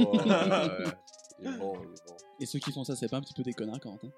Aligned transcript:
Il 0.00 0.06
est 0.06 0.16
bon, 0.16 1.12
il 1.40 1.46
est 1.46 1.58
bon. 1.58 1.74
Et 2.40 2.46
ceux 2.46 2.58
qui 2.58 2.72
font 2.72 2.84
ça, 2.84 2.96
c'est 2.96 3.08
pas 3.08 3.18
un 3.18 3.20
petit 3.20 3.34
peu 3.34 3.42
des 3.42 3.52
connards, 3.52 3.80
Corentin? 3.80 4.08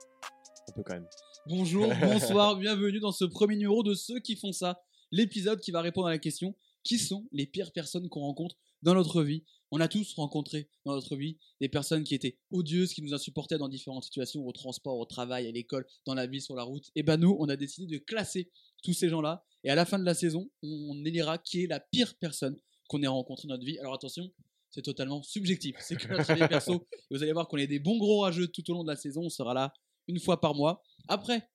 Un 0.68 0.72
peu 0.72 0.84
quand 0.84 0.94
même. 0.94 1.08
Bonjour, 1.46 1.92
bonsoir, 2.00 2.56
bienvenue 2.56 3.00
dans 3.00 3.10
ce 3.10 3.24
premier 3.24 3.56
numéro 3.56 3.82
de 3.82 3.94
ceux 3.94 4.20
qui 4.20 4.36
font 4.36 4.52
ça. 4.52 4.80
L'épisode 5.10 5.60
qui 5.60 5.72
va 5.72 5.80
répondre 5.80 6.06
à 6.06 6.10
la 6.10 6.18
question 6.18 6.54
qui 6.84 6.98
sont 6.98 7.26
les 7.32 7.46
pires 7.46 7.72
personnes 7.72 8.08
qu'on 8.08 8.20
rencontre 8.20 8.56
dans 8.82 8.94
notre 8.94 9.24
vie? 9.24 9.42
On 9.72 9.80
a 9.80 9.88
tous 9.88 10.14
rencontré 10.14 10.68
dans 10.84 10.94
notre 10.94 11.16
vie 11.16 11.36
des 11.60 11.68
personnes 11.68 12.04
qui 12.04 12.14
étaient 12.14 12.38
odieuses, 12.52 12.92
qui 12.94 13.02
nous 13.02 13.12
insupportaient 13.12 13.58
dans 13.58 13.68
différentes 13.68 14.04
situations, 14.04 14.46
au 14.46 14.52
transport, 14.52 14.98
au 14.98 15.04
travail, 15.04 15.48
à 15.48 15.50
l'école, 15.50 15.86
dans 16.06 16.14
la 16.14 16.28
vie, 16.28 16.40
sur 16.40 16.54
la 16.54 16.62
route. 16.62 16.90
Et 16.94 17.02
ben 17.02 17.16
nous, 17.16 17.36
on 17.40 17.48
a 17.48 17.56
décidé 17.56 17.92
de 17.92 17.98
classer 17.98 18.52
tous 18.84 18.92
ces 18.92 19.08
gens-là. 19.08 19.44
Et 19.64 19.70
à 19.70 19.74
la 19.74 19.84
fin 19.84 19.98
de 19.98 20.04
la 20.04 20.14
saison, 20.14 20.48
on 20.62 21.04
élira 21.04 21.38
qui 21.38 21.64
est 21.64 21.66
la 21.66 21.80
pire 21.80 22.14
personne 22.20 22.56
qu'on 22.88 23.02
ait 23.02 23.08
rencontrée 23.08 23.48
dans 23.48 23.54
notre 23.54 23.66
vie. 23.66 23.78
Alors 23.80 23.94
attention, 23.94 24.30
c'est 24.72 24.82
totalement 24.82 25.22
subjectif. 25.22 25.76
C'est 25.78 25.96
que 25.96 26.08
notre 26.08 26.30
avis 26.30 26.48
perso. 26.48 26.86
Et 27.10 27.14
vous 27.14 27.22
allez 27.22 27.32
voir 27.32 27.46
qu'on 27.46 27.58
est 27.58 27.66
des 27.66 27.78
bons 27.78 27.98
gros 27.98 28.20
rageux 28.22 28.48
tout 28.48 28.68
au 28.70 28.74
long 28.74 28.82
de 28.82 28.88
la 28.88 28.96
saison. 28.96 29.22
On 29.22 29.28
sera 29.28 29.54
là 29.54 29.72
une 30.08 30.18
fois 30.18 30.40
par 30.40 30.54
mois. 30.54 30.82
Après, 31.08 31.48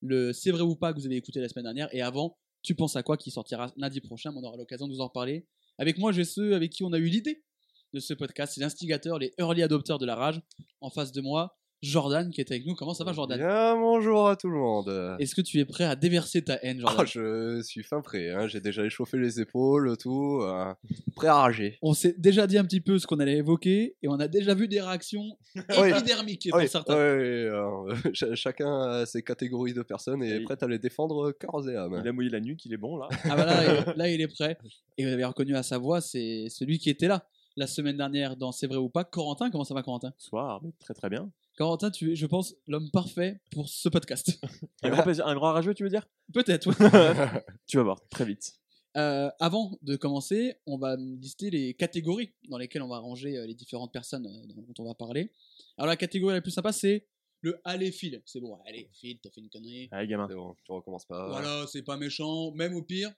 le 0.00 0.32
C'est 0.32 0.50
vrai 0.50 0.62
ou 0.62 0.74
pas 0.74 0.92
que 0.92 0.98
vous 0.98 1.06
avez 1.06 1.16
écouté 1.16 1.40
la 1.40 1.48
semaine 1.48 1.64
dernière. 1.64 1.94
Et 1.94 2.02
avant, 2.02 2.36
Tu 2.62 2.74
penses 2.74 2.96
à 2.96 3.02
quoi 3.02 3.16
qui 3.16 3.30
sortira 3.30 3.72
lundi 3.76 4.00
prochain? 4.00 4.32
mais 4.32 4.38
On 4.38 4.44
aura 4.44 4.56
l'occasion 4.56 4.88
de 4.88 4.92
vous 4.94 5.00
en 5.00 5.08
reparler. 5.08 5.46
Avec 5.78 5.98
moi, 5.98 6.12
j'ai 6.12 6.24
ceux 6.24 6.54
avec 6.54 6.70
qui 6.72 6.82
on 6.84 6.92
a 6.92 6.98
eu 6.98 7.06
l'idée 7.06 7.44
de 7.92 8.00
ce 8.00 8.14
podcast. 8.14 8.54
C'est 8.54 8.60
l'instigateur, 8.60 9.18
les 9.18 9.32
early 9.38 9.62
adopteurs 9.62 9.98
de 9.98 10.06
la 10.06 10.14
rage. 10.16 10.40
En 10.80 10.88
face 10.88 11.12
de 11.12 11.20
moi, 11.20 11.58
Jordan 11.82 12.30
qui 12.30 12.40
est 12.40 12.48
avec 12.50 12.64
nous. 12.64 12.74
Comment 12.76 12.94
ça 12.94 13.02
va, 13.02 13.12
Jordan? 13.12 13.38
Bien, 13.38 13.74
bonjour 13.74 14.28
à 14.28 14.36
tout 14.36 14.48
le 14.48 14.56
monde. 14.56 15.16
Est-ce 15.18 15.34
que 15.34 15.40
tu 15.40 15.58
es 15.58 15.64
prêt 15.64 15.82
à 15.84 15.96
déverser 15.96 16.42
ta 16.42 16.54
haine, 16.62 16.78
Jordan? 16.78 16.98
Ah, 17.00 17.04
je 17.04 17.60
suis 17.62 17.82
fin 17.82 18.00
prêt, 18.00 18.30
hein. 18.30 18.46
j'ai 18.46 18.60
déjà 18.60 18.84
échauffé 18.84 19.18
les 19.18 19.40
épaules, 19.40 19.96
tout, 19.98 20.40
euh, 20.42 20.72
prêt 21.16 21.26
à 21.26 21.34
rager. 21.34 21.78
On 21.82 21.92
s'est 21.92 22.14
déjà 22.16 22.46
dit 22.46 22.56
un 22.56 22.64
petit 22.64 22.80
peu 22.80 23.00
ce 23.00 23.06
qu'on 23.08 23.18
allait 23.18 23.38
évoquer 23.38 23.96
et 24.00 24.08
on 24.08 24.20
a 24.20 24.28
déjà 24.28 24.54
vu 24.54 24.68
des 24.68 24.80
réactions 24.80 25.36
Oui. 25.56 25.90
épidermiques 25.90 26.48
pour 26.50 26.60
Oui, 26.60 26.68
certains. 26.68 26.94
oui, 26.94 27.46
alors, 27.48 27.88
ch- 28.14 28.34
chacun 28.34 28.80
a 28.82 29.06
ses 29.06 29.22
catégories 29.22 29.74
de 29.74 29.82
personnes 29.82 30.22
et 30.22 30.30
est 30.36 30.40
prêt 30.40 30.56
à 30.62 30.66
les 30.68 30.78
défendre 30.78 31.32
corps 31.32 31.68
et 31.68 31.76
âme. 31.76 32.00
Il 32.02 32.08
a 32.08 32.12
mouillé 32.12 32.30
la 32.30 32.40
nuque, 32.40 32.64
il 32.64 32.72
est 32.72 32.76
bon 32.78 32.96
là. 32.96 33.08
Ah 33.24 33.34
bah 33.34 33.44
là, 33.44 33.64
il- 33.64 33.92
là, 33.98 34.08
il 34.08 34.20
est 34.20 34.28
prêt. 34.28 34.56
Et 34.98 35.04
vous 35.04 35.10
avez 35.12 35.24
reconnu 35.24 35.56
à 35.56 35.64
sa 35.64 35.78
voix, 35.78 36.00
c'est 36.00 36.46
celui 36.48 36.78
qui 36.78 36.90
était 36.90 37.08
là 37.08 37.26
la 37.56 37.66
semaine 37.66 37.96
dernière 37.96 38.36
dans 38.36 38.52
C'est 38.52 38.66
vrai 38.68 38.76
ou 38.78 38.88
pas. 38.88 39.04
Corentin, 39.04 39.50
comment 39.50 39.64
ça 39.64 39.74
va, 39.74 39.82
Corentin? 39.82 40.12
Soir, 40.16 40.60
mais 40.62 40.70
très 40.78 40.94
très 40.94 41.10
bien. 41.10 41.28
Corentin, 41.56 41.90
tu 41.90 42.12
es, 42.12 42.16
je 42.16 42.26
pense, 42.26 42.54
l'homme 42.66 42.90
parfait 42.90 43.40
pour 43.50 43.68
ce 43.68 43.88
podcast. 43.88 44.38
Un 44.82 44.90
grand, 44.90 45.02
plaisir- 45.02 45.26
un 45.26 45.34
grand 45.34 45.52
rageux, 45.52 45.74
tu 45.74 45.82
veux 45.82 45.90
dire? 45.90 46.08
Peut-être. 46.32 46.68
ouais. 46.68 47.42
Tu 47.66 47.76
vas 47.76 47.82
voir, 47.82 48.00
très 48.08 48.24
vite. 48.24 48.52
Euh, 48.96 49.30
avant 49.40 49.78
de 49.82 49.96
commencer, 49.96 50.54
on 50.66 50.76
va 50.76 50.96
lister 50.96 51.50
les 51.50 51.72
catégories 51.74 52.34
dans 52.48 52.58
lesquelles 52.58 52.82
on 52.82 52.88
va 52.88 52.98
ranger 52.98 53.36
euh, 53.38 53.46
les 53.46 53.54
différentes 53.54 53.92
personnes 53.92 54.26
euh, 54.26 54.46
dont 54.66 54.74
on 54.78 54.84
va 54.88 54.94
parler. 54.94 55.30
Alors 55.78 55.88
la 55.88 55.96
catégorie 55.96 56.34
la 56.34 56.42
plus 56.42 56.50
sympa, 56.50 56.72
c'est 56.72 57.06
le 57.40 57.58
allez 57.64 57.90
file. 57.90 58.22
C'est 58.26 58.40
bon, 58.40 58.58
allez 58.66 58.90
file, 58.92 59.18
t'as 59.22 59.30
fait 59.30 59.40
une 59.40 59.48
connerie. 59.48 59.88
Allez, 59.92 60.08
gamin. 60.08 60.26
Bon, 60.28 60.54
tu 60.64 60.72
recommences 60.72 61.06
pas. 61.06 61.28
Voilà, 61.28 61.66
c'est 61.68 61.82
pas 61.82 61.96
méchant. 61.96 62.52
Même 62.52 62.74
au 62.74 62.82
pire, 62.82 63.10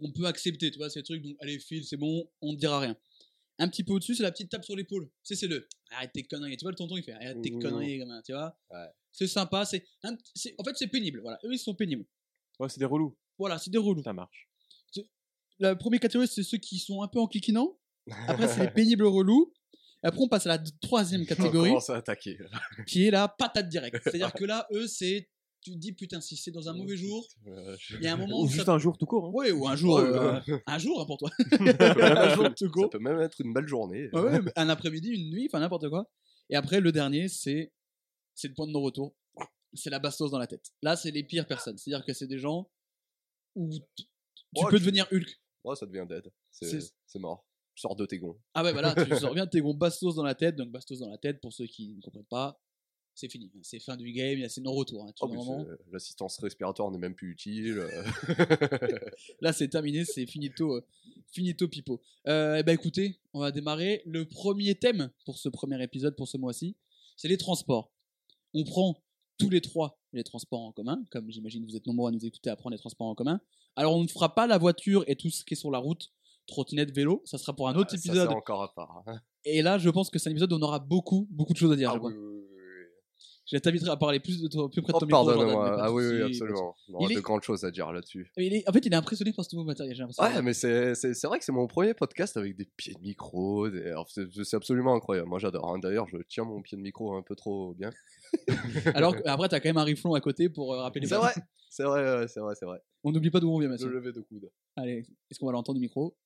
on 0.00 0.12
peut 0.12 0.26
accepter, 0.26 0.70
tu 0.70 0.78
vois, 0.78 0.90
ces 0.90 1.02
trucs. 1.02 1.22
Donc, 1.22 1.36
allez, 1.40 1.58
file, 1.58 1.84
c'est 1.84 1.96
bon, 1.96 2.28
on 2.42 2.52
ne 2.52 2.58
dira 2.58 2.78
rien. 2.80 2.96
Un 3.62 3.68
petit 3.68 3.84
peu 3.84 3.92
au-dessus, 3.92 4.14
c'est 4.16 4.22
la 4.22 4.32
petite 4.32 4.50
tape 4.50 4.64
sur 4.64 4.74
l'épaule. 4.74 5.06
Tu 5.06 5.12
sais, 5.22 5.34
c'est 5.36 5.46
le 5.46 5.68
arrête 5.90 6.10
tes 6.12 6.22
conneries. 6.24 6.56
Tu 6.56 6.64
vois, 6.64 6.72
le 6.72 6.76
tonton, 6.76 6.96
il 6.96 7.02
fait 7.04 7.12
arrête 7.12 7.40
tes 7.42 7.50
Mmh. 7.50 7.62
conneries, 7.62 7.98
gamin, 7.98 8.22
tu 8.22 8.32
vois. 8.32 8.56
Ouais. 8.70 8.86
C'est 9.12 9.26
sympa, 9.26 9.64
c'est, 9.64 9.84
un- 10.02 10.16
En 10.58 10.64
fait, 10.64 10.74
c'est 10.76 10.88
pénible. 10.88 11.20
Voilà, 11.20 11.38
eux, 11.44 11.52
ils 11.52 11.58
sont 11.58 11.74
pénibles. 11.74 12.04
Ouais, 12.58 12.68
c'est 12.68 12.78
des 12.80 12.84
relous. 12.86 13.16
Voilà, 13.38 13.58
c'est 13.58 13.70
des 13.70 13.78
relous. 13.78 14.02
Ça 14.02 14.12
marche. 14.12 14.48
La 15.58 15.76
première 15.76 16.00
catégorie, 16.00 16.26
c'est 16.26 16.42
ceux 16.42 16.56
qui 16.58 16.78
sont 16.78 17.02
un 17.02 17.08
peu 17.08 17.20
enquiquinants. 17.20 17.78
Après, 18.28 18.48
c'est 18.48 18.60
les 18.60 18.70
pénibles 18.74 19.04
relous. 19.04 19.52
Après, 20.02 20.20
on 20.22 20.28
passe 20.28 20.46
à 20.46 20.56
la 20.56 20.58
troisième 20.80 21.20
On 21.24 21.26
catégorie, 21.26 21.68
commence 21.70 21.90
à 21.90 21.96
attaquer. 21.96 22.38
qui 22.86 23.06
est 23.06 23.10
la 23.10 23.28
patate 23.28 23.68
directe. 23.68 24.00
C'est-à-dire 24.02 24.32
que 24.32 24.44
là, 24.44 24.66
eux, 24.72 24.86
c'est. 24.86 25.28
Tu 25.62 25.72
te 25.72 25.76
dis, 25.76 25.92
putain, 25.92 26.20
si 26.22 26.36
c'est 26.36 26.50
dans 26.50 26.68
un 26.70 26.72
mauvais 26.72 26.96
jour, 26.96 27.26
il 27.44 28.00
y 28.02 28.06
a 28.06 28.14
un 28.14 28.16
moment 28.16 28.40
Ou 28.40 28.44
où. 28.44 28.48
juste 28.48 28.64
ça- 28.64 28.72
un 28.72 28.78
jour 28.78 28.96
tout 28.96 29.04
court. 29.06 29.26
Hein. 29.26 29.30
Ouais, 29.34 29.50
ou 29.52 29.68
un 29.68 29.76
jour. 29.76 29.96
Oh, 29.96 29.98
euh, 30.00 30.40
euh, 30.48 30.58
un 30.66 30.78
jour, 30.78 31.00
hein, 31.00 31.04
pour 31.06 31.18
toi. 31.18 31.28
ça 31.38 31.46
peut 31.58 31.64
même 32.00 32.16
Un 32.16 32.34
jour 32.34 32.46
être- 32.46 32.54
tout 32.54 32.64
ça 32.66 32.70
court. 32.72 32.90
peut 32.90 32.98
même 32.98 33.20
être 33.20 33.40
une 33.42 33.52
belle 33.52 33.68
journée. 33.68 34.08
Ouais, 34.14 34.40
un 34.56 34.68
après-midi, 34.70 35.10
une 35.10 35.30
nuit, 35.30 35.48
enfin 35.50 35.60
n'importe 35.60 35.88
quoi. 35.90 36.08
Et 36.48 36.56
après, 36.56 36.80
le 36.80 36.92
dernier, 36.92 37.28
c'est 37.28 37.72
c'est 38.34 38.48
le 38.48 38.54
point 38.54 38.66
de 38.66 38.72
non-retour. 38.72 39.14
C'est 39.74 39.90
la 39.90 39.98
bastos 39.98 40.30
dans 40.30 40.38
la 40.38 40.46
tête. 40.46 40.72
Là, 40.82 40.96
c'est 40.96 41.10
les 41.10 41.22
pires 41.24 41.46
personnes. 41.46 41.76
C'est-à-dire 41.76 42.04
que 42.06 42.12
c'est 42.14 42.26
des 42.26 42.38
gens 42.38 42.70
où 43.54 43.68
t- 43.70 43.84
tu 43.96 44.04
Ouais, 44.64 44.70
peux 44.70 44.78
tu- 44.78 44.84
devenir 44.84 45.06
Hulk. 45.12 45.28
Ouais, 45.64 45.76
ça 45.76 45.84
devient 45.86 46.06
dead. 46.08 46.32
C'est 46.50 46.80
C'est- 46.80 46.94
c'est 47.06 47.18
mort. 47.18 47.46
Tu 47.74 47.82
sors 47.82 47.94
de 47.96 48.06
tes 48.06 48.18
gonds. 48.18 48.38
Ah 48.54 48.64
ouais, 48.64 48.72
voilà, 48.72 48.94
tu 48.94 49.00
reviens 49.36 49.44
de 49.44 49.50
tes 49.50 49.60
gros 49.60 49.74
bastos 49.74 50.14
dans 50.16 50.24
la 50.24 50.34
tête. 50.34 50.56
Donc, 50.56 50.70
bastos 50.70 50.98
dans 51.00 51.08
la 51.10 51.18
tête, 51.18 51.40
pour 51.40 51.52
ceux 51.52 51.66
qui 51.66 51.94
ne 51.96 52.00
comprennent 52.00 52.24
pas, 52.24 52.58
c'est 53.20 53.28
fini. 53.28 53.50
C'est 53.62 53.78
fin 53.80 53.96
du 53.96 54.10
game, 54.12 54.48
c'est 54.48 54.60
non-retour. 54.60 55.04
hein. 55.04 55.12
Oh, 55.20 55.30
c'est- 55.68 55.92
L'assistance 55.92 56.38
respiratoire 56.38 56.90
n'est 56.90 56.98
même 56.98 57.14
plus 57.14 57.32
utile. 57.32 57.78
euh. 57.78 58.02
Là, 59.40 59.52
c'est 59.52 59.68
terminé, 59.68 60.04
c'est 60.04 60.26
finito, 60.26 60.76
euh, 60.76 60.84
finito 61.30 61.68
pipo. 61.68 62.00
Euh, 62.26 62.56
eh 62.58 62.62
ben, 62.62 62.72
écoutez, 62.72 63.20
on 63.32 63.40
va 63.40 63.50
démarrer. 63.52 64.02
Le 64.06 64.24
premier 64.26 64.74
thème 64.74 65.10
pour 65.24 65.38
ce 65.38 65.48
premier 65.48 65.82
épisode, 65.82 66.16
pour 66.16 66.28
ce 66.28 66.36
mois-ci, 66.36 66.76
c'est 67.16 67.28
les 67.28 67.36
transports. 67.38 67.92
On 68.54 68.64
prend 68.64 69.02
tous 69.38 69.50
les 69.50 69.60
trois 69.60 69.98
les 70.12 70.24
transports 70.24 70.60
en 70.62 70.72
commun, 70.72 71.04
comme 71.12 71.30
j'imagine 71.30 71.64
vous 71.64 71.76
êtes 71.76 71.86
nombreux 71.86 72.08
à 72.08 72.10
nous 72.12 72.24
écouter 72.26 72.50
à 72.50 72.56
prendre 72.56 72.72
les 72.74 72.78
transports 72.80 73.06
en 73.06 73.14
commun. 73.14 73.40
Alors, 73.76 73.96
on 73.96 74.02
ne 74.02 74.08
fera 74.08 74.34
pas 74.34 74.46
la 74.48 74.58
voiture 74.58 75.04
et 75.06 75.14
tout 75.14 75.30
ce 75.30 75.44
qui 75.44 75.54
est 75.54 75.56
sur 75.56 75.70
la 75.70 75.78
route, 75.78 76.10
trottinette, 76.48 76.90
vélo. 76.92 77.22
Ça 77.24 77.38
sera 77.38 77.54
pour 77.54 77.68
un 77.68 77.76
autre 77.76 77.90
Ah, 77.92 77.96
ça, 77.96 78.08
épisode. 78.08 78.28
encore 78.30 78.62
à 78.64 78.74
part. 78.74 79.04
hein. 79.06 79.20
Et 79.44 79.62
là, 79.62 79.78
je 79.78 79.88
pense 79.88 80.10
que 80.10 80.18
c'est 80.18 80.28
un 80.28 80.32
épisode 80.32 80.52
où 80.52 80.56
on 80.56 80.62
aura 80.62 80.80
beaucoup, 80.80 81.28
beaucoup 81.30 81.52
de 81.52 81.58
choses 81.58 81.70
à 81.72 81.76
dire. 81.76 81.90
Ah 81.94 81.98
je 83.52 83.58
t'inviterai 83.58 83.90
à 83.90 83.96
parler 83.96 84.20
plus, 84.20 84.40
de 84.42 84.48
plus 84.68 84.82
près 84.82 84.92
de 84.92 84.96
Oh, 84.96 85.00
ton 85.00 85.06
micro. 85.06 85.24
Pardonne-moi. 85.26 85.70
pas 85.70 85.76
de 85.76 85.80
Ah 85.82 85.92
oui, 85.92 86.04
oui, 86.06 86.22
absolument. 86.22 86.74
On 86.88 86.94
aura 86.94 87.06
Il 87.08 87.14
de 87.14 87.18
est- 87.18 87.22
grandes 87.22 87.42
choses 87.42 87.64
à 87.64 87.70
dire 87.70 87.90
là-dessus. 87.92 88.30
Est- 88.36 88.68
en 88.68 88.72
fait, 88.72 88.86
il 88.86 88.92
est 88.92 88.96
impressionné 88.96 89.32
par 89.32 89.44
ce 89.44 89.54
nouveau 89.56 89.66
matériel, 89.66 89.94
j'ai 89.94 90.00
l'impression. 90.02 90.22
Ouais, 90.22 90.42
mais 90.42 90.52
c'est 90.54 90.92
vrai 91.24 91.38
que 91.38 91.44
c'est 91.44 91.52
mon 91.52 91.66
premier 91.66 91.94
podcast 91.94 92.36
avec 92.36 92.56
des 92.56 92.66
pieds 92.76 92.94
de 92.94 93.00
micro. 93.00 93.68
des- 93.68 93.94
C'est 94.44 94.56
absolument 94.56 94.94
incroyable. 94.94 95.28
Moi, 95.28 95.38
j'adore. 95.38 95.68
hein. 95.74 95.78
D'ailleurs, 95.78 96.06
je 96.08 96.16
tiens 96.28 96.44
mon 96.44 96.62
pied 96.62 96.76
de 96.76 96.82
micro 96.82 97.14
un 97.16 97.22
peu 97.22 97.34
trop 97.34 97.74
bien. 97.74 97.90
Alors 98.94 99.14
après, 99.24 99.48
t'as 99.48 99.60
quand 99.60 99.68
même 99.68 99.78
un 99.78 99.84
riflon 99.84 100.14
à 100.14 100.20
côté 100.20 100.48
pour 100.48 100.74
euh, 100.74 100.82
rappeler 100.82 101.02
les 101.02 101.06
C'est 101.08 101.16
vrai. 101.16 101.32
C'est 101.68 101.84
vrai, 101.84 102.26
c'est 102.28 102.40
vrai, 102.40 102.54
c'est 102.58 102.66
vrai. 102.66 102.78
On 103.04 103.12
n'oublie 103.12 103.30
pas 103.30 103.38
d'où 103.40 103.48
on 103.50 103.58
vient, 103.58 103.68
Le 103.68 103.72
monsieur. 103.74 103.88
lever 103.88 104.12
de 104.12 104.20
coude. 104.20 104.50
Allez, 104.76 105.04
est-ce 105.30 105.38
qu'on 105.38 105.46
va 105.46 105.52
l'entendre 105.52 105.78
du 105.78 105.82
micro? 105.82 106.16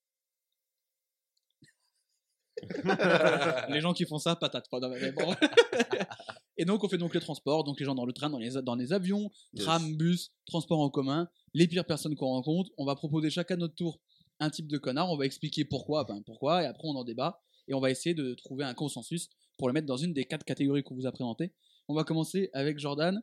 Les 3.71 3.81
gens 3.81 3.93
qui 3.93 4.05
font 4.05 4.19
ça, 4.19 4.37
patate. 4.37 4.69
Pas 4.71 4.81
dans- 4.81 4.89
bon. 4.91 5.35
Et 6.57 6.65
donc, 6.65 6.85
on 6.85 6.89
fait 6.89 6.99
donc 6.99 7.15
les 7.15 7.21
transports, 7.21 7.65
donc 7.65 7.81
les 7.81 7.85
gens 7.87 7.95
dans 7.97 8.05
le 8.07 8.13
train, 8.13 8.31
dans 8.31 8.39
les, 8.39 8.51
dans 8.63 8.77
les 8.77 8.93
avions, 8.93 9.31
Yes. 9.55 9.65
tram, 9.65 9.97
bus, 9.97 10.33
transport 10.47 10.81
en 10.81 10.89
commun, 10.91 11.29
les 11.53 11.67
pires 11.67 11.85
personnes 11.85 12.15
qu'on 12.15 12.27
rencontre. 12.29 12.71
On 12.79 12.85
va 12.85 12.95
proposer 12.95 13.29
chacun 13.31 13.57
notre 13.57 13.75
tour 13.75 14.01
un 14.41 14.51
type 14.51 14.69
de 14.69 14.79
connard, 14.79 15.11
on 15.11 15.17
va 15.17 15.27
expliquer 15.27 15.65
pourquoi, 15.65 16.05
ben 16.05 16.21
pourquoi, 16.27 16.63
et 16.63 16.67
après 16.67 16.89
on 16.89 16.97
en 16.97 17.05
débat, 17.05 17.41
et 17.69 17.75
on 17.75 17.81
va 17.81 17.91
essayer 17.91 18.15
de 18.15 18.35
trouver 18.35 18.65
un 18.65 18.75
consensus 18.75 19.29
pour 19.59 19.69
le 19.69 19.75
mettre 19.75 19.87
dans 19.87 19.97
une 19.97 20.13
des 20.13 20.25
quatre 20.25 20.45
catégories 20.45 20.83
qu'on 20.83 20.95
vous 20.97 21.07
a 21.07 21.13
présentées. 21.13 21.53
On 21.89 21.95
va 21.95 22.03
commencer 22.05 22.51
avec 22.53 22.79
Jordan, 22.79 23.23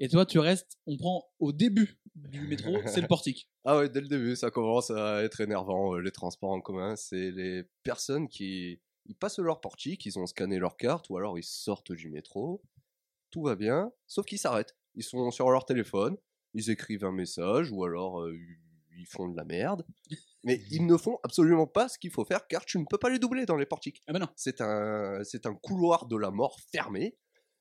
et 0.00 0.08
toi 0.08 0.26
tu 0.26 0.38
restes, 0.40 0.78
on 0.86 0.96
prend 0.96 1.24
au 1.38 1.52
début 1.52 2.00
du 2.16 2.40
métro, 2.48 2.76
c'est 2.86 3.00
le 3.00 3.06
portique. 3.08 3.48
Ah 3.64 3.78
ouais, 3.78 3.88
dès 3.88 4.00
le 4.00 4.08
début, 4.08 4.34
ça 4.34 4.50
commence 4.50 4.90
à 4.90 5.22
être 5.22 5.40
énervant. 5.40 5.94
euh, 5.94 6.00
Les 6.00 6.10
transports 6.10 6.50
en 6.50 6.60
commun, 6.60 6.96
c'est 6.96 7.30
les 7.30 7.62
personnes 7.84 8.26
qui 8.28 8.80
ils 9.06 9.14
passent 9.14 9.38
leur 9.38 9.60
portique, 9.60 10.04
ils 10.06 10.18
ont 10.18 10.26
scanné 10.26 10.58
leur 10.58 10.76
carte, 10.76 11.08
ou 11.08 11.16
alors 11.16 11.38
ils 11.38 11.44
sortent 11.44 11.92
du 11.92 12.10
métro. 12.10 12.62
Tout 13.30 13.42
va 13.42 13.54
bien, 13.56 13.92
sauf 14.06 14.26
qu'ils 14.26 14.38
s'arrêtent. 14.38 14.76
Ils 14.94 15.04
sont 15.04 15.30
sur 15.30 15.50
leur 15.50 15.64
téléphone, 15.64 16.16
ils 16.54 16.70
écrivent 16.70 17.04
un 17.04 17.12
message, 17.12 17.70
ou 17.70 17.84
alors 17.84 18.20
euh, 18.22 18.36
ils 18.98 19.06
font 19.06 19.28
de 19.28 19.36
la 19.36 19.44
merde. 19.44 19.86
Mais 20.44 20.60
ils 20.70 20.84
ne 20.86 20.96
font 20.96 21.18
absolument 21.22 21.66
pas 21.66 21.88
ce 21.88 21.98
qu'il 21.98 22.10
faut 22.10 22.24
faire, 22.24 22.46
car 22.48 22.64
tu 22.64 22.78
ne 22.78 22.84
peux 22.88 22.98
pas 22.98 23.08
les 23.08 23.18
doubler 23.18 23.46
dans 23.46 23.56
les 23.56 23.66
portiques. 23.66 24.02
Ah 24.06 24.12
ben 24.12 24.18
non, 24.18 24.28
C'est 24.36 24.60
un, 24.60 25.22
c'est 25.24 25.46
un 25.46 25.54
couloir 25.54 26.06
de 26.06 26.16
la 26.16 26.30
mort 26.30 26.58
fermé. 26.72 27.16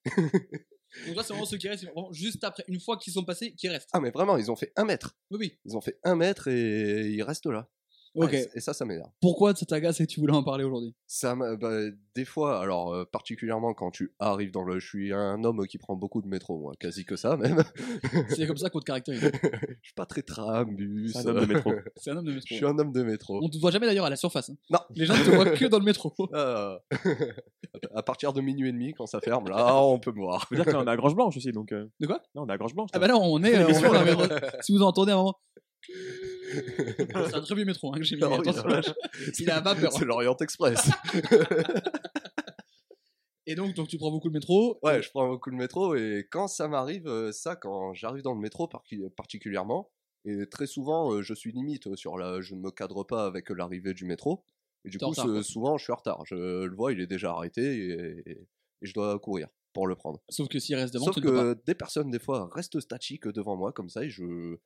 donc 1.05 1.15
là 1.15 1.23
c'est 1.23 1.33
vraiment 1.33 1.45
ceux 1.45 1.57
qui 1.57 1.67
restent, 1.67 1.85
vraiment 1.85 2.11
juste 2.11 2.43
après, 2.43 2.63
une 2.67 2.79
fois 2.79 2.97
qu'ils 2.97 3.13
sont 3.13 3.23
passés, 3.23 3.53
qui 3.53 3.69
restent. 3.69 3.89
Ah 3.93 3.99
mais 3.99 4.11
vraiment, 4.11 4.37
ils 4.37 4.51
ont 4.51 4.55
fait 4.55 4.71
un 4.75 4.85
mètre. 4.85 5.17
Oui, 5.31 5.37
oui. 5.39 5.59
Ils 5.65 5.77
ont 5.77 5.81
fait 5.81 5.99
un 6.03 6.15
mètre 6.15 6.47
et 6.47 7.09
ils 7.09 7.23
restent 7.23 7.45
là. 7.45 7.69
Ok, 8.15 8.31
Ouais, 8.31 8.49
et 8.55 8.59
ça, 8.59 8.73
ça 8.73 8.85
m'énerve. 8.85 9.09
pourquoi 9.21 9.53
ça 9.55 9.65
t'agace 9.65 9.99
et 10.01 10.07
que 10.07 10.11
tu 10.11 10.19
voulais 10.19 10.33
en 10.33 10.43
parler 10.43 10.63
aujourd'hui? 10.63 10.95
Ça, 11.07 11.35
bah, 11.35 11.69
des 12.15 12.25
fois, 12.25 12.59
alors 12.61 12.93
euh, 12.93 13.05
particulièrement 13.05 13.73
quand 13.73 13.91
tu 13.91 14.13
arrives 14.19 14.51
dans 14.51 14.63
le, 14.63 14.79
je 14.79 14.87
suis 14.87 15.13
un 15.13 15.43
homme 15.43 15.65
qui 15.67 15.77
prend 15.77 15.95
beaucoup 15.95 16.21
de 16.21 16.27
métro, 16.27 16.57
moi, 16.59 16.73
quasi 16.79 17.05
que 17.05 17.15
ça 17.15 17.37
même. 17.37 17.63
C'est 18.29 18.47
comme 18.47 18.57
ça 18.57 18.69
qu'on 18.69 18.79
te 18.79 18.85
caractérise. 18.85 19.21
je 19.21 19.29
suis 19.83 19.93
pas 19.95 20.05
très 20.05 20.21
tram, 20.23 20.75
bus. 20.75 21.13
C'est 21.13 21.27
un 21.27 21.35
homme 21.35 21.45
de 21.47 21.53
métro. 21.53 21.71
C'est 21.97 22.11
un 22.11 22.17
homme 22.17 22.25
de 22.25 22.31
je 22.31 22.35
métro. 22.37 22.55
suis 22.55 22.65
un 22.65 22.77
homme 22.79 22.91
de 22.91 23.03
métro. 23.03 23.39
On 23.43 23.49
te 23.49 23.57
voit 23.57 23.71
jamais 23.71 23.85
d'ailleurs 23.85 24.05
à 24.05 24.09
la 24.09 24.15
surface. 24.15 24.49
hein. 24.49 24.55
Non. 24.69 24.79
Les 24.95 25.05
gens 25.05 25.13
ne 25.17 25.23
te 25.23 25.29
voient 25.29 25.49
que 25.51 25.65
dans 25.65 25.79
le 25.79 25.85
métro. 25.85 26.13
Ah. 26.33 26.79
à 27.93 28.01
partir 28.03 28.33
de 28.33 28.41
minuit 28.41 28.69
et 28.69 28.71
demi, 28.71 28.93
quand 28.93 29.05
ça 29.05 29.19
ferme, 29.21 29.47
là, 29.49 29.75
on 29.83 29.99
peut 29.99 30.11
me 30.11 30.19
voir. 30.21 30.47
Faut 30.47 30.55
dire 30.55 30.65
qu'on 30.65 30.85
est 30.85 30.89
à 30.89 30.95
Grange 30.97 31.15
Blanche 31.15 31.37
aussi, 31.37 31.51
donc. 31.51 31.71
euh, 31.71 31.85
De 31.99 32.07
quoi? 32.07 32.21
Non, 32.35 32.43
on 32.43 32.47
est 32.47 32.53
à 32.53 32.57
Grange 32.57 32.73
Blanche. 32.73 32.89
Ah 32.93 32.99
bah 32.99 33.07
là, 33.07 33.17
on 33.17 33.43
est. 33.43 33.55
euh, 33.55 33.67
on 33.69 34.61
si 34.61 34.71
vous 34.71 34.81
entendez 34.81 35.11
un 35.11 35.17
moment. 35.17 35.35
C'est 35.87 37.35
un 37.35 37.41
très 37.41 37.55
vieux 37.55 37.65
métro 37.65 37.93
hein, 37.93 37.97
que 37.97 38.03
j'ai 38.03 38.15
mis. 38.15 38.23
Oui, 38.23 38.33
attention. 38.35 38.63
la 38.67 38.75
vache. 38.81 38.93
Il 39.39 39.49
à 39.49 39.59
vapeur. 39.61 39.91
C'est 39.93 40.05
l'Orient 40.05 40.35
Express. 40.37 40.89
Et 43.45 43.55
donc, 43.55 43.73
donc 43.75 43.87
tu 43.87 43.97
prends 43.97 44.11
beaucoup 44.11 44.27
le 44.27 44.33
métro. 44.33 44.77
Ouais, 44.83 45.01
je 45.01 45.09
prends 45.09 45.27
beaucoup 45.27 45.49
le 45.49 45.57
métro 45.57 45.95
et 45.95 46.27
quand 46.29 46.47
ça 46.47 46.67
m'arrive, 46.67 47.07
euh, 47.07 47.31
ça, 47.31 47.55
quand 47.55 47.93
j'arrive 47.95 48.21
dans 48.21 48.35
le 48.35 48.39
métro 48.39 48.67
parti- 48.67 49.01
particulièrement, 49.17 49.89
et 50.25 50.45
très 50.47 50.67
souvent, 50.67 51.13
euh, 51.13 51.23
je 51.23 51.33
suis 51.33 51.51
limite 51.51 51.95
sur 51.95 52.17
la, 52.19 52.41
je 52.41 52.53
ne 52.53 52.59
me 52.61 52.69
cadre 52.69 53.03
pas 53.03 53.25
avec 53.25 53.49
l'arrivée 53.49 53.95
du 53.95 54.05
métro. 54.05 54.43
Et 54.85 54.89
du 54.89 54.99
coup, 54.99 55.07
retard, 55.07 55.25
ce- 55.25 55.31
quoi. 55.31 55.43
souvent, 55.43 55.77
je 55.79 55.83
suis 55.85 55.91
en 55.91 55.95
retard. 55.95 56.23
Je 56.27 56.35
le 56.65 56.75
vois, 56.75 56.93
il 56.93 56.99
est 57.01 57.07
déjà 57.07 57.31
arrêté 57.31 57.61
et, 57.63 57.89
et- 58.29 58.31
et 58.81 58.85
je 58.85 58.93
dois 58.93 59.17
courir 59.17 59.47
pour 59.73 59.87
le 59.87 59.95
prendre. 59.95 60.21
Sauf 60.29 60.47
que 60.47 60.59
s'il 60.59 60.75
reste 60.75 60.93
devant, 60.93 61.05
Sauf 61.05 61.15
tu 61.15 61.21
que 61.21 61.57
des 61.65 61.73
personnes, 61.75 62.11
des 62.11 62.19
fois, 62.19 62.49
restent 62.53 62.79
statiques 62.79 63.27
devant 63.27 63.55
moi 63.55 63.71
comme 63.73 63.89
ça 63.89 64.03
et 64.03 64.09
je. 64.11 64.57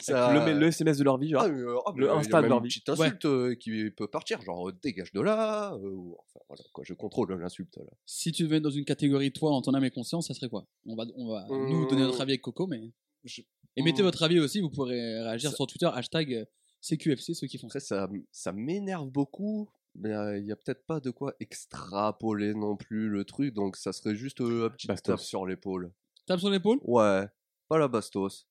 Ça... 0.00 0.32
Le, 0.46 0.58
le 0.58 0.66
SMS 0.66 0.98
de 0.98 1.04
leur 1.04 1.18
vie, 1.18 1.30
genre. 1.30 1.42
Ah, 1.44 1.48
mais, 1.48 1.60
euh, 1.60 1.76
ah, 1.86 1.92
le 1.96 2.06
mais, 2.06 2.12
euh, 2.12 2.16
Insta 2.16 2.42
de 2.42 2.46
leur 2.46 2.58
une 2.58 2.64
vie. 2.64 2.68
petite 2.68 2.88
insulte 2.88 3.24
euh, 3.24 3.54
qui 3.54 3.90
peut 3.90 4.06
partir, 4.08 4.40
genre 4.42 4.68
euh, 4.68 4.72
dégage 4.82 5.12
de 5.12 5.20
là. 5.20 5.72
euh, 5.74 5.78
ou- 5.90 6.16
enfin, 6.18 6.40
voilà, 6.48 6.62
quoi, 6.72 6.84
je 6.86 6.92
contrôle 6.94 7.32
l'insulte. 7.40 7.78
Si 8.04 8.32
tu 8.32 8.42
devais 8.44 8.56
être 8.56 8.62
dans 8.62 8.70
une 8.70 8.84
catégorie, 8.84 9.32
toi, 9.32 9.52
en 9.52 9.62
ton 9.62 9.72
âme 9.74 9.84
et 9.84 9.90
conscience, 9.90 10.28
ça 10.28 10.34
serait 10.34 10.48
quoi? 10.48 10.66
On 10.86 10.94
va, 10.96 11.04
on 11.16 11.28
va 11.28 11.46
nous 11.48 11.86
donner 11.86 12.02
notre 12.02 12.18
Mmh. 12.18 12.22
avis 12.22 12.32
avec 12.32 12.42
Coco, 12.42 12.66
mais. 12.66 12.90
Je- 13.24 13.42
Et 13.76 13.82
mettez 13.82 14.02
Mmh. 14.02 14.04
votre 14.06 14.22
avis 14.22 14.38
aussi, 14.40 14.60
vous 14.60 14.70
pourrez 14.70 15.20
réagir 15.22 15.50
Ça- 15.50 15.56
sur 15.56 15.66
Twitter, 15.66 15.88
hashtag 15.92 16.32
euh, 16.34 16.44
CQFC, 16.80 17.34
ceux 17.34 17.46
qui 17.46 17.58
font 17.58 17.68
ça. 17.68 17.78
Après, 17.78 17.80
ça, 17.80 18.08
ça 18.30 18.52
m'énerve 18.52 19.10
beaucoup, 19.10 19.68
mais 19.94 20.12
euh, 20.12 20.38
il 20.38 20.44
n'y 20.44 20.52
a 20.52 20.56
peut-être 20.56 20.84
pas 20.86 21.00
de 21.00 21.10
quoi 21.10 21.34
extrapoler 21.40 22.54
non 22.54 22.76
plus 22.76 23.08
le 23.08 23.24
truc, 23.24 23.54
donc 23.54 23.76
ça 23.76 23.92
serait 23.92 24.14
juste 24.14 24.40
euh, 24.40 24.66
un 24.66 24.70
petit 24.70 24.86
Bastos. 24.86 25.12
tape 25.16 25.20
sur 25.24 25.46
l'épaule. 25.46 25.92
Tape 26.26 26.40
sur 26.40 26.50
l'épaule? 26.50 26.78
Ouais, 26.82 27.26
pas 27.68 27.78
la 27.78 27.88
bastos. 27.88 28.46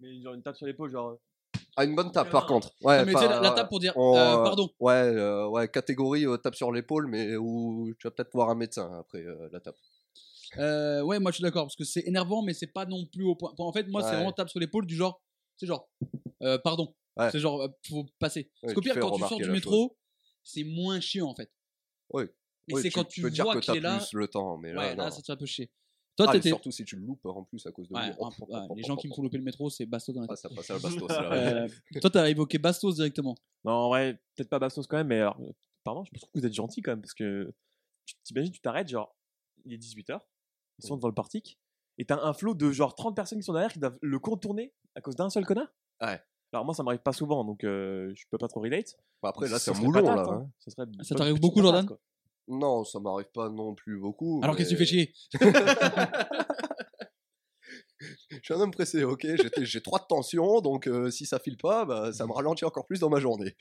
Mais 0.00 0.20
genre 0.20 0.34
une 0.34 0.42
tape 0.42 0.56
sur 0.56 0.66
l'épaule, 0.66 0.90
genre. 0.90 1.18
Ah, 1.76 1.84
une 1.84 1.94
bonne 1.96 2.12
tape 2.12 2.30
par 2.30 2.46
contre. 2.46 2.72
Ouais, 2.82 2.98
Non, 3.00 3.06
mais 3.06 3.12
tu 3.14 3.18
sais, 3.18 3.26
pas- 3.26 3.34
la, 3.34 3.40
la 3.40 3.50
tape 3.50 3.68
pour 3.68 3.80
dire 3.80 3.92
on, 3.96 4.16
euh, 4.16 4.38
euh, 4.40 4.44
pardon. 4.44 4.68
Ouais, 4.78 4.92
euh, 4.92 5.48
ouais, 5.48 5.68
catégorie 5.68 6.24
euh, 6.26 6.36
tape 6.36 6.54
sur 6.54 6.70
l'épaule, 6.70 7.06
mais 7.08 7.36
où 7.36 7.92
tu 7.98 8.06
vas 8.06 8.10
peut-être 8.12 8.32
voir 8.32 8.50
un 8.50 8.54
médecin 8.54 8.98
après 9.00 9.18
euh, 9.22 9.48
la 9.52 9.60
tape. 9.60 9.76
Euh, 10.58 11.02
ouais, 11.02 11.18
moi 11.18 11.30
je 11.32 11.36
suis 11.36 11.42
d'accord, 11.42 11.64
parce 11.64 11.74
que 11.74 11.84
c'est 11.84 12.06
énervant, 12.06 12.42
mais 12.42 12.54
c'est 12.54 12.68
pas 12.68 12.86
non 12.86 13.04
plus 13.06 13.24
au 13.24 13.34
point. 13.34 13.52
En 13.58 13.72
fait, 13.72 13.88
moi, 13.88 14.02
c'est 14.02 14.10
Ouais. 14.10 14.14
vraiment 14.16 14.32
tape 14.32 14.48
sur 14.50 14.60
l'épaule 14.60 14.86
du 14.86 14.94
genre. 14.94 15.20
C'est 15.56 15.66
genre. 15.66 15.88
euh, 16.42 16.58
pardon. 16.58 16.94
Ouais. 17.16 17.30
C'est 17.30 17.40
genre, 17.40 17.62
euh, 17.62 17.68
faut 17.88 18.06
passer. 18.18 18.40
Ouais, 18.40 18.48
Parce 18.62 18.74
qu'au 18.74 18.80
tu 18.80 18.84
pire, 18.86 18.94
fais 18.94 19.00
quand 19.00 19.10
tu 19.12 19.20
sors 19.22 19.38
du 19.38 19.44
la 19.46 19.52
métro, 19.52 19.96
c'est 20.44 20.64
moins 20.64 21.00
chiant 21.00 21.28
en 21.28 21.34
fait. 21.34 21.50
Oui. 22.12 22.24
Mais 22.68 22.74
Ouais, 22.74 22.82
c'est 22.82 22.90
quand 22.90 23.04
tu 23.04 23.16
tu, 23.16 23.22
peux 23.22 23.30
dire 23.30 23.44
vois 23.44 23.54
que 23.54 23.60
qu'il 23.60 23.72
t'as 23.72 23.78
est 23.78 23.80
là. 23.82 23.98
plus 23.98 24.16
le 24.18 24.28
temps, 24.28 24.56
mais 24.58 24.72
là, 24.72 24.80
Ouais, 24.80 24.94
là, 24.96 25.04
non. 25.06 25.10
ça 25.10 25.20
te 25.20 25.26
fait 25.26 25.32
un 25.32 25.36
peu 25.36 25.46
chier. 25.46 25.70
Toi, 26.16 26.26
Ah, 26.28 26.40
surtout 26.40 26.70
si 26.70 26.84
tu 26.84 26.94
le 26.96 27.02
loupes 27.04 27.24
en 27.26 27.42
plus 27.42 27.66
à 27.66 27.72
cause 27.72 27.88
de 27.88 27.94
Ouais, 27.94 28.06
lui. 28.06 28.14
ouais, 28.48 28.68
les 28.76 28.82
gens 28.84 28.96
qui 28.96 29.08
me 29.08 29.14
font 29.14 29.22
louper 29.22 29.38
le 29.38 29.42
métro, 29.42 29.68
c'est 29.68 29.84
Bastos 29.86 30.14
dans 30.14 30.20
la 30.20 30.28
Ah, 30.30 30.36
tête. 30.36 30.42
ça 30.42 30.48
passe 30.48 30.70
à 30.70 30.78
bastos 31.08 31.10
là. 31.10 31.66
Toi, 32.00 32.10
t'as 32.10 32.28
évoqué 32.30 32.58
Bastos 32.58 32.94
directement. 32.94 33.34
Non, 33.64 33.88
vrai, 33.88 34.20
peut-être 34.36 34.48
pas 34.48 34.58
Bastos 34.60 34.86
quand 34.86 34.96
même, 34.96 35.08
mais 35.08 35.20
alors, 35.20 35.40
pardon, 35.82 36.04
je 36.12 36.18
trouve 36.18 36.30
que 36.30 36.38
vous 36.38 36.46
êtes 36.46 36.52
gentil 36.54 36.82
quand 36.82 36.92
même, 36.92 37.00
parce 37.00 37.14
que 37.14 37.52
tu 38.06 38.14
t'imagines, 38.22 38.52
tu 38.52 38.60
t'arrêtes, 38.60 38.88
genre, 38.88 39.16
il 39.64 39.72
est 39.72 39.78
18h, 39.78 40.20
ils 40.78 40.86
sont 40.86 40.96
devant 40.96 41.08
le 41.08 41.14
partic, 41.14 41.58
et 41.98 42.04
t'as 42.04 42.20
un 42.22 42.32
flot 42.32 42.54
de 42.54 42.70
genre 42.70 42.94
30 42.94 43.16
personnes 43.16 43.38
qui 43.38 43.44
sont 43.44 43.52
derrière 43.54 43.72
qui 43.72 43.78
doivent 43.80 43.98
le 44.02 44.18
contourner 44.18 44.72
à 44.94 45.00
cause 45.00 45.16
d'un 45.16 45.30
seul 45.30 45.44
connard 45.46 45.68
Ouais. 46.00 46.20
Alors 46.52 46.64
moi, 46.64 46.74
ça 46.74 46.82
m'arrive 46.84 47.00
pas 47.00 47.12
souvent, 47.12 47.44
donc 47.44 47.64
euh, 47.64 48.12
je 48.14 48.24
peux 48.30 48.38
pas 48.38 48.46
trop 48.48 48.60
relate. 48.60 48.94
Bah, 49.22 49.30
après, 49.30 49.48
là, 49.48 49.58
Ce 49.58 49.64
c'est 49.72 49.76
un 49.76 49.80
moulon 49.82 50.14
là. 50.14 50.22
hein. 50.28 50.42
hein. 50.44 50.50
Ça, 50.60 50.84
Ça 51.02 51.14
t'arrive 51.16 51.40
beaucoup, 51.40 51.60
Jordan 51.60 51.86
quoi. 51.86 51.98
Non, 52.48 52.84
ça 52.84 53.00
m'arrive 53.00 53.30
pas 53.32 53.48
non 53.48 53.74
plus 53.74 53.98
beaucoup. 53.98 54.40
Alors 54.42 54.56
qu'est-ce 54.56 54.70
que 54.70 54.74
tu 54.74 54.78
fais 54.78 54.86
chier? 54.86 55.12
Je 58.30 58.38
suis 58.42 58.52
un 58.52 58.60
homme 58.60 58.70
pressé, 58.72 59.02
ok 59.04 59.26
J'ai- 59.62 59.80
trois 59.80 59.98
de 59.98 60.04
tension, 60.06 60.60
donc 60.60 60.86
euh, 60.88 61.10
si 61.10 61.24
ça 61.24 61.38
file 61.38 61.56
pas, 61.56 61.84
bah, 61.84 62.12
ça 62.12 62.26
me 62.26 62.32
ralentit 62.32 62.64
encore 62.64 62.86
plus 62.86 62.98
dans 63.00 63.08
ma 63.08 63.18
journée. 63.20 63.56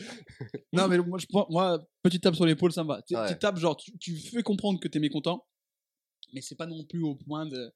Non, 0.74 0.88
mais 0.88 0.98
moi, 0.98 1.18
je 1.20 1.28
prends- 1.28 1.48
moi, 1.50 1.80
petite 2.02 2.24
tape 2.24 2.36
sur 2.36 2.46
l'épaule, 2.46 2.74
ça 2.74 2.84
me 2.84 2.90
va. 2.90 3.02
Tu, 3.04 3.16
Ouais. 3.16 3.28
tu 3.32 3.38
tapes, 3.40 3.58
genre, 3.58 3.78
tu, 3.78 3.98
tu 4.00 4.18
fais 4.18 4.44
comprendre 4.44 4.80
que 4.80 4.88
t'es 4.88 5.00
mécontent, 5.00 5.46
mais 6.34 6.42
c'est 6.42 6.56
pas 6.56 6.66
non 6.66 6.84
plus 6.84 7.04
au 7.04 7.16
point 7.16 7.46
de, 7.46 7.72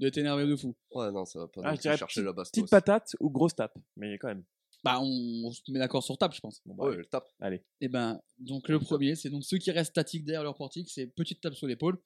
de 0.00 0.08
t'énerver 0.10 0.46
de 0.46 0.56
fou. 0.56 0.76
Ouais, 0.92 1.10
non, 1.10 1.24
ça 1.24 1.38
va 1.38 1.48
pas 1.48 1.60
Ah, 1.64 1.74
je 1.74 1.80
dirais 1.80 1.96
chercher 1.96 2.22
la 2.22 2.32
bastos. 2.32 2.52
Petite 2.60 2.70
patate 2.70 3.16
ou 3.20 3.30
grosse 3.30 3.54
tape, 3.54 3.78
mais 3.96 4.18
quand 4.18 4.28
même. 4.28 4.44
Bah, 4.82 4.98
on, 5.00 5.42
on 5.44 5.50
se 5.52 5.60
met 5.70 5.78
d'accord 5.78 6.02
sur 6.02 6.16
tape, 6.16 6.34
je 6.34 6.40
pense. 6.40 6.60
Bon, 6.64 6.74
bah, 6.74 6.86
Ouais, 6.86 6.96
le 6.96 7.04
tape. 7.04 7.28
Allez. 7.40 7.62
Et 7.80 7.88
ben, 7.88 8.20
donc 8.38 8.68
le 8.68 8.78
premier, 8.78 9.14
c'est 9.14 9.28
donc 9.30 9.44
ceux 9.44 9.58
qui 9.58 9.70
restent 9.70 9.90
statiques 9.90 10.24
derrière 10.24 10.42
leur 10.42 10.54
portique, 10.56 10.88
c'est 10.90 11.06
petite 11.06 11.40
tape 11.40 11.54
sur 11.54 11.66
l'épaule. 11.66 11.98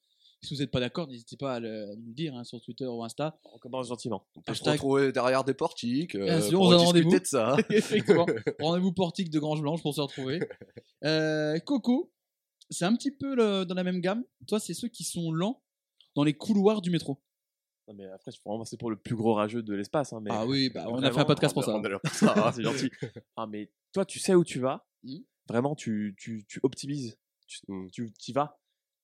Si 0.43 0.53
vous 0.55 0.61
n'êtes 0.61 0.71
pas 0.71 0.81
d'accord, 0.81 1.09
n'hésitez 1.09 1.37
pas 1.39 1.55
à 1.55 1.61
le, 1.61 1.95
nous 1.97 2.09
le 2.09 2.13
dire 2.13 2.35
hein, 2.37 2.45
sur 2.45 2.61
Twitter 2.61 2.85
ou 2.85 3.03
Insta. 3.03 3.39
On 3.55 3.59
commence 3.59 3.87
gentiment. 3.89 4.27
On 4.37 4.43
peut 4.43 4.53
se 4.53 4.61
Hashtag- 4.61 4.73
retrouver 4.73 5.11
derrière 5.13 5.43
des 5.45 5.55
portiques 5.55 6.17
euh, 6.17 6.41
sûr, 6.43 6.59
pour 6.59 6.67
on 6.69 6.71
se 6.73 6.77
discuter 6.93 7.03
rendez-vous. 7.05 7.21
de 7.21 7.27
ça. 7.27 7.57
Effectivement. 7.71 8.27
Rendez-vous 8.61 8.93
portique 8.93 9.31
de 9.31 9.39
Grange 9.39 9.63
Blanche 9.63 9.81
pour 9.83 9.95
se 9.95 10.01
retrouver. 10.01 10.41
Euh, 11.05 11.59
Coco, 11.61 12.13
c'est 12.71 12.85
un 12.87 12.95
petit 12.97 13.11
peu 13.11 13.35
le- 13.35 13.65
dans 13.65 13.75
la 13.75 13.85
même 13.85 14.01
gamme. 14.01 14.25
Toi, 14.47 14.59
c'est 14.59 14.73
ceux 14.75 14.89
qui 14.89 15.05
sont 15.05 15.33
lents 15.33 15.63
dans 16.15 16.25
les 16.25 16.33
couloirs 16.35 16.81
du 16.81 16.91
métro. 16.91 17.21
Non, 17.89 17.95
mais 17.95 18.07
après, 18.07 18.31
vraiment, 18.45 18.65
c'est 18.65 18.79
pour 18.79 18.91
le 18.91 18.97
plus 18.97 19.15
gros 19.15 19.35
rageux 19.35 19.63
de 19.63 19.75
l'espace. 19.75 20.13
Hein, 20.13 20.21
mais... 20.23 20.31
Ah 20.33 20.47
oui, 20.47 20.71
bah, 20.71 20.87
on 20.89 21.03
a 21.03 21.11
fait 21.13 21.21
un 21.21 21.25
podcast 21.25 21.53
pour 21.55 21.65
ça. 21.65 21.81
Ça. 22.13 22.35
hein. 22.49 22.53
c'est 22.53 22.63
gentil. 22.63 22.91
Ah, 23.37 23.47
mais 23.47 23.71
toi, 23.93 24.05
tu 24.05 24.19
sais 24.19 24.35
où 24.35 24.45
tu 24.45 24.59
vas. 24.59 24.87
Mhm. 25.03 25.23
Vraiment, 25.49 25.75
tu, 25.75 26.15
tu, 26.19 26.45
tu 26.49 26.61
optimises. 26.63 27.19
Tu, 27.47 27.61
tu 27.93 28.31
y 28.31 28.33
vas. 28.33 28.59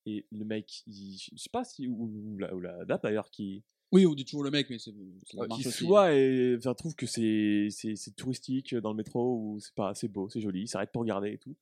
Et 0.07 0.25
le 0.31 0.43
mec, 0.45 0.81
il, 0.87 1.15
je 1.17 1.37
sais 1.37 1.49
pas 1.51 1.63
si, 1.63 1.87
ou, 1.87 2.05
ou 2.33 2.37
la, 2.39 2.55
ou 2.55 2.59
la 2.59 2.83
dame 2.85 2.99
d'ailleurs, 3.03 3.29
qui, 3.29 3.63
Oui, 3.91 4.07
on 4.07 4.15
dit 4.15 4.25
toujours 4.25 4.43
le 4.43 4.49
mec, 4.49 4.67
mais 4.71 4.79
c'est 4.79 4.91
Ouais, 5.35 5.47
qui 5.49 5.61
soit 5.71 6.13
et 6.15 6.55
enfin, 6.57 6.73
trouve 6.73 6.95
que 6.95 7.05
c'est, 7.05 7.67
c'est, 7.69 7.95
c'est 7.95 8.15
touristique 8.15 8.73
dans 8.73 8.89
le 8.89 8.97
métro 8.97 9.35
ou 9.37 9.59
c'est 9.59 9.75
pas 9.75 9.89
assez 9.89 10.07
beau, 10.07 10.27
c'est 10.27 10.41
joli, 10.41 10.61
il 10.61 10.67
s'arrête 10.67 10.91
pour 10.91 11.01
regarder 11.03 11.33
et 11.33 11.37
tout. 11.37 11.55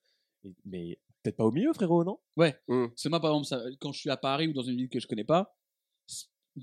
Et- 0.46 0.56
mais 0.64 1.00
peut-être 1.22 1.36
pas 1.36 1.44
au 1.44 1.52
milieu, 1.52 1.74
frérot, 1.74 2.06
non? 2.06 2.18
C'est 2.96 3.10
moi, 3.10 3.20
par 3.20 3.32
exemple, 3.32 3.48
ça, 3.48 3.62
quand 3.82 3.92
je 3.92 4.00
suis 4.00 4.10
à 4.10 4.16
Paris 4.16 4.48
ou 4.48 4.54
dans 4.54 4.62
une 4.64 4.78
ville 4.78 4.88
que 4.90 5.02
je 5.02 5.08
connais 5.08 5.26
pas, 5.26 5.54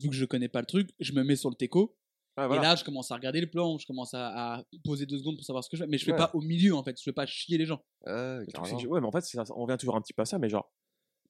vu 0.00 0.08
que 0.08 0.14
je 0.14 0.24
connais 0.24 0.48
pas 0.48 0.60
le 0.60 0.66
truc, 0.66 0.90
je 1.00 1.12
me 1.12 1.22
mets 1.24 1.36
sur 1.36 1.50
le 1.50 1.56
teco. 1.56 1.96
Et 2.38 2.58
là, 2.60 2.76
je 2.76 2.84
commence 2.84 3.10
à 3.10 3.14
regarder 3.14 3.40
le 3.40 3.48
plan, 3.48 3.78
je 3.78 3.86
commence 3.86 4.12
à, 4.12 4.56
à 4.56 4.62
poser 4.84 5.06
deux 5.06 5.16
secondes 5.18 5.36
pour 5.36 5.44
savoir 5.46 5.64
ce 5.64 5.70
que 5.70 5.76
je 5.78 5.82
fais. 5.84 5.88
Mais 5.88 5.96
je 5.96 6.04
fais 6.04 6.12
Ouais. 6.12 6.18
pas 6.18 6.30
au 6.34 6.42
milieu, 6.42 6.74
en 6.74 6.82
fait. 6.82 6.96
Je 6.98 7.02
fais 7.02 7.12
pas 7.14 7.24
chier 7.24 7.56
les 7.56 7.64
gens. 7.64 7.82
Ouais, 8.04 8.12
Le 8.12 9.00
mais 9.00 9.06
en 9.06 9.10
fait, 9.10 9.24
on 9.56 9.62
revient 9.64 9.78
toujours 9.78 9.96
un 9.96 10.02
petit 10.02 10.12
peu 10.12 10.20
à 10.20 10.26
ça, 10.26 10.38
mais 10.38 10.50
genre, 10.50 10.70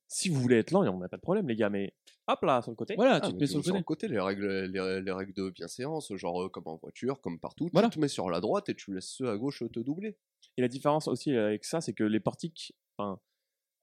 si 0.09 0.29
vous 0.29 0.41
voulez 0.41 0.57
être 0.57 0.73
lent, 0.73 0.83
on 0.93 0.99
n'a 0.99 1.09
pas 1.09 1.17
de 1.17 1.23
problème, 1.23 1.47
les 1.49 1.55
gars, 1.55 1.71
mais 1.71 1.95
hop 2.27 2.43
là, 2.43 2.61
sur 2.61 2.73
le 2.73 2.77
côté. 2.77 2.95
Voilà, 2.97 3.17
Ah, 3.17 3.21
tu 3.21 3.33
te 3.33 3.37
mets 3.39 3.47
sur 3.47 3.59
le 3.59 3.83
côté. 3.83 4.09
les 4.09 4.19
règles, 4.19 4.65
les, 4.65 5.01
les 5.01 5.13
règles 5.13 5.33
de 5.33 5.51
bienséance, 5.51 6.13
genre 6.17 6.43
euh, 6.43 6.49
comme 6.49 6.67
en 6.67 6.77
voiture, 6.77 7.21
comme 7.21 7.39
partout. 7.39 7.69
Voilà. 7.73 7.89
Tu 7.89 7.97
te 7.97 8.01
mets 8.01 8.09
sur 8.09 8.29
la 8.29 8.41
droite 8.41 8.69
et 8.69 8.75
tu 8.75 8.93
laisses 8.93 9.09
ceux 9.11 9.29
à 9.31 9.37
gauche 9.37 9.63
te 9.73 9.79
doubler. 9.79 10.17
Et 10.57 10.61
la 10.63 10.69
différence 10.69 11.07
aussi 11.07 11.33
avec 11.33 11.65
ça, 11.65 11.81
c'est 11.81 11.93
que 11.93 12.03
les 12.05 12.19
portiques, 12.21 12.73
enfin, 12.99 13.21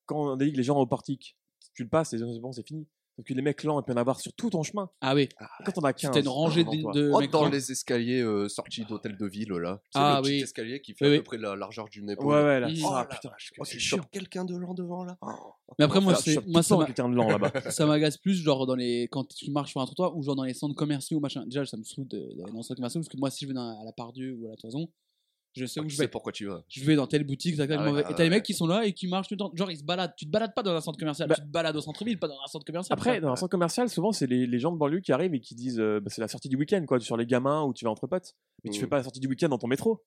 quand 0.08 0.34
on 0.34 0.38
que 0.38 0.44
les 0.44 0.63
gens 0.63 0.78
au 0.78 0.88
portique, 0.88 1.38
tu 1.74 1.84
le 1.84 1.90
passes, 1.90 2.12
et 2.13 2.18
c'est 2.18 2.40
bon, 2.42 2.52
c'est 2.52 2.68
fini. 2.68 2.86
Donc 3.17 3.29
les 3.29 3.41
mecs 3.43 3.63
lents, 3.63 3.79
ils 3.79 3.84
peuvent 3.84 3.96
en 3.96 4.00
avoir 4.00 4.20
sur 4.20 4.34
tout 4.34 4.50
ton 4.50 4.63
chemin. 4.63 4.89
Ah 5.00 5.13
oui, 5.13 5.24
Et 5.39 5.63
Quand 5.65 5.77
on 5.77 5.82
a 5.84 5.93
15, 5.93 6.12
c'était 6.12 6.22
une 6.25 6.29
rangée 6.29 6.63
de, 6.63 6.70
de 6.93 7.12
Oh, 7.13 7.20
mecs 7.20 7.29
dans 7.32 7.43
lents. 7.43 7.50
les 7.51 7.72
escaliers 7.72 8.22
euh, 8.22 8.50
sortis 8.50 8.86
d'hôtel 8.86 9.15
de 9.17 9.25
ville, 9.27 9.51
là. 9.51 9.82
Ah, 9.93 10.15
le 10.17 10.22
petit 10.24 10.32
oui. 10.38 10.41
escalier 10.41 10.82
qui 10.82 10.93
fait 10.96 11.08
Oui, 11.08 11.15
à 11.15 11.17
peu 11.20 11.24
près 11.24 11.38
la 11.38 11.55
largeur 11.55 11.88
d'une 11.89 12.10
épaule. 12.10 12.25
Ouais, 12.25 12.43
ouais, 12.43 12.60
là. 12.60 12.67
Oh, 12.84 12.93
la 12.96 13.05
putain, 13.05 13.29
que 13.29 13.36
oh, 13.60 13.65
chiant. 13.65 13.98
chopes 13.98 14.10
quelqu'un 14.12 14.46
de 14.46 14.55
lent 14.58 14.74
devant, 14.74 15.03
là. 15.03 15.15
Mais 15.77 15.86
après, 15.86 16.01
moi, 16.01 16.13
je 16.15 16.20
c'est, 16.22 16.34
chope 16.34 16.48
moi 16.48 16.63
ça 16.63 16.75
quelqu'un 16.86 17.08
de 17.10 17.15
lent 17.15 17.27
là-bas. 17.29 17.51
ça 17.72 17.86
m'agace 17.86 18.17
plus, 18.17 18.34
genre, 18.36 18.65
dans 18.65 18.75
les, 18.75 19.08
quand 19.12 19.25
tu 19.27 19.51
marches 19.51 19.72
sur 19.72 19.82
un 19.82 19.86
trottoir 19.86 20.15
ou 20.17 20.24
genre 20.24 20.36
dans 20.36 20.43
les 20.43 20.53
centres 20.55 20.75
commerciaux 20.75 21.20
machin. 21.20 21.43
Déjà, 21.46 21.65
ça 21.65 21.77
me 21.77 21.84
saoule 21.84 22.08
de- 22.08 22.34
dans 22.38 22.46
les 22.46 22.63
centres 22.63 22.75
commerciaux 22.75 23.00
parce 23.01 23.10
que 23.10 23.17
moi, 23.17 23.29
si 23.29 23.46
je 23.46 23.50
vais 23.50 23.53
dans, 23.53 23.79
à 23.79 23.84
la 23.86 23.91
Pardieu 23.91 24.36
ou 24.39 24.48
à 24.48 24.50
la 24.51 24.55
Toison, 24.58 24.88
je 25.56 25.66
sais 25.66 25.80
où 25.80 25.84
Tu 25.84 25.90
je 25.92 25.96
sais 25.98 26.04
vais. 26.04 26.08
pourquoi 26.08 26.32
tu 26.32 26.46
vas. 26.46 26.64
Je 26.68 26.84
vais 26.84 26.96
dans 26.96 27.08
telle 27.08 27.24
boutique, 27.24 27.56
Ah 27.60 27.66
ouais, 27.66 28.04
ah 28.06 28.12
et 28.12 28.14
t'as 28.16 28.18
les 28.18 28.24
ouais. 28.24 28.30
mecs 28.30 28.44
qui 28.44 28.54
sont 28.54 28.68
là 28.68 28.86
et 28.86 28.94
qui 28.94 29.08
marchent 29.08 29.28
tout 29.28 29.34
le 29.36 29.40
temps. 29.40 29.52
Genre, 29.54 29.70
ils 29.72 29.78
se 29.78 29.84
baladent. 29.84 30.14
Tu 30.18 30.26
te 30.26 30.32
balades 30.32 30.54
pas 30.54 30.64
dans 30.64 30.74
un 30.74 30.82
centre 30.82 30.98
commercial, 31.00 31.28
Bah- 31.30 31.36
tu 31.36 31.42
te 31.42 31.48
balades 31.48 31.76
au 31.76 31.82
centre-ville, 31.82 32.18
pas 32.20 32.28
dans 32.28 32.40
un 32.44 32.48
centre 32.48 32.66
commercial. 32.66 32.94
Après, 32.98 33.16
ça. 33.16 33.20
dans 33.22 33.32
un 33.32 33.36
centre 33.36 33.52
commercial, 33.52 33.90
souvent, 33.90 34.12
c'est 34.12 34.28
les, 34.28 34.46
les 34.48 34.60
gens 34.60 34.72
de 34.72 34.78
banlieue 34.78 35.00
qui 35.02 35.12
arrivent 35.12 35.34
et 35.34 35.40
qui 35.40 35.56
disent 35.56 35.80
euh, 35.80 36.00
bah, 36.00 36.10
c'est 36.10 36.22
la 36.22 36.28
sortie 36.28 36.50
du 36.50 36.56
week-end, 36.56 36.84
quoi, 36.88 37.00
sur 37.00 37.18
les 37.18 37.26
gamins 37.26 37.64
où 37.64 37.74
tu 37.74 37.86
vas 37.86 37.92
entre 37.92 38.08
potes. 38.08 38.36
Mais 38.64 38.72
tu 38.72 38.80
Mm. 38.80 38.82
fais 38.82 38.88
pas 38.88 38.98
la 38.98 39.04
sortie 39.04 39.20
du 39.20 39.28
week-end 39.28 39.50
dans 39.50 39.58
ton 39.58 39.68
métro. 39.68 40.02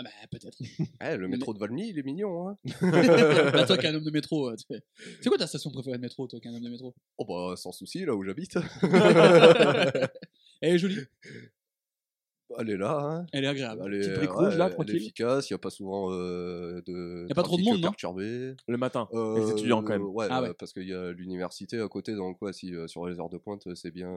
Ah 0.00 0.04
bah, 0.04 0.10
peut-être. 0.30 0.56
Eh, 1.02 1.16
le 1.16 1.26
métro 1.26 1.52
de 1.54 1.58
Valmy, 1.58 1.88
il 1.88 1.98
est 1.98 2.04
mignon, 2.04 2.48
hein. 2.48 2.56
bah, 3.52 3.66
toi 3.66 3.76
qui 3.76 3.84
es 3.86 3.88
un 3.88 3.94
homme 3.96 4.04
de 4.04 4.10
métro, 4.12 4.48
euh, 4.50 4.54
tu 4.56 4.76
c'est 5.20 5.28
quoi 5.28 5.36
ta 5.38 5.48
station 5.48 5.70
préférée 5.72 5.96
de 5.96 6.02
métro, 6.02 6.28
toi 6.28 6.38
qui 6.38 6.46
es 6.46 6.50
un 6.52 6.54
homme 6.54 6.62
de 6.62 6.68
métro? 6.70 6.94
Oh 7.18 7.24
bah, 7.24 7.56
sans 7.56 7.72
souci, 7.72 8.04
là 8.04 8.14
où 8.14 8.22
j'habite. 8.24 8.58
Elle 10.60 10.74
est 10.74 10.78
jolie, 10.78 10.98
Elle 12.58 12.70
est 12.70 12.76
là, 12.76 12.98
hein. 12.98 13.26
elle 13.32 13.44
est 13.44 13.48
agréable. 13.48 13.82
Elle 13.86 13.94
est, 13.94 14.14
Petite 14.14 14.30
rouge, 14.30 14.56
là, 14.56 14.70
elle 14.78 14.90
est 14.90 14.96
efficace, 14.96 15.50
il 15.50 15.52
n'y 15.52 15.56
a 15.56 15.58
pas 15.58 15.70
souvent 15.70 16.12
euh, 16.12 16.80
de. 16.86 17.26
Y 17.28 17.32
a 17.32 17.34
pas 17.34 17.42
trop 17.42 17.58
de 17.58 17.62
monde, 17.62 17.76
non 17.76 17.88
perturbé. 17.88 18.54
Le 18.66 18.76
matin. 18.78 19.08
Euh, 19.12 19.38
les 19.38 19.50
étudiants, 19.50 19.82
quand 19.82 19.92
même. 19.92 20.02
Ouais, 20.02 20.26
Ah 20.30 20.40
euh, 20.40 20.48
ouais. 20.48 20.54
parce 20.54 20.72
qu'il 20.72 20.88
y 20.88 20.94
a 20.94 21.12
l'université 21.12 21.80
à 21.80 21.88
côté, 21.88 22.14
donc 22.14 22.40
ouais, 22.40 22.52
si 22.52 22.74
euh, 22.74 22.86
sur 22.86 23.06
les 23.06 23.20
heures 23.20 23.28
de 23.28 23.38
pointe, 23.38 23.74
c'est 23.74 23.90
bien. 23.90 24.10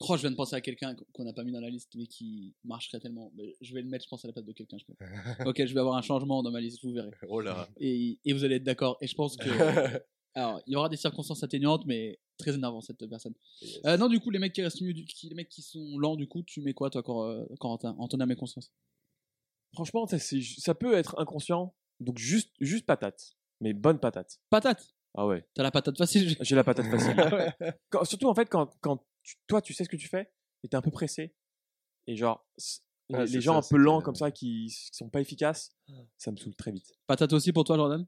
Oh, 0.00 0.14
je 0.16 0.20
viens 0.20 0.30
de 0.30 0.36
penser 0.36 0.54
à 0.54 0.60
quelqu'un 0.60 0.94
qu'on 1.12 1.24
n'a 1.24 1.32
pas 1.32 1.42
mis 1.42 1.50
dans 1.52 1.60
la 1.60 1.70
liste, 1.70 1.92
mais 1.96 2.06
qui 2.06 2.54
marcherait 2.64 3.00
tellement. 3.00 3.32
Je 3.60 3.74
vais 3.74 3.82
le 3.82 3.88
mettre, 3.88 4.04
je 4.04 4.08
pense, 4.08 4.24
à 4.24 4.28
la 4.28 4.32
place 4.32 4.44
de 4.44 4.52
quelqu'un. 4.52 4.76
Ok, 5.46 5.64
je 5.64 5.74
vais 5.74 5.80
avoir 5.80 5.96
un 5.96 6.02
changement 6.02 6.42
dans 6.42 6.52
ma 6.52 6.60
liste, 6.60 6.84
vous 6.84 6.92
verrez. 6.92 7.10
Oh 7.28 7.40
là. 7.40 7.68
Et, 7.78 8.18
et 8.24 8.32
vous 8.32 8.44
allez 8.44 8.56
être 8.56 8.64
d'accord. 8.64 8.96
Et 9.00 9.06
je 9.06 9.14
pense 9.14 9.36
que. 9.36 9.48
Alors, 10.38 10.60
il 10.66 10.72
y 10.72 10.76
aura 10.76 10.88
des 10.88 10.96
circonstances 10.96 11.42
atténuantes, 11.42 11.84
mais 11.86 12.20
très 12.38 12.54
énervant 12.54 12.80
cette 12.80 13.04
personne. 13.08 13.34
Yes. 13.60 13.80
Euh, 13.86 13.96
non, 13.96 14.08
du 14.08 14.20
coup, 14.20 14.30
les 14.30 14.38
mecs 14.38 14.52
qui 14.52 14.62
restent 14.62 14.80
mieux, 14.80 14.92
du- 14.94 15.04
les 15.24 15.34
mecs 15.34 15.48
qui 15.48 15.62
sont 15.62 15.98
lents, 15.98 16.14
du 16.16 16.28
coup, 16.28 16.42
tu 16.44 16.60
mets 16.60 16.74
quoi, 16.74 16.90
toi, 16.90 17.02
Cor- 17.02 17.24
euh, 17.24 17.44
Corentin 17.58 17.96
En 17.98 18.06
ton 18.06 18.20
âme 18.20 18.30
et 18.30 18.36
conscience. 18.36 18.70
Franchement, 19.74 20.06
ça, 20.06 20.74
peut 20.74 20.94
être 20.94 21.18
inconscient. 21.18 21.74
Donc 22.00 22.18
juste, 22.18 22.52
juste 22.60 22.86
patate. 22.86 23.36
Mais 23.60 23.72
bonne 23.72 23.98
patate. 23.98 24.38
Patate? 24.50 24.94
Ah 25.16 25.26
ouais. 25.26 25.44
T'as 25.54 25.64
la 25.64 25.70
patate 25.72 25.98
facile. 25.98 26.36
J'ai 26.40 26.54
la 26.54 26.62
patate 26.64 26.86
facile. 26.86 27.16
Ouais. 27.34 27.72
Quand- 27.90 28.04
surtout 28.04 28.28
en 28.28 28.34
fait 28.34 28.46
quand, 28.48 28.70
quand 28.80 29.04
tu- 29.24 29.34
toi 29.48 29.60
tu 29.60 29.74
sais 29.74 29.82
ce 29.82 29.88
que 29.88 29.96
tu 29.96 30.06
fais 30.08 30.30
et 30.62 30.68
t'es 30.68 30.76
un 30.76 30.82
peu 30.82 30.90
pressé 30.92 31.34
et 32.06 32.14
genre 32.16 32.46
Ouais, 33.10 33.26
les, 33.26 33.40
gens 33.40 33.60
ça, 33.60 33.66
un 33.66 33.68
peu 33.70 33.76
lents 33.82 34.00
comme 34.02 34.14
ça 34.14 34.30
qui, 34.30 34.66
qui 34.68 34.96
sont 34.96 35.08
pas 35.08 35.20
efficaces 35.20 35.70
ça 36.18 36.30
me 36.30 36.36
saoule 36.36 36.54
très 36.54 36.70
vite 36.70 36.92
Patate 37.06 37.32
aussi 37.32 37.52
pour 37.52 37.64
toi, 37.64 37.76
Jordan? 37.76 38.02
euh, 38.02 38.04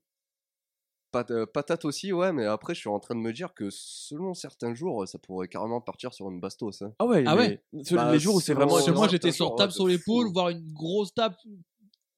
patate 1.10 1.84
aussi, 1.84 2.12
ouais, 2.12 2.32
mais 2.32 2.44
après, 2.46 2.74
je 2.74 2.80
suis 2.80 2.88
en 2.88 2.98
train 3.00 3.14
de 3.14 3.20
me 3.20 3.32
dire 3.32 3.52
que 3.54 3.68
selon 3.70 4.34
certains 4.34 4.74
jours, 4.74 5.06
ça 5.08 5.18
pourrait 5.18 5.48
carrément 5.48 5.80
partir 5.80 6.12
sur 6.14 6.30
une 6.30 6.40
bastos. 6.40 6.82
hein. 6.82 6.92
ah 6.98 7.06
ouais, 7.06 7.24
Ah 7.26 7.36
mais 7.36 7.62
ce- 7.82 7.94
Bah, 7.94 8.12
les 8.12 8.18
jours 8.18 8.36
où 8.36 8.40
c'est 8.40 8.46
selon- 8.48 8.60
vraiment 8.60 8.74
Parce 8.74 8.86
que 8.86 8.90
moi, 8.92 9.08
j'étais 9.08 9.32
sur 9.32 9.54
tape 9.56 9.70
ouais, 9.70 9.74
sur 9.74 9.86
l'épaule, 9.88 10.30
voire 10.32 10.50
une 10.50 10.72
grosse 10.72 11.12
tape, 11.14 11.36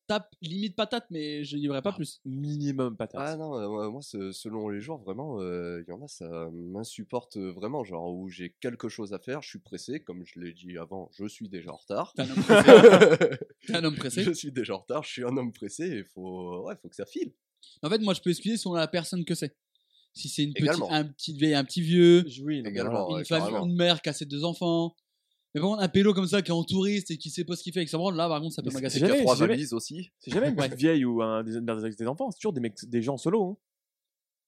tape 0.08 0.28
limite 0.42 0.76
patate, 0.76 1.06
mais 1.11 1.42
je 1.44 1.56
livrerai 1.56 1.80
pas 1.80 1.90
Ah. 1.92 1.96
plus. 1.96 2.20
minimum 2.26 2.96
patate 2.96 3.20
Ah 3.25 3.37
non, 3.37 3.54
euh, 3.56 3.68
moi, 3.68 3.88
moi, 3.88 4.02
ce- 4.02 4.32
selon 4.32 4.68
les 4.68 4.80
jours, 4.80 4.99
vraiment, 4.99 5.40
euh, 5.40 5.82
il 5.87 5.90
y 5.90 5.94
en 5.94 6.02
a, 6.02 6.08
ça 6.08 6.49
m'insupporte 6.52 7.37
vraiment, 7.38 7.84
genre 7.84 8.12
où 8.12 8.28
j'ai 8.28 8.54
quelque 8.61 8.88
chose 8.88 9.14
à 9.14 9.18
faire, 9.18 9.40
je 9.42 9.49
suis 9.49 9.58
pressé, 9.61 10.00
comme 10.00 10.25
je 10.26 10.38
l'ai 10.40 10.52
dit 10.52 10.76
avant, 10.76 11.08
je 11.18 11.26
suis 11.26 11.49
déjà 11.49 11.72
en 11.72 11.76
retard. 11.76 12.12
T'es 12.14 12.22
un 12.22 12.30
homme 12.30 12.42
pressé. 12.42 12.66
T'es 13.66 13.75
un 13.76 13.84
homme 13.84 13.96
pressé. 13.96 14.22
je 14.25 14.32
suis 14.32 14.52
déjà 14.52 14.75
en 14.75 14.78
retard, 14.78 15.02
je 15.04 15.11
suis 15.12 15.25
un 15.25 15.34
homme 15.37 15.52
pressé, 15.52 15.87
il 15.88 16.04
faut, 16.04 16.64
ouais, 16.66 16.75
faut 16.82 16.88
que 16.88 16.96
ça 16.96 17.06
file. 17.06 17.32
En 17.83 17.88
fait, 17.90 17.99
moi, 17.99 18.14
je 18.14 18.21
peux 18.21 18.31
excuser 18.31 18.57
selon 18.57 18.75
la 18.75 18.88
personne 18.88 19.25
que 19.25 19.35
c'est. 19.35 19.57
Si 20.14 20.28
c'est 20.28 20.45
une 20.45 20.52
petite, 20.52 20.64
Également. 20.66 20.90
un 20.92 21.04
petit 21.04 21.33
vieil, 21.33 21.54
un 21.54 21.64
petit 21.64 21.81
vieux, 21.81 22.25
oui 22.42 22.62
Également. 22.64 23.09
une 23.11 23.16
ouais, 23.16 23.25
famille, 23.25 23.49
carrément. 23.49 23.66
une 23.66 23.76
mère 23.76 24.02
qui 24.02 24.09
a 24.11 24.12
ses 24.12 24.26
deux 24.26 24.45
enfants. 24.45 24.95
Mais 25.54 25.61
par 25.61 25.71
contre, 25.71 25.83
un 25.83 25.88
pélo 25.88 26.12
comme 26.14 26.26
ça 26.26 26.42
qui 26.42 26.50
est 26.50 26.54
en 26.54 26.64
touriste 26.64 27.11
et 27.11 27.19
qui 27.19 27.31
sait 27.31 27.45
pas 27.45 27.57
ce 27.57 27.62
qu'il 27.62 27.73
fait 27.73 27.81
avec 27.81 27.88
sa 27.88 27.97
branle, 27.99 28.14
là, 28.16 28.28
par 28.28 28.40
contre, 28.40 28.54
ça 28.54 28.62
peut 28.62 28.69
Mais 28.69 28.75
m'agacer. 28.75 28.99
C'est 28.99 29.04
a 29.04 29.09
jamais- 29.09 29.21
trois 29.23 29.37
jamais- 29.37 29.54
valises 29.54 29.73
aussi. 29.73 30.11
c'est 30.19 30.31
jamais 30.33 30.49
une 30.50 30.57
petite 30.75 30.75
vieille 30.78 31.04
ou 31.04 31.23
un 31.23 31.42
des, 31.42 31.61
des, 31.61 31.90
des 31.97 32.07
enfants 32.07 32.31
c'est 32.31 32.38
toujours 32.38 32.52
des 32.52 32.61
mecs 32.61 32.76
des 32.85 33.02
gens 33.02 33.16
solo 33.16 33.50
hein. 33.52 33.57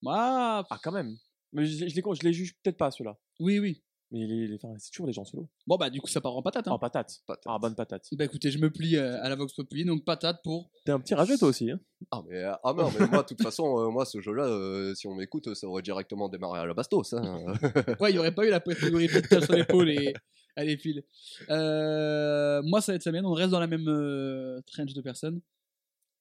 Ah, 0.06 0.64
ah 0.68 0.78
quand 0.83 0.92
même 0.92 1.16
mais 1.52 1.64
je, 1.66 1.85
les- 1.85 1.88
je 1.90 1.94
les 1.97 2.02
je 2.02 2.23
les 2.26 2.33
juge 2.33 2.54
peut-être 2.62 2.76
pas 2.76 2.90
ceux-là 2.90 3.18
oui, 3.40 3.59
oui. 3.59 3.83
Mais 4.14 4.26
les, 4.26 4.47
les- 4.49 4.54
enfin, 4.56 4.75
c'est 4.78 4.90
toujours 4.90 5.06
des 5.06 5.12
gens 5.12 5.25
solo 5.25 5.49
Bon, 5.66 5.76
bah, 5.76 5.90
du 5.90 6.00
coup, 6.00 6.09
ça 6.09 6.21
part 6.21 6.37
en 6.37 6.42
patate. 6.42 6.66
Hein. 6.68 6.73
ah 6.75 6.78
patate 6.78 7.21
Patate. 7.26 7.44
ah 7.47 7.59
bonne 7.61 7.75
patate 7.75 8.06
Bah, 8.12 8.25
écoutez, 8.25 8.50
je 8.50 8.59
me 8.59 8.71
plie 8.71 8.97
euh, 8.97 9.21
à 9.23 9.28
la 9.28 9.35
Vox 9.37 9.52
Populi, 9.54 9.85
donc 9.85 10.04
patate 10.04 10.40
pour. 10.44 10.71
t'es 10.85 10.92
un 10.92 11.00
petit 11.00 11.14
rageux 11.14 11.37
toi 11.37 11.49
aussi 11.49 11.71
hein 11.71 11.80
Ah, 12.11 12.23
mais, 12.28 12.38
euh, 12.38 12.52
ah 12.64 12.73
non, 12.73 12.90
mais 12.99 13.06
moi, 13.09 13.23
de 13.23 13.26
toute 13.28 13.42
façon, 13.42 13.78
euh, 13.80 13.90
moi, 13.90 14.04
ce 14.06 14.21
jeu-là, 14.21 14.44
euh, 14.44 14.94
si 14.94 15.06
on 15.06 15.14
m'écoute, 15.14 15.52
ça 15.54 15.66
aurait 15.66 15.83
directement 15.83 16.28
démarré 16.28 16.61
à 16.61 16.66
la 16.66 16.75
bastos. 16.75 17.12
Hein. 17.14 17.44
Ouais, 18.00 18.11
il 18.12 18.14
y 18.14 18.18
aurait 18.18 18.35
pas 18.35 18.47
eu 18.47 18.50
la 18.50 18.61
catégorie 18.61 19.09
de 19.09 19.21
tape 19.21 19.44
sur 19.44 19.52
l'épaule 19.54 19.90
et 19.90 20.14
à 20.56 20.64
les 20.64 20.76
fils. 20.76 21.02
Euh, 21.50 22.62
moi, 22.62 22.80
ça 22.80 22.92
va 22.92 22.97
être 22.97 23.02
Samienne, 23.02 23.26
on 23.26 23.33
reste 23.33 23.50
dans 23.50 23.61
la 23.61 23.66
même 23.66 23.88
euh, 23.88 24.61
tranche 24.66 24.92
de 24.94 25.00
personnes. 25.00 25.40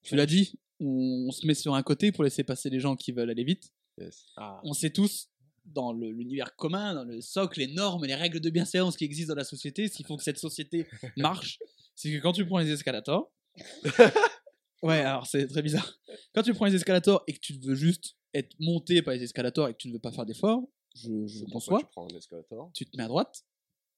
Tu 0.02 0.16
l'as 0.16 0.26
dit, 0.26 0.58
on, 0.80 1.26
on 1.28 1.30
se 1.30 1.46
met 1.46 1.54
sur 1.54 1.74
un 1.74 1.82
côté 1.82 2.12
pour 2.12 2.24
laisser 2.24 2.44
passer 2.44 2.68
les 2.70 2.80
gens 2.80 2.96
qui 2.96 3.12
veulent 3.12 3.30
aller 3.30 3.44
vite. 3.44 3.70
Yes. 3.98 4.26
ah. 4.36 4.60
On 4.64 4.72
sait 4.72 4.90
tous, 4.90 5.28
dans 5.64 5.92
l'univers 5.92 6.54
commun, 6.56 6.94
dans 6.94 7.04
le 7.04 7.20
socle, 7.20 7.58
les 7.60 7.68
normes 7.68 8.04
les 8.04 8.14
règles 8.14 8.40
de 8.40 8.50
bienséance 8.50 8.96
qui 8.96 9.04
existent 9.04 9.32
dans 9.34 9.38
la 9.38 9.44
société, 9.44 9.88
ce 9.88 9.96
qui 9.96 10.04
font 10.04 10.16
que 10.16 10.22
cette 10.22 10.38
société 10.38 10.86
marche, 11.16 11.58
c'est 11.94 12.10
que 12.12 12.18
quand 12.18 12.32
tu 12.32 12.44
prends 12.46 12.58
les 12.58 12.70
escalators. 12.70 13.32
ouais, 14.82 15.00
alors 15.00 15.26
c'est 15.26 15.46
très 15.46 15.62
bizarre. 15.62 15.98
Quand 16.34 16.42
tu 16.42 16.52
prends 16.54 16.66
les 16.66 16.74
escalators 16.74 17.22
et 17.26 17.32
que 17.32 17.40
tu 17.40 17.54
veux 17.54 17.74
juste 17.74 18.16
être 18.34 18.54
monté 18.58 19.00
par 19.02 19.14
les 19.14 19.22
escalators 19.22 19.68
et 19.68 19.72
que 19.72 19.78
tu 19.78 19.88
ne 19.88 19.92
veux 19.94 20.00
pas 20.00 20.12
faire 20.12 20.26
d'efforts, 20.26 20.62
je, 20.94 21.26
je 21.26 21.44
conçois 21.46 21.80
Tu 21.80 21.86
prends 21.86 22.04
un 22.10 22.16
escalator? 22.16 22.70
tu 22.74 22.84
te 22.86 22.96
mets 22.96 23.04
à 23.04 23.08
droite. 23.08 23.44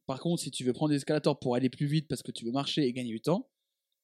Par 0.06 0.20
contre, 0.20 0.42
si 0.42 0.50
tu 0.50 0.62
veux 0.64 0.72
prendre 0.72 0.90
des 0.90 0.96
escalators 0.96 1.38
pour 1.38 1.56
aller 1.56 1.68
plus 1.68 1.86
vite 1.86 2.06
parce 2.08 2.22
que 2.22 2.30
tu 2.30 2.44
veux 2.44 2.52
marcher 2.52 2.82
et 2.84 2.92
gagner 2.92 3.10
du 3.10 3.20
temps, 3.20 3.50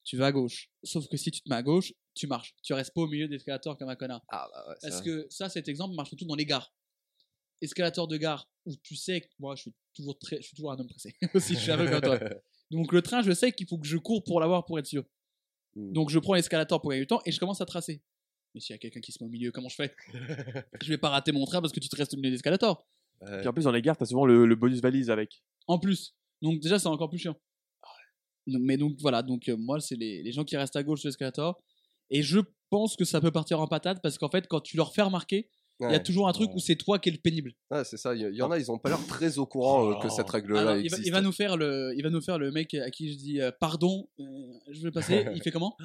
tu 0.04 0.16
vas 0.16 0.26
à 0.26 0.32
gauche. 0.32 0.70
Sauf 0.82 1.06
que 1.08 1.16
si 1.16 1.30
tu 1.30 1.42
te 1.42 1.48
mets 1.48 1.54
à 1.54 1.62
gauche, 1.62 1.94
tu 2.14 2.26
marches. 2.26 2.54
Tu 2.62 2.72
restes 2.72 2.92
pas 2.92 3.02
au 3.02 3.06
milieu 3.06 3.28
d'escalators 3.28 3.76
comme 3.76 3.88
un 3.88 3.94
connard. 3.94 4.22
Ah, 4.28 4.48
bah 4.52 4.64
ouais, 4.68 4.74
Parce 4.82 5.00
que 5.00 5.26
ça, 5.30 5.48
cet 5.48 5.68
exemple 5.68 5.94
marche 5.94 6.08
surtout 6.08 6.24
dans 6.24 6.34
les 6.34 6.44
gares. 6.44 6.74
Escalator 7.62 8.06
de 8.08 8.16
gare 8.16 8.48
où 8.66 8.74
tu 8.82 8.96
sais 8.96 9.22
que 9.22 9.28
moi, 9.38 9.54
je 9.56 9.62
suis 9.62 9.74
toujours 9.94 10.18
très, 10.18 10.36
je 10.36 10.42
suis 10.42 10.56
toujours 10.56 10.72
un 10.72 10.78
homme 10.78 10.88
pressé. 10.88 11.14
Aussi, 11.34 11.54
je 11.54 11.60
suis 11.60 11.70
un 11.70 11.78
peu 11.78 11.88
comme 11.88 12.00
toi. 12.00 12.18
Donc 12.70 12.92
le 12.92 13.02
train, 13.02 13.22
je 13.22 13.32
sais 13.32 13.52
qu'il 13.52 13.66
faut 13.66 13.78
que 13.78 13.86
je 13.86 13.96
cours 13.96 14.24
pour 14.24 14.40
l'avoir 14.40 14.64
pour 14.64 14.78
être 14.78 14.86
sûr. 14.86 15.04
Hmm. 15.74 15.92
Donc 15.92 16.10
je 16.10 16.18
prends 16.18 16.34
l'escalator 16.34 16.80
pour 16.80 16.90
gagner 16.90 17.02
du 17.02 17.06
temps 17.06 17.20
et 17.24 17.32
je 17.32 17.38
commence 17.38 17.60
à 17.60 17.66
tracer. 17.66 18.02
Mais 18.54 18.60
s'il 18.60 18.74
y 18.74 18.76
a 18.76 18.78
quelqu'un 18.78 19.00
qui 19.00 19.12
se 19.12 19.22
met 19.22 19.28
au 19.28 19.30
milieu, 19.30 19.50
comment 19.50 19.68
je 19.68 19.76
fais? 19.76 19.94
Je 20.82 20.88
vais 20.88 20.98
pas 20.98 21.08
rater 21.08 21.32
mon 21.32 21.44
train 21.46 21.60
parce 21.60 21.72
que 21.72 21.80
tu 21.80 21.88
te 21.88 21.96
restes 21.96 22.12
au 22.12 22.18
milieu. 22.18 22.36
Ouais. 22.36 23.38
Puis 23.38 23.48
en 23.48 23.52
plus 23.52 23.64
dans 23.64 23.72
les 23.72 23.80
gares 23.80 23.96
t'as 23.96 24.04
souvent 24.04 24.26
le, 24.26 24.44
le 24.44 24.56
bonus 24.56 24.80
valise 24.80 25.08
avec 25.10 25.42
En 25.66 25.78
plus. 25.78 26.14
Donc 26.42 26.60
déjà, 26.60 26.78
c'est 26.78 26.88
encore 26.88 27.08
plus 27.08 27.18
chiant. 27.18 27.36
Donc, 28.46 28.62
mais 28.62 28.76
donc 28.76 28.96
voilà, 29.00 29.22
donc 29.22 29.48
euh, 29.48 29.56
moi, 29.56 29.80
c'est 29.80 29.94
les, 29.94 30.22
les 30.22 30.32
gens 30.32 30.44
qui 30.44 30.56
restent 30.56 30.76
à 30.76 30.82
gauche 30.82 31.02
de 31.02 31.08
l'escalator. 31.08 31.62
Et 32.10 32.22
je 32.22 32.40
pense 32.68 32.96
que 32.96 33.04
ça 33.04 33.20
peut 33.20 33.30
partir 33.30 33.60
en 33.60 33.68
patate 33.68 34.02
parce 34.02 34.18
qu'en 34.18 34.28
fait, 34.28 34.46
quand 34.48 34.60
tu 34.60 34.76
leur 34.76 34.92
fais 34.92 35.02
remarquer, 35.02 35.48
il 35.88 35.92
y 35.92 35.96
a 35.96 36.00
toujours 36.00 36.28
un 36.28 36.32
truc 36.32 36.50
Ouais. 36.50 36.56
où 36.56 36.58
c'est 36.60 36.76
toi 36.76 36.98
qui 36.98 37.08
es 37.08 37.12
le 37.12 37.18
pénible. 37.18 37.52
Ouais, 37.70 37.84
c'est 37.84 37.96
ça. 37.96 38.14
Il 38.14 38.20
y, 38.20 38.36
y 38.36 38.42
en 38.42 38.50
a, 38.50 38.58
ils 38.58 38.70
ont 38.70 38.78
pas 38.78 38.88
l'air 38.90 39.04
très 39.06 39.38
au 39.38 39.46
courant 39.46 39.90
euh, 39.90 39.94
que 40.00 40.08
cette 40.08 40.28
règle-là 40.30 40.60
Alors, 40.60 40.72
il, 40.76 40.88
va, 40.90 40.96
existe. 40.96 41.06
il 41.06 41.10
va 41.12 41.20
nous 41.20 41.32
faire 41.32 41.56
le, 41.56 41.92
il 41.96 42.02
va 42.02 42.10
nous 42.10 42.20
faire 42.20 42.38
le 42.38 42.50
mec 42.52 42.74
à 42.74 42.90
qui 42.90 43.12
je 43.12 43.18
dis 43.18 43.40
euh, 43.40 43.50
pardon, 43.58 44.08
euh, 44.20 44.24
je 44.70 44.82
vais 44.82 44.90
passer. 44.90 45.26
Il 45.34 45.42
fait 45.42 45.50
comment? 45.50 45.76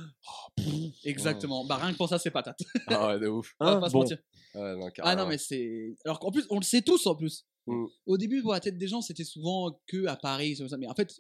Exactement. 1.04 1.66
Bah 1.66 1.78
rien 1.78 1.92
que 1.94 1.98
pour 1.98 2.10
ça, 2.10 2.20
c'est 2.20 2.32
patate. 2.32 2.60
Ah 2.88 3.08
ouais, 3.10 3.20
de 3.20 3.28
ouf. 3.28 3.54
On 3.60 3.66
va 3.66 3.72
Hein? 3.74 3.80
pas 3.80 3.88
se 3.90 3.94
Bon. 3.94 4.00
mentir. 4.00 4.18
Ouais, 4.56 4.76
non, 4.76 4.90
Ah 5.00 5.16
non, 5.16 5.28
mais 5.28 5.38
c'est. 5.38 5.96
Alors 6.06 6.20
qu'en 6.20 6.32
plus, 6.32 6.46
on 6.50 6.58
le 6.58 6.64
sait 6.64 6.82
tous 6.82 7.06
en 7.08 7.16
plus. 7.16 7.46
Mm. 7.68 7.86
Au 8.06 8.18
début, 8.18 8.42
pour 8.42 8.54
la 8.54 8.60
tête 8.60 8.78
des 8.78 8.88
gens, 8.88 9.02
c'était 9.02 9.24
souvent 9.26 9.80
que 9.88 10.06
à 10.08 10.16
Paris. 10.16 10.58
Mais 10.80 10.88
en 10.88 10.94
fait, 10.96 11.14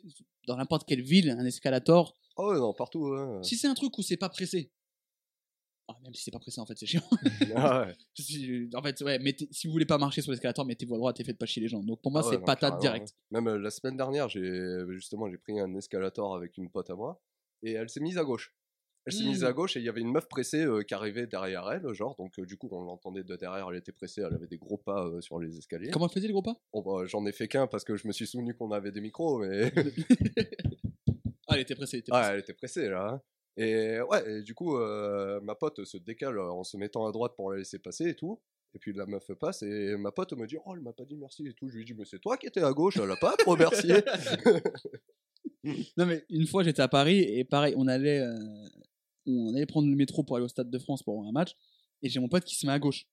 dans 0.47 0.55
n'importe 0.57 0.87
quelle 0.87 1.01
ville, 1.01 1.29
un 1.29 1.45
escalator, 1.45 2.15
Oh 2.37 2.51
ouais, 2.51 2.57
non, 2.59 2.73
partout. 2.73 2.99
ouais. 3.09 3.43
Si 3.43 3.57
c'est 3.57 3.67
un 3.67 3.73
truc 3.73 3.97
où 3.97 4.01
c'est 4.03 4.17
pas 4.17 4.29
pressé, 4.29 4.71
ah, 5.89 5.95
même 6.03 6.13
si 6.13 6.23
c'est 6.23 6.31
pas 6.31 6.39
pressé, 6.39 6.59
en 6.59 6.65
fait, 6.65 6.77
c'est 6.77 6.85
chiant. 6.85 7.01
Ah 7.55 7.85
ouais. 7.87 7.95
En 8.75 8.81
fait, 8.81 9.01
ouais, 9.01 9.19
mettez- 9.19 9.47
si 9.51 9.67
vous 9.67 9.73
voulez 9.73 9.85
pas 9.85 9.97
marcher 9.97 10.21
sur 10.21 10.31
l'escalator, 10.31 10.65
mettez-vous 10.65 10.95
à 10.95 10.97
droite 10.97 11.19
et 11.19 11.23
faites 11.23 11.37
pas 11.37 11.45
chier 11.45 11.61
les 11.61 11.67
gens. 11.69 11.81
Donc 11.83 12.01
pour 12.01 12.11
moi, 12.11 12.21
Ah 12.23 12.27
ouais, 12.27 12.33
c'est 12.33 12.39
non, 12.39 12.45
patate 12.45 12.61
carrément, 12.61 12.81
direct. 12.81 13.07
ouais. 13.31 13.39
Même 13.41 13.47
euh, 13.47 13.57
la 13.57 13.69
semaine 13.69 13.95
dernière, 13.97 14.27
j'ai 14.29 14.79
justement 14.89 15.29
j'ai 15.29 15.37
pris 15.37 15.59
un 15.59 15.73
escalator 15.75 16.35
avec 16.35 16.57
une 16.57 16.69
pote 16.69 16.89
à 16.89 16.95
moi 16.95 17.21
et 17.63 17.71
elle 17.73 17.89
s'est 17.89 17.99
mise 18.01 18.17
à 18.17 18.23
gauche. 18.23 18.53
Elle 19.05 19.13
s'est 19.13 19.23
mise 19.23 19.45
à 19.45 19.53
gauche 19.53 19.77
et 19.77 19.79
il 19.79 19.85
y 19.85 19.89
avait 19.89 20.01
une 20.01 20.11
meuf 20.11 20.27
pressée 20.27 20.65
euh, 20.65 20.81
qui 20.83 20.93
arrivait 20.93 21.27
derrière 21.27 21.69
elle, 21.71 21.93
genre 21.93 22.17
donc 22.17 22.37
euh, 22.39 22.45
du 22.45 22.57
coup 22.57 22.67
on 22.73 22.81
l'entendait 22.81 23.23
de 23.23 23.37
derrière, 23.37 23.69
elle 23.71 23.77
était 23.77 23.93
pressée, 23.93 24.19
elle 24.21 24.33
avait 24.33 24.47
des 24.47 24.57
gros 24.57 24.75
pas 24.77 25.05
euh, 25.05 25.21
sur 25.21 25.39
les 25.39 25.57
escaliers. 25.57 25.91
Comment 25.91 26.09
faisait 26.09 26.27
le 26.27 26.33
gros 26.33 26.41
pas? 26.41 26.57
Bon, 26.73 26.81
bah, 26.81 27.05
j'en 27.05 27.25
ai 27.25 27.31
fait 27.31 27.47
qu'un 27.47 27.67
parce 27.67 27.85
que 27.85 27.95
je 27.95 28.05
me 28.05 28.11
suis 28.11 28.27
souvenu 28.27 28.53
qu'on 28.53 28.69
avait 28.71 28.91
des 28.91 28.99
micros, 28.99 29.39
mais 29.39 29.71
Ah, 31.47 31.53
elle 31.55 31.61
était 31.61 31.75
pressée. 31.75 31.97
elle 31.97 31.99
était 32.01 32.11
elle 32.33 32.39
était 32.39 32.53
pressée 32.53 32.89
là. 32.89 33.23
Et 33.57 33.99
ouais, 34.01 34.39
et 34.39 34.43
du 34.43 34.53
coup 34.53 34.77
euh, 34.77 35.39
ma 35.41 35.55
pote 35.55 35.83
se 35.83 35.97
décale 35.97 36.39
en 36.39 36.63
se 36.63 36.77
mettant 36.77 37.07
à 37.07 37.11
droite 37.11 37.33
pour 37.35 37.51
la 37.51 37.57
laisser 37.57 37.79
passer 37.79 38.09
et 38.09 38.15
tout. 38.15 38.39
Et 38.75 38.79
puis 38.79 38.93
la 38.93 39.05
meuf 39.05 39.31
passe 39.33 39.63
et 39.63 39.95
ma 39.97 40.11
pote 40.11 40.33
me 40.33 40.45
dit 40.45 40.57
oh 40.63 40.75
elle 40.75 40.81
m'a 40.81 40.93
pas 40.93 41.05
dit 41.05 41.17
merci 41.17 41.47
et 41.47 41.53
tout. 41.53 41.67
Je 41.67 41.77
lui 41.77 41.85
dis 41.85 41.93
mais 41.93 42.05
c'est 42.05 42.19
toi 42.19 42.37
qui 42.37 42.45
étais 42.45 42.61
à 42.61 42.71
gauche, 42.71 42.97
elle 42.97 43.09
a 43.09 43.15
pas 43.15 43.33
à 43.33 43.35
te 43.35 43.49
remercier. 43.49 43.95
Non, 45.97 46.05
mais 46.05 46.23
une 46.29 46.47
fois, 46.47 46.63
j'étais 46.63 46.81
à 46.81 46.87
Paris 46.87 47.19
et 47.19 47.43
pareil, 47.43 47.73
on 47.77 47.87
allait, 47.87 48.19
euh, 48.19 48.67
on 49.25 49.53
allait 49.53 49.65
prendre 49.65 49.89
le 49.89 49.95
métro 49.95 50.23
pour 50.23 50.35
aller 50.35 50.45
au 50.45 50.49
Stade 50.49 50.69
de 50.69 50.79
France 50.79 51.03
pour 51.03 51.15
voir 51.15 51.27
un 51.27 51.31
match. 51.31 51.55
Et 52.01 52.09
j'ai 52.09 52.19
mon 52.19 52.29
pote 52.29 52.43
qui 52.43 52.55
se 52.55 52.65
met 52.65 52.71
à 52.71 52.79
gauche. 52.79 53.07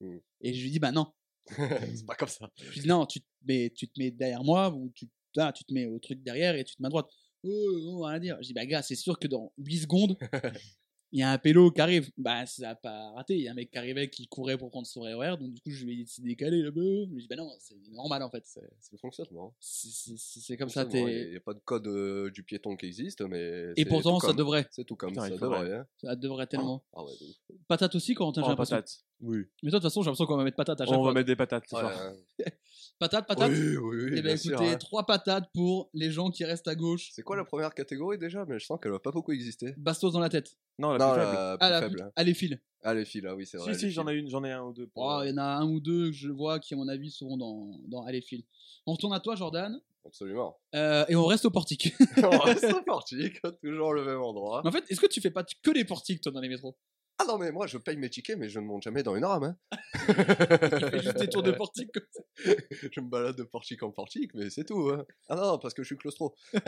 Mm. 0.00 0.18
Et 0.42 0.54
je 0.54 0.62
lui 0.62 0.70
dis, 0.70 0.78
bah 0.78 0.92
non. 0.92 1.12
c'est 1.46 2.06
pas 2.06 2.14
comme 2.14 2.28
ça. 2.28 2.50
Je 2.56 2.70
lui 2.70 2.80
dis, 2.80 2.88
non, 2.88 3.06
tu 3.06 3.20
te 3.20 3.26
mets, 3.46 3.72
tu 3.74 3.88
te 3.88 3.98
mets 3.98 4.10
derrière 4.10 4.44
moi 4.44 4.70
ou 4.70 4.90
tu, 4.94 5.06
tu 5.06 5.64
te 5.64 5.74
mets 5.74 5.86
au 5.86 5.98
truc 5.98 6.22
derrière 6.22 6.54
et 6.54 6.64
tu 6.64 6.76
te 6.76 6.82
mets 6.82 6.86
à 6.86 6.90
droite. 6.90 7.10
Oh, 7.44 7.78
non, 7.82 8.02
rien 8.02 8.14
à 8.16 8.18
dire. 8.18 8.36
Je 8.40 8.46
dis, 8.48 8.52
bah 8.54 8.66
gars, 8.66 8.82
c'est 8.82 8.94
sûr 8.96 9.18
que 9.18 9.28
dans 9.28 9.52
8 9.58 9.78
secondes, 9.82 10.16
il 11.12 11.20
y 11.20 11.22
a 11.22 11.30
un 11.30 11.38
pélo 11.38 11.70
qui 11.70 11.80
arrive. 11.80 12.10
Bah, 12.16 12.44
ça 12.46 12.70
a 12.70 12.74
pas 12.74 13.10
raté. 13.12 13.34
Il 13.36 13.42
y 13.42 13.48
a 13.48 13.52
un 13.52 13.54
mec 13.54 13.70
qui 13.70 13.78
arrivait 13.78 14.08
qui 14.10 14.26
courait 14.26 14.56
pour 14.58 14.70
prendre 14.70 14.86
son 14.86 15.02
RER. 15.02 15.36
Donc, 15.38 15.52
du 15.52 15.60
coup, 15.60 15.70
je 15.70 15.84
lui 15.84 15.92
ai 15.92 15.96
dit 15.96 16.04
de 16.04 16.08
se 16.08 16.20
décaler 16.22 16.62
là-bas. 16.62 16.80
Je 16.80 17.10
lui 17.12 17.18
ai 17.18 17.20
dit, 17.20 17.26
bah 17.28 17.36
non, 17.36 17.50
c'est 17.60 17.76
normal 17.92 18.22
en 18.22 18.30
fait. 18.30 18.42
C'est 18.46 18.68
c'est 18.80 18.92
le 18.92 18.98
fonctionnement. 18.98 19.54
C'est- 19.60 20.16
C'est 20.16 20.40
c'est 20.40 20.56
comme 20.56 20.70
ça. 20.70 20.86
Il 20.92 21.30
n'y 21.30 21.36
a, 21.36 21.40
pas 21.40 21.54
de 21.54 21.60
code 21.60 21.86
euh, 21.86 22.30
du 22.30 22.42
piéton 22.42 22.76
qui 22.76 22.86
existe, 22.86 23.20
mais. 23.20 23.70
Et 23.76 23.82
c'est 23.82 23.84
pourtant, 23.84 24.18
ça 24.18 24.28
comme. 24.28 24.36
devrait. 24.36 24.66
C'est 24.70 24.84
tout 24.84 24.96
comme 24.96 25.10
Putain, 25.10 25.28
ça 25.28 25.36
devrait. 25.36 25.72
hein. 25.74 25.86
Ça 26.00 26.16
devrait 26.16 26.46
tellement. 26.46 26.82
Ah 26.94 27.04
ouais, 27.04 27.12
de 27.20 27.26
ouf. 27.26 27.36
Patate 27.68 27.94
aussi, 27.94 28.14
Corentin, 28.14 28.40
j'ai 28.40 28.46
Oh, 28.46 28.50
l'impression. 28.50 28.76
patate. 28.76 29.04
Oui. 29.20 29.38
Mais 29.62 29.70
toi, 29.70 29.78
de 29.78 29.82
toute 29.84 29.90
façon, 29.90 30.02
j'ai 30.02 30.06
l'impression 30.06 30.26
qu'on 30.26 30.36
va 30.36 30.44
mettre 30.44 30.56
patate 30.56 30.80
à 30.80 30.84
chaque 30.86 30.94
On 30.94 31.02
va 31.02 31.10
fois. 31.10 31.14
mettre 31.14 31.26
des 31.28 31.36
patates 31.36 31.64
ce 31.68 31.74
Ouais, 31.76 31.80
soir. 31.82 32.12
ouais. 32.40 32.44
Patate, 32.98 33.26
patate. 33.26 33.50
Oui, 33.50 33.76
oui, 33.76 33.96
oui. 33.96 34.04
Eh 34.08 34.10
bien 34.12 34.22
ben 34.22 34.36
sûr, 34.36 34.52
écoutez, 34.54 34.70
hein. 34.70 34.76
trois 34.78 35.04
patates 35.04 35.50
pour 35.52 35.90
les 35.94 36.10
gens 36.10 36.30
qui 36.30 36.44
restent 36.44 36.68
à 36.68 36.74
gauche. 36.74 37.08
C'est 37.12 37.22
quoi 37.22 37.36
la 37.36 37.44
première 37.44 37.74
catégorie 37.74 38.18
déjà? 38.18 38.44
Mais 38.46 38.58
je 38.58 38.64
sens 38.66 38.78
qu'elle 38.80 38.92
va 38.92 39.00
pas 39.00 39.10
beaucoup 39.10 39.32
exister. 39.32 39.74
Bastos 39.76 40.12
dans 40.12 40.20
la 40.20 40.28
tête. 40.28 40.56
Non, 40.78 40.92
la 40.92 40.98
non, 40.98 41.12
plus 41.12 41.20
faible. 41.22 41.58
la 41.60 41.80
plus 41.80 41.88
faible. 41.98 42.12
Ah, 42.16 42.22
les 42.24 42.34
fils. 42.34 42.58
Ah, 42.82 42.94
les 42.94 43.04
filles, 43.04 43.20
là, 43.22 43.34
oui, 43.34 43.46
c'est 43.46 43.56
vrai. 43.56 43.74
Si, 43.74 43.80
si, 43.80 43.90
j'en 43.90 44.06
ai 44.08 44.14
une, 44.14 44.28
j'en 44.28 44.44
ai 44.44 44.52
un 44.52 44.62
ou 44.62 44.72
deux. 44.72 44.86
pour- 44.86 45.02
Oh, 45.04 45.20
Il 45.24 45.30
y 45.30 45.32
en 45.32 45.38
a 45.38 45.42
un 45.44 45.66
ou 45.66 45.80
deux 45.80 46.06
que 46.10 46.16
je 46.16 46.28
vois 46.28 46.60
qui, 46.60 46.74
à 46.74 46.76
mon 46.76 46.86
avis, 46.88 47.10
seront 47.10 47.36
dans, 47.36 47.78
dans 47.88 48.04
Allez, 48.04 48.20
fils. 48.20 48.44
On 48.86 48.92
retourne 48.92 49.12
à 49.14 49.20
toi, 49.20 49.34
Jordan. 49.34 49.80
Absolument. 50.06 50.58
Euh, 50.74 51.04
et 51.08 51.16
on 51.16 51.24
reste 51.24 51.46
au 51.46 51.50
portique. 51.50 51.94
On 52.22 52.28
reste 52.40 52.72
au 52.72 52.82
portique, 52.82 53.40
toujours 53.62 53.94
le 53.94 54.04
même 54.04 54.20
endroit. 54.20 54.60
Mais 54.62 54.68
en 54.68 54.72
fait, 54.72 54.84
est-ce 54.90 55.00
que 55.00 55.06
tu 55.06 55.20
fais 55.22 55.30
pas 55.30 55.44
que 55.44 55.70
les 55.70 55.84
portiques, 55.84 56.20
toi, 56.20 56.30
dans 56.30 56.40
les 56.40 56.48
métros? 56.50 56.76
Ah 57.18 57.24
non, 57.26 57.38
mais 57.38 57.52
moi, 57.52 57.66
je 57.68 57.78
paye 57.78 57.96
mes 57.96 58.10
tickets, 58.10 58.36
mais 58.36 58.48
je 58.48 58.58
ne 58.58 58.66
monte 58.66 58.82
jamais 58.82 59.04
dans 59.04 59.14
une 59.14 59.24
rame. 59.24 59.44
Hein. 59.44 59.56
Il 60.08 60.90
fait 60.90 61.00
juste 61.00 61.18
des 61.18 61.28
tours 61.28 61.44
de 61.44 61.52
portique 61.52 61.92
comme 61.92 62.02
ça. 62.10 62.22
je 62.92 63.00
me 63.00 63.08
balade 63.08 63.36
de 63.36 63.44
portique 63.44 63.82
en 63.84 63.92
portique, 63.92 64.34
mais 64.34 64.50
c'est 64.50 64.64
tout. 64.64 64.90
hein. 64.90 65.04
Ah 65.28 65.36
non, 65.36 65.58
parce 65.58 65.74
que 65.74 65.82
je 65.82 65.86
suis 65.88 65.96
claustro. 65.96 66.34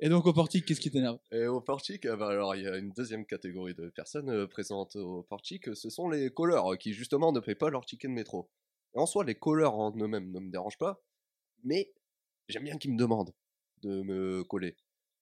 Et 0.00 0.08
donc 0.08 0.26
au 0.26 0.32
portique, 0.32 0.64
qu'est-ce 0.64 0.80
qui 0.80 0.90
t'énerve? 0.90 1.18
Et 1.32 1.46
au 1.46 1.60
portique, 1.60 2.06
euh, 2.06 2.16
bah, 2.16 2.28
alors 2.28 2.54
il 2.56 2.62
y 2.62 2.66
a 2.68 2.76
une 2.76 2.90
deuxième 2.90 3.26
catégorie 3.26 3.74
de 3.74 3.88
personnes 3.90 4.30
euh, 4.30 4.46
présentes 4.46 4.96
au 4.96 5.22
portique, 5.24 5.74
ce 5.74 5.90
sont 5.90 6.08
les 6.08 6.30
colleurs 6.30 6.76
qui 6.78 6.92
justement 6.92 7.32
ne 7.32 7.40
payent 7.40 7.54
pas 7.54 7.70
leur 7.70 7.84
ticket 7.84 8.08
de 8.08 8.12
métro. 8.12 8.48
Et 8.94 8.98
en 8.98 9.06
soi, 9.06 9.24
les 9.24 9.34
colleurs 9.34 9.74
en 9.74 9.90
eux-mêmes 9.96 10.30
ne 10.30 10.40
me 10.40 10.50
dérangent 10.50 10.78
pas, 10.78 11.02
mais 11.64 11.92
j'aime 12.48 12.64
bien 12.64 12.78
qu'ils 12.78 12.92
me 12.92 12.98
demandent 12.98 13.32
de 13.82 14.02
me 14.02 14.44
coller. 14.44 14.76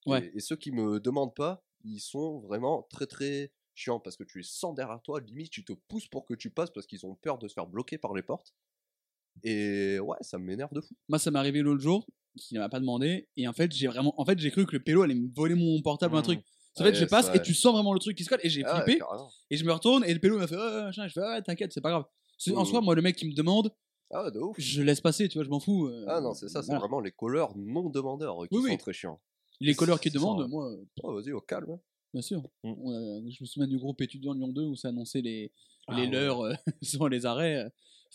Ouais. 0.06 0.30
Et, 0.32 0.36
et 0.36 0.40
ceux 0.40 0.56
qui 0.56 0.72
me 0.72 1.00
demandent 1.00 1.34
pas, 1.34 1.64
ils 1.84 2.00
sont 2.00 2.40
vraiment 2.40 2.82
très 2.90 3.06
très 3.06 3.52
chiants 3.74 4.00
parce 4.00 4.16
que 4.16 4.24
tu 4.24 4.40
es 4.40 4.42
sans 4.44 4.72
derrière 4.72 5.00
toi, 5.02 5.20
limite 5.20 5.50
tu 5.50 5.64
te 5.64 5.72
pousses 5.72 6.08
pour 6.08 6.24
que 6.26 6.34
tu 6.34 6.50
passes 6.50 6.70
parce 6.70 6.86
qu'ils 6.86 7.04
ont 7.06 7.14
peur 7.14 7.38
de 7.38 7.48
se 7.48 7.54
faire 7.54 7.66
bloquer 7.66 7.98
par 7.98 8.14
les 8.14 8.22
portes. 8.22 8.54
Et 9.42 9.98
ouais, 9.98 10.16
ça 10.20 10.38
m'énerve 10.38 10.72
de 10.72 10.80
fou. 10.80 10.94
Moi, 11.08 11.18
ça 11.18 11.30
m'est 11.30 11.38
arrivé 11.38 11.60
l'autre 11.60 11.80
jour, 11.80 12.06
qu'il 12.38 12.56
ne 12.56 12.62
m'a 12.62 12.68
pas 12.68 12.80
demandé, 12.80 13.28
et 13.36 13.48
en 13.48 13.52
fait, 13.52 13.72
j'ai 13.72 13.86
vraiment, 13.88 14.14
en 14.20 14.24
fait, 14.24 14.38
j'ai 14.38 14.50
cru 14.50 14.64
que 14.66 14.72
le 14.72 14.82
pélo 14.82 15.02
allait 15.02 15.14
me 15.14 15.28
voler 15.34 15.54
mon 15.54 15.80
portable 15.82 16.14
ou 16.14 16.18
un 16.18 16.20
Mmh. 16.20 16.24
truc. 16.24 16.40
En 16.76 16.82
Ouais, 16.84 16.90
fait, 16.90 16.94
je 16.96 17.04
passe 17.04 17.30
et 17.34 17.42
tu 17.42 17.54
sens 17.54 17.72
vraiment 17.74 17.92
le 17.92 18.00
truc 18.00 18.16
qui 18.16 18.24
se 18.24 18.28
colle, 18.28 18.40
et 18.42 18.48
j'ai 18.48 18.62
Ah 18.64 18.82
flippé, 18.82 18.98
carrément. 18.98 19.30
et 19.50 19.56
je 19.56 19.64
me 19.64 19.72
retourne, 19.72 20.04
et 20.04 20.14
le 20.14 20.20
pélo 20.20 20.38
m'a 20.38 20.46
fait, 20.46 20.56
machin, 20.56 21.06
je 21.08 21.12
fais, 21.12 21.42
t'inquiète, 21.42 21.72
c'est 21.72 21.80
pas 21.80 21.90
grave. 21.90 22.04
En 22.54 22.62
Mmh. 22.62 22.64
soi, 22.64 22.80
moi, 22.80 22.94
le 22.94 23.02
mec 23.02 23.16
qui 23.16 23.26
me 23.28 23.34
demande, 23.34 23.74
Ah, 24.10 24.30
de 24.30 24.38
ouf. 24.40 24.56
je 24.58 24.82
laisse 24.82 25.00
passer, 25.00 25.28
tu 25.28 25.38
vois, 25.38 25.44
je 25.44 25.50
m'en 25.50 25.60
fous. 25.60 25.86
euh, 25.88 26.04
Ah 26.08 26.20
non, 26.20 26.34
c'est 26.34 26.48
ça, 26.48 26.62
c'est 26.62 26.68
voilà. 26.68 26.80
vraiment 26.80 27.00
les 27.00 27.12
colleurs 27.12 27.56
non 27.56 27.90
demandeurs 27.90 28.38
qui 28.48 28.56
Oui, 28.56 28.62
sont 28.68 28.76
oui. 28.76 28.78
très 28.78 28.92
chiants. 28.92 29.20
Les 29.60 29.74
colleurs 29.74 30.00
qui 30.00 30.08
C'est 30.10 30.18
ça, 30.18 30.20
demandent, 30.20 30.42
ouais. 30.42 30.48
moi, 30.48 30.74
Oh, 31.02 31.14
vas-y, 31.14 31.32
au 31.32 31.40
calme. 31.40 31.70
hein. 31.70 31.80
bien 32.12 32.22
sûr. 32.22 32.40
Mm. 32.62 32.72
On 32.82 32.90
a- 32.92 33.30
je 33.30 33.42
me 33.42 33.46
souviens 33.46 33.66
du 33.68 33.78
groupe 33.78 34.00
étudiant 34.00 34.32
Lyon 34.34 34.48
2 34.48 34.62
où 34.62 34.76
ça 34.76 34.88
annonçait 34.88 35.20
les, 35.20 35.52
Ah 35.88 35.96
les 35.96 36.02
ouais. 36.06 36.10
leurs 36.10 36.40
euh, 36.42 36.54
sur 36.82 37.08
les 37.08 37.26
arrêts. 37.26 37.56
euh, 37.64 37.68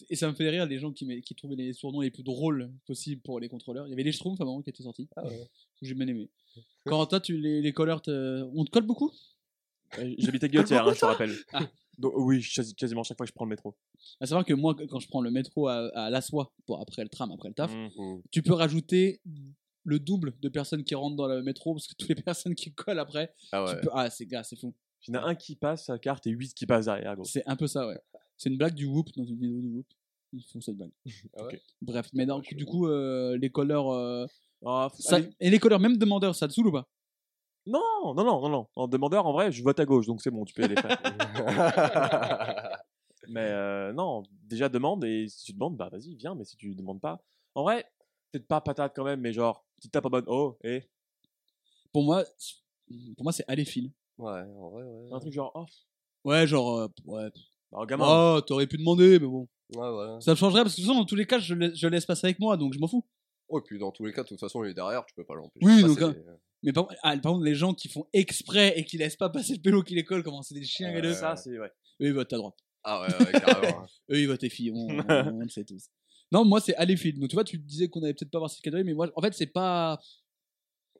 Et 0.10 0.16
ça 0.16 0.28
me 0.30 0.34
fait 0.34 0.50
rire 0.50 0.66
les 0.66 0.80
gens 0.80 0.92
qui, 0.94 1.06
met- 1.06 1.22
qui 1.22 1.36
trouvaient 1.36 1.56
les 1.58 1.74
surnoms 1.74 2.02
les 2.02 2.12
plus 2.12 2.24
drôles 2.24 2.72
possibles 2.86 3.22
pour 3.22 3.40
les 3.40 3.50
contrôleurs. 3.50 3.88
Il 3.88 3.90
y 3.90 3.94
avait 3.94 4.04
les 4.04 4.12
Schtroumpfs 4.14 4.40
à 4.40 4.44
un 4.44 4.48
moment 4.48 4.62
qui 4.62 4.70
étaient 4.70 4.84
sortis. 4.84 5.08
Ah 5.16 5.26
ouais. 5.26 5.50
J'ai 5.82 5.94
bien 5.94 6.08
aimé. 6.08 6.30
Quand 6.86 7.06
toi, 7.08 7.20
tu, 7.20 7.38
les, 7.38 7.62
les 7.62 7.74
colleurs, 7.74 8.02
te- 8.02 8.44
on 8.54 8.64
te 8.66 8.70
colle 8.70 8.86
beaucoup? 8.86 9.12
Euh, 9.98 10.14
J'habite 10.20 10.44
à 10.44 10.48
Guillotière, 10.48 10.88
hein, 10.88 10.94
je 10.94 11.00
te 11.00 11.06
rappelle. 11.06 11.36
Ah. 11.54 11.62
Donc, 11.98 12.14
oui, 12.16 12.42
quasi- 12.42 12.76
quasiment 12.76 13.04
chaque 13.04 13.18
fois 13.18 13.26
que 13.26 13.30
je 13.30 13.34
prends 13.34 13.44
le 13.44 13.50
métro. 13.50 13.76
À 14.22 14.26
savoir 14.26 14.46
que 14.46 14.54
moi, 14.54 14.74
quand 14.88 15.00
je 15.02 15.08
prends 15.10 15.20
le 15.22 15.32
métro 15.32 15.68
à, 15.68 15.90
à 15.96 16.10
La 16.10 16.22
Soie, 16.22 16.54
pour 16.66 16.80
après 16.80 17.04
le 17.04 17.10
tram, 17.10 17.30
après 17.32 17.50
le 17.50 17.56
taf, 17.56 17.74
Mm. 17.74 17.90
Mm. 17.98 18.22
tu 18.32 18.42
peux 18.42 18.54
rajouter 18.54 19.20
le 19.90 20.00
double 20.00 20.34
de 20.42 20.50
personnes 20.50 20.84
qui 20.84 20.96
rentrent 20.96 21.16
dans 21.18 21.28
le 21.28 21.42
métro 21.44 21.74
parce 21.74 21.88
que 21.88 21.96
toutes 21.96 22.10
les 22.10 22.16
personnes 22.24 22.56
qui 22.56 22.72
collent 22.74 23.00
après, 23.00 23.34
Ah 23.52 23.64
ouais. 23.66 23.82
peux- 23.82 23.90
ah 23.94 24.10
c'est 24.10 24.26
gars, 24.26 24.44
c'est 24.44 24.56
fou. 24.56 24.74
Il 25.08 25.14
y 25.14 25.18
en 25.18 25.22
a 25.24 25.26
un 25.28 25.36
qui 25.36 25.56
passe 25.56 25.86
sa 25.86 25.98
carte 25.98 26.28
et 26.28 26.32
8 26.32 26.54
qui 26.54 26.66
passent 26.66 26.86
derrière, 26.86 27.16
gros. 27.16 27.24
C'est 27.26 27.44
un 27.48 27.56
peu 27.56 27.68
ça, 27.68 27.88
ouais. 27.88 28.00
C'est 28.38 28.50
une 28.50 28.58
blague 28.58 28.76
du 28.76 28.86
Whoop 28.86 29.08
dans 29.18 29.24
une 29.26 29.36
vidéo 29.40 29.60
du 29.62 29.68
Whoop. 29.70 29.88
Ils 30.34 30.44
font 30.44 30.62
cette 30.62 30.76
blague. 30.78 30.92
Ah 31.38 31.44
ouais? 31.46 31.56
Ok. 31.56 31.62
Bref, 31.82 32.08
mais 32.14 32.26
non, 32.26 32.40
du 32.40 32.66
coup, 32.66 32.88
euh, 32.88 33.38
les 33.38 33.50
colleurs. 33.50 33.90
euh, 33.92 34.26
Ah, 34.66 34.90
ça- 35.00 35.20
et 35.40 35.50
les 35.50 35.60
colleurs, 35.60 35.80
même 35.80 35.98
demandeurs, 35.98 36.36
ça 36.36 36.48
te 36.48 36.54
saoule 36.54 36.68
ou 36.68 36.72
pas? 36.72 36.88
Non, 37.66 37.80
non, 38.16 38.24
non, 38.24 38.42
non, 38.42 38.50
non. 38.50 38.68
En 38.76 38.88
demandeur, 38.88 39.26
en 39.28 39.32
vrai, 39.34 39.52
je 39.52 39.62
vote 39.64 39.80
à 39.80 39.86
gauche, 39.86 40.06
donc 40.08 40.22
c'est 40.22 40.32
bon, 40.32 40.44
tu 40.46 40.54
peux 40.54 40.64
aller. 40.64 40.76
frère. 40.76 40.98
mais 43.30 43.42
euh, 43.52 43.94
non, 43.94 44.24
déjà 44.44 44.70
demande 44.70 45.04
et 45.06 45.28
si 45.28 45.46
tu 45.46 45.54
demandes, 45.54 45.78
bah 45.78 45.90
vas-y, 45.92 46.16
viens. 46.16 46.36
Mais 46.36 46.46
si 46.46 46.58
tu 46.58 46.74
demandes 46.76 47.02
pas, 47.02 47.22
en 47.56 47.64
vrai, 47.64 47.86
peut-être 48.32 48.48
pas 48.48 48.62
patate 48.62 48.94
quand 48.96 49.04
même, 49.04 49.22
mais 49.22 49.34
genre, 49.34 49.66
petite 49.78 49.92
tape 49.92 50.06
en 50.06 50.10
mode 50.10 50.26
oh, 50.28 50.58
et? 50.64 50.84
Pour 51.92 52.04
moi, 52.04 52.24
c'est- 52.38 52.56
pour 53.16 53.24
moi 53.24 53.32
c'est 53.32 53.46
aller 53.48 53.66
fil. 53.66 53.92
ouais, 54.18 54.42
en 54.42 54.70
vrai, 54.70 54.84
ouais. 54.84 55.10
un 55.14 55.20
truc 55.20 55.34
genre 55.34 55.52
oh, 55.56 55.66
Ouais, 56.26 56.46
genre, 56.48 56.78
euh, 56.80 56.88
ouais. 57.06 57.30
bah, 57.72 57.86
gamin. 57.88 58.06
Oh, 58.36 58.42
t'aurais 58.42 58.68
pu 58.68 58.78
demander, 58.78 59.20
mais 59.20 59.28
bon. 59.28 59.48
Ouais, 59.76 59.90
voilà. 59.92 60.20
Ça 60.22 60.32
me 60.32 60.36
changerait 60.36 60.64
parce 60.64 60.76
que 60.76 60.82
de 60.82 60.86
toute 60.86 60.92
façon, 60.94 61.00
dans 61.02 61.06
tous 61.06 61.16
les 61.16 61.26
cas, 61.26 61.40
je, 61.40 61.54
laisse- 61.54 61.76
je 61.76 61.88
laisse 61.88 62.06
passer 62.06 62.28
avec 62.28 62.40
moi, 62.40 62.58
donc 62.58 62.74
je 62.74 62.80
m'en 62.80 62.88
fous. 62.88 63.06
Oh, 63.48 63.60
et 63.60 63.62
puis 63.64 63.80
dans 63.80 63.92
tous 63.92 64.06
les 64.06 64.12
cas, 64.14 64.24
de 64.24 64.28
toute 64.28 64.40
façon, 64.40 64.64
il 64.64 64.72
est 64.72 64.74
derrière, 64.74 65.06
tu 65.06 65.16
peux 65.16 65.24
pas 65.24 65.36
l'empêcher. 65.36 65.66
Oui, 65.66 65.82
de 65.82 65.88
donc, 65.88 66.00
passer. 66.00 66.24
Mais 66.62 66.74
par, 66.74 66.88
ah, 67.04 67.18
par 67.18 67.32
contre, 67.32 67.46
les 67.46 67.56
gens 67.56 67.74
qui 67.74 67.88
font 67.88 68.06
exprès 68.14 68.78
et 68.78 68.84
qui 68.84 68.98
laissent 68.98 69.16
pas 69.16 69.30
passer 69.30 69.54
le 69.56 69.62
pélo 69.62 69.82
qui 69.82 69.96
les 69.96 70.04
colle, 70.04 70.24
comment 70.24 70.42
c'est 70.42 70.56
des 70.56 70.66
chiens, 70.66 70.90
Ouais. 70.90 70.96
galeux. 70.96 71.14
ça, 71.14 71.36
c'est 71.38 71.58
ouais. 71.58 71.72
Eux, 72.02 72.08
ils 72.08 72.14
votent 72.14 72.34
à 72.34 72.38
droite. 72.38 72.58
Ah 72.84 73.02
ouais, 73.02 73.08
ouais, 73.26 73.32
carrément. 73.40 73.82
hein. 73.84 73.86
Eux, 74.12 74.20
ils 74.20 74.28
votent 74.28 74.42
les 74.44 74.50
filles. 74.50 74.72
On, 74.76 74.90
on- 74.90 75.34
on 75.36 75.40
le 75.40 75.50
sait 75.50 75.64
tous. 75.64 75.90
Non, 76.32 76.46
moi, 76.46 76.60
c'est 76.62 76.76
aller 76.76 76.96
fil. 76.96 77.20
Donc, 77.20 77.30
tu 77.30 77.36
vois, 77.36 77.44
tu 77.44 77.58
disais 77.58 77.90
qu'on 77.90 78.04
avait 78.04 78.14
peut-être 78.14 78.32
pas 78.32 78.38
voir 78.40 78.50
cette 78.50 78.62
catégorie, 78.62 78.84
mais 78.84 78.94
moi, 78.94 79.10
en 79.16 79.22
fait, 79.22 79.34
c'est 79.34 79.48
pas. 79.48 80.00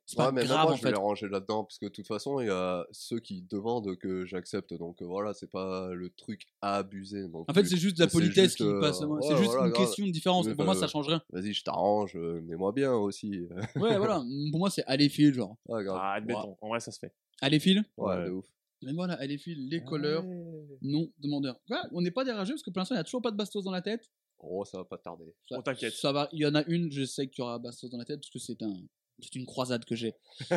C'est 0.06 0.16
pas 0.16 0.28
Ouais, 0.28 0.32
mais 0.32 0.46
grave, 0.46 0.64
moi, 0.64 0.72
en 0.72 0.76
je 0.76 0.82
vais 0.82 0.90
fait. 0.90 0.96
les 0.96 1.00
ranger 1.00 1.28
là-dedans, 1.30 1.64
parce 1.66 1.78
que 1.78 1.86
de 1.86 1.92
toute 1.92 2.08
façon, 2.08 2.40
il 2.40 2.48
y 2.48 2.50
a 2.50 2.84
ceux 2.92 3.20
qui 3.20 3.44
demandent 3.44 3.96
que 3.98 4.26
j'accepte, 4.26 4.74
donc 4.74 5.04
euh, 5.04 5.06
voilà, 5.06 5.36
c'est 5.36 5.52
pas 5.52 5.94
le 5.94 6.10
truc 6.10 6.48
à 6.62 6.78
abuser. 6.78 7.28
non 7.28 7.46
En 7.48 7.54
fait, 7.54 7.64
c'est 7.66 7.78
juste 7.78 7.98
de 7.98 8.06
la 8.06 8.10
politesse 8.10 8.46
juste, 8.46 8.58
qui 8.58 8.64
euh, 8.64 8.80
passe. 8.82 8.98
c'est 8.98 9.38
juste 9.38 9.52
voilà, 9.52 9.68
une 9.68 9.72
grave. 9.72 9.86
question 9.86 10.08
de 10.08 10.12
différence. 10.12 10.48
Mais 10.48 10.56
pour 10.56 10.66
bah, 10.66 10.74
moi, 10.74 10.76
ça 10.76 10.88
change 10.88 11.06
rien. 11.08 11.22
Vas-y, 11.30 11.54
je 11.54 11.64
t'arrange, 11.64 12.14
euh, 12.16 12.42
mets-moi 12.42 12.72
bien 12.72 12.92
aussi. 12.94 13.30
Ouais, 13.76 13.98
voilà. 14.00 14.24
Pour 14.50 14.60
moi, 14.60 14.72
c'est 14.72 14.84
aller 14.86 15.10
fil, 15.10 15.32
genre. 15.32 15.56
Ouais, 15.68 15.84
grave. 15.84 16.00
Ah, 16.02 16.14
admettons, 16.14 16.58
en 16.60 16.70
vrai, 16.70 16.80
ça 16.80 16.92
se 16.92 16.98
fait. 16.98 17.14
Aller 17.42 17.60
fil. 17.60 17.84
Ouais, 17.96 18.16
ouais. 18.18 18.26
de 18.26 18.32
ouf. 18.32 18.46
Mais 18.82 18.94
voilà, 18.94 19.14
aller 19.16 19.38
fil, 19.38 19.70
les 19.70 19.84
colleurs, 19.84 20.26
Ouais. 20.26 20.78
non 20.82 21.08
demandeurs. 21.20 21.60
Ouais, 21.70 21.78
on 21.92 22.02
n'est 22.02 22.10
pas 22.10 22.24
des 22.26 22.32
rageux 22.32 22.54
parce 22.54 22.64
que 22.64 22.72
pour 22.72 22.80
l'instant, 22.80 22.96
il 22.96 22.98
n'y 22.98 23.02
a 23.02 23.04
toujours 23.04 23.22
pas 23.22 23.30
de 23.30 23.38
bastos 23.38 23.64
dans 23.64 23.72
la 23.72 23.84
tête. 23.84 24.10
Oh, 24.42 24.64
ça 24.66 24.78
va 24.78 24.86
pas 24.86 24.98
tarder. 24.98 25.34
Ça, 25.48 25.58
On 25.58 25.62
t'inquiète. 25.62 25.94
Ça 25.94 26.12
va. 26.12 26.30
Il 26.32 26.40
y 26.40 26.46
en 26.46 26.56
a 26.56 26.64
une, 26.66 26.92
je 26.92 27.04
sais 27.06 27.28
qu'il 27.28 27.40
y 27.40 27.42
aura 27.42 27.60
bastos 27.60 27.90
dans 27.90 27.98
la 27.98 28.06
tête 28.06 28.20
parce 28.22 28.30
que 28.32 28.40
c'est 28.40 28.62
un, 28.64 28.74
c'est 29.22 29.36
une 29.36 29.46
croisade 29.46 29.84
que 29.86 29.96
j'ai 29.96 30.14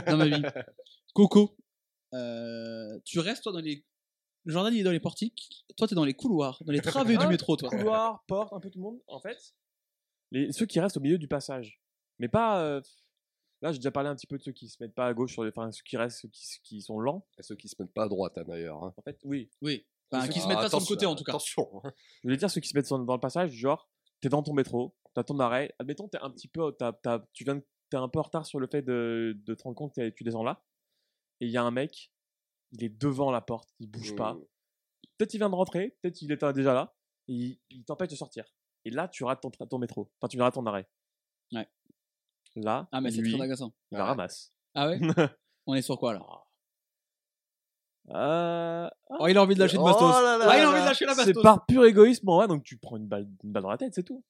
dans 0.06 0.16
ma 0.16 0.26
vie. 0.28 0.42
Coco, 1.14 1.56
euh, 2.14 2.98
tu 3.04 3.18
restes 3.18 3.42
toi 3.42 3.52
dans 3.52 3.60
les. 3.60 3.84
Jordan 4.46 4.74
il 4.74 4.80
est 4.80 4.84
dans 4.84 4.90
les 4.92 4.98
portiques, 5.00 5.64
toi 5.76 5.86
t'es 5.86 5.94
dans 5.94 6.04
les 6.04 6.14
couloirs, 6.14 6.60
dans 6.64 6.72
les 6.72 6.80
travées 6.80 7.16
du 7.16 7.24
Ah, 7.24 7.28
métro, 7.28 7.56
toi. 7.56 7.68
Couloir, 7.70 8.24
porte, 8.26 8.52
un 8.52 8.58
peu 8.60 8.70
tout 8.70 8.78
le 8.78 8.82
monde. 8.82 9.00
En 9.06 9.20
fait, 9.20 9.54
les, 10.32 10.50
ceux 10.52 10.66
qui 10.66 10.80
restent 10.80 10.96
au 10.96 11.00
milieu 11.00 11.18
du 11.18 11.28
passage. 11.28 11.80
Mais 12.18 12.28
pas. 12.28 12.62
euh, 12.64 12.80
Là, 13.60 13.70
j'ai 13.70 13.78
déjà 13.78 13.92
parlé 13.92 14.08
un 14.08 14.16
petit 14.16 14.26
peu 14.26 14.36
de 14.38 14.42
ceux 14.42 14.50
qui 14.50 14.68
se 14.68 14.76
mettent 14.82 14.92
pas 14.96 15.06
à 15.06 15.14
gauche, 15.14 15.32
sur 15.34 15.44
les, 15.44 15.50
enfin, 15.50 15.70
ceux 15.70 15.84
qui 15.84 15.96
restent, 15.96 16.22
ceux 16.22 16.28
qui, 16.28 16.42
qui 16.64 16.82
sont 16.82 16.98
lents. 16.98 17.24
Et 17.38 17.44
ceux 17.44 17.54
qui 17.54 17.68
se 17.68 17.76
mettent 17.78 17.92
pas 17.94 18.02
à 18.02 18.08
droite, 18.08 18.36
hein, 18.36 18.42
d'ailleurs. 18.44 18.82
hein. 18.82 18.92
En 18.96 19.02
fait, 19.02 19.20
oui. 19.22 19.50
Oui. 19.60 19.86
Enfin, 20.12 20.28
qui 20.28 20.40
se 20.40 20.44
Ah, 20.44 20.48
mettent 20.48 20.58
pas 20.58 20.68
sur 20.68 20.80
le 20.80 20.84
côté 20.86 21.06
en 21.06 21.14
tout 21.14 21.24
cas. 21.24 21.32
Attention. 21.32 21.68
Je 21.96 22.20
voulais 22.24 22.36
dire 22.36 22.50
ceux 22.50 22.60
qui 22.60 22.68
se 22.68 22.76
mettent 22.76 22.88
dans 22.90 23.14
le 23.14 23.20
passage, 23.20 23.50
genre, 23.52 23.88
t'es 24.20 24.28
dans 24.28 24.42
ton 24.42 24.52
métro, 24.54 24.94
t'as 25.14 25.24
ton 25.24 25.38
arrêt. 25.40 25.74
Admettons, 25.78 26.08
t'es 26.08 26.18
un 26.18 26.30
petit 26.30 26.48
peu, 26.48 26.72
t'as- 26.72 26.92
t'as- 26.92 27.26
tu 27.32 27.44
viens, 27.44 27.60
t'es 27.90 27.96
un 27.96 28.08
peu 28.08 28.18
en 28.18 28.22
retard 28.22 28.46
sur 28.46 28.60
le 28.60 28.66
fait 28.66 28.82
de, 28.82 29.34
de 29.44 29.54
te 29.54 29.62
rendre 29.62 29.76
compte 29.76 29.94
que 29.94 30.10
tu 30.10 30.24
descends 30.24 30.42
là. 30.44 30.62
Et 31.40 31.46
il 31.46 31.50
y 31.50 31.56
a 31.56 31.62
un 31.62 31.70
mec, 31.70 32.12
il 32.72 32.84
est 32.84 32.88
devant 32.88 33.30
la 33.30 33.40
porte, 33.40 33.70
il 33.80 33.88
bouge 33.90 34.14
pas. 34.16 34.34
Mm. 34.34 34.44
Peut-être 35.18 35.34
il 35.34 35.38
vient 35.38 35.50
de 35.50 35.54
rentrer, 35.54 35.96
peut-être 36.02 36.20
il 36.22 36.30
était 36.32 36.52
déjà 36.52 36.72
là. 36.74 36.94
Et 37.28 37.32
il, 37.32 37.60
il 37.70 37.84
t'empêche 37.84 38.08
de 38.10 38.16
sortir. 38.16 38.44
Et 38.84 38.90
là, 38.90 39.08
tu 39.08 39.24
rates 39.24 39.40
ton, 39.40 39.78
métro. 39.78 40.10
Enfin, 40.20 40.28
tu 40.28 40.40
rates 40.40 40.54
ton 40.54 40.66
arrêt. 40.66 40.88
Ouais. 41.52 41.68
Là, 42.56 42.88
Ah, 42.92 43.00
mais 43.00 43.10
c'est 43.10 43.22
très 43.22 43.40
agaçant. 43.40 43.72
la 43.90 43.98
Ouais. 44.00 44.04
ramasse. 44.04 44.52
Ah 44.74 44.88
ouais? 44.88 44.98
On 45.66 45.74
est 45.74 45.82
sur 45.82 45.98
quoi 45.98 46.14
là? 46.14 46.20
Euh, 48.10 48.88
Oh, 49.20 49.26
il 49.28 49.36
a 49.36 49.42
envie 49.42 49.54
de 49.54 49.60
lâcher 49.60 49.76
de 49.76 49.82
Oh 49.82 49.84
bastos. 49.86 50.02
là 50.10 50.38
là 50.38 50.48
Ouais, 50.48 50.56
il 50.56 50.60
a 50.60 50.62
là 50.64 50.68
envie 50.70 50.78
de 50.78 50.84
là. 50.84 50.84
lâcher 50.86 51.04
la 51.06 51.14
c'est 51.14 51.26
bastos. 51.26 51.42
par 51.42 51.66
pur 51.66 51.84
égoïsme, 51.84 52.28
en 52.28 52.36
vrai, 52.36 52.48
donc 52.48 52.64
tu 52.64 52.76
prends 52.76 52.96
une 52.96 53.06
balle, 53.06 53.28
une 53.44 53.52
balle 53.52 53.62
dans 53.62 53.70
la 53.70 53.78
tête, 53.78 53.94
c'est 53.94 54.02
tout. 54.02 54.24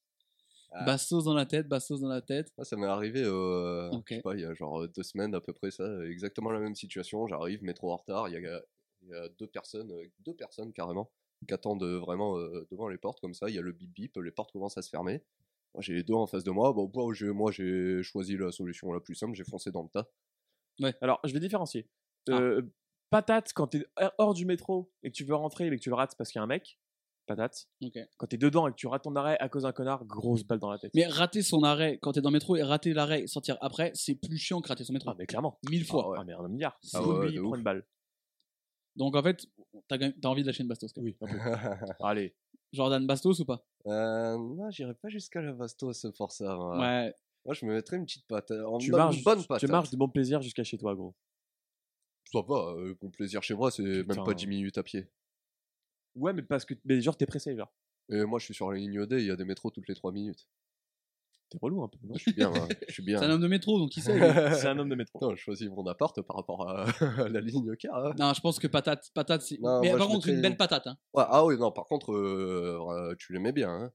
Ah. 0.72 0.84
Bastos 0.84 1.24
dans 1.24 1.34
la 1.34 1.46
tête, 1.46 1.68
bastos 1.68 2.00
dans 2.00 2.08
la 2.08 2.20
tête. 2.22 2.52
Moi, 2.56 2.64
ça 2.64 2.76
m'est 2.76 2.86
arrivé, 2.86 3.22
euh, 3.24 3.90
Ok. 3.90 4.06
je 4.10 4.14
sais 4.16 4.22
pas, 4.22 4.34
il 4.34 4.40
y 4.40 4.44
a 4.44 4.54
genre 4.54 4.86
deux 4.88 5.02
semaines 5.02 5.34
à 5.34 5.40
peu 5.40 5.52
près, 5.52 5.70
ça, 5.70 5.84
exactement 6.06 6.50
la 6.50 6.60
même 6.60 6.74
situation. 6.74 7.26
J'arrive, 7.26 7.62
métro 7.62 7.92
en 7.92 7.96
retard, 7.96 8.28
il 8.28 8.32
y 8.32 8.36
a, 8.46 8.60
il 9.02 9.08
y 9.08 9.14
a 9.14 9.28
deux 9.38 9.46
personnes, 9.46 9.90
euh, 9.92 10.04
deux 10.20 10.34
personnes 10.34 10.72
carrément, 10.72 11.10
qui 11.46 11.52
attendent 11.54 11.82
euh, 11.82 11.98
vraiment 11.98 12.38
euh, 12.38 12.66
devant 12.70 12.88
les 12.88 12.98
portes 12.98 13.20
comme 13.20 13.34
ça. 13.34 13.48
Il 13.48 13.54
y 13.54 13.58
a 13.58 13.62
le 13.62 13.72
bip 13.72 13.90
bip, 13.92 14.16
les 14.16 14.30
portes 14.30 14.52
commencent 14.52 14.78
à 14.78 14.82
se 14.82 14.88
fermer. 14.90 15.22
Moi, 15.74 15.82
j'ai 15.82 15.94
les 15.94 16.02
deux 16.02 16.14
en 16.14 16.26
face 16.26 16.44
de 16.44 16.50
moi. 16.50 16.72
Bon, 16.72 16.90
moi, 16.94 17.12
j'ai- 17.14 17.30
moi, 17.32 17.50
j'ai 17.50 18.02
choisi 18.02 18.36
la 18.36 18.50
solution 18.52 18.92
la 18.92 19.00
plus 19.00 19.14
simple, 19.14 19.34
j'ai 19.34 19.44
foncé 19.44 19.70
dans 19.72 19.82
le 19.82 19.88
tas. 19.88 20.06
Alors, 21.00 21.20
je 21.24 21.32
vais 21.32 21.40
différencier. 21.40 21.86
Ah. 22.30 22.38
Patate, 23.12 23.52
quand 23.54 23.66
t'es 23.68 23.84
hors 24.18 24.34
du 24.34 24.44
métro 24.46 24.90
et 25.02 25.10
que 25.10 25.14
tu 25.14 25.24
veux 25.24 25.34
rentrer 25.34 25.66
et 25.66 25.70
que 25.70 25.76
tu 25.76 25.90
le 25.90 25.94
rates 25.94 26.16
parce 26.16 26.30
qu'il 26.30 26.38
y 26.38 26.40
a 26.40 26.44
un 26.44 26.46
mec, 26.48 26.78
patate. 27.26 27.68
Quand 28.16 28.26
t'es 28.26 28.38
dedans 28.38 28.66
et 28.66 28.70
que 28.70 28.76
tu 28.76 28.86
rates 28.86 29.02
ton 29.04 29.14
arrêt 29.16 29.36
à 29.38 29.48
cause 29.48 29.62
d'un 29.64 29.72
connard, 29.72 30.04
grosse 30.06 30.44
balle 30.44 30.58
dans 30.58 30.70
la 30.70 30.78
tête. 30.78 30.92
Mais 30.94 31.06
rater 31.06 31.42
son 31.42 31.62
arrêt 31.62 31.98
quand 32.00 32.12
t'es 32.12 32.20
dans 32.22 32.30
le 32.30 32.34
métro 32.34 32.56
et 32.56 32.62
rater 32.62 32.92
l'arrêt 32.94 33.22
et 33.22 33.26
sortir 33.26 33.56
après, 33.60 33.92
c'est 33.94 34.14
plus 34.14 34.38
chiant 34.38 34.60
que 34.62 34.68
rater 34.68 34.82
son 34.84 34.92
métro. 34.94 35.10
Ah, 35.10 35.14
mais 35.18 35.26
clairement. 35.26 35.58
Mille 35.70 35.84
fois. 35.84 36.04
Ah 36.06 36.08
ouais. 36.10 36.16
Ah, 36.20 36.24
mais 36.24 36.32
un 36.32 36.48
milliard. 36.48 36.80
Ah 36.94 37.02
Faut 37.02 37.18
ouais, 37.20 37.26
lui 37.28 37.34
de 37.34 37.40
prendre 37.40 37.52
ouf. 37.52 37.58
une 37.58 37.64
balle. 37.64 37.86
Donc 38.96 39.14
en 39.16 39.22
fait, 39.22 39.46
t'as 39.88 39.98
envie 40.28 40.42
de 40.42 40.46
lâcher 40.46 40.62
une 40.62 40.68
bastos. 40.68 40.92
quand 40.92 41.02
même. 41.02 41.12
Oui, 41.20 41.28
un 41.28 41.76
peu. 41.86 41.92
Allez. 42.04 42.34
Jordan 42.72 43.06
Bastos 43.06 43.38
ou 43.40 43.44
pas? 43.44 43.62
Euh, 43.86 44.38
non, 44.38 44.70
j'irai 44.70 44.94
pas 44.94 45.10
jusqu'à 45.10 45.42
la 45.42 45.52
bastos 45.52 45.92
ça. 46.30 46.56
moi. 46.56 46.78
Ouais. 46.78 47.14
Moi, 47.44 47.54
je 47.54 47.66
me 47.66 47.74
mettrais 47.74 47.98
une 47.98 48.06
petite 48.06 48.26
patate. 48.26 48.58
En 48.66 48.78
Tu 48.78 48.90
bonne- 48.90 49.00
marches, 49.00 49.22
bonne 49.24 49.40
tu 49.42 49.46
patate. 49.46 49.68
marches 49.70 49.90
de 49.90 49.96
bon 49.98 50.08
plaisir 50.08 50.40
jusqu'à 50.40 50.64
chez 50.64 50.78
toi, 50.78 50.94
gros. 50.94 51.14
Ça 52.32 52.40
va, 52.46 52.74
euh, 52.78 52.94
mon 53.02 53.10
plaisir 53.10 53.42
chez 53.42 53.54
moi, 53.54 53.70
c'est 53.70 53.82
même 53.82 54.24
pas 54.24 54.34
10 54.34 54.46
minutes 54.46 54.78
à 54.78 54.82
pied. 54.82 55.06
Ouais, 56.14 56.32
mais 56.32 56.42
parce 56.42 56.64
que 56.64 56.74
mais 56.84 57.00
genre 57.00 57.16
t'es 57.16 57.26
pressé, 57.26 57.56
genre. 57.56 57.72
Et 58.08 58.24
moi, 58.24 58.38
je 58.38 58.44
suis 58.46 58.54
sur 58.54 58.70
la 58.70 58.78
ligne 58.78 59.06
D, 59.06 59.20
il 59.20 59.26
y 59.26 59.30
a 59.30 59.36
des 59.36 59.44
métros 59.44 59.70
toutes 59.70 59.88
les 59.88 59.94
3 59.94 60.12
minutes. 60.12 60.46
T'es 61.50 61.58
relou 61.60 61.82
un 61.82 61.88
peu, 61.88 61.98
non 62.04 62.14
Je 62.14 62.20
suis 62.22 62.32
bien, 62.32 62.50
hein, 62.54 62.68
je 62.88 62.92
suis 62.94 63.02
bien. 63.04 63.18
C'est 63.18 63.26
un 63.26 63.30
homme 63.30 63.42
de 63.42 63.48
métro, 63.48 63.78
donc 63.78 63.94
il 63.96 64.02
sait. 64.02 64.14
lui. 64.18 64.20
C'est 64.56 64.68
un 64.68 64.78
homme 64.78 64.88
de 64.88 64.94
métro. 64.94 65.18
Non, 65.20 65.34
je 65.34 65.40
choisis 65.40 65.68
mon 65.68 65.86
appart 65.86 66.18
par 66.22 66.36
rapport 66.36 66.66
à, 66.68 66.84
à 67.20 67.28
la 67.28 67.40
ligne 67.42 67.76
car. 67.76 67.94
hein. 68.06 68.14
non, 68.18 68.32
je 68.32 68.40
pense 68.40 68.58
que 68.58 68.66
patate, 68.66 69.10
patate, 69.14 69.42
c'est. 69.42 69.60
Non, 69.60 69.80
Mais 69.82 69.90
moi, 69.90 69.98
par 69.98 70.08
je 70.08 70.12
contre, 70.14 70.26
mettrais- 70.26 70.36
une 70.36 70.42
belle 70.42 70.56
patate. 70.56 70.86
Hein. 70.86 70.96
Ouais, 71.12 71.24
ah 71.28 71.44
oui, 71.44 71.58
non, 71.58 71.70
par 71.70 71.84
contre, 71.84 72.12
euh, 72.12 72.78
euh, 72.90 73.14
tu 73.18 73.32
l'aimais 73.34 73.52
bien. 73.52 73.70
Hein. 73.70 73.92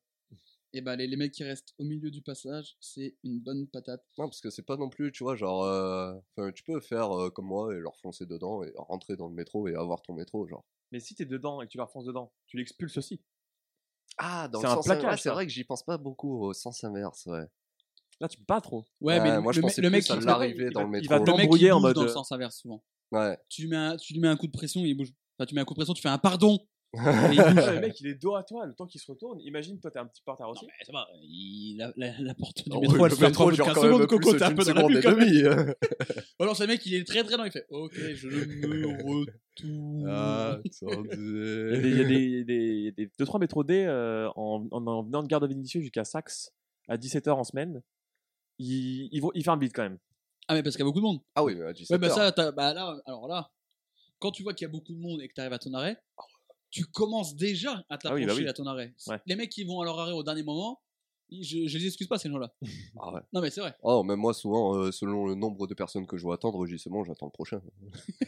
Et 0.74 0.82
bah, 0.82 0.96
les, 0.96 1.08
les 1.08 1.16
mecs 1.16 1.32
qui 1.32 1.44
restent 1.44 1.74
au 1.78 1.84
milieu 1.86 2.12
du 2.12 2.22
passage, 2.22 2.76
c'est 2.82 3.16
une 3.24 3.40
bonne 3.40 3.68
patate. 3.68 4.04
Non, 4.18 4.26
parce 4.26 4.42
que 4.42 4.50
c'est 4.50 4.64
pas 4.66 4.76
non 4.78 4.90
plus, 4.90 5.12
tu 5.12 5.24
vois, 5.24 5.36
genre. 5.36 5.64
euh, 5.64 6.14
enfin, 6.36 6.52
tu 6.52 6.64
peux 6.64 6.80
faire 6.82 7.12
euh, 7.18 7.30
comme 7.30 7.46
moi 7.46 7.74
et 7.74 7.80
leur 7.80 7.96
foncer 7.98 8.26
dedans 8.26 8.64
et 8.64 8.72
rentrer 8.76 9.16
dans 9.16 9.28
le 9.28 9.34
métro 9.34 9.68
et 9.68 9.76
avoir 9.76 10.02
ton 10.02 10.14
métro, 10.14 10.46
genre. 10.48 10.66
Mais 10.92 11.00
si 11.00 11.16
t'es 11.16 11.26
dedans 11.26 11.62
et 11.62 11.66
que 11.68 11.72
tu 11.72 11.78
leur 11.78 11.90
fonces 11.92 12.06
dedans, 12.06 12.32
tu 12.48 12.58
l'expulses 12.58 12.98
aussi. 12.98 13.22
Ah, 14.18 14.48
dans 14.48 14.62
le 14.62 14.68
un 14.68 14.76
sens 14.76 14.90
inverse, 14.90 15.22
c'est 15.22 15.30
vrai 15.30 15.46
que 15.46 15.52
j'y 15.52 15.64
pense 15.64 15.84
pas 15.84 15.98
beaucoup 15.98 16.42
au 16.44 16.54
sens 16.54 16.84
inverse, 16.84 17.26
ouais. 17.28 17.46
Là, 18.20 18.28
tu 18.28 18.38
peux 18.38 18.46
pas 18.46 18.62
trop. 18.62 18.84
Ouais, 19.00 19.20
mais 19.20 19.30
Ouais, 19.30 19.36
le- 19.36 19.42
moi, 19.42 19.52
je 19.54 19.60
le, 19.60 19.66
mec- 19.68 19.72
pensais 19.72 19.82
le 19.82 19.90
mec 19.90 20.04
qui 20.04 20.20
l'arrivée 20.26 20.66
il 20.68 20.72
dans 20.74 20.82
va- 20.82 20.86
le 20.86 21.00
il 21.00 21.10
métro. 21.10 21.10
va 21.10 21.18
le 21.20 21.22
mec 21.26 21.32
qui 21.34 21.42
t'embrouiller 21.42 21.72
en 21.72 21.80
mode, 21.80 21.96
dans 21.96 22.02
le 22.04 22.10
euh, 22.10 22.14
sens 22.14 22.32
inverse 22.32 22.58
souvent. 22.58 22.84
Ouais. 23.12 23.38
Tu 23.50 23.62
lui 23.62 23.70
mets 23.70 23.76
un, 23.76 23.96
tu 23.98 24.14
lui 24.14 24.20
mets 24.20 24.28
un 24.28 24.36
coup 24.38 24.48
de 24.48 24.52
pression, 24.52 24.82
il 24.84 24.96
bouge. 24.96 25.14
Enfin, 25.38 25.46
tu 25.46 25.54
mets 25.56 25.62
un 25.62 25.66
coup 25.66 25.74
de 25.76 25.78
pression, 25.80 25.94
tu 25.94 26.02
fais 26.02 26.10
un 26.10 26.18
pardon. 26.18 26.60
Et 26.94 26.98
il 27.32 27.38
le 27.38 27.80
mec, 27.82 28.00
il 28.00 28.08
est 28.08 28.16
dos 28.16 28.36
à 28.36 28.44
toi, 28.44 28.66
le 28.66 28.74
temps 28.74 28.88
qu'il 28.88 29.00
se 29.02 29.12
retourne. 29.12 29.40
Imagine, 29.42 29.80
toi, 29.80 29.92
t'es 29.92 30.00
un 30.00 30.06
petit 30.08 30.22
peu 30.24 30.32
en 30.32 30.34
retard 30.36 30.48
Non, 30.48 30.54
aussi. 30.54 30.66
mais 30.66 30.86
ça 30.86 30.92
va, 30.94 31.08
il, 31.22 31.78
la, 31.78 31.92
la, 31.98 32.20
la 32.20 32.34
porte 32.34 32.64
du 32.64 32.72
Oh, 32.76 32.80
métro, 32.80 32.98
le 32.98 33.04
elle 33.06 33.18
ferme 33.18 33.34
pas 33.34 33.52
genre 33.56 33.68
15 33.68 33.76
quand 33.76 33.84
même 33.84 33.92
secondes, 33.94 34.08
Coco, 34.08 34.34
t'es 34.34 34.44
un 34.44 34.56
peu 34.56 34.64
dans 34.64 34.88
la 34.88 35.02
demie. 35.02 35.44
Alors, 36.40 36.56
ce 36.56 36.64
mec, 36.64 36.86
il 36.86 36.96
est 36.96 37.06
très 37.08 37.24
très 37.24 37.38
lent, 37.38 37.44
il 37.46 37.52
fait 37.52 37.66
Ok, 37.70 37.94
je 37.94 38.28
me 38.28 38.88
retourne. 39.04 40.06
Ah, 40.10 40.60
Il 40.82 40.88
y 40.88 41.76
a 41.76 41.78
des, 41.78 41.90
il 41.90 42.08
des, 42.08 42.14
il 42.40 42.46
des, 42.46 42.56
il 42.56 42.84
y 42.86 42.88
a 42.88 42.92
des 42.92 43.08
2-3 43.08 43.40
métros 43.40 43.64
D 43.64 43.84
euh, 43.86 44.30
en, 44.36 44.66
en, 44.72 44.88
en 44.88 45.04
venant 45.04 45.24
de 45.24 45.28
Gare 45.28 45.40
de 45.42 45.48
Vénissieux 45.48 45.82
jusqu'à 45.82 46.06
Saxe 46.06 46.54
à 46.88 46.98
17h 46.98 47.30
en 47.32 47.44
semaine. 47.44 47.82
Vont, 48.60 49.32
ils 49.36 49.44
ferment 49.44 49.60
vite 49.60 49.74
quand 49.76 49.84
même. 49.84 49.98
Ah, 50.48 50.54
mais 50.54 50.64
parce 50.64 50.76
qu'il 50.78 50.84
y 50.84 50.88
a 50.88 50.90
beaucoup 50.90 51.00
de 51.02 51.06
monde. 51.06 51.20
Ah 51.36 51.44
oui, 51.44 51.56
mais 51.56 51.66
à 51.66 51.74
17 51.74 51.92
Ouais, 51.92 51.98
bah 52.00 52.10
ça, 52.10 52.32
bah 52.52 52.74
là, 52.74 52.98
alors 53.06 53.28
là, 53.28 53.52
quand 54.20 54.32
tu 54.32 54.44
vois 54.44 54.54
qu'il 54.54 54.66
y 54.66 54.70
a 54.70 54.72
beaucoup 54.72 54.94
de 54.94 55.00
monde 55.00 55.22
et 55.22 55.28
que 55.28 55.34
tu 55.34 55.42
arrives 55.42 55.54
à 55.54 55.60
ton 55.60 55.74
arrêt, 55.74 55.98
tu 56.70 56.86
commences 56.86 57.36
déjà 57.36 57.86
à 57.90 57.98
t'approcher 57.98 58.10
Ah 58.10 58.14
oui, 58.16 58.26
bah 58.26 58.34
oui. 58.36 58.48
à 58.48 58.54
ton 58.54 58.66
arrêt. 58.68 58.94
Ouais. 59.08 59.20
Les 59.26 59.36
mecs 59.36 59.50
qui 59.52 59.64
vont 59.64 59.80
à 59.82 59.86
leur 59.86 60.00
arrêt 60.00 60.12
au 60.12 60.24
dernier 60.24 60.44
moment, 60.44 60.82
je, 61.32 61.68
je 61.68 61.78
les 61.78 61.88
excuse 61.88 62.08
pas, 62.08 62.18
ces 62.18 62.30
gens-là. 62.30 62.54
Ah 63.00 63.14
ouais. 63.14 63.22
Non, 63.34 63.42
mais 63.42 63.50
c'est 63.50 63.62
vrai. 63.62 63.76
Oh, 63.84 64.04
même 64.04 64.20
moi, 64.20 64.34
souvent, 64.34 64.76
euh, 64.76 64.92
selon 64.92 65.26
le 65.28 65.36
nombre 65.36 65.68
de 65.68 65.74
personnes 65.74 66.08
que 66.08 66.18
je 66.18 66.24
vois 66.24 66.36
attendre, 66.36 66.66
je 66.66 66.76
dis 66.76 66.80
c'est 66.82 66.90
bon, 66.90 67.04
j'attends 67.04 67.26
le 67.28 67.32
prochain. 67.32 67.62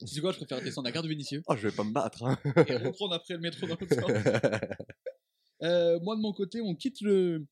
Tu 0.00 0.06
sais 0.06 0.20
quoi, 0.20 0.32
je 0.32 0.36
préfère 0.38 0.62
descendre 0.62 0.88
à 0.88 0.92
Gare 0.92 1.02
de 1.02 1.08
Vénissieux 1.08 1.42
Ah, 1.48 1.56
je 1.56 1.68
vais 1.68 1.74
pas 1.74 1.84
me 1.84 1.92
battre. 1.92 2.22
hein. 2.24 2.38
et 2.68 2.76
reprendre 2.76 3.14
après 3.14 3.34
le 3.34 3.40
métro 3.40 3.66
dans 3.66 3.76
l'autre 3.80 3.94
sens. 3.94 4.10
Euh, 5.62 5.98
moi, 6.00 6.16
de 6.16 6.20
mon 6.20 6.34
côté, 6.34 6.60
on 6.60 6.74
quitte 6.74 7.00
le, 7.00 7.46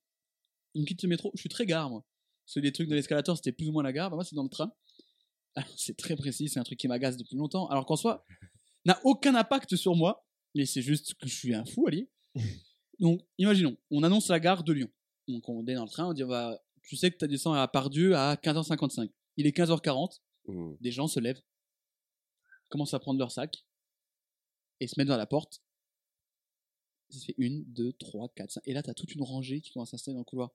on 0.74 0.84
quitte 0.84 1.02
le 1.04 1.08
métro. 1.08 1.30
Je 1.34 1.40
suis 1.40 1.48
très 1.48 1.64
gare, 1.64 1.88
moi. 1.88 2.04
Parce 2.44 2.56
que 2.56 2.60
les 2.60 2.70
trucs 2.70 2.86
de 2.88 2.94
l'escalator, 2.94 3.34
c'était 3.34 3.50
plus 3.52 3.66
ou 3.70 3.72
moins 3.72 3.82
la 3.82 3.94
gare. 3.94 4.10
Bah, 4.10 4.16
moi, 4.16 4.24
c'est 4.24 4.36
dans 4.36 4.42
le 4.42 4.50
train. 4.50 4.70
Alors, 5.54 5.70
c'est 5.74 5.96
très 5.96 6.14
précis, 6.14 6.50
c'est 6.50 6.60
un 6.60 6.64
truc 6.64 6.78
qui 6.78 6.86
m'agace 6.86 7.16
depuis 7.16 7.34
longtemps. 7.36 7.66
Alors 7.68 7.86
qu'en 7.86 7.96
soi, 7.96 8.22
n'a 8.84 9.00
aucun 9.04 9.34
impact 9.34 9.76
sur 9.76 9.94
moi. 9.94 10.26
Mais 10.54 10.66
c'est 10.66 10.82
juste 10.82 11.14
que 11.14 11.26
je 11.28 11.34
suis 11.34 11.54
un 11.54 11.64
fou, 11.64 11.86
Ali. 11.86 12.08
Donc, 13.00 13.20
imaginons, 13.38 13.76
on 13.90 14.02
annonce 14.02 14.28
la 14.28 14.38
gare 14.38 14.62
de 14.62 14.72
Lyon. 14.72 14.90
Donc, 15.26 15.48
on 15.48 15.66
est 15.66 15.74
dans 15.74 15.84
le 15.84 15.90
train, 15.90 16.06
on 16.08 16.12
dit, 16.12 16.22
va, 16.22 16.60
tu 16.82 16.96
sais 16.96 17.10
que 17.10 17.16
tu 17.16 17.26
descends 17.26 17.54
à 17.54 17.66
Pardieu 17.66 18.14
à 18.14 18.36
15h55. 18.36 19.10
Il 19.36 19.46
est 19.46 19.56
15h40 19.56 20.20
Hmm. 20.46 20.74
des 20.78 20.90
gens 20.90 21.06
se 21.06 21.18
lèvent, 21.20 21.40
commencent 22.68 22.92
à 22.92 22.98
prendre 23.00 23.18
leur 23.18 23.32
sac 23.32 23.64
et 24.80 24.86
se 24.86 24.94
mettent 24.98 25.08
vers 25.08 25.16
la 25.16 25.26
porte. 25.26 25.62
Ça 27.08 27.18
fait 27.24 27.34
une, 27.38 27.64
deux, 27.64 27.92
trois, 27.94 28.28
quatre, 28.34 28.50
cinq. 28.50 28.62
Et 28.66 28.74
là, 28.74 28.82
t'as 28.82 28.94
toute 28.94 29.14
une 29.14 29.22
rangée 29.22 29.60
qui 29.60 29.70
commence 29.70 29.88
à 29.88 29.92
s'installer 29.92 30.14
dans 30.14 30.20
le 30.20 30.24
couloir. 30.24 30.50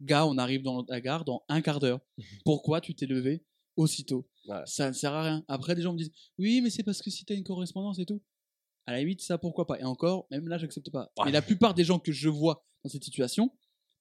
Gars, 0.00 0.26
on 0.26 0.38
arrive 0.38 0.62
dans 0.62 0.84
la 0.88 1.00
gare 1.00 1.24
dans 1.24 1.44
un 1.48 1.60
quart 1.60 1.78
d'heure. 1.78 2.00
Pourquoi 2.44 2.80
tu 2.80 2.94
t'es 2.94 3.06
levé 3.06 3.44
aussitôt? 3.76 4.28
Ça 4.66 4.88
ne 4.88 4.92
sert 4.92 5.12
à 5.12 5.22
rien. 5.22 5.44
Après, 5.48 5.74
des 5.74 5.82
gens 5.82 5.92
me 5.92 5.98
disent 5.98 6.12
Oui, 6.38 6.60
mais 6.62 6.70
c'est 6.70 6.82
parce 6.82 7.02
que 7.02 7.10
si 7.10 7.24
t'as 7.24 7.34
une 7.34 7.44
correspondance 7.44 7.98
et 7.98 8.06
tout. 8.06 8.22
À 8.86 8.92
la 8.92 9.00
limite, 9.00 9.20
ça, 9.20 9.38
pourquoi 9.38 9.66
pas 9.66 9.78
Et 9.78 9.84
encore, 9.84 10.26
même 10.30 10.48
là, 10.48 10.58
j'accepte 10.58 10.90
pas. 10.90 11.12
Ouais. 11.18 11.26
Mais 11.26 11.32
la 11.32 11.42
plupart 11.42 11.74
des 11.74 11.84
gens 11.84 11.98
que 11.98 12.12
je 12.12 12.28
vois 12.28 12.64
dans 12.82 12.90
cette 12.90 13.04
situation, 13.04 13.50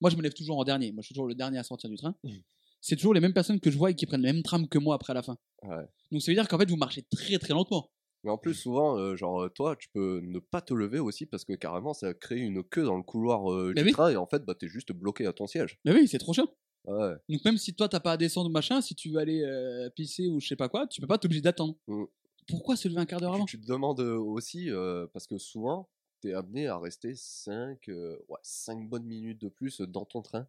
moi, 0.02 0.10
je 0.10 0.16
me 0.16 0.22
lève 0.22 0.34
toujours 0.34 0.58
en 0.58 0.64
dernier. 0.64 0.92
Moi, 0.92 1.02
je 1.02 1.08
suis 1.08 1.14
toujours 1.14 1.28
le 1.28 1.36
dernier 1.36 1.60
à 1.60 1.64
sortir 1.64 1.90
du 1.90 1.98
train. 1.98 2.16
Mhm. 2.24 2.42
C'est 2.82 2.96
toujours 2.96 3.14
les 3.14 3.20
mêmes 3.20 3.34
personnes 3.34 3.60
que 3.60 3.70
je 3.70 3.78
vois 3.78 3.92
et 3.92 3.96
qui 3.96 4.06
prennent 4.06 4.22
le 4.22 4.32
même 4.32 4.42
tram 4.42 4.68
que 4.68 4.78
moi 4.80 4.96
après 4.96 5.12
à 5.12 5.14
la 5.16 5.22
fin. 5.22 5.38
Ouais. 5.64 5.86
Donc 6.12 6.22
ça 6.22 6.32
veut 6.32 6.36
dire 6.36 6.48
qu'en 6.48 6.58
fait 6.58 6.70
vous 6.70 6.78
marchez 6.78 7.04
très 7.12 7.38
très 7.38 7.54
lentement. 7.54 7.92
Mais 8.24 8.32
en 8.32 8.38
plus, 8.38 8.54
souvent, 8.54 8.98
euh, 8.98 9.16
genre, 9.16 9.44
euh, 9.44 9.50
toi, 9.50 9.76
tu 9.78 9.88
peux 9.94 10.20
ne 10.22 10.40
pas 10.40 10.62
te 10.62 10.74
lever 10.74 11.00
aussi 11.00 11.26
parce 11.26 11.46
que 11.46 11.54
carrément, 11.54 11.94
ça 11.94 12.14
crée 12.14 12.38
une 12.38 12.64
queue 12.64 12.84
dans 12.84 12.98
le 12.98 13.04
couloir 13.04 13.52
euh, 13.52 13.72
Mais 13.76 13.82
du 13.82 13.88
oui. 13.88 13.94
train 13.94 14.10
et 14.10 14.18
en 14.18 14.26
fait, 14.28 14.44
bah, 14.44 14.56
t'es 14.56 14.68
juste 14.68 14.92
bloqué 14.92 15.26
à 15.26 15.34
ton 15.34 15.48
siège. 15.48 15.78
Mais 15.86 15.94
oui, 15.94 16.08
c'est 16.08 16.20
trop 16.20 16.34
chiant. 16.34 16.48
Ouais. 16.86 17.14
Donc 17.28 17.46
même 17.46 17.58
si 17.58 17.74
toi 17.74 17.90
t'as 17.90 18.00
pas 18.00 18.14
à 18.14 18.18
descendre 18.18 18.50
ou 18.50 18.54
machin, 18.54 18.82
si 18.82 18.96
tu 18.96 19.10
veux 19.10 19.20
aller 19.20 19.42
euh, 19.44 19.90
pisser 19.90 20.28
ou 20.28 20.40
je 20.40 20.48
sais 20.48 20.56
pas 20.56 20.70
quoi, 20.70 20.88
tu 20.88 21.02
peux 21.02 21.08
pas 21.08 21.18
t'obliger 21.18 21.42
d'attendre. 21.42 21.76
Mm. 21.88 22.06
Pourquoi 22.48 22.76
se 22.76 22.88
lever 22.88 23.00
un 23.00 23.06
quart 23.06 23.20
d'heure 23.20 23.34
avant? 23.34 23.46
Tu, 23.46 23.60
te 23.60 23.68
demandes 23.68 24.00
euh, 24.00 24.18
aussi, 24.18 24.72
euh, 24.72 25.06
parce 25.14 25.28
que 25.28 25.38
souvent, 25.38 25.90
t'es 26.22 26.34
amené 26.34 26.68
à 26.68 26.80
rester 26.80 27.14
5 27.16 27.88
ouais, 27.88 28.40
cinq 28.42 28.90
bonnes 28.90 29.06
minutes 29.06 29.42
de 29.42 29.50
plus 29.50 29.82
dans 29.82 30.06
ton 30.06 30.22
train. 30.22 30.48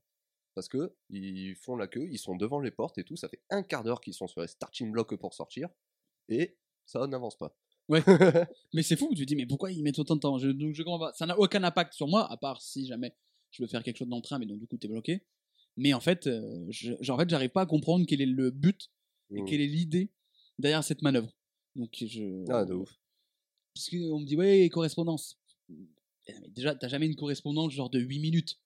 Parce 0.54 0.68
que 0.68 0.94
ils 1.10 1.54
font 1.54 1.76
la 1.76 1.86
queue, 1.86 2.08
ils 2.10 2.18
sont 2.18 2.34
devant 2.34 2.60
les 2.60 2.70
portes 2.70 2.98
et 2.98 3.04
tout, 3.04 3.16
ça 3.16 3.28
fait 3.28 3.40
un 3.50 3.62
quart 3.62 3.84
d'heure 3.84 4.00
qu'ils 4.00 4.14
sont 4.14 4.26
sur 4.26 4.40
les 4.40 4.48
starting 4.48 4.90
blocks 4.90 5.14
pour 5.16 5.32
sortir, 5.32 5.68
et 6.28 6.56
ça 6.86 7.06
n'avance 7.06 7.36
pas. 7.36 7.56
Ouais. 7.88 8.02
Mais 8.74 8.82
c'est 8.82 8.96
fou, 8.96 9.08
tu 9.14 9.22
te 9.22 9.26
dis 9.26 9.36
mais 9.36 9.46
pourquoi 9.46 9.70
ils 9.72 9.82
mettent 9.82 9.98
autant 9.98 10.16
de 10.16 10.20
temps? 10.20 10.38
Je, 10.38 10.48
Donc 10.48 10.74
je 10.74 10.82
comprends 10.82 10.98
pas. 10.98 11.12
Ça 11.12 11.26
n'a 11.26 11.38
aucun 11.38 11.62
impact 11.64 11.92
sur 11.92 12.08
moi, 12.08 12.30
à 12.30 12.36
part 12.36 12.60
si 12.60 12.86
jamais 12.86 13.14
je 13.50 13.62
veux 13.62 13.68
faire 13.68 13.82
quelque 13.82 13.98
chose 13.98 14.08
dans 14.08 14.16
le 14.16 14.22
train, 14.22 14.38
mais 14.38 14.46
donc 14.46 14.58
du 14.58 14.66
coup 14.66 14.76
t'es 14.76 14.88
bloqué. 14.88 15.24
Mais 15.76 15.94
en 15.94 16.00
fait, 16.00 16.26
euh, 16.26 16.66
genre, 16.70 17.16
en 17.16 17.20
fait, 17.20 17.28
j'arrive 17.30 17.50
pas 17.50 17.62
à 17.62 17.66
comprendre 17.66 18.04
quel 18.06 18.20
est 18.20 18.26
le 18.26 18.50
but 18.50 18.90
et 19.34 19.42
Mm. 19.42 19.44
quelle 19.46 19.60
est 19.60 19.66
l'idée 19.66 20.10
derrière 20.58 20.84
cette 20.84 21.02
manœuvre. 21.02 21.30
Donc 21.76 21.90
je. 22.00 22.44
Ah, 22.50 22.64
de 22.64 22.74
ouf. 22.74 22.90
Parce 23.74 23.88
qu'on 23.88 24.20
me 24.20 24.26
dit, 24.26 24.36
ouais, 24.36 24.68
correspondance. 24.68 25.38
Eh, 26.26 26.34
mais 26.40 26.48
déjà, 26.48 26.74
t'as 26.74 26.88
jamais 26.88 27.06
une 27.06 27.16
correspondance 27.16 27.72
genre 27.72 27.88
de 27.90 28.00
8 28.00 28.18
minutes. 28.18 28.58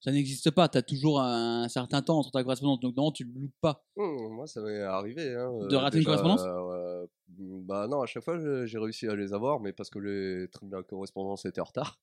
Ça 0.00 0.12
n'existe 0.12 0.50
pas. 0.52 0.68
T'as 0.68 0.82
toujours 0.82 1.20
un, 1.20 1.68
certain 1.68 2.00
temps 2.02 2.18
entre 2.18 2.30
ta 2.30 2.42
correspondance. 2.44 2.80
Donc, 2.80 2.96
non, 2.96 3.10
tu 3.10 3.24
le 3.24 3.32
loupes 3.32 3.54
pas. 3.60 3.84
Mmh, 3.96 4.28
moi, 4.28 4.46
ça 4.46 4.60
m'est 4.62 4.80
arrivé. 4.82 5.34
hein, 5.34 5.50
De 5.68 5.74
euh, 5.74 5.78
rater 5.78 5.98
une 5.98 6.04
correspondance? 6.04 6.42
euh, 6.44 7.06
Bah 7.28 7.88
non, 7.88 8.02
à 8.02 8.06
chaque 8.06 8.22
fois, 8.22 8.38
j'ai 8.66 8.78
réussi 8.78 9.08
à 9.08 9.16
les 9.16 9.32
avoir, 9.32 9.58
mais 9.58 9.72
parce 9.72 9.90
que 9.90 9.98
les 9.98 10.46
de 10.46 10.80
correspondance 10.82 11.44
étaient 11.44 11.60
en 11.60 11.64
retard. 11.64 11.98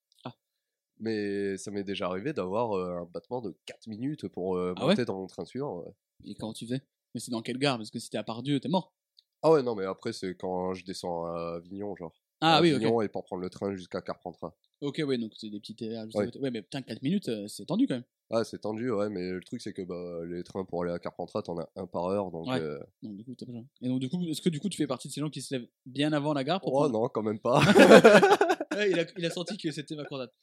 Mais 1.03 1.57
ça 1.57 1.69
m'est 1.69 1.83
déjà 1.83 2.07
arrivé 2.07 2.31
d'avoir 2.31 2.71
euh, 2.71 2.99
un 3.01 3.05
battement 3.05 3.41
de 3.41 3.53
4 3.65 3.87
minutes 3.87 4.25
pour 4.29 4.55
euh, 4.55 4.73
Ah 4.77 4.81
ouais? 4.85 4.87
monter 4.91 5.03
dans 5.03 5.15
mon 5.19 5.27
train 5.27 5.43
suivant. 5.43 5.79
ouais. 5.81 5.91
Et 6.23 6.33
comment 6.35 6.53
tu 6.53 6.65
fais? 6.65 6.81
Mais 7.13 7.19
c'est 7.19 7.29
dans 7.31 7.41
quelle 7.41 7.57
gare? 7.57 7.75
Parce 7.77 7.91
que 7.91 7.99
si 7.99 8.09
t'es 8.09 8.17
à 8.17 8.23
Pardieu, 8.23 8.59
t'es 8.61 8.69
mort. 8.69 8.93
Ah 9.41 9.51
ouais, 9.51 9.61
non, 9.61 9.75
mais 9.75 9.83
après, 9.83 10.13
c'est 10.13 10.35
quand 10.35 10.73
je 10.73 10.85
descends 10.85 11.25
à 11.25 11.55
Avignon, 11.57 11.93
genre. 11.97 12.13
Ah 12.39 12.57
À 12.57 12.61
oui, 12.61 12.69
ok. 12.71 12.75
Avignon 12.77 13.01
et 13.01 13.09
pour 13.09 13.25
prendre 13.25 13.41
le 13.41 13.49
train 13.49 13.75
jusqu'à 13.75 14.01
Carpentras. 14.01 14.53
Ok, 14.79 15.01
ouais, 15.05 15.17
donc 15.17 15.33
c'est 15.35 15.49
des 15.49 15.59
petites. 15.59 15.81
erreurs 15.81 16.05
juste 16.05 16.15
à 16.15 16.19
Ouais. 16.19 16.25
côté. 16.27 16.39
Ouais, 16.39 16.51
mais 16.51 16.61
putain, 16.61 16.81
4 16.81 17.01
minutes, 17.01 17.27
euh, 17.27 17.47
c'est 17.49 17.65
tendu 17.65 17.85
quand 17.85 17.95
même. 17.95 18.05
Ah, 18.31 18.45
c'est 18.45 18.59
tendu, 18.59 18.89
ouais, 18.89 19.09
mais 19.09 19.31
le 19.31 19.41
truc, 19.41 19.61
c'est 19.61 19.73
que 19.73 19.81
bah, 19.81 20.21
les 20.25 20.43
trains 20.43 20.63
pour 20.63 20.83
aller 20.83 20.93
à 20.93 20.99
Carpentras, 20.99 21.41
t'en 21.41 21.57
as 21.59 21.67
un 21.75 21.85
par 21.85 22.05
heure, 22.05 22.31
donc. 22.31 22.47
Ouais. 22.47 22.57
euh, 22.59 22.79
Donc, 23.01 23.17
du 23.17 23.25
coup, 23.25 23.35
t'as 23.35 23.45
pas 23.45 23.51
besoin. 23.51 23.65
Et 23.81 23.89
donc, 23.89 23.99
du 23.99 24.07
coup, 24.09 24.25
est-ce 24.29 24.41
que 24.41 24.49
du 24.49 24.61
coup, 24.61 24.69
tu 24.69 24.77
fais 24.77 24.87
partie 24.87 25.09
de 25.09 25.13
ces 25.13 25.19
gens 25.19 25.29
qui 25.29 25.41
se 25.41 25.53
lèvent 25.53 25.67
bien 25.85 26.13
avant 26.13 26.33
la 26.33 26.45
gare 26.45 26.61
pour 26.61 26.69
Oh 26.73 26.77
prendre- 26.87 26.93
non, 27.01 27.09
quand 27.09 27.21
même 27.23 27.39
pas. 27.39 27.61
Ouais, 28.75 28.91
il, 28.91 28.99
a, 28.99 29.05
il 29.17 29.25
a 29.25 29.29
senti 29.29 29.57
que 29.57 29.71
c'était 29.71 29.95
ma 29.95 30.03
coordonnate. 30.05 30.33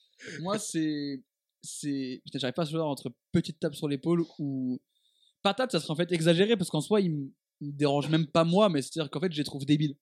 Moi, 0.40 0.59
c'est. 0.59 1.23
c'est 1.62 2.21
Putain, 2.25 2.38
j'arrive 2.38 2.55
pas 2.55 2.62
à 2.62 2.66
choisir 2.66 2.87
entre 2.87 3.12
petite 3.33 3.59
tape 3.61 3.75
sur 3.75 3.88
l'épaule 3.88 4.25
ou. 4.38 4.81
Patate, 5.43 5.73
ça 5.73 5.81
serait 5.81 5.93
en 5.93 5.97
fait 5.97 6.12
exagéré 6.12 6.57
parce 6.57 6.69
qu'en 6.71 6.81
soi, 6.83 7.01
il 7.01 7.12
me 7.12 7.29
dérange 7.61 8.09
même 8.11 8.27
pas 8.27 8.45
moi, 8.45 8.69
mais 8.69 8.83
c'est-à-dire 8.83 9.11
qu'en 9.11 9.21
fait, 9.21 9.33
je 9.33 9.38
les 9.38 9.45
trouve 9.45 9.64
débiles. 9.64 9.97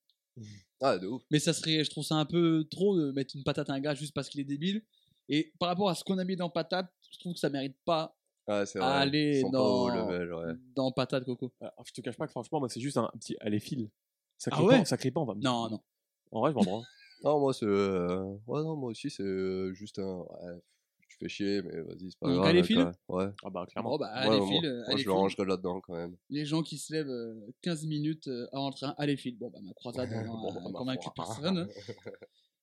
ah, 0.81 0.99
de 0.99 1.07
ouf. 1.07 1.23
Mais 1.31 1.39
ça 1.39 1.53
serait. 1.53 1.85
Je 1.85 1.91
trouve 1.91 2.05
ça 2.05 2.17
un 2.17 2.25
peu 2.27 2.65
trop 2.71 2.99
de 2.99 3.13
mettre 3.13 3.37
une 3.37 3.45
patate 3.45 3.71
à 3.71 3.75
un 3.75 3.81
gars 3.81 3.95
juste 3.95 4.15
parce 4.15 4.29
qu'il 4.29 4.41
est 4.41 4.45
débile. 4.45 4.83
Et 5.29 5.53
par 5.59 5.69
rapport 5.69 5.91
à 5.91 5.95
ce 5.95 6.03
qu'on 6.05 6.19
a 6.19 6.25
mis 6.25 6.37
dans 6.37 6.49
patate, 6.51 6.91
je 7.13 7.19
trouve 7.19 7.35
que 7.35 7.39
ça 7.41 7.51
mérite 7.51 7.77
pas 7.85 8.17
Ouais, 8.49 8.65
c'est 8.65 8.79
vrai. 8.79 9.43
Pas 9.43 9.49
dans- 9.51 9.89
level, 9.89 10.33
ouais. 10.33 10.55
dans 10.75 10.91
patate, 10.91 11.25
Coco. 11.25 11.53
Alors, 11.61 11.75
je 11.87 11.93
te 11.93 12.01
cache 12.01 12.17
pas 12.17 12.25
que 12.27 12.31
franchement, 12.31 12.61
moi, 12.61 12.69
c'est 12.71 12.81
juste 12.81 12.97
un 12.97 13.11
petit 13.19 13.37
allez 13.41 13.61
fil. 13.61 13.91
Ça 14.39 14.51
Ah 14.53 14.57
crie 14.57 14.67
ouais? 14.67 14.79
pas, 14.79 14.85
ça 14.87 14.97
crie 14.97 15.11
pas, 15.11 15.21
on 15.21 15.27
va 15.27 15.35
me 15.35 15.43
Non, 15.43 15.69
non. 15.69 15.81
En 16.33 16.41
vrai, 16.41 16.51
je 16.53 16.57
m'en 16.57 16.63
branle. 16.63 16.85
Non, 17.25 17.41
moi, 17.41 17.53
c'est. 17.53 17.67
euh, 17.67 18.23
Ouais, 18.47 18.63
non, 18.63 18.77
moi 18.77 18.91
aussi, 18.91 19.11
c'est 19.11 19.23
euh, 19.23 19.73
juste 19.75 19.99
un. 19.99 20.19
Ouais, 20.21 20.61
tu 21.09 21.17
fais 21.19 21.29
chier, 21.29 21.63
mais 21.63 21.81
vas-y, 21.81 22.11
c'est 22.11 22.19
pas 22.21 22.27
Donc, 22.29 22.37
grave. 22.37 22.47
allez, 22.47 22.59
quoi. 22.61 22.67
file 22.67 22.91
Ouais. 23.09 23.27
Ah 23.45 23.51
bah, 23.51 23.67
clairement. 23.71 23.97
Bah, 23.99 24.11
Ouais, 24.15 24.21
allez, 24.29 24.39
moi, 24.39 24.47
file. 24.49 24.71
moi, 24.75 24.85
allez, 24.89 24.99
je 25.03 25.07
le 25.07 25.13
rangerai 25.13 25.45
là-dedans 25.47 25.81
quand 25.81 25.95
même. 25.95 26.17
Les 26.31 26.45
gens 26.45 26.63
qui 26.63 26.79
se 26.79 26.93
lèvent 26.93 27.09
euh, 27.11 27.35
15 27.63 27.87
minutes 27.87 28.29
euh, 28.29 28.47
avant 28.53 28.69
le 28.69 28.75
train, 28.75 28.95
allez, 28.99 29.17
file. 29.17 29.37
Bon, 29.39 29.51
bah, 29.51 29.59
ma 29.63 29.73
croisade 29.75 30.11
n'a 30.11 30.23
Bon, 30.25 30.53
bah, 30.55 30.61
ma 30.65 30.73
convaincu 30.79 31.05
foi. 31.05 31.13
personne. 31.17 31.59
hein. 31.59 31.67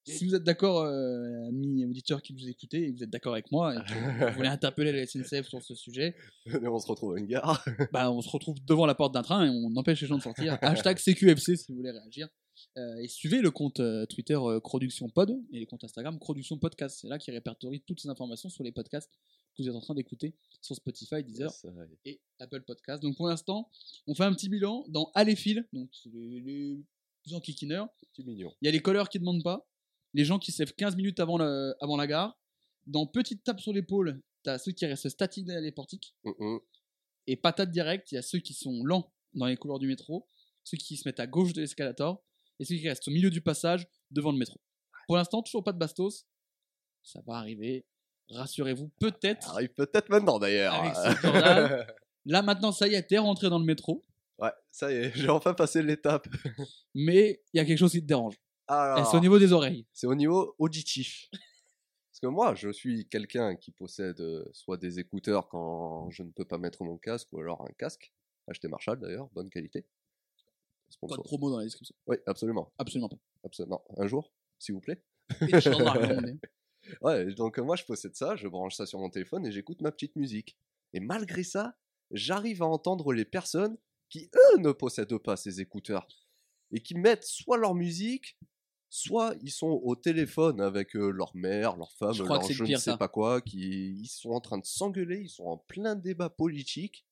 Si 0.08 0.24
vous 0.28 0.36
êtes 0.36 0.44
d'accord, 0.44 0.82
euh, 0.84 1.48
amis 1.48 1.84
auditeurs 1.84 2.22
qui 2.22 2.36
nous 2.36 2.48
écoutez, 2.48 2.84
et 2.84 2.92
que 2.92 2.98
vous 2.98 3.04
êtes 3.04 3.10
d'accord 3.10 3.34
avec 3.34 3.52
moi, 3.52 3.74
et 3.74 3.80
que 3.80 4.30
vous 4.30 4.36
voulez 4.36 4.48
interpeller 4.50 4.92
la 4.92 5.04
SNCF 5.08 5.48
sur 5.48 5.64
ce 5.64 5.74
sujet, 5.74 6.16
Et 6.46 6.68
on 6.68 6.78
se 6.78 6.86
retrouve 6.86 7.16
à 7.16 7.20
une 7.20 7.26
gare. 7.26 7.66
bah, 7.92 8.12
on 8.12 8.22
se 8.22 8.30
retrouve 8.30 8.56
devant 8.68 8.86
la 8.86 8.94
porte 8.94 9.16
d'un 9.16 9.24
train 9.24 9.48
et 9.48 9.50
on 9.50 9.76
empêche 9.76 10.02
les 10.02 10.08
gens 10.08 10.18
de 10.18 10.22
sortir. 10.22 10.60
Hashtag 10.62 11.00
CQFC 11.00 11.56
si 11.58 11.72
vous 11.72 11.78
voulez 11.78 11.90
réagir. 11.90 12.28
Euh, 12.78 12.98
et 12.98 13.08
suivez 13.08 13.42
le 13.42 13.52
compte 13.52 13.80
euh, 13.80 14.06
Twitter 14.06 14.36
euh, 14.36 14.60
Production 14.60 15.10
Pod 15.10 15.32
et 15.52 15.60
les 15.60 15.66
comptes 15.66 15.84
Instagram 15.84 16.20
Production 16.20 16.58
Podcast. 16.58 17.00
C'est 17.02 17.08
là 17.08 17.18
qui 17.18 17.32
répertorie 17.32 17.82
toutes 17.82 18.02
ces 18.02 18.10
informations 18.10 18.50
sur 18.50 18.64
les 18.64 18.72
podcasts 18.72 19.12
que 19.56 19.64
vous 19.64 19.70
êtes 19.70 19.76
en 19.76 19.80
train 19.82 19.94
d'écouter 19.96 20.36
sur 20.62 20.76
Spotify, 20.76 21.24
Deezer 21.24 21.50
et 22.04 22.20
Apple 22.40 22.62
Podcast. 22.64 23.02
Donc 23.02 23.16
pour 23.16 23.28
l'instant, 23.28 23.70
on 24.08 24.14
fait 24.16 24.24
un 24.26 24.34
petit 24.34 24.50
bilan 24.50 24.84
dans 24.90 25.10
Aléphile, 25.16 25.66
donc 25.72 25.90
c'est 25.94 26.10
les, 26.14 26.42
les 26.42 26.84
gens 27.26 27.40
qui. 27.40 27.56
Il 27.62 28.66
y 28.66 28.68
a 28.68 28.72
les 28.72 28.82
colleurs 28.82 29.08
qui 29.10 29.20
demandent 29.20 29.44
pas, 29.44 29.66
les 30.14 30.26
gens 30.26 30.38
qui 30.40 30.52
se 30.52 30.62
lèvent 30.62 30.74
15 30.76 30.96
minutes 30.98 31.20
avant, 31.22 31.38
le- 31.38 31.74
avant 31.80 31.96
la 31.98 32.08
gare. 32.08 32.38
Dans 32.88 33.08
Petite 33.08 33.44
tape 33.44 33.62
sur 33.62 33.72
l'épaule, 33.74 34.22
t'as 34.44 34.58
ceux 34.60 34.72
qui 34.74 34.86
restent 34.86 35.10
statiques 35.10 35.46
derrière 35.46 35.64
les 35.64 35.72
portiques. 35.72 36.14
Et 37.28 37.36
patate 37.38 37.72
direct, 37.72 38.12
il 38.12 38.16
y 38.16 38.18
a 38.18 38.22
ceux 38.22 38.40
qui 38.40 38.54
sont 38.54 38.84
lents 38.84 39.12
dans 39.34 39.46
les 39.48 39.56
couloirs 39.58 39.80
du 39.80 39.88
métro, 39.88 40.28
ceux 40.64 40.78
qui 40.78 40.98
se 40.98 41.08
mettent 41.08 41.20
à 41.20 41.26
gauche 41.28 41.54
de 41.54 41.62
l'escalator, 41.62 42.24
et 42.60 42.66
ceux 42.66 42.76
qui 42.76 42.88
restent 42.88 43.08
au 43.08 43.12
milieu 43.12 43.30
du 43.30 43.42
passage 43.42 43.88
devant 44.12 44.32
le 44.32 44.38
métro. 44.38 44.60
Pour 45.08 45.18
l'instant, 45.18 45.42
toujours 45.42 45.64
pas 45.64 45.74
de 45.74 45.78
bastos. 45.78 46.26
Ça 47.04 47.22
va 47.26 47.36
arriver. 47.36 47.86
Rassurez-vous, 48.30 48.90
peut-être. 49.00 49.50
Arrive 49.52 49.74
peut-être 49.74 50.10
maintenant 50.10 50.40
d'ailleurs. 50.40 50.74
Avec 50.74 50.96
ce 50.96 51.22
journal. 51.28 51.96
Là 52.26 52.42
maintenant, 52.42 52.72
ça 52.72 52.88
y 52.88 52.96
est, 52.96 53.04
t'es 53.04 53.20
rentré 53.20 53.50
dans 53.50 53.60
le 53.60 53.66
métro, 53.66 54.04
ouais, 54.40 54.50
ça 54.72 54.92
y 54.92 54.96
est, 54.96 55.12
j'ai 55.16 55.30
enfin 55.30 55.54
passé 55.54 55.84
l'étape. 55.84 56.28
mais 56.96 57.44
il 57.54 57.58
y 57.58 57.60
a 57.60 57.66
quelque 57.66 57.78
chose 57.78 57.92
qui 57.92 58.02
te 58.02 58.08
dérange. 58.08 58.36
Alors, 58.68 58.98
Et 58.98 59.06
c'est 59.06 59.16
au 59.16 59.20
niveau 59.20 59.38
des 59.38 59.54
oreilles. 59.54 59.86
c'est 59.94 60.08
au 60.08 60.16
niveau 60.16 60.56
auditif. 60.58 61.30
Parce 61.32 62.20
que 62.20 62.28
moi, 62.28 62.56
je 62.56 62.70
suis 62.72 63.08
quelqu'un 63.10 63.56
qui 63.56 63.72
possède 63.72 64.22
euh, 64.22 64.44
soit 64.54 64.78
des 64.78 65.00
écouteurs 65.00 65.50
quand 65.50 66.10
je 66.10 66.24
ne 66.24 66.32
peux 66.32 66.46
pas 66.46 66.58
mettre 66.58 66.84
mon 66.84 66.98
casque, 66.98 67.28
ou 67.34 67.42
alors 67.42 67.62
un 67.62 67.74
casque. 67.78 68.12
Acheté 68.48 68.68
Marshall 68.68 69.00
d'ailleurs, 69.00 69.28
bonne 69.34 69.50
qualité. 69.50 69.86
Sponsor. 70.90 71.18
Code 71.18 71.26
promo 71.26 71.50
dans 71.52 71.58
la 71.58 71.64
description. 71.64 71.96
Oui, 72.08 72.18
absolument. 72.26 72.72
Absolument 72.78 73.10
pas. 73.10 73.18
absolument. 73.44 73.84
Un 73.98 74.08
jour, 74.08 74.32
s'il 74.60 74.76
vous 74.76 74.82
plaît. 74.82 75.02
Ouais, 77.02 77.34
donc 77.34 77.58
moi 77.58 77.76
je 77.76 77.84
possède 77.84 78.16
ça, 78.16 78.36
je 78.36 78.48
branche 78.48 78.76
ça 78.76 78.86
sur 78.86 79.00
mon 79.00 79.10
téléphone 79.10 79.46
et 79.46 79.52
j'écoute 79.52 79.82
ma 79.82 79.92
petite 79.92 80.16
musique. 80.16 80.58
Et 80.94 81.00
malgré 81.00 81.44
ça, 81.44 81.76
j'arrive 82.12 82.62
à 82.62 82.68
entendre 82.68 83.12
les 83.14 83.26
personnes 83.26 83.78
qui, 84.10 84.30
eux, 84.36 84.60
ne 84.60 84.72
possèdent 84.72 85.18
pas 85.18 85.36
ces 85.36 85.62
écouteurs. 85.62 86.08
Et 86.72 86.82
qui 86.82 86.96
mettent 86.96 87.24
soit 87.24 87.58
leur 87.58 87.76
musique, 87.76 88.38
soit 88.90 89.36
ils 89.42 89.52
sont 89.52 89.80
au 89.84 89.96
téléphone 89.96 90.62
avec 90.62 90.96
euh, 90.96 91.10
leur 91.10 91.36
mère, 91.36 91.76
leur 91.76 91.92
femme, 91.94 92.14
Je 92.14 92.24
leur 92.24 92.42
je 92.44 92.64
ne 92.64 92.68
sais 92.70 92.78
ça. 92.78 92.98
pas 92.98 93.08
quoi, 93.08 93.42
qui 93.42 93.94
ils 94.00 94.08
sont 94.08 94.32
en 94.32 94.42
train 94.42 94.58
de 94.58 94.66
s'engueuler, 94.66 95.22
ils 95.22 95.30
sont 95.30 95.46
en 95.46 95.58
plein 95.58 95.96
débat 95.96 96.30
politique. 96.30 97.05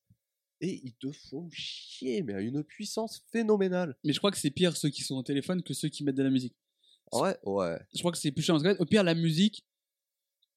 Et 0.66 0.80
ils 0.82 0.94
te 0.94 1.12
font 1.12 1.46
chier, 1.52 2.22
mais 2.22 2.32
à 2.32 2.40
une 2.40 2.64
puissance 2.64 3.22
phénoménale. 3.30 3.96
Mais 4.02 4.12
je 4.14 4.18
crois 4.18 4.30
que 4.30 4.38
c'est 4.38 4.50
pire 4.50 4.76
ceux 4.76 4.88
qui 4.88 5.02
sont 5.02 5.16
au 5.16 5.22
téléphone 5.22 5.62
que 5.62 5.74
ceux 5.74 5.88
qui 5.88 6.04
mettent 6.04 6.14
de 6.14 6.22
la 6.22 6.30
musique. 6.30 6.54
Ouais, 7.12 7.36
ouais. 7.44 7.78
Je 7.94 7.98
crois 7.98 8.12
que 8.12 8.16
c'est 8.18 8.32
plus 8.32 8.46
que, 8.46 8.80
Au 8.82 8.86
pire, 8.86 9.04
la 9.04 9.14
musique, 9.14 9.64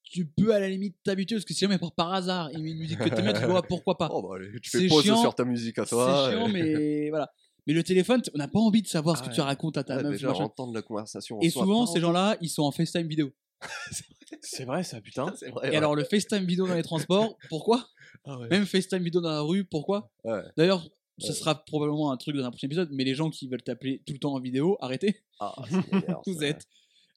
tu 0.02 0.24
peux 0.26 0.54
à 0.54 0.60
la 0.60 0.68
limite 0.70 0.96
t'habituer 1.04 1.36
parce 1.36 1.44
que 1.44 1.52
si 1.52 1.60
jamais 1.60 1.78
par, 1.94 2.14
hasard 2.14 2.50
il 2.52 2.62
met 2.62 2.70
une 2.70 2.78
musique 2.78 2.98
que 2.98 3.08
t'aimes 3.10 3.26
bien, 3.30 3.34
tu 3.34 3.44
vois 3.44 3.62
pourquoi 3.62 3.98
pas. 3.98 4.08
Oh, 4.12 4.22
bah, 4.22 4.36
allez, 4.36 4.58
tu 4.62 4.70
fais 4.70 4.88
pause 4.88 5.02
chiant, 5.04 5.20
sur 5.20 5.34
ta 5.34 5.44
musique 5.44 5.78
à 5.78 5.84
toi. 5.84 6.30
c'est 6.30 6.36
chiant, 6.36 6.48
mais 6.48 7.10
voilà. 7.10 7.30
Mais 7.66 7.74
le 7.74 7.82
téléphone, 7.82 8.22
on 8.32 8.38
n'a 8.38 8.48
pas 8.48 8.60
envie 8.60 8.80
de 8.80 8.88
savoir 8.88 9.18
ce 9.18 9.22
Ah 9.22 9.24
que 9.26 9.30
ouais. 9.30 9.34
tu 9.34 9.40
racontes 9.42 9.76
à 9.76 9.84
ta 9.84 9.96
Ouais, 9.98 10.02
meuf. 10.04 10.12
déjà, 10.12 10.32
entendre 10.32 10.72
la 10.72 10.80
conversation. 10.80 11.38
Et 11.42 11.50
souvent, 11.50 11.84
ces 11.84 12.00
gens-là, 12.00 12.38
ils 12.40 12.48
sont 12.48 12.62
en 12.62 12.70
FaceTime 12.72 13.06
vidéo. 13.06 13.30
C'est 14.40 14.64
vrai, 14.64 14.82
ça, 14.84 15.00
putain. 15.00 15.32
C'est 15.36 15.50
vrai. 15.50 15.68
Et 15.68 15.70
ouais. 15.70 15.76
alors, 15.76 15.94
le 15.94 16.04
FaceTime 16.04 16.44
vidéo 16.44 16.66
dans 16.66 16.74
les 16.74 16.82
transports, 16.82 17.36
pourquoi? 17.48 17.86
Ah 18.24 18.38
ouais. 18.38 18.48
Même 18.48 18.66
FaceTime 18.66 19.02
vidéo 19.02 19.20
dans 19.20 19.30
la 19.30 19.40
rue, 19.40 19.64
pourquoi? 19.64 20.10
Ouais. 20.24 20.42
D'ailleurs, 20.56 20.88
ce 21.18 21.32
sera 21.32 21.64
probablement 21.64 22.12
un 22.12 22.16
truc 22.16 22.36
dans 22.36 22.44
un 22.44 22.50
prochain 22.50 22.66
épisode, 22.66 22.90
mais 22.92 23.04
les 23.04 23.14
gens 23.14 23.30
qui 23.30 23.48
veulent 23.48 23.62
t'appeler 23.62 24.02
tout 24.06 24.12
le 24.12 24.18
temps 24.18 24.34
en 24.34 24.40
vidéo, 24.40 24.76
arrêtez. 24.80 25.22
Ah, 25.40 25.54
Vous 26.26 26.40
ça. 26.40 26.46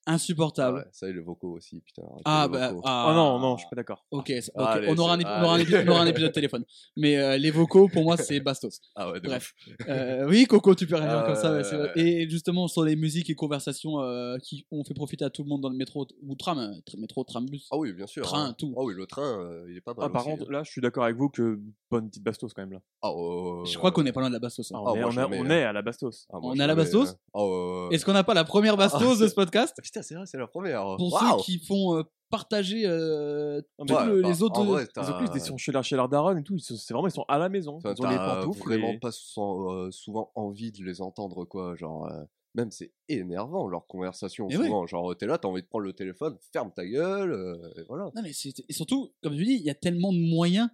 Êtes 0.02 0.08
Ah 0.08 0.14
insupportable. 0.14 0.78
ouais, 0.80 0.86
ça 0.92 1.08
et 1.10 1.14
les 1.14 1.20
vocaux 1.20 1.52
aussi, 1.54 1.80
putain. 1.82 2.02
Ah, 2.26 2.48
bah. 2.48 2.72
ah. 2.84 3.08
Oh 3.10 3.14
non, 3.14 3.40
non, 3.40 3.56
je 3.58 3.62
suis 3.62 3.70
pas 3.70 3.76
d'accord. 3.76 4.06
Ok, 4.12 4.32
Ah, 4.56 4.72
allez, 4.74 4.88
on, 4.90 4.98
aura 4.98 5.14
un, 5.14 5.18
c'est- 5.18 5.24
épi- 5.24 5.30
on, 5.40 5.44
aura 5.44 5.52
un 5.52 5.56
allez. 5.56 5.64
épi- 5.66 5.84
on 5.88 5.92
aura 5.92 6.02
un 6.02 6.06
épisode 6.08 6.32
téléphone. 6.32 6.66
Mais 6.98 7.18
euh, 7.18 7.38
les 7.38 7.52
vocaux, 7.52 7.88
pour 7.88 8.04
moi, 8.04 8.18
c'est 8.18 8.40
bastos. 8.40 8.80
Ah 8.96 9.12
ouais, 9.12 9.20
de 9.20 9.28
Bref. 9.28 9.54
Euh, 9.88 10.28
oui, 10.28 10.46
Coco, 10.46 10.76
tu 10.76 10.88
peux 10.88 10.96
réagir 10.96 11.20
Ah, 11.20 11.26
comme 11.26 11.36
ça. 11.36 11.52
ouais, 11.54 11.62
vrai. 11.62 11.78
ouais. 11.96 12.02
Et 12.02 12.30
justement, 12.30 12.68
sur 12.68 12.84
les 12.84 12.96
musiques 12.96 13.30
et 13.30 13.36
conversations 13.36 14.02
euh, 14.02 14.38
qui 14.40 14.66
ont 14.72 14.84
fait 14.84 14.94
profiter 14.94 15.24
à 15.26 15.30
tout 15.30 15.44
le 15.44 15.50
monde 15.50 15.62
dans 15.62 15.70
le 15.70 15.78
métro 15.78 16.08
ou 16.24 16.36
tram, 16.36 16.58
tr- 16.88 17.00
métro, 17.00 17.24
tram, 17.24 17.46
bus. 17.46 17.68
Ah 17.72 17.78
oui, 17.78 17.94
bien 17.94 18.08
sûr. 18.08 18.24
Train, 18.24 18.48
hein. 18.50 18.56
tout. 18.58 18.74
Ah 18.78 18.82
oui, 18.84 18.94
le 18.96 19.06
train, 19.06 19.40
euh, 19.40 19.66
il 19.70 19.78
est 19.78 19.82
pas 19.82 19.94
mal. 19.94 20.06
Ah, 20.08 20.10
par 20.10 20.24
contre, 20.24 20.44
hein. 20.44 20.52
là, 20.52 20.64
je 20.64 20.72
suis 20.72 20.82
d'accord 20.82 21.04
avec 21.04 21.16
vous 21.16 21.30
que 21.30 21.60
bonne 21.90 22.10
petite 22.10 22.24
bastos 22.24 22.54
quand 22.54 22.62
même 22.64 22.72
là. 22.74 22.80
Ah, 23.02 23.14
ouais, 23.14 23.66
Je 23.66 23.78
crois 23.78 23.92
qu'on 23.92 24.06
est 24.06 24.12
pas 24.12 24.20
loin 24.22 24.30
de 24.30 24.34
la 24.34 24.40
bastos. 24.40 24.72
hein. 24.72 24.76
Ah, 24.78 24.84
Ah, 24.88 24.92
on, 24.92 24.96
est, 24.96 25.00
moi, 25.02 25.10
on, 25.14 25.18
a- 25.18 25.28
on 25.28 25.46
hein. 25.46 25.50
est 25.52 25.64
à 25.64 25.74
la 25.74 25.82
bastos. 25.82 26.28
Ah, 26.34 26.40
moi, 26.40 26.54
on 26.56 26.60
a 26.60 26.68
la 26.68 26.76
bastos. 26.76 27.16
Ah. 27.34 27.88
Est-ce 27.92 28.06
qu'on 28.06 28.14
n'a 28.14 28.24
pas 28.24 28.34
la 28.34 28.44
première 28.44 28.78
bastos 28.78 29.20
de 29.20 29.28
ce 29.28 29.34
podcast? 29.36 29.76
Putain, 29.92 30.02
c'est 30.04 30.16
vrai, 30.16 30.26
c'est 30.26 30.38
la 30.38 30.48
première. 30.48 30.96
Pour 30.98 31.12
Waouh. 31.14 31.40
ceux 31.40 31.44
qui 31.44 31.60
font 31.60 31.98
euh, 31.98 32.04
partager 32.30 32.84
euh, 32.86 33.62
mais- 33.80 33.86
le- 34.06 34.22
bah, 34.22 34.30
les 34.30 34.42
autres. 34.42 34.64
vrai, 34.64 34.88
t'as- 34.88 35.14
plus, 35.18 35.28
ils 35.36 35.42
sont 35.42 35.58
chez 35.58 35.72
leur, 35.74 35.84
chez 35.84 35.96
leur 35.98 36.08
daronne 36.08 36.38
et 36.38 36.44
tout. 36.44 36.58
C'est 36.60 36.94
vraiment, 36.94 37.08
ils 37.08 37.12
sont 37.12 37.26
à 37.28 37.38
la 37.38 37.50
maison. 37.50 37.76
Enfin, 37.76 37.94
ils 37.98 38.02
ont 38.06 38.10
les 38.10 38.16
pantoufles. 38.16 38.64
vraiment 38.64 38.90
et- 38.94 39.00
pas 39.00 39.10
euh, 39.38 39.92
souvent 39.92 40.32
envie 40.36 40.72
de 40.72 40.84
les 40.84 41.02
entendre, 41.02 41.44
quoi. 41.44 41.76
Genre, 41.76 42.06
euh, 42.10 42.24
même 42.56 42.72
c'est 42.72 42.94
énervant 43.10 43.68
leur 43.68 43.86
conversation. 43.88 44.48
Ouais. 44.48 44.56
souvent, 44.56 44.88
genre, 44.88 45.16
t'es 45.18 45.26
là, 45.26 45.38
t'as 45.38 45.50
envie 45.50 45.62
de 45.62 45.68
prendre 45.68 45.84
le 45.86 45.94
téléphone, 45.94 46.38
ferme 46.54 46.72
ta 46.74 46.86
gueule, 46.86 47.32
euh, 47.34 47.74
et 47.78 47.84
voilà. 47.90 48.06
Non, 48.16 48.22
mais 48.24 48.32
c'est 48.34 48.54
et 48.70 48.74
surtout, 48.74 49.14
comme 49.22 49.34
je 49.38 49.44
dis, 49.44 49.56
il 49.56 49.64
y 49.64 49.70
a 49.70 49.76
tellement 49.76 50.14
de 50.14 50.20
moyens 50.20 50.70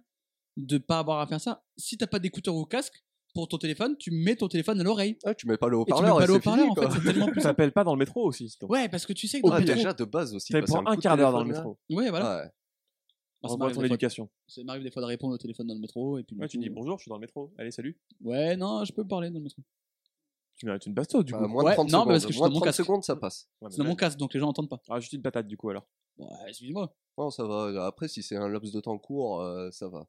de 0.56 0.78
pas 0.78 1.00
avoir 1.00 1.18
à 1.20 1.26
faire 1.26 1.40
ça. 1.40 1.64
Si 1.76 1.96
t'as 1.98 2.06
pas 2.06 2.18
d'écouteurs 2.20 2.54
au 2.54 2.66
casque 2.66 3.04
pour 3.38 3.46
ton 3.48 3.58
téléphone, 3.58 3.96
tu 3.96 4.10
mets 4.10 4.34
ton 4.34 4.48
téléphone 4.48 4.80
à 4.80 4.82
l'oreille. 4.82 5.16
Ah, 5.24 5.32
tu 5.34 5.46
mets 5.46 5.56
pas 5.56 5.68
le 5.68 5.76
Et 5.78 5.84
tu 5.84 5.92
mets 5.92 6.10
haut-parleur, 6.10 6.16
pas 6.18 6.26
le 6.26 6.32
haut-parleur, 6.34 6.70
en 6.70 6.74
fait, 6.74 6.80
quoi. 6.80 6.90
c'est 6.90 7.00
tellement 7.04 7.26
plus 7.26 7.34
Ça 7.36 7.40
simple. 7.42 7.50
s'appelle 7.52 7.72
pas 7.72 7.84
dans 7.84 7.92
le 7.94 7.98
métro 8.00 8.24
aussi. 8.26 8.48
sinon. 8.48 8.68
Ouais, 8.68 8.88
parce 8.88 9.06
que 9.06 9.12
tu 9.12 9.28
sais 9.28 9.40
que 9.40 9.46
dans 9.46 9.52
Ah, 9.52 9.58
le 9.60 9.64
métro. 9.64 9.76
déjà, 9.76 9.92
de 9.94 10.04
base 10.04 10.34
aussi. 10.34 10.52
Ça 10.52 10.60
passer 10.60 10.72
coup 10.72 10.78
un 10.84 10.96
de 10.96 11.00
quart 11.00 11.16
d'heure 11.16 11.30
dans 11.30 11.38
le 11.38 11.44
téléphone, 11.44 11.64
là. 11.64 11.70
métro. 11.94 11.96
Ouais, 12.02 12.10
voilà. 12.10 12.36
Ouais. 12.38 12.50
Moi, 13.42 13.50
ça 13.52 13.56
m'arrive 13.56 13.74
ton 13.76 13.82
des 13.82 13.86
fois- 13.88 13.94
éducation. 13.94 14.28
ça 14.48 14.64
m'arrive 14.64 14.82
des 14.82 14.90
fois 14.90 15.02
de 15.02 15.06
répondre 15.06 15.34
au 15.34 15.38
téléphone 15.38 15.68
dans 15.68 15.74
le 15.74 15.80
métro. 15.80 16.18
Et 16.18 16.24
puis, 16.24 16.34
du 16.34 16.42
Ouais, 16.42 16.48
tu 16.48 16.56
coup, 16.58 16.62
dis 16.64 16.70
bonjour, 16.70 16.98
je 16.98 17.02
suis 17.02 17.08
dans 17.08 17.14
le 17.16 17.20
métro. 17.20 17.52
Allez, 17.56 17.70
salut. 17.70 17.96
Ouais, 18.20 18.56
non, 18.56 18.84
je 18.84 18.92
peux 18.92 19.06
parler 19.06 19.30
dans 19.30 19.38
le 19.38 19.44
métro. 19.44 19.62
Tu 20.56 20.66
mets 20.66 20.76
une 20.84 20.92
bastos 20.94 21.24
du 21.24 21.32
Bah, 21.32 21.38
coup. 21.38 21.46
moins 21.46 21.62
Ouais, 21.62 21.70
de 21.70 21.74
30 21.76 21.92
non, 21.92 22.04
mais 22.04 22.14
parce 22.14 22.24
que 22.24 22.28
je 22.30 22.32
suis 22.32 22.38
moins 22.40 22.48
dans 22.48 22.54
de 22.54 22.54
mon 22.54 22.60
30 22.60 22.64
casque. 22.70 22.78
secondes, 22.84 23.04
ça 23.04 23.14
passe. 23.14 23.48
Ouais, 23.60 23.68
mais 23.68 23.70
C'est 23.70 23.78
dans 23.78 23.84
là, 23.84 23.90
mon 23.90 23.94
casque, 23.96 24.18
donc 24.18 24.34
les 24.34 24.40
gens 24.40 24.48
entendent 24.48 24.68
pas. 24.68 24.82
Ah, 24.88 24.98
juste 24.98 25.12
une 25.12 25.22
patate 25.22 25.46
du 25.46 25.56
coup 25.56 25.70
alors. 25.70 25.86
Ouais, 26.18 26.26
excuse-moi. 26.48 26.92
Non, 27.16 27.30
ça 27.30 27.44
va. 27.44 27.86
Après, 27.86 28.08
si 28.08 28.24
c'est 28.24 28.34
un 28.34 28.48
laps 28.48 28.72
de 28.72 28.80
temps 28.80 28.98
court, 28.98 29.40
euh, 29.40 29.70
ça 29.70 29.86
va. 29.88 30.08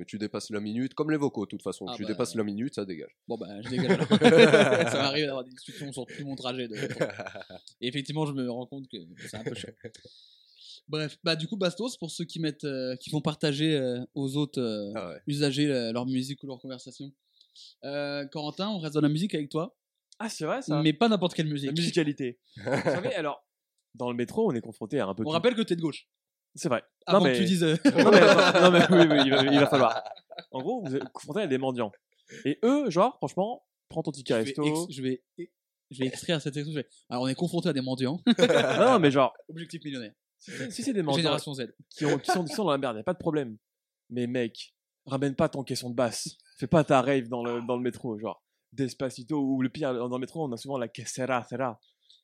Mais 0.00 0.06
tu 0.06 0.16
dépasses 0.16 0.48
la 0.48 0.60
minute, 0.60 0.94
comme 0.94 1.10
les 1.10 1.18
vocaux, 1.18 1.44
de 1.44 1.50
toute 1.50 1.62
façon. 1.62 1.84
Ah 1.86 1.92
tu 1.94 2.02
bah, 2.04 2.08
dépasses 2.08 2.34
la 2.34 2.42
minute, 2.42 2.74
ça 2.74 2.86
dégage. 2.86 3.14
Bon, 3.28 3.36
bah, 3.36 3.60
je 3.60 3.68
dégage 3.68 3.90
alors. 3.90 4.08
ça 4.90 4.94
m'arrive 5.02 5.26
d'avoir 5.26 5.44
des 5.44 5.50
discussions 5.50 5.92
sur 5.92 6.06
tout 6.06 6.24
mon 6.24 6.36
trajet. 6.36 6.68
de. 6.68 6.74
Et 7.82 7.88
effectivement, 7.88 8.24
je 8.24 8.32
me 8.32 8.50
rends 8.50 8.64
compte 8.64 8.88
que 8.88 8.96
c'est 9.28 9.36
un 9.36 9.44
peu 9.44 9.54
chiant. 9.54 9.68
Bref, 10.88 11.18
bah 11.22 11.36
du 11.36 11.46
coup 11.46 11.56
Bastos 11.56 11.98
pour 11.98 12.10
ceux 12.10 12.24
qui 12.24 12.40
mettent, 12.40 12.64
euh, 12.64 12.96
qui 12.96 13.10
font 13.10 13.20
partager 13.20 13.76
euh, 13.76 14.00
aux 14.14 14.36
autres 14.36 14.58
euh, 14.60 14.90
Ah 14.96 15.08
ouais. 15.10 15.20
usagers 15.26 15.70
euh, 15.70 15.92
leur 15.92 16.06
musique 16.06 16.42
ou 16.42 16.46
leur 16.48 16.58
conversation. 16.58 17.12
Euh, 17.84 18.26
Corentin, 18.26 18.68
on 18.70 18.78
reste 18.78 18.94
dans 18.94 19.00
la 19.02 19.08
musique 19.10 19.34
avec 19.34 19.50
toi, 19.50 19.76
Ah, 20.18 20.28
c'est 20.30 20.46
vrai 20.46 20.62
ça. 20.62 20.82
mais 20.82 20.92
pas 20.94 21.08
n'importe 21.08 21.34
quelle 21.34 21.46
musique. 21.46 21.66
La 21.68 21.72
musicalité. 21.74 22.40
Vous 22.56 22.62
savez, 22.64 23.14
alors, 23.14 23.44
dans 23.94 24.10
le 24.10 24.16
métro, 24.16 24.50
on 24.50 24.54
est 24.54 24.60
confronté 24.62 24.98
à 24.98 25.06
un 25.06 25.14
peu 25.14 25.22
On 25.22 25.26
tout. 25.26 25.30
rappelle 25.30 25.54
que 25.54 25.62
t'es 25.62 25.76
de 25.76 25.80
gauche. 25.82 26.08
C'est 26.54 26.68
vrai. 26.68 26.82
Avant 27.06 27.18
non, 27.18 27.24
mais... 27.24 27.32
que 27.32 27.38
tu 27.38 27.44
dises. 27.44 27.62
euh, 27.62 27.76
non, 27.84 28.10
mais, 28.10 28.18
attends, 28.18 28.60
non, 28.62 28.70
mais 28.70 28.86
oui, 28.90 29.06
oui, 29.10 29.22
il 29.26 29.30
va, 29.30 29.42
il 29.44 29.58
va 29.58 29.66
falloir. 29.66 30.02
En 30.52 30.62
gros, 30.62 30.82
vous 30.82 30.96
êtes 30.96 31.04
confronté 31.12 31.42
à 31.42 31.46
des 31.46 31.58
mendiants. 31.58 31.92
Et 32.46 32.58
eux, 32.64 32.88
genre, 32.90 33.16
franchement, 33.16 33.62
prends 33.88 34.02
ton 34.02 34.10
ticket 34.10 34.32
je, 34.34 34.38
vais 34.38 34.44
resto. 34.44 34.64
ex- 34.64 34.96
je 34.96 35.02
vais, 35.02 35.22
je 35.90 35.98
vais 35.98 36.06
extraire 36.06 36.40
cette 36.40 36.56
expression. 36.56 36.88
Alors 37.10 37.24
on 37.24 37.28
est 37.28 37.34
confronté 37.34 37.68
à 37.68 37.72
des 37.72 37.82
mendiants. 37.82 38.20
non, 38.78 38.98
mais 38.98 39.10
genre, 39.10 39.34
Objectif 39.48 39.84
millionnaire. 39.84 40.14
si 40.38 40.82
c'est 40.82 40.94
des 40.94 41.02
mendiants 41.02 41.18
Génération 41.18 41.52
Z. 41.52 41.74
qui, 41.90 42.06
ont, 42.06 42.18
qui, 42.18 42.30
sont, 42.30 42.44
qui 42.44 42.54
sont 42.54 42.64
dans 42.64 42.70
la 42.70 42.78
merde, 42.78 42.96
y 42.96 43.00
a 43.00 43.04
pas 43.04 43.12
de 43.12 43.18
problème. 43.18 43.58
Mais 44.08 44.26
mec, 44.26 44.74
ramène 45.06 45.34
pas 45.34 45.48
ton 45.48 45.62
caisson 45.62 45.90
de 45.90 45.94
basse. 45.94 46.36
Fais 46.58 46.66
pas 46.66 46.84
ta 46.84 47.02
rave 47.02 47.28
dans 47.28 47.44
le, 47.44 47.60
dans 47.66 47.76
le 47.76 47.82
métro, 47.82 48.18
genre. 48.18 48.42
Despacito, 48.72 49.38
ou 49.38 49.60
le 49.62 49.68
pire, 49.68 49.92
dans 49.92 50.08
le 50.08 50.18
métro, 50.20 50.44
on 50.44 50.52
a 50.52 50.56
souvent 50.56 50.78
la 50.78 50.88
quesera, 50.88 51.44
sera. 51.44 51.78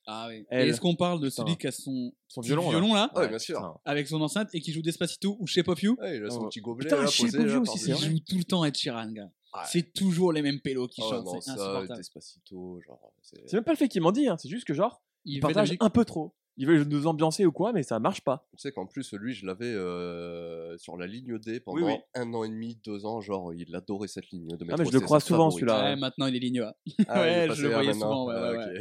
Ah 0.07 0.27
oui. 0.29 0.47
Elle. 0.51 0.69
Et 0.69 0.71
Est-ce 0.71 0.81
qu'on 0.81 0.95
parle 0.95 1.21
de 1.21 1.29
celui 1.31 1.57
qui 1.57 1.67
a 1.67 1.73
son 1.73 2.13
violon, 2.39 2.71
là. 2.95 3.11
là, 3.15 3.21
ouais, 3.21 3.29
bien 3.29 3.39
sûr. 3.39 3.81
avec 3.85 4.07
son 4.07 4.21
enceinte 4.21 4.49
et 4.55 4.61
qui 4.61 4.73
joue 4.73 4.83
Despacito 4.83 5.37
ou 5.41 5.47
Shape 5.47 5.69
of 5.69 5.83
You 5.83 5.97
Ouais, 6.01 6.17
il 6.19 6.25
a 6.25 6.31
son 6.31 6.43
Oh. 6.45 6.49
petit 6.49 6.61
gobelet 6.61 6.85
Putain, 6.89 7.03
là, 7.03 7.07
chez 7.09 7.25
posé 7.25 7.45
là, 7.45 7.59
aussi, 7.59 7.79
c'est 7.79 7.91
Il 7.91 7.97
joue 7.99 8.19
tout 8.21 8.37
le 8.39 8.45
temps 8.45 8.65
Ed 8.65 8.77
Sheeran, 8.77 9.11
gars. 9.13 9.25
Ouais. 9.55 9.63
C'est 9.67 9.93
toujours 9.93 10.33
les 10.33 10.43
mêmes 10.43 10.61
pélos 10.61 10.87
qui 10.89 11.01
Oh 11.05 11.11
chantent, 11.11 11.29
c'est 11.43 11.51
insupportable. 11.51 11.97
Despacito, 11.97 12.81
genre. 12.87 13.13
c'est- 13.23 13.53
même 13.55 13.65
pas 13.65 13.73
le 13.73 13.77
fait 13.79 13.89
qu'il 13.89 14.01
m'en 14.03 14.13
dit, 14.13 14.29
hein, 14.29 14.37
c'est 14.39 14.49
juste 14.49 14.65
que 14.67 14.75
genre, 14.75 15.03
Il 15.25 15.41
partage 15.41 15.75
un 15.81 15.91
peu 15.91 16.05
trop. 16.05 16.35
Il 16.59 16.67
veut 16.67 16.85
nous 16.85 17.07
ambiancer 17.07 17.45
ou 17.45 17.53
quoi, 17.53 17.73
mais 17.75 17.83
ça 17.83 17.99
marche 17.99 18.23
pas. 18.23 18.49
Tu 18.53 18.63
sais 18.63 18.73
qu'en 18.73 18.87
plus, 18.87 19.13
lui, 19.13 19.35
je 19.35 19.45
l'avais 19.45 19.67
euh, 19.67 20.79
sur 20.79 20.97
la 20.97 21.07
ligne 21.07 21.39
D 21.39 21.61
pendant 21.61 21.87
oui. 21.87 21.95
un 22.15 22.33
an 22.33 22.45
et 22.45 22.49
demi, 22.49 22.79
deux 22.83 23.05
ans. 23.05 23.21
Genre, 23.21 23.53
il 23.53 23.75
adorait 23.77 24.09
cette 24.09 24.31
ligne 24.31 24.47
de 24.49 24.65
métro. 24.65 24.69
Ah, 24.73 24.77
mais 24.79 24.85
je 24.87 24.93
le 24.93 24.99
c'est 25.01 25.05
crois 25.05 25.21
sa 25.21 25.27
souvent, 25.27 25.51
favorite. 25.51 25.69
celui-là. 25.69 25.85
Ouais, 25.91 25.97
maintenant 25.97 26.27
il 26.27 26.37
est 26.37 26.39
ligne 26.39 26.61
A. 26.61 26.75
Ah, 26.75 26.83
il 26.89 26.93
est 26.93 27.07
Ouais, 27.43 27.47
passé 27.49 27.61
je 27.61 27.67
le 27.67 27.73
voyais 27.75 27.89
maintenant. 27.91 28.11
souvent, 28.11 28.27
ouais, 28.29 28.35
Ah, 28.37 28.53
ouais, 28.53 28.81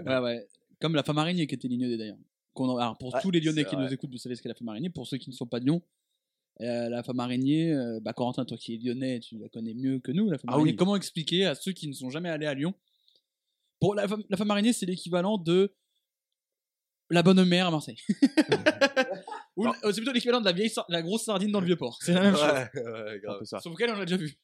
ok. 0.00 0.06
Ouais, 0.06 0.18
ouais. 0.18 0.46
Comme 0.80 0.94
la 0.94 1.02
femme 1.02 1.16
araignée 1.18 1.46
qui 1.46 1.54
était 1.54 1.68
ligne 1.68 1.88
D 1.88 1.96
d'ailleurs. 1.96 2.18
Qu'on 2.52 2.68
en- 2.68 2.76
Alors 2.76 2.98
pour 2.98 3.14
Ouais, 3.14 3.20
tous 3.22 3.30
les 3.30 3.40
Lyonnais 3.40 3.62
c'est 3.62 3.68
qui 3.70 3.76
vrai. 3.76 3.84
nous 3.86 3.92
écoutent, 3.94 4.10
vous 4.10 4.18
savez 4.18 4.34
ce 4.34 4.42
qu'est 4.42 4.48
la 4.50 4.54
femme 4.54 4.68
araignée. 4.68 4.90
Pour 4.90 5.06
ceux 5.06 5.16
qui 5.16 5.30
ne 5.30 5.34
sont 5.34 5.46
pas 5.46 5.58
de 5.60 5.64
Lyon, 5.64 5.80
euh, 6.60 6.90
la 6.90 7.02
femme 7.02 7.20
araignée, 7.20 7.72
euh, 7.72 7.98
bah 8.00 8.12
Corentin, 8.12 8.44
toi 8.44 8.58
qui 8.58 8.74
es 8.74 8.78
lyonnais, 8.78 9.20
tu 9.20 9.38
la 9.38 9.48
connais 9.48 9.72
mieux 9.74 10.00
que 10.00 10.12
nous. 10.12 10.28
La 10.28 10.36
femme 10.36 10.50
Ah 10.50 10.54
araignée. 10.54 10.72
oui. 10.72 10.76
Comment 10.76 10.96
expliquer 10.96 11.46
à 11.46 11.54
ceux 11.54 11.72
qui 11.72 11.88
ne 11.88 11.94
sont 11.94 12.10
jamais 12.10 12.28
allés 12.28 12.46
à 12.46 12.52
Lyon? 12.52 12.74
Pour 13.80 13.94
la 13.94 14.06
femme, 14.06 14.22
la 14.28 14.36
femme 14.36 14.50
araignée, 14.50 14.72
c'est 14.74 14.86
l'équivalent 14.86 15.38
de 15.38 15.72
la 17.10 17.22
bonne 17.22 17.44
mère 17.44 17.66
à 17.68 17.70
Marseille. 17.70 17.98
Ou 19.56 19.66
euh, 19.66 19.72
c'est 19.84 19.96
plutôt 19.96 20.12
l'équivalent 20.12 20.40
de 20.40 20.44
la 20.44 20.52
vieille, 20.52 20.68
sar- 20.70 20.84
la 20.88 21.02
grosse 21.02 21.24
sardine 21.24 21.50
dans 21.50 21.60
le 21.60 21.66
vieux 21.66 21.76
port. 21.76 21.98
C'est 22.02 22.12
la 22.12 22.20
même 22.20 22.34
chose. 22.36 22.42
Ouais, 22.74 23.20
grave. 23.22 23.38
peu 23.38 23.44
ça. 23.44 23.60
Sauf 23.60 23.74
qu'elle, 23.76 23.90
on 23.90 23.94
l'a 23.96 24.04
déjà 24.04 24.16
vu. 24.16 24.38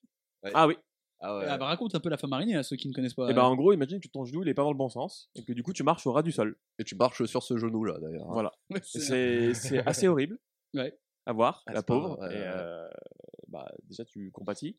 Ah 0.55 0.67
oui. 0.67 0.77
Ah 1.21 1.37
ouais. 1.39 1.45
Ah, 1.49 1.57
bah, 1.59 1.67
raconte 1.67 1.95
un 1.95 2.01
peu 2.01 2.09
la 2.09 2.17
femme 2.17 2.33
araignée 2.33 2.57
à 2.57 2.63
ceux 2.65 2.75
qui 2.77 2.89
ne 2.89 2.93
connaissent 2.93 3.15
pas. 3.15 3.31
Et 3.31 3.35
ben 3.35 3.43
en 3.45 3.55
gros, 3.55 3.73
imagine 3.73 4.01
que 4.01 4.09
ton 4.09 4.25
genou 4.25 4.43
il 4.43 4.49
est 4.49 4.55
pas 4.55 4.63
dans 4.63 4.73
le 4.73 4.77
bon 4.77 4.89
sens 4.89 5.31
et 5.37 5.45
que 5.45 5.53
du 5.53 5.63
coup 5.63 5.73
tu 5.73 5.85
marches 5.85 6.05
au 6.07 6.13
ras 6.13 6.23
du 6.23 6.33
sol. 6.33 6.57
Et 6.81 6.85
tu 6.85 6.97
marches 6.97 7.25
sur 7.27 7.43
ce 7.45 7.57
genou-là, 7.57 7.99
d'ailleurs. 8.01 8.25
hein. 8.27 8.33
Voilà. 8.33 8.53
Ouais, 8.71 8.81
c'est- 8.83 8.99
C'est 9.01 9.55
c'est 9.55 9.79
assez 9.87 10.09
horrible. 10.09 10.39
Ouais. 10.75 10.99
À 11.27 11.33
voir, 11.33 11.63
Ah, 11.67 11.73
la 11.75 11.79
c'est 11.81 11.87
pas 11.87 11.95
pauvre. 11.95 12.17
vrai, 12.17 12.29
ouais, 12.29 12.35
et 12.35 12.41
ouais. 12.41 12.47
euh, 12.53 12.89
bah 13.49 13.71
déjà 13.85 14.05
tu 14.05 14.33
compatis. 14.33 14.77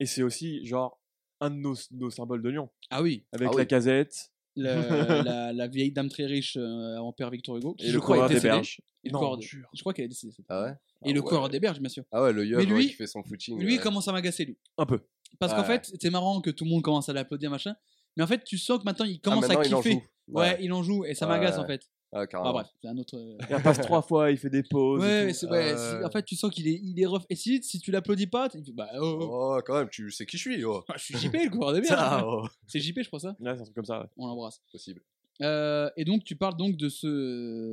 Et 0.00 0.06
c'est 0.06 0.22
aussi 0.24 0.64
genre 0.66 1.00
un 1.40 1.50
de 1.50 1.56
nos, 1.56 1.74
nos 1.92 2.10
symboles 2.10 2.42
de 2.42 2.48
Lyon 2.48 2.70
Ah 2.90 3.00
oui, 3.02 3.24
avec 3.32 3.48
Ah 3.48 3.52
la 3.52 3.56
oui. 3.58 3.66
casette 3.68 4.32
le- 4.58 5.22
la, 5.24 5.52
la 5.52 5.66
vieille 5.68 5.92
dame 5.92 6.08
très 6.08 6.26
riche 6.26 6.56
euh, 6.58 6.96
en 6.98 7.12
père 7.12 7.30
Victor 7.30 7.56
Hugo, 7.56 7.74
qui 7.74 7.86
et 7.86 7.88
je 7.88 7.94
le 7.94 8.00
crois 8.00 8.16
est 8.16 8.18
coureur 8.18 8.28
des 8.28 8.34
décédée. 8.36 8.48
berges. 8.54 8.80
Et 9.04 9.08
le 9.08 9.12
Non, 9.12 9.40
jure. 9.40 9.68
Je 9.74 9.80
crois 9.80 9.94
qu'elle 9.94 10.06
est 10.06 10.08
décédée. 10.08 10.32
cette 10.36 10.44
Ah 10.48 10.62
ouais? 10.64 10.74
Et 11.04 11.12
le 11.12 11.20
Ah 11.20 11.22
coureur 11.22 11.44
ouais. 11.44 11.48
des 11.50 11.60
berges, 11.60 11.78
bien 11.80 11.88
sûr. 11.88 12.04
Ah 12.12 12.22
ouais, 12.22 12.32
le 12.32 12.44
Mais 12.56 12.64
lui- 12.64 12.88
qui 12.88 12.92
fait 12.94 13.06
son 13.06 13.22
footing. 13.22 13.58
Lui, 13.58 13.74
il 13.74 13.76
ouais. 13.76 13.82
commence 13.82 14.08
à 14.08 14.12
m'agacer, 14.12 14.44
lui. 14.44 14.58
Un 14.76 14.86
peu. 14.86 15.00
Parce 15.38 15.52
qu'en 15.54 15.60
Ouais. 15.60 15.78
fait, 15.78 15.92
c'est 16.00 16.10
marrant 16.10 16.40
que 16.40 16.50
tout 16.50 16.64
le 16.64 16.70
monde 16.70 16.82
commence 16.82 17.08
à 17.08 17.12
l'applaudir, 17.12 17.50
machin. 17.50 17.74
Mais 18.16 18.24
en 18.24 18.26
fait, 18.26 18.42
tu 18.44 18.58
sens 18.58 18.78
que 18.80 18.84
maintenant, 18.84 19.06
il 19.06 19.20
commence 19.20 19.44
ah, 19.44 19.48
maintenant, 19.48 19.62
à 19.62 19.66
il 19.66 19.74
en 19.76 19.82
kiffer. 19.82 19.94
joue. 19.94 20.34
Ouais. 20.34 20.58
il 20.60 20.72
en 20.72 20.82
joue 20.82 21.04
et 21.04 21.14
ça 21.14 21.26
Ouais, 21.26 21.32
m'agace 21.38 21.56
en 21.58 21.66
fait. 21.66 21.82
Ah, 22.12 22.26
carrément. 22.26 22.50
Ah 22.50 22.52
bref, 22.54 22.66
c'est 22.80 22.88
un 22.88 22.96
autre. 22.96 23.16
euh, 23.18 23.36
Il 23.50 23.56
repasse 23.56 23.80
trois 23.82 24.00
fois, 24.02 24.30
il 24.30 24.38
fait 24.38 24.48
des 24.48 24.62
pauses. 24.62 25.00
Ouais, 25.02 25.26
mais 25.26 25.32
c'est- 25.34 25.46
ouais, 25.46 25.72
Euh, 25.74 26.00
c'est- 26.00 26.04
en 26.06 26.10
fait, 26.10 26.22
tu 26.24 26.36
sens 26.36 26.50
qu'il 26.50 26.66
est, 26.66 26.80
il 26.82 26.98
est 27.00 27.04
rough. 27.06 27.24
Et 27.28 27.34
si, 27.36 27.62
si 27.62 27.80
tu 27.80 27.90
l'applaudis 27.90 28.26
pas, 28.26 28.48
tu- 28.48 28.60
bah, 28.72 28.88
oh, 28.98 29.18
oh. 29.20 29.28
Oh, 29.30 29.60
quand 29.66 29.74
même, 29.78 29.88
tu 29.90 30.10
sais 30.10 30.24
qui 30.24 30.38
je 30.38 30.42
suis, 30.50 30.64
oh. 30.64 30.82
Ah, 30.88 30.94
je 30.96 31.04
suis 31.04 31.18
JP, 31.18 31.34
le 31.44 31.50
coureur 31.50 31.74
des 31.74 31.80
berges. 31.82 31.88
Ça, 31.90 32.24
oh. 32.26 32.46
C'est 32.66 32.80
JP, 32.80 33.00
je 33.02 33.08
crois 33.08 33.20
ça. 33.20 33.36
Ouais, 33.40 33.54
c'est 33.54 33.60
un 33.60 33.64
truc 33.64 33.74
comme 33.74 33.84
ça. 33.84 34.00
ouais. 34.00 34.06
On 34.16 34.26
l'embrasse. 34.26 34.62
Possible. 34.72 35.02
Euh, 35.42 35.88
et 35.96 36.04
donc, 36.04 36.24
tu 36.24 36.34
parles 36.34 36.56
donc 36.56 36.76
de 36.76 36.88
ce, 36.88 37.06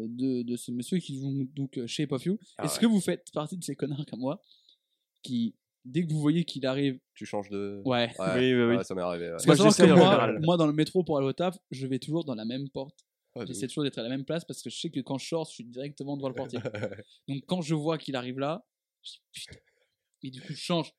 de, 0.07 0.43
de 0.43 0.55
ce 0.57 0.71
monsieur 0.71 0.99
qui 0.99 1.17
joue 1.19 1.47
donc 1.55 1.77
euh, 1.77 1.87
Shape 1.87 2.11
of 2.11 2.23
You. 2.25 2.37
Ah 2.57 2.65
Est-ce 2.65 2.75
ouais. 2.75 2.81
que 2.81 2.85
vous 2.87 2.99
faites 3.01 3.31
partie 3.33 3.57
de 3.57 3.63
ces 3.63 3.75
connards 3.75 4.05
comme 4.05 4.19
moi 4.19 4.39
qui, 5.23 5.55
dès 5.83 6.05
que 6.05 6.11
vous 6.11 6.19
voyez 6.19 6.43
qu'il 6.43 6.65
arrive. 6.67 6.99
Tu 7.15 7.25
changes 7.25 7.49
de. 7.49 7.81
Ouais. 7.85 8.11
Ouais, 8.19 8.25
Oui, 8.35 8.53
oui, 8.53 8.63
oui. 8.63 8.75
ouais, 8.75 8.83
ça 8.83 8.93
m'est 8.95 9.01
arrivé. 9.01 9.25
Ouais. 9.25 9.31
Parce 9.31 9.45
Moi, 9.47 9.55
qu'à 9.55 9.57
savoir 9.57 9.71
j'essaye 9.73 9.87
que 9.87 9.93
en 9.93 9.97
moi, 9.97 10.11
général. 10.11 10.39
moi, 10.43 10.57
dans 10.57 10.67
le 10.67 10.73
métro 10.73 11.03
pour 11.03 11.17
aller 11.17 11.27
au 11.27 11.33
taf, 11.33 11.57
je 11.71 11.87
vais 11.87 11.99
toujours 11.99 12.25
dans 12.25 12.35
la 12.35 12.45
même 12.45 12.69
porte. 12.69 12.99
Ouais, 13.35 13.43
de 13.43 13.47
J'essaie 13.47 13.67
toujours 13.67 13.83
d'être 13.83 13.97
à 13.97 14.03
la 14.03 14.09
même 14.09 14.25
place 14.25 14.45
parce 14.45 14.61
que 14.61 14.69
je 14.69 14.77
sais 14.77 14.89
que 14.89 14.99
quand 15.01 15.17
je 15.17 15.27
sors, 15.27 15.45
je 15.45 15.51
suis 15.51 15.65
directement 15.65 16.15
devant 16.17 16.29
le 16.29 16.35
portier. 16.35 16.59
Donc 17.27 17.43
quand 17.47 17.61
je 17.61 17.75
vois 17.75 17.97
qu'il 17.97 18.15
arrive 18.15 18.39
là, 18.39 18.65
je 19.03 19.11
dis 19.11 19.19
putain. 19.33 19.59
Et 20.23 20.31
du 20.31 20.41
coup, 20.41 20.53
je 20.53 20.57
change. 20.59 20.91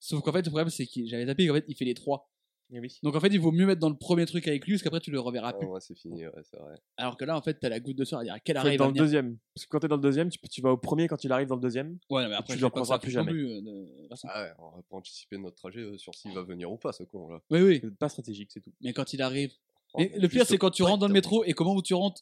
Sauf 0.00 0.22
qu'en 0.22 0.32
fait, 0.32 0.42
le 0.42 0.50
problème, 0.50 0.70
c'est 0.70 0.86
que 0.86 1.06
j'avais 1.06 1.26
tapé 1.26 1.46
qu'en 1.46 1.54
fait, 1.54 1.64
il 1.68 1.76
fait 1.76 1.84
les 1.84 1.94
trois. 1.94 2.30
Eh 2.70 2.80
oui. 2.80 2.98
Donc 3.02 3.14
en 3.14 3.20
fait, 3.20 3.28
il 3.28 3.38
vaut 3.38 3.52
mieux 3.52 3.66
mettre 3.66 3.80
dans 3.80 3.90
le 3.90 3.96
premier 3.96 4.24
truc 4.24 4.48
avec 4.48 4.64
lui 4.66 4.72
parce 4.72 4.82
qu'après, 4.82 5.00
tu 5.00 5.10
le 5.10 5.20
reverras 5.20 5.50
Ah, 5.50 5.52
plus. 5.58 5.66
moi, 5.66 5.80
c'est 5.80 5.94
fini, 5.94 6.26
ouais, 6.26 6.32
c'est 6.42 6.56
vrai. 6.58 6.74
Alors 6.96 7.16
que 7.18 7.24
là, 7.24 7.36
en 7.36 7.42
fait, 7.42 7.54
t'as 7.60 7.68
la 7.68 7.78
goutte 7.78 7.96
de 7.98 8.04
sueur 8.04 8.20
à 8.20 8.24
dire 8.24 8.32
à 8.32 8.40
quel 8.40 8.56
Faut 8.56 8.60
arrêt 8.60 8.70
être 8.70 8.74
il 8.76 8.78
dans 8.78 8.86
le 8.88 8.94
deuxième. 8.94 9.38
Parce 9.54 9.66
que 9.66 9.70
quand 9.70 9.80
t'es 9.80 9.88
dans 9.88 9.96
le 9.96 10.02
deuxième, 10.02 10.30
tu, 10.30 10.38
tu 10.50 10.62
vas 10.62 10.70
au 10.72 10.78
premier 10.78 11.06
quand 11.06 11.22
il 11.22 11.30
arrive 11.30 11.46
dans 11.48 11.54
le 11.56 11.60
deuxième. 11.60 11.98
Ouais, 12.10 12.22
non, 12.22 12.30
mais 12.30 12.34
après, 12.34 12.54
Tu 12.54 12.60
le 12.60 12.66
reprendras 12.66 12.98
plus 12.98 13.10
jamais. 13.10 13.30
plus, 13.30 13.46
euh, 13.50 13.60
de. 13.60 14.08
Ah 14.24 14.42
ouais, 14.44 14.52
on 14.58 14.70
va 14.76 14.82
pas 14.82 14.96
anticiper 14.96 15.36
notre 15.36 15.56
trajet 15.56 15.80
euh, 15.80 15.98
sur 15.98 16.14
s'il 16.14 16.32
va 16.32 16.42
venir 16.42 16.72
ou 16.72 16.78
pas, 16.78 16.92
ce 16.92 17.02
con 17.04 17.28
là. 17.28 17.40
Oui, 17.50 17.60
oui. 17.60 17.80
C'est 17.82 17.96
pas 17.98 18.08
stratégique, 18.08 18.50
c'est 18.50 18.60
tout. 18.60 18.72
Mais 18.80 18.92
quand 18.94 19.12
il 19.12 19.20
arrive. 19.22 19.52
Et 19.98 20.18
le 20.18 20.28
pire, 20.28 20.46
c'est 20.46 20.58
quand 20.58 20.70
tu 20.70 20.82
rentres 20.82 20.98
dans 20.98 21.06
le 21.08 21.12
métro 21.12 21.44
et 21.44 21.52
comment 21.52 21.80
tu 21.80 21.94
rentres, 21.94 22.20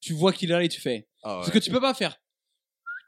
tu 0.00 0.12
vois 0.12 0.32
qu'il 0.32 0.50
est 0.50 0.54
là 0.54 0.62
et 0.62 0.68
tu 0.68 0.80
fais. 0.80 1.08
Ah 1.22 1.38
ouais. 1.40 1.44
Ce 1.46 1.50
que 1.50 1.58
tu 1.58 1.70
peux 1.70 1.80
pas 1.80 1.94
faire. 1.94 2.20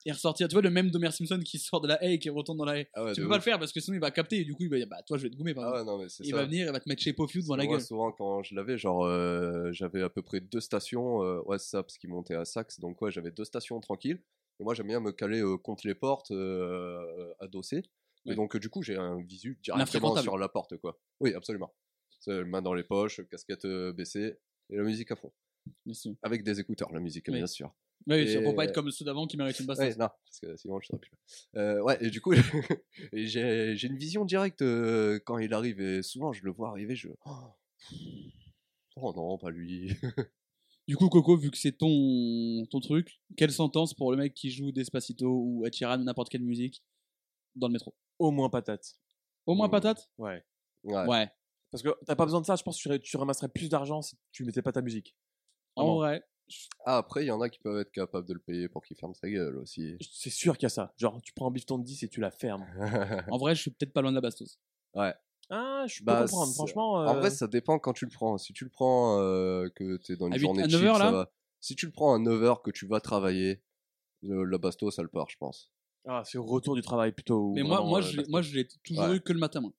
Et 0.04 0.10
ressortir. 0.10 0.48
Tu 0.48 0.54
vois 0.56 0.62
le 0.62 0.70
même 0.70 0.90
d'Homer 0.90 1.12
Simpson 1.12 1.38
qui 1.44 1.58
sort 1.60 1.80
de 1.80 1.86
la 1.86 2.02
haie 2.04 2.14
et 2.14 2.18
qui 2.18 2.28
retourne 2.28 2.58
dans 2.58 2.64
la 2.64 2.78
haie. 2.80 2.90
Ah 2.94 3.04
ouais, 3.04 3.12
tu 3.12 3.20
peux 3.22 3.28
pas 3.28 3.36
le 3.36 3.42
faire 3.42 3.60
parce 3.60 3.70
que 3.72 3.78
sinon 3.78 3.94
il 3.96 4.00
va 4.00 4.10
capter 4.10 4.40
et 4.40 4.44
du 4.44 4.52
coup 4.52 4.64
il 4.64 4.68
va 4.68 4.76
dire 4.76 4.88
bah 4.88 5.00
toi 5.06 5.16
je 5.16 5.22
vais 5.22 5.30
te 5.30 5.36
gommer 5.36 5.54
par 5.54 5.68
Ah 5.72 5.78
ouais, 5.78 5.84
non, 5.84 5.96
mais 5.98 6.06
Il 6.18 6.30
ça. 6.30 6.36
va 6.36 6.44
venir, 6.44 6.66
il 6.66 6.72
va 6.72 6.80
te 6.80 6.88
mettre 6.88 7.00
chez 7.02 7.12
Pofio 7.12 7.40
devant 7.40 7.54
la 7.54 7.62
Moi, 7.64 7.74
gueule. 7.76 7.84
souvent, 7.86 8.10
quand 8.10 8.42
je 8.42 8.56
l'avais, 8.56 8.76
genre, 8.78 9.04
euh, 9.04 9.70
j'avais 9.72 10.02
à 10.02 10.08
peu 10.10 10.22
près 10.22 10.40
deux 10.40 10.58
stations. 10.60 11.22
euh, 11.22 11.40
ouais, 11.46 11.60
ça, 11.60 11.84
parce 11.84 11.98
qu'il 11.98 12.10
montait 12.10 12.34
à 12.34 12.44
Saxe. 12.44 12.80
Donc, 12.80 13.00
ouais, 13.00 13.12
j'avais 13.12 13.30
deux 13.30 13.44
stations 13.44 13.78
tranquilles. 13.78 14.20
Et 14.58 14.64
moi, 14.64 14.74
j'aime 14.74 14.88
bien 14.88 14.98
me 14.98 15.12
caler 15.12 15.40
euh, 15.40 15.56
contre 15.56 15.86
les 15.86 15.94
portes, 15.94 16.32
euh, 16.32 17.32
adossé. 17.38 17.84
Et 18.26 18.34
donc, 18.34 18.56
du 18.56 18.68
coup, 18.70 18.82
j'ai 18.82 18.96
un 18.96 19.20
visu 19.22 19.60
directement 19.62 20.16
sur 20.16 20.36
la 20.36 20.48
porte, 20.48 20.76
quoi. 20.78 20.98
Oui, 21.20 21.32
absolument. 21.32 21.72
C'est 22.24 22.44
main 22.44 22.62
dans 22.62 22.72
les 22.72 22.84
poches, 22.84 23.20
casquette 23.28 23.64
euh, 23.64 23.92
baissée, 23.92 24.38
et 24.70 24.76
la 24.76 24.84
musique 24.84 25.10
à 25.10 25.16
fond. 25.16 25.32
Avec 26.22 26.44
des 26.44 26.60
écouteurs, 26.60 26.92
la 26.92 27.00
musique, 27.00 27.24
Oui. 27.28 27.34
bien 27.38 27.46
sûr. 27.48 27.74
Oui, 28.06 28.14
Et- 28.16 28.42
pour 28.42 28.54
pas 28.54 28.64
être 28.64 28.72
comme 28.74 28.90
ceux 28.92 29.04
d'avant 29.04 29.26
qui 29.26 29.36
méritent 29.36 29.58
une 29.58 29.66
baston. 29.66 29.82
Ouais, 29.84 29.94
non, 29.96 30.08
parce 30.24 30.40
que 30.40 30.56
sinon 30.56 30.80
je 30.80 30.86
serais 30.86 30.98
plus 30.98 31.10
là. 31.54 31.60
Euh, 31.60 31.80
ouais, 31.82 31.98
et 32.00 32.10
du 32.10 32.20
coup, 32.20 32.32
j'ai 33.12 33.76
j'ai 33.76 33.88
une 33.88 33.96
vision 33.96 34.24
directe 34.24 34.62
euh, 34.62 35.18
quand 35.24 35.38
il 35.38 35.52
arrive, 35.52 35.80
et 35.80 36.02
souvent 36.02 36.32
je 36.32 36.44
le 36.44 36.50
vois 36.52 36.70
arriver, 36.70 36.94
je. 36.94 37.08
Oh 38.96 39.12
non, 39.14 39.38
pas 39.38 39.50
lui. 39.50 39.96
Du 40.88 40.96
coup, 40.96 41.08
Coco, 41.08 41.36
vu 41.36 41.48
que 41.52 41.56
c'est 41.56 41.70
ton, 41.78 42.66
ton 42.68 42.80
truc, 42.80 43.20
quelle 43.36 43.52
sentence 43.52 43.94
pour 43.94 44.10
le 44.10 44.16
mec 44.16 44.34
qui 44.34 44.50
joue 44.50 44.72
Despacito 44.72 45.28
ou 45.30 45.64
Ed 45.64 45.74
n'importe 46.00 46.28
quelle 46.28 46.42
musique 46.42 46.82
dans 47.54 47.68
le 47.68 47.72
métro? 47.74 47.94
Au 48.18 48.32
moins 48.32 48.50
patate. 48.50 48.96
Au 49.46 49.54
moins 49.54 49.68
Mm. 49.68 49.70
patate? 49.70 50.10
Ouais. 50.18 50.44
Ouais. 50.82 51.30
Parce 51.72 51.82
que 51.82 51.88
t'as 52.06 52.14
pas 52.14 52.24
besoin 52.26 52.40
de 52.42 52.46
ça, 52.46 52.54
je 52.54 52.62
pense 52.62 52.80
que 52.82 52.96
tu, 52.98 53.16
ramasserais 53.16 53.48
plus 53.48 53.68
d'argent 53.68 54.02
si 54.02 54.16
tu 54.30 54.44
mettais 54.44 54.62
pas 54.62 54.72
ta 54.72 54.82
musique. 54.82 55.16
En 55.74 55.96
vrai. 55.96 56.22
Ah, 56.84 56.98
après, 56.98 57.24
il 57.24 57.28
y 57.28 57.30
en 57.30 57.40
a 57.40 57.48
qui 57.48 57.58
peuvent 57.60 57.80
être 57.80 57.90
capables 57.90 58.28
de 58.28 58.34
le 58.34 58.40
payer 58.40 58.68
pour 58.68 58.84
qu'il 58.84 58.96
ferme 58.96 59.14
sa 59.14 59.30
gueule 59.30 59.56
aussi. 59.56 59.96
C'est 60.12 60.28
sûr 60.28 60.58
qu'il 60.58 60.64
y 60.64 60.66
a 60.66 60.70
ça. 60.70 60.92
Genre, 60.98 61.20
tu 61.22 61.32
prends 61.32 61.48
un 61.48 61.50
bifton 61.50 61.78
de 61.78 61.84
10 61.84 62.02
et 62.02 62.08
tu 62.08 62.20
la 62.20 62.30
fermes. 62.30 62.66
En 63.32 63.38
vrai, 63.38 63.54
je 63.54 63.62
suis 63.62 63.70
peut-être 63.70 63.92
pas 63.94 64.02
loin 64.02 64.10
de 64.10 64.16
la 64.16 64.20
bastos. 64.20 64.58
Ah, 64.94 65.86
je 65.86 65.98
peux 66.00 66.04
Bah, 66.04 66.22
comprendre. 66.22 66.52
Franchement, 66.54 66.94
En 66.96 67.14
euh, 67.14 67.20
vrai, 67.20 67.30
ça 67.30 67.46
dépend 67.46 67.78
quand 67.78 67.92
tu 67.94 68.04
le 68.04 68.10
prends. 68.10 68.36
Si 68.38 68.52
tu 68.52 68.64
le 68.64 68.70
prends 68.70 69.18
euh, 69.20 69.68
que 69.74 69.96
t'es 69.96 70.16
dans 70.16 70.26
une 70.26 70.34
À 70.34 70.38
journée 70.38 70.62
à 70.62 70.66
de 70.66 70.72
9 70.72 70.80
chill, 70.80 70.88
heures, 70.88 70.98
ça 70.98 71.04
là 71.04 71.10
va. 71.10 71.32
Si 71.60 71.74
tu 71.76 71.86
le 71.86 71.92
prends 71.92 72.14
à 72.14 72.18
9h 72.18 72.60
que 72.62 72.70
tu 72.70 72.86
vas 72.86 73.00
travailler, 73.00 73.62
le- 74.22 74.44
la 74.44 74.58
basto, 74.58 74.90
ça 74.90 75.02
le 75.02 75.08
part, 75.08 75.30
je 75.30 75.36
pense. 75.38 75.70
ah, 76.06 76.22
c'est 76.26 76.36
au 76.38 76.44
retour 76.44 76.74
du 76.74 76.82
travail 76.82 77.12
plutôt. 77.12 77.52
Mais 77.54 77.62
moi, 77.62 77.82
moi, 77.84 78.00
euh, 78.00 78.02
je 78.02 78.10
l'ai- 78.10 78.16
baston. 78.18 78.30
moi, 78.30 78.42
je 78.42 78.54
l'ai 78.54 78.68
toujours 78.84 79.04
Ouais. 79.08 79.16
eu 79.16 79.20
que 79.20 79.32
le 79.32 79.38
matin, 79.38 79.60
moi. 79.60 79.72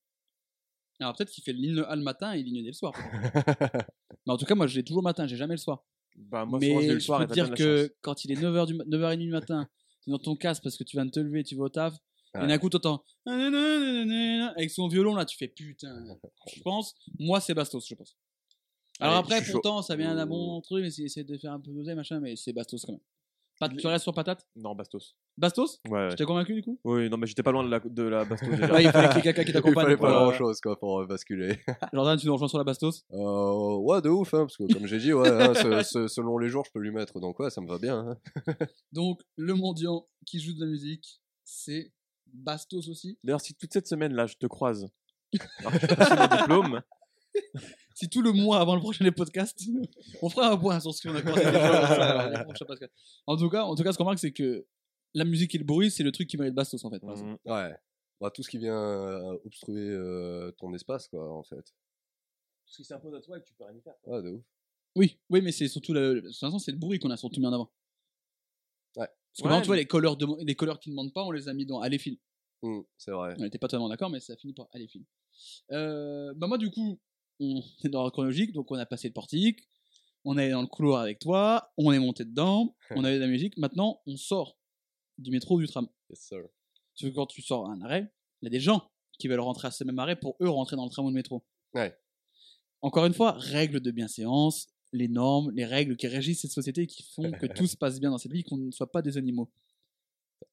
Alors 1.04 1.14
peut-être 1.14 1.30
qu'il 1.30 1.44
fait 1.44 1.52
ligne 1.52 1.80
A 1.86 1.94
le 1.96 2.02
matin 2.02 2.32
et 2.32 2.42
D 2.42 2.50
le 2.50 2.72
soir. 2.72 2.94
Mais 4.26 4.32
en 4.32 4.38
tout 4.38 4.46
cas, 4.46 4.54
moi, 4.54 4.66
je 4.66 4.76
l'ai 4.76 4.84
toujours 4.84 5.02
le 5.02 5.04
matin, 5.04 5.26
j'ai 5.26 5.36
jamais 5.36 5.54
le 5.54 5.58
soir. 5.58 5.84
Bah, 6.16 6.46
moi, 6.46 6.58
je 6.62 6.66
Mais 6.66 6.86
le 6.86 6.94
je 6.94 7.04
soir 7.04 7.20
peux 7.20 7.26
te 7.26 7.34
dire 7.34 7.52
que 7.52 7.94
quand 8.00 8.24
il 8.24 8.32
est 8.32 8.40
9h 8.40 8.66
du, 8.66 8.74
9h30 8.74 9.18
du 9.18 9.30
matin, 9.30 9.68
tu 10.02 10.08
es 10.08 10.12
dans 10.12 10.18
ton 10.18 10.34
casque 10.34 10.62
parce 10.62 10.78
que 10.78 10.84
tu 10.84 10.96
viens 10.96 11.04
de 11.04 11.10
te 11.10 11.20
lever, 11.20 11.44
tu 11.44 11.56
vas 11.56 11.64
au 11.64 11.68
taf, 11.68 11.94
et 12.42 12.46
d'un 12.46 12.58
coup, 12.58 12.70
t'entends 12.70 13.04
avec 13.26 14.70
son 14.70 14.88
violon 14.88 15.14
là, 15.14 15.26
tu 15.26 15.36
fais 15.36 15.48
putain. 15.48 16.04
Je 16.56 16.62
pense, 16.62 16.94
moi, 17.18 17.40
c'est 17.40 17.52
Bastos, 17.52 17.86
je 17.86 17.94
pense. 17.94 18.16
Alors 18.98 19.16
après, 19.16 19.44
chaud. 19.44 19.52
pourtant, 19.52 19.82
ça 19.82 19.94
vient 19.96 20.14
d'un 20.14 20.26
bon 20.26 20.60
truc, 20.62 20.82
mais 20.82 20.90
c'est 20.90 21.02
essayer 21.02 21.24
de 21.24 21.36
faire 21.36 21.52
un 21.52 21.60
peu 21.60 21.70
d'oseille, 21.70 21.96
machin, 21.96 22.18
mais 22.20 22.34
c'est 22.36 22.52
Bastos 22.52 22.84
quand 22.86 22.92
même. 22.92 23.00
Pat- 23.60 23.76
tu 23.76 23.86
restes 23.86 24.02
sur 24.02 24.12
patate? 24.12 24.46
Non, 24.56 24.74
Bastos. 24.74 25.16
Bastos? 25.38 25.80
Ouais, 25.88 25.92
ouais. 26.00 26.10
Je 26.10 26.16
t'ai 26.16 26.24
convaincu 26.24 26.54
du 26.54 26.62
coup? 26.62 26.78
Oui, 26.84 27.08
non, 27.08 27.16
mais 27.16 27.26
j'étais 27.26 27.42
pas 27.42 27.52
loin 27.52 27.62
de 27.64 27.68
la, 27.70 27.80
de 27.80 28.02
la 28.02 28.24
Bastos 28.24 28.50
déjà. 28.50 28.72
Ouais, 28.72 28.84
il 28.84 28.90
fallait 28.90 29.08
qu'il 29.08 29.16
y 29.16 29.20
ait 29.20 29.22
quelqu'un 29.22 29.44
qui 29.44 29.50
Il 29.50 29.54
t'accompagne. 29.54 29.84
fallait 29.84 29.96
pour, 29.96 30.06
pas 30.06 30.12
euh, 30.12 30.24
grand 30.28 30.32
chose 30.32 30.60
quoi 30.60 30.78
pour 30.78 31.00
euh, 31.00 31.06
basculer. 31.06 31.58
Jordan, 31.92 32.18
tu 32.18 32.26
nous 32.26 32.32
rejoins 32.32 32.48
sur 32.48 32.58
la 32.58 32.64
Bastos? 32.64 33.04
Euh, 33.12 33.76
ouais, 33.76 34.02
de 34.02 34.08
ouf, 34.08 34.34
hein, 34.34 34.40
parce 34.40 34.56
que 34.56 34.72
comme 34.72 34.86
j'ai 34.86 34.98
dit, 34.98 35.12
ouais, 35.12 35.28
hein, 35.28 35.54
ce- 35.54 35.82
ce- 35.84 36.08
selon 36.08 36.38
les 36.38 36.48
jours, 36.48 36.64
je 36.66 36.72
peux 36.72 36.80
lui 36.80 36.90
mettre. 36.90 37.20
Donc 37.20 37.38
ouais, 37.40 37.50
ça 37.50 37.60
me 37.60 37.68
va 37.68 37.78
bien. 37.78 37.98
hein. 37.98 38.54
Donc, 38.92 39.20
le 39.36 39.54
mendiant 39.54 40.06
qui 40.26 40.40
joue 40.40 40.54
de 40.54 40.60
la 40.60 40.66
musique, 40.66 41.20
c'est 41.44 41.92
Bastos 42.26 42.88
aussi. 42.88 43.18
D'ailleurs, 43.22 43.40
si 43.40 43.54
toute 43.54 43.72
cette 43.72 43.86
semaine-là, 43.86 44.26
je 44.26 44.34
te 44.34 44.46
croise, 44.46 44.88
alors 45.60 45.72
que 45.72 45.78
je 45.80 45.86
passe 45.94 46.10
mon 46.18 46.36
diplôme, 46.38 46.82
Si 47.94 48.08
tout 48.08 48.22
le 48.22 48.32
mois 48.32 48.58
avant 48.60 48.74
le 48.74 48.80
prochain 48.80 49.08
podcast, 49.12 49.58
on 50.20 50.28
fera 50.28 50.50
un 50.50 50.56
point 50.56 50.80
sur 50.80 50.92
ce 50.92 51.06
qu'on 51.06 51.14
a 51.14 51.22
commencé. 51.22 51.44
En 53.26 53.36
tout 53.36 53.48
cas, 53.48 53.62
en 53.64 53.74
tout 53.74 53.82
cas, 53.84 53.92
ce 53.92 53.98
qu'on 53.98 54.04
remarque, 54.04 54.18
c'est 54.18 54.32
que 54.32 54.66
la 55.14 55.24
musique 55.24 55.54
et 55.54 55.58
le 55.58 55.64
bruit, 55.64 55.90
c'est 55.90 56.02
le 56.02 56.10
truc 56.12 56.28
qui 56.28 56.36
mérite 56.36 56.54
Bastos 56.54 56.84
en 56.84 56.90
fait. 56.90 56.98
par 57.00 57.12
exemple. 57.12 57.38
mm, 57.44 57.50
Ouais. 57.50 57.74
Bah, 58.20 58.30
tout 58.30 58.42
ce 58.42 58.48
qui 58.50 58.58
vient 58.58 58.76
euh, 58.76 59.38
obstruer 59.44 59.90
euh, 59.90 60.50
ton 60.58 60.72
espace, 60.74 61.08
quoi, 61.08 61.32
en 61.36 61.42
fait. 61.42 61.64
parce 62.64 62.76
qu'il 62.76 62.84
s'impose 62.84 63.14
à 63.14 63.20
toi 63.20 63.36
et 63.38 63.40
que 63.40 63.46
tu 63.46 63.54
peux 63.54 63.64
rien 63.64 63.76
y 63.76 63.80
faire. 63.82 63.94
Ouais, 64.04 64.22
de 64.22 64.30
ouf. 64.30 64.42
Oui, 64.96 65.18
oui, 65.30 65.40
mais 65.42 65.50
c'est 65.52 65.66
surtout 65.68 65.92
le, 65.92 66.22
c'est 66.32 66.70
le 66.72 66.78
bruit 66.78 66.98
qu'on 66.98 67.10
a 67.10 67.16
surtout 67.16 67.40
mis 67.40 67.46
en 67.46 67.52
avant. 67.52 67.70
Ouais. 68.96 69.06
Parce 69.06 69.08
que 69.38 69.42
Ouais, 69.42 69.48
maintenant, 69.50 69.60
tu 69.62 69.66
vois, 69.66 69.76
mais- 69.76 69.82
les 69.82 69.88
couleurs, 69.88 70.16
de, 70.16 70.26
les 70.44 70.54
couleurs 70.54 70.78
qui 70.80 70.90
ne 70.90 70.94
demandent 70.94 71.12
pas, 71.12 71.24
on 71.24 71.32
les 71.32 71.48
a 71.48 71.54
mis 71.54 71.66
dans 71.66 71.80
Allez 71.80 71.98
Film. 71.98 72.16
Mm, 72.62 72.80
c'est 72.96 73.10
vrai. 73.10 73.34
On 73.38 73.42
n'était 73.42 73.58
pas 73.58 73.66
totalement 73.68 73.88
d'accord, 73.88 74.10
mais 74.10 74.20
ça 74.20 74.36
finit 74.36 74.52
par 74.54 74.68
Allez 74.72 74.86
Film. 74.88 75.04
Euh, 75.72 76.32
bah 76.36 76.46
moi, 76.46 76.56
du 76.58 76.70
coup, 76.70 76.98
on 77.40 77.62
est 77.84 77.88
dans 77.88 78.04
la 78.04 78.10
chronologique, 78.10 78.52
donc 78.52 78.70
on 78.70 78.76
a 78.76 78.86
passé 78.86 79.08
le 79.08 79.14
portique, 79.14 79.60
on 80.24 80.38
est 80.38 80.50
dans 80.50 80.62
le 80.62 80.66
couloir 80.66 81.00
avec 81.00 81.18
toi, 81.18 81.72
on 81.76 81.92
est 81.92 81.98
monté 81.98 82.24
dedans, 82.24 82.76
on 82.90 83.04
avait 83.04 83.16
de 83.16 83.20
la 83.20 83.28
musique. 83.28 83.56
Maintenant, 83.56 84.00
on 84.06 84.16
sort 84.16 84.58
du 85.18 85.30
métro 85.30 85.56
ou 85.56 85.60
du 85.60 85.66
tram. 85.66 85.88
Yes, 86.10 86.20
sir. 86.20 86.42
Parce 86.94 87.10
que 87.10 87.14
quand 87.14 87.26
tu 87.26 87.42
sors 87.42 87.68
à 87.68 87.72
un 87.72 87.82
arrêt, 87.82 88.12
il 88.40 88.46
y 88.46 88.48
a 88.48 88.50
des 88.50 88.60
gens 88.60 88.90
qui 89.18 89.28
veulent 89.28 89.40
rentrer 89.40 89.68
à 89.68 89.70
ce 89.70 89.84
même 89.84 89.98
arrêt 89.98 90.16
pour 90.16 90.36
eux 90.40 90.48
rentrer 90.48 90.76
dans 90.76 90.84
le 90.84 90.90
tram 90.90 91.04
ou 91.04 91.08
le 91.08 91.14
métro. 91.14 91.44
Ouais. 91.74 91.96
Encore 92.82 93.06
une 93.06 93.14
fois, 93.14 93.32
règles 93.32 93.80
de 93.80 93.90
bienséance, 93.90 94.68
les 94.92 95.08
normes, 95.08 95.50
les 95.52 95.64
règles 95.64 95.96
qui 95.96 96.06
régissent 96.06 96.42
cette 96.42 96.52
société 96.52 96.82
et 96.82 96.86
qui 96.86 97.02
font 97.02 97.30
que 97.32 97.46
tout 97.54 97.66
se 97.66 97.76
passe 97.76 98.00
bien 98.00 98.10
dans 98.10 98.18
cette 98.18 98.32
vie, 98.32 98.44
qu'on 98.44 98.56
ne 98.56 98.70
soit 98.70 98.90
pas 98.90 99.02
des 99.02 99.16
animaux. 99.16 99.50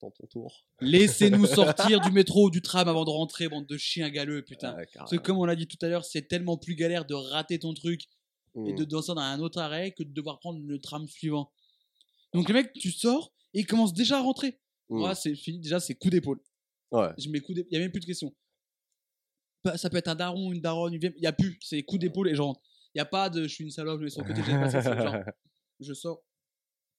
Ton 0.09 0.25
tour. 0.27 0.65
Laissez-nous 0.79 1.45
sortir 1.45 2.01
du 2.01 2.11
métro 2.11 2.45
ou 2.47 2.49
du 2.49 2.61
tram 2.61 2.87
avant 2.87 3.05
de 3.05 3.11
rentrer, 3.11 3.47
bande 3.49 3.67
de 3.67 3.77
chiens 3.77 4.09
galeux, 4.09 4.41
putain. 4.41 4.75
Ouais, 4.75 4.87
Parce 4.95 5.11
que 5.11 5.17
comme 5.17 5.37
on 5.37 5.45
l'a 5.45 5.55
dit 5.55 5.67
tout 5.67 5.77
à 5.81 5.87
l'heure, 5.89 6.03
c'est 6.05 6.27
tellement 6.27 6.57
plus 6.57 6.75
galère 6.75 7.05
de 7.05 7.13
rater 7.13 7.59
ton 7.59 7.73
truc 7.73 8.03
et 8.65 8.73
Mm. 8.73 8.75
de 8.75 8.83
descendre 8.83 9.21
à 9.21 9.31
un 9.31 9.39
autre 9.39 9.59
arrêt 9.59 9.91
que 9.91 10.03
de 10.03 10.11
devoir 10.11 10.39
prendre 10.39 10.59
le 10.59 10.79
tram 10.79 11.07
suivant. 11.07 11.51
Donc 12.33 12.49
le 12.49 12.53
mec, 12.55 12.73
tu 12.73 12.91
sors 12.91 13.31
Et 13.53 13.59
il 13.59 13.65
commence 13.65 13.93
déjà 13.93 14.17
à 14.17 14.21
rentrer. 14.21 14.59
Mm. 14.89 14.97
Moi, 14.97 15.15
c'est 15.15 15.35
fini. 15.35 15.59
Déjà, 15.59 15.79
c'est 15.79 15.95
coup 15.95 16.09
d'épaule. 16.09 16.39
Ouais. 16.91 17.09
Je 17.17 17.29
mets 17.29 17.39
coup 17.39 17.53
d'épaule. 17.53 17.69
Il 17.71 17.75
n'y 17.75 17.77
a 17.77 17.81
même 17.85 17.91
plus 17.91 18.01
de 18.01 18.05
question. 18.05 18.33
Ça 19.75 19.89
peut 19.89 19.97
être 19.97 20.07
un 20.07 20.15
daron, 20.15 20.51
une 20.51 20.59
daronne, 20.61 20.93
une 20.93 20.99
vieille. 20.99 21.13
Il 21.17 21.21
n'y 21.21 21.27
a 21.27 21.33
plus. 21.33 21.59
C'est 21.61 21.83
coup 21.83 21.97
d'épaule 21.97 22.27
et 22.29 22.35
je 22.35 22.41
rentre. 22.41 22.59
Il 22.93 22.97
n'y 22.97 23.01
a 23.01 23.05
pas 23.05 23.29
de 23.29 23.43
je 23.43 23.47
suis 23.53 23.63
une 23.63 23.69
salope, 23.71 23.99
je 23.99 24.05
mets 24.05 24.09
sur 24.09 24.23
le 24.23 24.33
côté, 24.33 24.43
genre, 24.43 25.23
je 25.79 25.93
sors, 25.93 26.21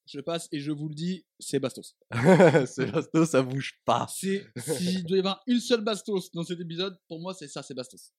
je 0.06 0.20
passe 0.20 0.48
et 0.52 0.60
je 0.60 0.70
vous 0.72 0.88
le 0.88 0.94
dis, 0.94 1.24
c'est 1.38 1.58
Bastos. 1.60 1.96
c'est 2.66 2.90
Bastos, 2.90 3.30
ça 3.30 3.42
bouge 3.42 3.80
pas. 3.84 4.06
C'est 4.08 4.44
s'il 4.56 5.04
doit 5.04 5.16
y 5.16 5.20
avoir 5.20 5.42
une 5.46 5.60
seule 5.60 5.82
Bastos 5.82 6.30
dans 6.32 6.42
cet 6.44 6.60
épisode, 6.60 6.98
pour 7.08 7.20
moi, 7.20 7.34
c'est 7.34 7.48
ça, 7.48 7.62
c'est 7.62 7.74
Bastos. 7.74 8.12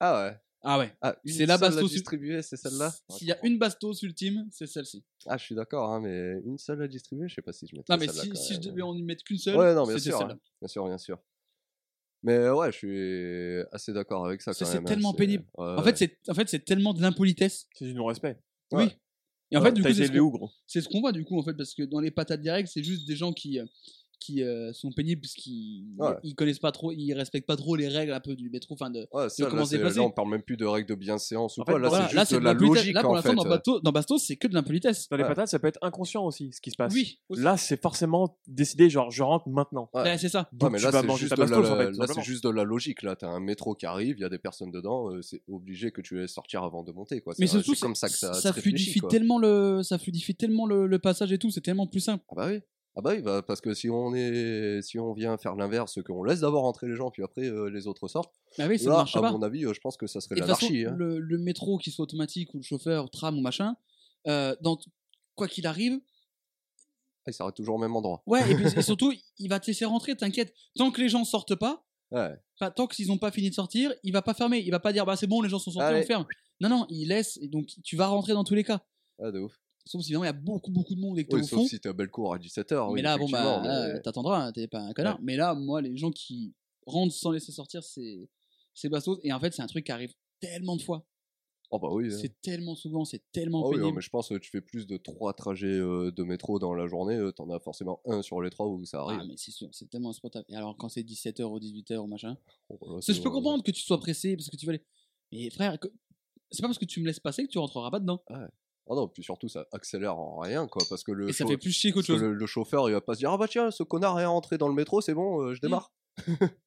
Ah 0.00 0.24
ouais. 0.24 0.36
Ah 0.62 0.76
ouais. 0.78 0.92
Ah, 1.00 1.16
C'est 1.24 1.46
la 1.46 1.56
Bastos- 1.56 1.88
distribuer, 1.88 2.42
c'est 2.42 2.56
celle-là 2.56 2.92
S'il 3.10 3.28
y 3.28 3.32
a 3.32 3.38
une 3.46 3.58
Bastos 3.58 4.02
ultime, 4.02 4.48
c'est 4.50 4.66
celle-ci. 4.66 5.04
Ah, 5.26 5.36
je 5.36 5.44
suis 5.44 5.54
d'accord, 5.54 5.92
hein, 5.92 6.00
mais 6.00 6.32
une 6.44 6.58
seule 6.58 6.82
à 6.82 6.88
distribuer, 6.88 7.28
je 7.28 7.34
sais 7.36 7.42
pas 7.42 7.52
si 7.52 7.66
je 7.68 7.76
mettrais 7.76 7.94
Non, 7.94 8.00
mais 8.00 8.08
si, 8.08 8.34
si 8.36 8.54
je 8.54 8.60
devais 8.60 8.82
en 8.82 8.94
y 8.96 9.02
mettre 9.04 9.22
qu'une 9.22 9.38
seule, 9.38 9.56
Ouais, 9.56 9.72
non, 9.74 9.86
bien 9.86 9.98
sûr, 9.98 10.18
celle-là. 10.18 10.34
hein. 10.34 10.40
Bien 10.60 10.68
sûr, 10.68 10.84
bien 10.86 10.98
sûr. 10.98 11.18
Mais 12.24 12.50
ouais, 12.50 12.72
je 12.72 12.76
suis 12.76 13.68
assez 13.70 13.92
d'accord 13.92 14.26
avec 14.26 14.42
ça 14.42 14.52
c'est 14.52 14.64
même. 14.74 14.84
tellement 14.84 15.14
pénible. 15.14 15.44
ouais, 15.56 15.64
En 15.64 15.76
ouais. 15.76 15.84
fait, 15.84 15.96
c'est 15.96 16.18
en 16.28 16.34
fait, 16.34 16.48
c'est 16.48 16.64
tellement 16.64 16.92
de 16.92 17.00
l'impolitesse. 17.00 17.68
C'est 17.74 17.84
du 17.84 17.94
non-respect. 17.94 18.40
Oui. 18.72 18.88
Et 19.50 19.56
en 19.56 19.60
Ouais, 19.62 19.68
fait, 19.68 19.72
du 19.72 19.82
coup, 19.82 19.88
ce 19.88 20.12
qu'on- 20.12 20.50
c'est 20.66 20.80
ce 20.82 20.88
qu'on 20.88 21.00
voit 21.00 21.12
du 21.12 21.24
coup 21.24 21.38
en 21.38 21.42
fait 21.42 21.54
parce 21.54 21.74
que 21.74 21.82
dans 21.82 22.00
les 22.00 22.10
patates 22.10 22.42
directes 22.42 22.70
c'est 22.72 22.82
juste 22.84 23.06
des 23.06 23.16
gens 23.16 23.32
qui 23.32 23.58
euh, 23.58 23.64
qui 24.20 24.42
euh, 24.42 24.72
sont 24.72 24.90
pénibles 24.92 25.20
parce 25.22 25.34
qu'ils 25.34 25.86
Ouais. 25.98 26.14
ils 26.22 26.34
connaissent 26.34 26.58
pas 26.58 26.72
trop 26.72 26.92
ils 26.92 27.12
respectent 27.14 27.46
pas 27.46 27.56
trop 27.56 27.76
les 27.76 27.88
règles 27.88 28.12
un 28.12 28.20
peu 28.20 28.34
du 28.36 28.50
métro 28.50 28.74
enfin 28.74 28.90
de 28.90 29.06
Ouais, 29.12 29.28
ça, 29.28 29.44
comment 29.46 29.56
là, 29.60 29.64
se 29.64 29.70
c'est- 29.70 29.76
déplacer. 29.76 29.98
là, 29.98 30.02
on 30.04 30.10
parle 30.10 30.30
même 30.30 30.42
plus 30.42 30.56
de 30.56 30.64
règles 30.64 30.88
de 30.88 30.94
bienséance 30.94 31.56
ou 31.56 31.60
En 31.60 31.64
quoi. 31.64 31.74
fait, 31.74 31.80
Là, 31.80 31.88
voilà, 31.88 32.08
c'est 32.08 32.14
là 32.14 32.20
juste 32.22 32.30
c'est 32.32 32.38
de 32.40 32.44
la 32.44 32.52
logique 32.54 32.94
là 32.94 33.02
pour 33.02 33.10
en 33.10 33.14
l'instant 33.14 33.30
fait. 33.30 33.36
dans 33.36 33.44
Bastos 33.48 33.82
dans 33.82 33.92
Bastos 33.92 34.18
c'est 34.24 34.36
que 34.36 34.48
de 34.48 34.54
l'impolitesse 34.54 35.08
Dans 35.08 35.16
les 35.16 35.22
Ouais. 35.22 35.28
patates, 35.28 35.48
ça 35.48 35.58
peut 35.58 35.66
être 35.68 35.78
inconscient 35.82 36.24
aussi, 36.24 36.50
ce 36.52 36.60
qui 36.60 36.70
se 36.70 36.76
passe. 36.76 36.92
oui 36.94 37.18
aussi. 37.28 37.42
Là, 37.42 37.56
c'est 37.56 37.80
forcément 37.80 38.38
décidé, 38.46 38.90
genre, 38.90 39.10
je 39.10 39.22
rentre 39.22 39.48
maintenant. 39.48 39.88
Ouais. 39.94 40.02
Ouais, 40.02 40.18
c'est 40.18 40.28
ça 40.28 40.48
Donc, 40.52 40.64
Ouais, 40.64 40.72
mais 40.72 40.78
tu 40.78 40.84
là, 40.84 40.90
vas 40.90 41.02
c'est 41.02 41.16
juste, 41.16 41.32
de 41.32 41.36
bastos, 41.36 41.62
la- 41.62 41.72
en 41.72 41.76
fait, 41.76 41.84
là, 41.84 41.86
tout 41.90 41.94
c'est 41.94 42.06
simplement. 42.08 42.22
juste 42.24 42.44
de 42.44 42.50
la 42.50 42.64
logique. 42.64 43.02
Là, 43.02 43.16
t'as 43.16 43.28
un 43.28 43.40
métro 43.40 43.74
qui 43.74 43.86
arrive, 43.86 44.16
il 44.18 44.22
y 44.22 44.24
a 44.24 44.28
des 44.28 44.38
personnes 44.38 44.70
dedans, 44.70 45.10
euh, 45.12 45.22
c'est 45.22 45.42
obligé 45.48 45.90
que 45.92 46.00
tu 46.00 46.16
laisses 46.18 46.32
sortir 46.32 46.62
avant 46.64 46.82
de 46.82 46.92
monter. 46.92 47.20
Quoi. 47.20 47.34
mais 47.38 47.46
C'est- 47.46 47.62
surtout 47.62 47.80
comme 47.80 47.94
ça 47.94 48.08
que 48.08 48.14
ça, 48.16 48.32
ça 48.34 48.52
fluidifie 48.52 49.00
tellement 49.08 49.38
le 49.38 49.82
ça 49.82 49.98
fluidifie 49.98 50.34
tellement 50.34 50.66
le, 50.66 50.86
le 50.86 50.98
passage 50.98 51.32
et 51.32 51.38
tout 51.38 51.50
c'est 51.50 51.60
tellement 51.60 51.86
plus 51.86 52.00
simple 52.00 52.24
Ah 52.30 52.34
bah 52.36 52.46
oui. 52.48 52.60
Ah 52.98 53.00
bah 53.00 53.12
oui, 53.14 53.22
bah, 53.22 53.42
parce 53.46 53.60
que 53.60 53.74
si 53.74 53.88
on 53.88 54.12
est, 54.12 54.82
si 54.82 54.98
on 54.98 55.12
vient 55.12 55.36
faire 55.38 55.54
l'inverse, 55.54 56.02
qu'on 56.02 56.24
laisse 56.24 56.40
d'abord 56.40 56.64
entrer 56.64 56.88
les 56.88 56.96
gens, 56.96 57.10
puis 57.12 57.22
après 57.22 57.44
euh, 57.44 57.70
les 57.70 57.86
autres 57.86 58.08
sortent. 58.08 58.34
bah 58.58 58.66
oui 58.68 58.76
ça 58.78 58.90
Là, 58.90 58.96
marche 58.96 59.14
à 59.14 59.20
pas 59.20 59.30
mon 59.30 59.40
avis, 59.42 59.64
euh, 59.64 59.72
je 59.72 59.78
pense 59.80 59.96
que 59.96 60.08
ça 60.08 60.20
serait 60.20 60.34
l'anarchie. 60.34 60.84
hein. 60.84 60.94
le, 60.98 61.20
le 61.20 61.38
métro 61.38 61.78
qui 61.78 61.92
soit 61.92 62.02
automatique 62.02 62.52
ou 62.54 62.58
le 62.58 62.64
chauffeur 62.64 63.08
tram 63.10 63.38
ou 63.38 63.40
machin 63.40 63.76
euh, 64.26 64.56
dans 64.62 64.78
quoi 65.36 65.46
qu'il 65.46 65.66
arrive 65.68 66.00
Ah, 67.24 67.30
il 67.30 67.32
s'arrête 67.34 67.54
toujours 67.54 67.76
au 67.76 67.78
même 67.78 67.94
endroit. 67.94 68.22
ouais 68.26 68.50
et, 68.50 68.54
puis, 68.56 68.66
et 68.66 68.82
surtout 68.82 69.12
il 69.38 69.48
va 69.48 69.60
te 69.60 69.68
laisser 69.68 69.84
rentrer 69.84 70.16
t'inquiète 70.16 70.52
tant 70.76 70.90
que 70.90 71.00
les 71.00 71.08
gens 71.08 71.24
sortent 71.24 71.54
pas 71.54 71.84
Ouais. 72.10 72.34
Enfin, 72.58 72.70
tant 72.70 72.86
qu'ils 72.86 73.08
n'ont 73.08 73.18
pas 73.18 73.30
fini 73.30 73.50
de 73.50 73.54
sortir, 73.54 73.92
il 74.02 74.14
va 74.14 74.22
pas 74.22 74.32
fermer. 74.32 74.60
Il 74.60 74.70
va 74.70 74.80
pas 74.80 74.94
dire 74.94 75.04
bah 75.04 75.14
c'est 75.14 75.26
bon, 75.26 75.42
les 75.42 75.50
gens 75.50 75.58
sont 75.58 75.70
sortis, 75.70 75.88
Allez. 75.88 76.04
on 76.04 76.06
ferme. 76.06 76.26
Non, 76.58 76.70
non, 76.70 76.86
il 76.88 77.08
laisse 77.08 77.38
donc 77.50 77.66
tu 77.84 77.96
vas 77.96 78.06
rentrer 78.06 78.32
dans 78.32 78.44
tous 78.44 78.54
les 78.54 78.64
cas. 78.64 78.80
Ah, 79.22 79.30
de 79.30 79.40
ouf. 79.40 79.60
Sauf 79.88 80.02
si 80.02 80.08
évidemment 80.08 80.24
il 80.24 80.28
y 80.28 80.30
a 80.30 80.32
beaucoup 80.34 80.70
beaucoup 80.70 80.94
de 80.94 81.00
monde 81.00 81.18
et 81.18 81.24
que 81.24 81.34
Oui, 81.34 81.42
au 81.42 81.46
sauf 81.46 81.60
fond. 81.60 81.66
si 81.66 81.80
t'es 81.80 81.88
à 81.88 81.92
Bellecour 81.92 82.34
à 82.34 82.38
17h. 82.38 82.92
mais 82.94 83.02
là, 83.02 83.16
bon 83.18 83.28
bah, 83.28 83.62
mais- 83.94 84.00
t'attendras, 84.02 84.44
hein, 84.46 84.52
t'es 84.52 84.68
pas 84.68 84.80
un 84.80 84.92
connard. 84.92 85.18
Mais 85.22 85.36
là, 85.36 85.54
moi, 85.54 85.80
les 85.82 85.96
gens 85.96 86.10
qui 86.10 86.54
rentrent 86.86 87.14
sans 87.14 87.30
laisser 87.30 87.52
sortir, 87.52 87.82
c'est 87.82 88.28
c'est 88.74 88.88
bastos. 88.88 89.18
Et 89.24 89.32
en 89.32 89.40
fait, 89.40 89.52
c'est 89.54 89.62
un 89.62 89.66
truc 89.66 89.86
qui 89.86 89.92
arrive 89.92 90.14
tellement 90.40 90.76
de 90.76 90.82
fois. 90.82 91.04
Oh 91.70 91.78
bah 91.78 91.88
oui. 91.90 92.06
hein. 92.06 92.16
C'est 92.18 92.40
tellement 92.40 92.74
souvent, 92.74 93.04
c'est 93.04 93.22
tellement 93.30 93.62
Ah 93.66 93.68
oui, 93.68 93.78
non, 93.78 93.92
mais 93.92 94.00
je 94.00 94.08
pense 94.08 94.28
que 94.30 94.38
tu 94.38 94.50
fais 94.50 94.62
plus 94.62 94.86
de 94.86 94.96
3 94.96 95.34
trajets 95.34 95.66
euh, 95.66 96.10
de 96.10 96.22
métro 96.22 96.58
dans 96.58 96.72
la 96.72 96.86
journée, 96.86 97.16
euh, 97.16 97.30
t'en 97.30 97.50
as 97.50 97.58
forcément 97.60 98.00
un 98.06 98.22
sur 98.22 98.40
les 98.40 98.48
3 98.48 98.66
où 98.68 98.82
ça 98.86 99.00
arrive. 99.02 99.20
Ah, 99.22 99.26
mais 99.28 99.34
c'est 99.36 99.50
sûr, 99.50 99.68
c'est 99.72 99.90
tellement 99.90 100.08
insupportable. 100.10 100.46
Et 100.48 100.56
alors, 100.56 100.76
quand 100.78 100.88
c'est 100.88 101.02
17h 101.02 101.42
ou 101.44 101.58
18h 101.60 101.98
ou 101.98 102.06
machin, 102.06 102.38
Oh, 102.70 103.00
ça, 103.00 103.12
c'est 103.12 103.14
je 103.14 103.22
peux 103.22 103.30
comprendre 103.30 103.62
que 103.62 103.70
tu 103.70 103.82
sois 103.82 103.98
pressé 103.98 104.34
parce 104.36 104.48
que 104.48 104.56
tu 104.56 104.64
vas 104.64 104.70
aller. 104.72 104.84
Mais 105.32 105.50
frère, 105.50 105.78
que- 105.78 105.88
c'est 106.50 106.62
pas 106.62 106.68
parce 106.68 106.78
que 106.78 106.86
tu 106.86 107.00
me 107.00 107.06
laisses 107.06 107.20
passer 107.20 107.42
que 107.44 107.50
tu 107.50 107.58
rentreras 107.58 107.90
pas 107.90 108.00
dedans. 108.00 108.22
Oh 108.90 108.96
non, 108.96 109.06
puis 109.08 109.22
surtout 109.22 109.48
ça 109.48 109.66
accélère 109.72 110.16
en 110.18 110.38
rien, 110.38 110.66
quoi, 110.66 110.82
parce 110.88 111.04
que 111.04 111.12
le, 111.12 111.28
Et 111.28 111.32
ça 111.32 111.46
fait 111.46 111.58
plus 111.58 111.72
chier 111.72 111.92
qu'autre 111.92 112.06
chose. 112.06 112.22
le, 112.22 112.32
le 112.32 112.46
chauffeur 112.46 112.88
il 112.88 112.92
va 112.92 113.00
pas 113.02 113.14
se 113.14 113.18
dire 113.18 113.30
ah 113.30 113.36
bah 113.36 113.46
tiens 113.48 113.70
ce 113.70 113.82
connard 113.82 114.18
est 114.18 114.24
rentré 114.24 114.56
dans 114.58 114.68
le 114.68 114.74
métro, 114.74 115.00
c'est 115.02 115.14
bon, 115.14 115.42
euh, 115.42 115.54
je 115.54 115.60
démarre. 115.60 115.92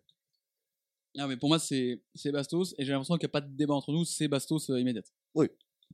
Non, 1.16 1.28
mais 1.28 1.36
pour 1.36 1.50
moi, 1.50 1.60
c'est 1.60 2.02
c'est 2.16 2.32
Bastos, 2.32 2.74
et 2.78 2.86
j'ai 2.86 2.92
l'impression 2.94 3.16
qu'il 3.18 3.26
n'y 3.26 3.32
a 3.32 3.34
pas 3.34 3.42
de 3.42 3.54
débat 3.54 3.74
entre 3.74 3.92
nous, 3.92 4.06
c'est 4.06 4.28
Bastos 4.30 4.70
euh, 4.70 4.80
immédiate. 4.80 5.12
Oui. 5.36 5.48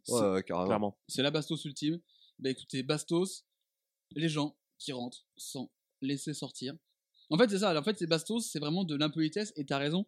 C'est- 0.04 0.14
Ouais, 0.14 0.30
ouais, 0.32 0.44
carrément. 0.44 0.68
Clairement. 0.68 0.98
C'est 1.08 1.24
la 1.24 1.32
Bastos 1.32 1.66
ultime. 1.66 2.00
Bah 2.38 2.52
écoutez, 2.52 2.84
Bastos, 2.84 3.44
les 4.12 4.30
gens 4.30 4.56
qui 4.78 4.92
rentrent 4.92 5.26
sans 5.36 5.72
laisser 6.02 6.36
sortir. 6.36 6.76
En 7.32 7.38
fait, 7.40 7.50
c'est 7.50 7.58
ça, 7.60 7.78
en 7.78 7.84
fait, 7.84 7.98
c'est 7.98 8.06
Bastos, 8.06 8.48
c'est 8.52 8.60
vraiment 8.60 8.84
de 8.84 8.96
l'impolitesse, 8.96 9.54
et 9.56 9.66
t'as 9.66 9.80
raison. 9.80 10.06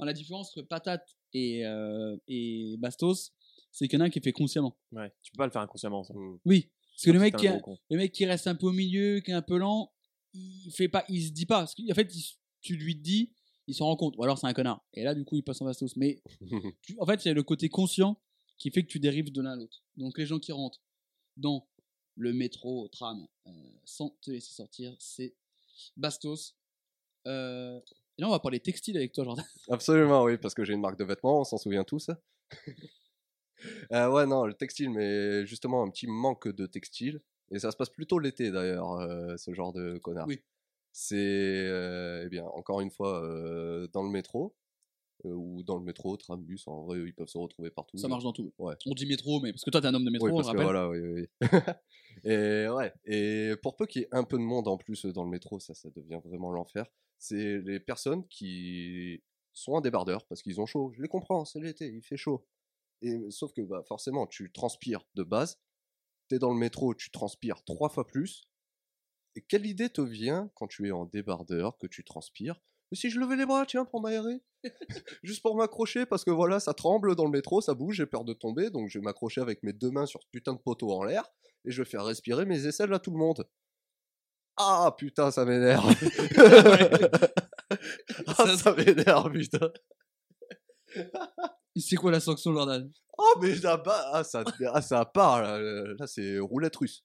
La 0.00 0.12
différence 0.12 0.50
entre 0.56 0.62
patate 0.66 1.16
et, 1.32 1.64
euh, 1.64 2.16
et 2.26 2.76
Bastos, 2.78 3.32
c'est 3.70 3.88
qu'il 3.88 3.98
y 3.98 4.02
en 4.02 4.04
a 4.04 4.08
un 4.08 4.10
qui 4.10 4.18
est 4.18 4.22
fait 4.22 4.32
consciemment. 4.32 4.76
Ouais, 4.92 5.12
tu 5.22 5.32
peux 5.32 5.38
pas 5.38 5.46
le 5.46 5.52
faire 5.52 5.62
inconsciemment, 5.62 6.02
ça. 6.04 6.14
Mm. 6.14 6.38
Oui, 6.44 6.70
parce 6.92 7.04
que 7.04 7.10
le 7.10 7.20
mec, 7.20 7.36
qui 7.36 7.46
un 7.48 7.52
a- 7.52 7.58
gros 7.58 7.74
con. 7.74 7.78
le 7.90 7.96
mec 7.96 8.12
qui 8.12 8.26
reste 8.26 8.46
un 8.46 8.54
peu 8.54 8.66
au 8.66 8.72
milieu, 8.72 9.20
qui 9.20 9.30
est 9.30 9.34
un 9.34 9.42
peu 9.42 9.58
lent, 9.58 9.92
il 10.34 10.70
fait 10.72 10.88
pas, 10.88 11.04
il 11.08 11.24
se 11.26 11.30
dit 11.32 11.46
pas. 11.46 11.58
Parce 11.60 11.74
qu'en 11.74 11.94
fait, 11.94 12.14
il- 12.14 12.36
tu 12.60 12.76
lui 12.76 12.94
dis, 12.96 13.32
il 13.66 13.74
s'en 13.74 13.86
rend 13.86 13.96
compte. 13.96 14.16
Ou 14.18 14.24
alors 14.24 14.38
c'est 14.38 14.46
un 14.46 14.52
connard. 14.52 14.84
Et 14.94 15.04
là, 15.04 15.14
du 15.14 15.24
coup, 15.24 15.36
il 15.36 15.42
passe 15.42 15.60
en 15.62 15.64
bastos. 15.64 15.96
Mais 15.96 16.22
tu- 16.82 16.96
en 16.98 17.06
fait, 17.06 17.20
c'est 17.20 17.34
le 17.34 17.42
côté 17.42 17.68
conscient 17.68 18.20
qui 18.56 18.70
fait 18.70 18.82
que 18.82 18.88
tu 18.88 18.98
dérives 18.98 19.30
de 19.30 19.40
l'un 19.40 19.52
à 19.52 19.56
l'autre. 19.56 19.84
Donc 19.96 20.18
les 20.18 20.26
gens 20.26 20.38
qui 20.38 20.50
rentrent 20.52 20.80
dans 21.36 21.68
le 22.16 22.32
métro, 22.32 22.82
au 22.84 22.88
tram, 22.88 23.26
euh, 23.46 23.50
sans 23.84 24.10
te 24.20 24.30
laisser 24.32 24.52
sortir, 24.52 24.96
c'est 24.98 25.36
bastos. 25.96 26.56
Euh, 27.28 27.78
Et 28.18 28.22
là, 28.22 28.26
on 28.26 28.32
va 28.32 28.40
parler 28.40 28.58
textile 28.58 28.96
avec 28.96 29.12
toi, 29.12 29.22
Jordan. 29.22 29.44
Absolument, 29.70 30.24
oui, 30.24 30.36
parce 30.38 30.52
que 30.54 30.64
j'ai 30.64 30.72
une 30.72 30.80
marque 30.80 30.98
de 30.98 31.04
vêtements, 31.04 31.40
on 31.40 31.44
s'en 31.44 31.58
souvient 31.58 31.84
tous. 31.84 32.10
Euh, 33.92 34.08
ouais, 34.10 34.26
non, 34.26 34.46
le 34.46 34.54
textile, 34.54 34.90
mais 34.90 35.46
justement 35.46 35.82
un 35.82 35.90
petit 35.90 36.06
manque 36.06 36.48
de 36.48 36.66
textile. 36.66 37.20
Et 37.50 37.58
ça 37.58 37.70
se 37.70 37.76
passe 37.76 37.90
plutôt 37.90 38.18
l'été 38.18 38.50
d'ailleurs, 38.50 38.92
euh, 38.92 39.36
ce 39.36 39.54
genre 39.54 39.72
de 39.72 39.98
connard. 39.98 40.26
Oui. 40.28 40.40
C'est, 40.92 41.16
euh, 41.16 42.24
eh 42.26 42.28
bien, 42.28 42.44
encore 42.44 42.80
une 42.80 42.90
fois, 42.90 43.22
euh, 43.22 43.88
dans 43.92 44.02
le 44.02 44.10
métro, 44.10 44.54
ou 45.24 45.62
dans 45.64 45.76
le 45.76 45.82
métro, 45.82 46.16
tram, 46.16 46.40
bus, 46.40 46.68
en 46.68 46.82
vrai, 46.84 47.00
ils 47.00 47.14
peuvent 47.14 47.28
se 47.28 47.38
retrouver 47.38 47.70
partout. 47.70 47.98
Ça 47.98 48.06
marche 48.08 48.22
dans 48.22 48.32
tout. 48.32 48.52
Ouais. 48.58 48.74
On 48.86 48.94
dit 48.94 49.06
métro, 49.06 49.40
mais 49.40 49.52
parce 49.52 49.64
que 49.64 49.70
toi, 49.70 49.80
t'es 49.80 49.88
un 49.88 49.94
homme 49.94 50.04
de 50.04 50.10
métro, 50.10 50.26
Oui, 50.26 50.32
on 50.32 50.38
le 50.38 50.44
parce 50.44 50.52
que 50.54 50.58
rappelle. 50.58 50.72
voilà, 50.72 50.88
oui, 50.88 51.00
oui. 51.00 51.38
et 52.24 52.68
ouais, 52.68 52.92
et 53.04 53.54
pour 53.62 53.74
peu 53.74 53.86
qu'il 53.86 54.02
y 54.02 54.04
ait 54.04 54.08
un 54.12 54.24
peu 54.24 54.36
de 54.36 54.42
monde 54.42 54.68
en 54.68 54.76
plus 54.76 55.06
dans 55.06 55.24
le 55.24 55.30
métro, 55.30 55.58
ça, 55.58 55.74
ça 55.74 55.88
devient 55.90 56.20
vraiment 56.24 56.52
l'enfer. 56.52 56.86
C'est 57.18 57.58
les 57.58 57.80
personnes 57.80 58.26
qui 58.28 59.22
sont 59.52 59.72
en 59.72 59.80
débardeur 59.80 60.24
parce 60.26 60.42
qu'ils 60.42 60.60
ont 60.60 60.66
chaud. 60.66 60.92
Je 60.94 61.02
les 61.02 61.08
comprends, 61.08 61.44
c'est 61.44 61.58
l'été, 61.60 61.88
il 61.92 62.02
fait 62.02 62.16
chaud. 62.16 62.46
Et 63.02 63.30
sauf 63.30 63.52
que 63.52 63.62
bah, 63.62 63.82
forcément, 63.86 64.26
tu 64.26 64.50
transpires 64.52 65.04
de 65.14 65.22
base. 65.22 65.58
T'es 66.28 66.38
dans 66.38 66.52
le 66.52 66.58
métro, 66.58 66.94
tu 66.94 67.10
transpires 67.10 67.64
trois 67.64 67.88
fois 67.88 68.06
plus. 68.06 68.48
Et 69.36 69.42
quelle 69.42 69.66
idée 69.66 69.88
te 69.88 70.00
vient 70.00 70.50
quand 70.54 70.66
tu 70.66 70.86
es 70.88 70.90
en 70.90 71.06
débardeur, 71.06 71.78
que 71.78 71.86
tu 71.86 72.04
transpires? 72.04 72.60
Mais 72.90 72.96
si 72.96 73.10
je 73.10 73.20
levais 73.20 73.36
les 73.36 73.46
bras, 73.46 73.66
tiens, 73.66 73.84
pour 73.84 74.00
m'aérer 74.00 74.42
Juste 75.22 75.42
pour 75.42 75.56
m'accrocher, 75.56 76.06
parce 76.06 76.24
que 76.24 76.30
voilà, 76.30 76.58
ça 76.58 76.74
tremble 76.74 77.14
dans 77.14 77.24
le 77.24 77.30
métro, 77.30 77.60
ça 77.60 77.74
bouge, 77.74 77.96
j'ai 77.96 78.06
peur 78.06 78.24
de 78.24 78.32
tomber, 78.32 78.70
donc 78.70 78.88
je 78.88 78.98
vais 78.98 79.04
m'accrocher 79.04 79.40
avec 79.40 79.62
mes 79.62 79.72
deux 79.72 79.90
mains 79.90 80.06
sur 80.06 80.22
ce 80.22 80.28
putain 80.32 80.54
de 80.54 80.58
poteau 80.58 80.90
en 80.90 81.04
l'air, 81.04 81.30
et 81.64 81.70
je 81.70 81.82
vais 81.82 81.88
faire 81.88 82.04
respirer 82.04 82.44
mes 82.46 82.66
aisselles 82.66 82.92
à 82.92 82.98
tout 82.98 83.10
le 83.10 83.18
monde. 83.18 83.48
Ah 84.56 84.92
putain, 84.98 85.30
ça 85.30 85.44
m'énerve 85.44 85.88
Ah, 88.26 88.56
ça 88.56 88.74
m'énerve, 88.74 89.30
putain 89.30 89.70
C'est 91.80 91.96
quoi 91.96 92.10
la 92.10 92.20
sanction, 92.20 92.52
Jordan? 92.52 92.90
Oh, 93.16 93.34
mais 93.40 93.54
là-bas, 93.56 94.10
ah, 94.12 94.24
ça, 94.24 94.44
ah, 94.72 94.80
ça 94.82 95.04
part, 95.04 95.42
là, 95.42 95.58
là 95.60 96.06
c'est 96.06 96.38
roulette 96.38 96.76
russe. 96.76 97.04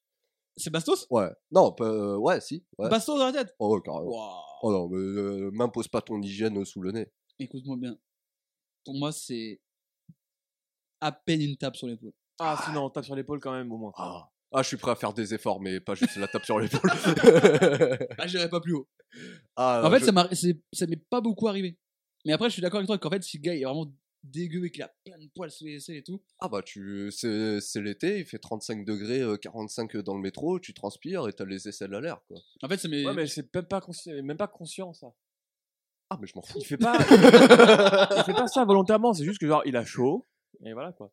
C'est 0.56 0.70
bastos? 0.70 1.08
Ouais, 1.10 1.30
non, 1.52 1.72
pas- 1.72 1.86
euh, 1.86 2.16
ouais, 2.18 2.40
si, 2.40 2.64
ouais. 2.78 2.88
Bastos 2.90 3.18
dans 3.18 3.26
la 3.26 3.34
tête? 3.34 3.56
Oh, 3.58 3.74
ouais, 3.76 3.82
carrément. 3.84 4.06
Waouh. 4.12 4.42
Oh 4.62 4.72
non, 4.72 4.88
mais 4.90 4.98
euh, 4.98 5.50
m'impose 5.52 5.88
pas 5.88 6.02
ton 6.02 6.22
hygiène 6.22 6.64
sous 6.66 6.82
le 6.82 6.92
nez. 6.92 7.12
Écoute-moi 7.40 7.76
bien. 7.78 7.98
Pour 8.86 8.94
moi, 8.96 9.12
c'est 9.12 9.60
à 11.02 11.12
peine 11.12 11.42
une 11.42 11.58
tape 11.58 11.76
sur 11.76 11.88
l'épaule. 11.88 12.14
Ah, 12.40 12.62
sinon, 12.66 12.86
on 12.86 12.90
tape 12.90 13.06
sur 13.06 13.16
l'épaule 13.16 13.40
quand 13.40 13.52
même, 13.52 13.72
au 13.72 13.78
moins. 13.78 13.92
Ah. 13.98 14.30
Ah, 14.56 14.62
je 14.62 14.68
suis 14.68 14.78
prêt 14.78 14.92
à 14.92 14.96
faire 14.96 15.14
des 15.14 15.34
efforts, 15.34 15.60
mais 15.60 15.80
pas 15.80 15.96
juste 15.96 16.16
la 16.18 16.28
tape 16.28 16.46
sur 16.46 16.60
l'épaule. 16.60 16.82
Ah, 18.20 18.28
j'irai 18.28 18.50
pas 18.50 18.62
plus 18.62 18.74
haut. 18.76 18.88
ah, 19.56 19.82
En 19.84 19.90
fait, 19.90 20.00
je- 20.00 20.06
ça 20.06 20.12
m'arri- 20.12 20.36
c'est- 20.36 20.62
ça 20.72 20.86
m'est 20.86 21.04
pas 21.10 21.22
beaucoup 21.22 21.48
arrivé. 21.48 21.78
Mais 22.26 22.34
après, 22.34 22.50
je 22.50 22.54
suis 22.54 22.62
d'accord 22.62 22.78
avec 22.78 22.88
toi 22.88 22.98
qu'en 23.00 23.10
fait, 23.10 23.24
si 23.24 23.38
le 23.38 23.42
gars 23.42 23.56
est 23.56 23.64
vraiment 23.64 23.92
dégueu 24.24 24.66
et 24.66 24.72
qu'il 24.72 24.82
a 24.84 24.92
plein 25.06 25.18
de 25.18 25.28
poils 25.36 25.52
sous 25.52 25.66
les 25.66 25.76
aisselles 25.76 25.98
et 25.98 26.04
tout, 26.04 26.22
Ah 26.40 26.48
bah 26.48 26.62
tu 26.64 27.12
c'est 27.12 27.60
c'est 27.62 27.82
l'été, 27.82 28.20
il 28.20 28.26
fait 28.26 28.40
35 28.40 28.86
degrés, 28.86 29.22
euh, 29.22 29.38
45 29.38 29.98
dans 29.98 30.16
le 30.16 30.22
métro, 30.22 30.60
tu 30.60 30.74
transpires 30.74 31.28
et 31.28 31.34
t'as 31.34 31.46
les 31.46 31.68
aisselles 31.68 31.94
à 31.94 32.00
l'air 32.02 32.22
quoi. 32.28 32.38
en 32.62 32.68
fait, 32.70 32.78
ça 32.78 32.88
m'est. 32.88 33.06
Ouais, 33.06 33.14
mais 33.14 33.28
c'est 33.28 33.54
même 33.54 33.66
pas, 33.66 33.80
consci- 33.80 34.22
même 34.22 34.38
pas 34.38 34.48
conscient, 34.48 34.94
ça. 34.94 35.08
Ah 36.10 36.18
mais 36.22 36.28
je 36.28 36.34
m'en 36.36 36.42
fous. 36.42 36.58
Il 36.60 36.66
fait 36.66 36.78
pas, 36.78 36.98
il 38.18 38.24
fait 38.24 38.34
pas 38.34 38.48
ça 38.48 38.64
volontairement, 38.66 39.14
c'est 39.14 39.24
juste 39.26 39.40
que 39.40 39.48
genre, 39.48 39.64
il 39.66 39.76
a 39.76 39.84
chaud, 39.86 40.28
et 40.66 40.74
voilà, 40.74 40.92
quoi. 40.94 41.12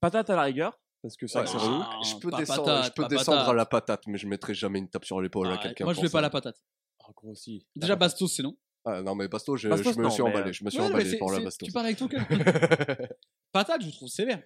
Patate 0.00 0.30
à 0.30 0.36
la 0.36 0.42
rigueur, 0.42 0.78
parce 1.00 1.16
que 1.16 1.26
c'est 1.26 1.38
vrai 1.38 1.46
Ouais, 1.46 1.52
c'est 1.52 1.58
relou. 1.66 1.82
Ah, 1.82 2.00
je 2.04 2.16
peux 2.20 2.30
pas 2.30 2.36
descendre, 2.38 2.64
patate, 2.64 2.84
je 2.84 2.90
peux 2.92 3.02
pas 3.02 3.08
descendre 3.08 3.48
à 3.48 3.54
la 3.54 3.66
patate, 3.66 4.06
mais 4.06 4.18
je 4.18 4.26
mettrai 4.26 4.54
jamais 4.54 4.78
une 4.78 4.88
tape 4.88 5.04
sur 5.04 5.20
l'épaule 5.20 5.48
à 5.48 5.54
Ah, 5.54 5.58
quelqu'un. 5.58 5.84
moi, 5.84 5.92
je 5.94 5.96
pour 5.98 6.02
vais 6.04 6.08
ça. 6.08 6.18
pas 6.18 6.22
la 6.22 6.30
patate. 6.30 6.62
Ah, 7.04 7.10
gros 7.16 7.30
aussi. 7.30 7.66
Déjà, 7.76 7.96
Bastos, 7.96 8.28
c'est 8.36 8.42
non. 8.42 8.56
Ah, 8.84 9.00
non, 9.02 9.14
mais 9.14 9.28
Bastos, 9.28 9.56
je, 9.58 9.68
Bastos, 9.68 9.94
je 9.94 9.98
me 9.98 10.04
non, 10.04 10.10
suis 10.10 10.22
mais, 10.22 10.28
emballé. 10.30 10.50
euh, 10.50 10.52
Je 10.52 10.64
me 10.64 10.70
suis 10.70 10.80
Ouais, 10.80 10.86
emballé 10.86 11.16
pour 11.18 11.30
la 11.30 11.40
Bastos. 11.40 11.66
Tu 11.66 11.72
parles 11.72 11.86
avec 11.86 11.98
ton 11.98 12.08
cœur. 12.08 12.26
patate, 13.52 13.82
je 13.84 13.90
trouve 13.90 14.08
sévère. 14.08 14.42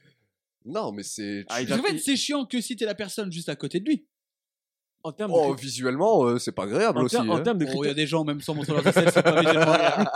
non, 0.64 0.93
mais 0.93 1.03
c'est. 1.03 1.45
Ah, 1.49 1.64
qu'en 1.64 1.78
fait, 1.82 1.99
c'est 1.99 2.16
chiant 2.16 2.45
que 2.45 2.61
si 2.61 2.76
t'es 2.76 2.84
la 2.84 2.95
personne 2.95 3.30
juste 3.32 3.49
à 3.49 3.57
côté 3.57 3.80
de 3.80 3.87
lui. 3.89 4.07
En 5.03 5.12
termes 5.12 5.30
Oh, 5.32 5.55
de, 5.55 5.61
visuellement, 5.61 6.24
euh, 6.24 6.39
c'est 6.39 6.51
pas 6.51 6.64
agréable 6.64 6.99
en 6.99 7.05
aussi. 7.05 7.16
en 7.16 7.30
hein. 7.37 7.41
termes 7.41 7.59
de 7.59 7.64
Oh, 7.64 7.68
il 7.68 7.70
y 7.70 7.76
a 7.76 7.78
critères, 7.78 7.95
des 7.95 8.07
gens, 8.09 8.24
même 8.24 8.41
sans 8.41 8.55
montrer 8.55 8.74
aisselles, 8.89 9.11
c'est 9.12 9.22
pas 9.22 9.41
visuellement 9.41 9.72
agréable. 9.72 10.11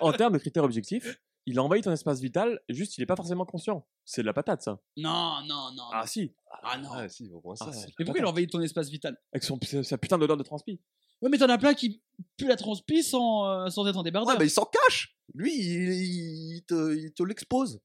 en, 0.00 0.08
en 0.08 0.12
termes 0.12 0.32
de 0.32 0.38
critères 0.38 0.64
objectifs, 0.64 1.20
il 1.46 1.56
a 1.58 1.62
envahi 1.62 1.82
ton 1.82 1.92
espace 1.92 2.18
vital, 2.20 2.58
juste 2.68 2.98
il 2.98 3.02
est 3.02 3.06
pas 3.06 3.14
forcément 3.14 3.44
conscient. 3.46 3.86
C'est 4.04 4.22
de 4.22 4.26
la 4.26 4.32
patate, 4.32 4.60
ça. 4.62 4.80
Non, 4.96 5.36
non, 5.46 5.70
non. 5.76 5.84
Ah 5.92 6.04
si, 6.06 6.34
Ah 6.64 6.78
non. 6.78 6.88
Ah, 6.92 7.08
si, 7.08 7.30
au 7.32 7.40
moins 7.44 7.54
ça. 7.54 7.70
Ah, 7.72 7.76
Mais 7.96 8.04
pourquoi 8.06 8.20
il 8.20 8.24
a 8.24 8.28
envahi 8.28 8.48
ton 8.48 8.60
espace 8.60 8.88
vital? 8.90 9.16
Avec 9.32 9.44
son, 9.44 9.56
sa 9.84 9.96
putain 9.98 10.18
d'odeur 10.18 10.36
de 10.36 10.42
transpi. 10.42 10.80
Ouais, 11.22 11.28
mais 11.30 11.38
t'en 11.38 11.48
as 11.48 11.58
plein 11.58 11.74
qui 11.74 12.02
puent 12.36 12.48
la 12.48 12.56
transpi 12.56 13.02
sans, 13.02 13.46
euh, 13.46 13.86
être 13.86 13.96
en 13.96 14.02
débardeur. 14.02 14.34
Ouais, 14.34 14.38
mais 14.38 14.46
il 14.46 14.50
s'en 14.50 14.64
cache. 14.64 15.16
Lui, 15.34 15.52
il 15.54 16.62
te, 16.66 16.94
il 16.96 17.12
te 17.12 17.22
l'expose. 17.22 17.80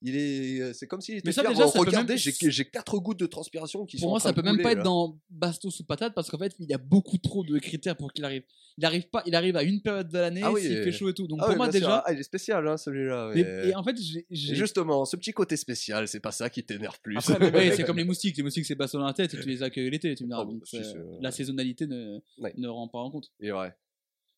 Il 0.00 0.14
est, 0.16 0.72
c'est 0.74 0.86
comme 0.86 1.00
s'il 1.00 1.16
était 1.16 1.26
Mais 1.28 1.32
ça, 1.32 1.42
fier. 1.42 1.50
déjà, 1.52 1.66
ça 1.66 1.78
regardez, 1.80 2.12
même- 2.14 2.18
j'ai, 2.18 2.32
j'ai 2.52 2.64
quatre 2.64 2.98
gouttes 3.00 3.18
de 3.18 3.26
transpiration 3.26 3.84
qui 3.84 3.98
sont. 3.98 4.02
Pour 4.02 4.10
moi, 4.10 4.16
en 4.18 4.20
train 4.20 4.28
ça 4.28 4.32
peut 4.32 4.42
même 4.42 4.62
pas 4.62 4.70
être 4.72 4.84
dans 4.84 5.18
bastos 5.28 5.80
ou 5.80 5.84
patate 5.84 6.14
parce 6.14 6.30
qu'en 6.30 6.38
fait, 6.38 6.54
il 6.60 6.70
y 6.70 6.72
a 6.74 6.78
beaucoup 6.78 7.18
trop 7.18 7.42
de 7.44 7.58
critères 7.58 7.96
pour 7.96 8.12
qu'il 8.12 8.24
arrive. 8.24 8.44
Il 8.76 8.84
arrive 8.84 9.08
pas, 9.08 9.24
il 9.26 9.34
arrive 9.34 9.56
à 9.56 9.64
une 9.64 9.80
période 9.82 10.08
de 10.08 10.18
l'année, 10.18 10.40
Ah 10.44 10.52
oui, 10.52 10.60
s'il 10.62 10.72
et- 10.72 10.84
fait 10.84 10.92
chaud 10.92 11.08
et 11.08 11.14
tout. 11.14 11.26
Donc 11.26 11.40
Ah 11.42 11.46
pour 11.46 11.50
oui, 11.52 11.56
moi 11.56 11.66
sûr. 11.66 11.72
déjà. 11.80 12.02
Ah, 12.06 12.12
il 12.12 12.20
est 12.20 12.22
spécial, 12.22 12.68
hein, 12.68 12.76
celui-là. 12.76 13.32
mais- 13.34 13.42
mais- 13.42 13.68
et 13.70 13.74
en 13.74 13.82
fait, 13.82 13.96
j'ai. 14.00 14.20
Et 14.20 14.24
j'ai- 14.30 14.54
justement, 14.54 15.04
ce 15.04 15.16
petit 15.16 15.32
côté 15.32 15.56
spécial, 15.56 16.06
c'est 16.06 16.20
pas 16.20 16.30
ça 16.32 16.48
qui 16.48 16.62
t'énerve 16.62 17.00
plus. 17.02 17.16
Après, 17.16 17.38
mais- 17.40 17.50
Ouais, 17.52 17.72
c'est 17.76 17.82
comme 17.92 17.98
les 17.98 18.04
moustiques. 18.04 18.36
Les 18.36 18.44
moustiques, 18.44 18.66
c'est 18.66 18.76
pas 18.76 18.86
sur 18.86 19.00
la 19.00 19.12
tête 19.12 19.34
et 19.34 19.40
tu 19.40 19.48
les 19.48 19.64
accueilles 19.64 19.90
l'été. 19.90 20.14
Tu 20.14 20.22
me 20.24 20.28
diras. 20.28 20.42
Ah, 20.42 20.44
Donc, 20.44 20.62
euh, 20.74 20.78
euh, 20.78 21.18
La 21.20 21.32
saisonnalité 21.32 21.88
ne, 21.88 22.20
Ouais. 22.38 22.54
ne 22.56 22.68
rend 22.68 22.86
pas 22.86 22.98
en 23.00 23.10
compte. 23.10 23.32
Et 23.40 23.50
ouais. 23.50 23.72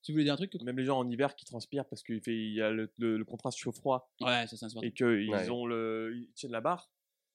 Tu 0.02 0.12
voulais 0.12 0.24
dire 0.24 0.32
un 0.34 0.36
truc 0.36 0.54
Même 0.62 0.78
les 0.78 0.84
gens 0.84 0.98
en 0.98 1.08
hiver 1.10 1.34
qui 1.36 1.44
transpirent 1.44 1.84
parce 1.86 2.02
qu'il 2.02 2.20
fait, 2.22 2.34
il 2.34 2.54
y 2.54 2.62
a 2.62 2.70
le, 2.70 2.90
le- 2.98 3.18
le 3.18 3.24
contraste 3.24 3.58
chaud-froid 3.58 4.10
Ouais, 4.20 4.46
ça 4.46 4.56
c'est 4.56 4.64
insupportable. 4.64 4.86
et 4.86 4.92
qu'ils 4.92 5.30
Ouais. 5.30 5.50
ont 5.50 5.66
le, 5.66 6.12
ils 6.16 6.32
tiennent 6.34 6.52
la 6.52 6.60
barre. 6.60 6.90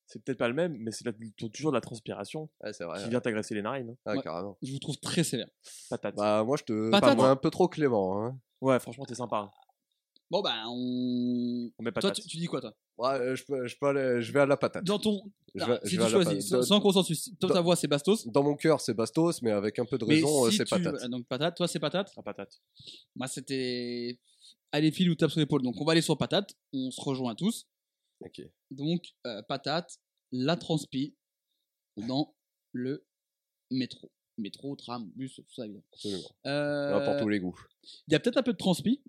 C'est 0.08 0.24
peut-être 0.24 0.38
pas 0.38 0.48
le 0.48 0.54
même, 0.54 0.76
mais 0.78 0.92
c'est 0.92 1.04
toujours 1.52 1.72
de 1.72 1.78
la 1.78 1.82
transpiration 1.82 2.48
Ouais, 2.64 2.74
c'est 2.74 2.84
vrai. 2.84 3.02
qui 3.04 3.10
vient 3.10 3.20
t'agresser 3.22 3.56
les 3.56 3.62
narines. 3.64 3.90
hein. 3.90 3.98
Ah, 4.06 4.16
Ouais. 4.16 4.22
carrément. 4.22 4.56
Je 4.62 4.72
vous 4.72 4.78
trouve 4.80 4.98
très 5.00 5.24
sévère. 5.24 5.48
Patate. 5.90 6.16
Bah, 6.16 6.44
moi, 6.44 6.58
je 6.58 6.64
te. 6.64 6.92
Patate. 6.92 7.20
Un 7.20 7.36
peu 7.36 7.50
trop 7.50 7.68
clément. 7.68 8.24
Hein. 8.24 8.40
Ouais, 8.62 8.80
franchement, 8.80 9.06
t'es 9.06 9.16
sympa. 9.16 9.52
Bon, 10.32 10.42
bah, 10.42 10.64
on. 10.68 11.70
On 11.78 11.84
met 11.84 11.92
Toi, 11.92 12.02
patate. 12.02 12.16
tu, 12.16 12.28
tu 12.28 12.38
dis 12.38 12.46
quoi, 12.48 12.60
toi? 12.62 12.74
Ouais, 12.98 13.10
euh, 13.20 13.36
je, 13.36 13.46
peux, 13.46 13.68
je, 13.68 13.76
peux 13.80 13.86
aller- 13.88 14.22
je 14.22 14.32
vais 14.32 14.40
à 14.40 14.46
la 14.46 14.58
patate. 14.58 14.84
Dans 14.84 14.98
ton. 15.00 15.22
Je 15.54 15.64
Ah, 15.64 15.80
si 15.84 15.90
je 15.92 15.92
tu 15.92 15.98
vais 15.98 16.02
à 16.04 16.06
la 16.06 16.12
choisis, 16.12 16.50
patate. 16.50 16.64
sans, 16.64 16.76
sans 16.76 16.82
consensus, 16.82 17.30
toi, 17.40 17.52
ta 17.54 17.62
voix, 17.62 17.76
c'est 17.76 17.88
Bastos. 17.88 18.28
Dans 18.28 18.44
mon 18.44 18.56
cœur, 18.56 18.82
c'est 18.82 18.94
Bastos, 18.96 19.42
mais 19.44 19.52
avec 19.52 19.78
un 19.80 19.86
peu 19.86 19.98
de 20.00 20.06
raison, 20.06 20.46
euh, 20.46 20.50
si 20.50 20.58
c'est 20.58 20.66
tu- 20.66 20.70
patate. 20.82 21.06
Donc, 21.10 21.28
patate. 21.28 21.56
Toi, 21.58 21.68
c'est 21.68 21.80
patate? 21.80 22.12
La 22.18 22.24
patate. 22.24 22.60
Moi, 23.16 23.28
c'était. 23.28 24.20
Allez, 24.72 24.92
file 24.92 25.10
ou 25.12 25.16
tape 25.16 25.30
sur 25.32 25.40
l'épaule. 25.40 25.62
Donc, 25.62 25.80
on 25.80 25.86
va 25.86 25.92
aller 25.92 26.02
sur 26.02 26.18
patate. 26.18 26.54
On 26.74 26.90
se 26.92 27.00
rejoint 27.02 27.36
tous. 27.36 27.68
Ok. 28.22 28.42
Donc, 28.72 29.04
euh, 29.28 29.42
patate, 29.44 30.00
la 30.32 30.56
transpi 30.56 31.16
dans 31.98 32.34
le 32.72 33.06
métro. 33.72 34.12
Métro, 34.38 34.76
tram, 34.76 35.10
bus, 35.16 35.36
tout 35.36 35.44
ça, 35.54 35.64
évidemment. 35.66 35.86
Absolument. 35.94 36.30
Euh, 36.48 37.06
pour 37.06 37.22
tous 37.22 37.30
les 37.30 37.40
goûts. 37.40 37.58
Il 38.08 38.12
y 38.14 38.16
a 38.16 38.20
peut-être 38.20 38.36
un 38.38 38.44
peu 38.44 38.52
de 38.52 38.58
transpi 38.58 39.02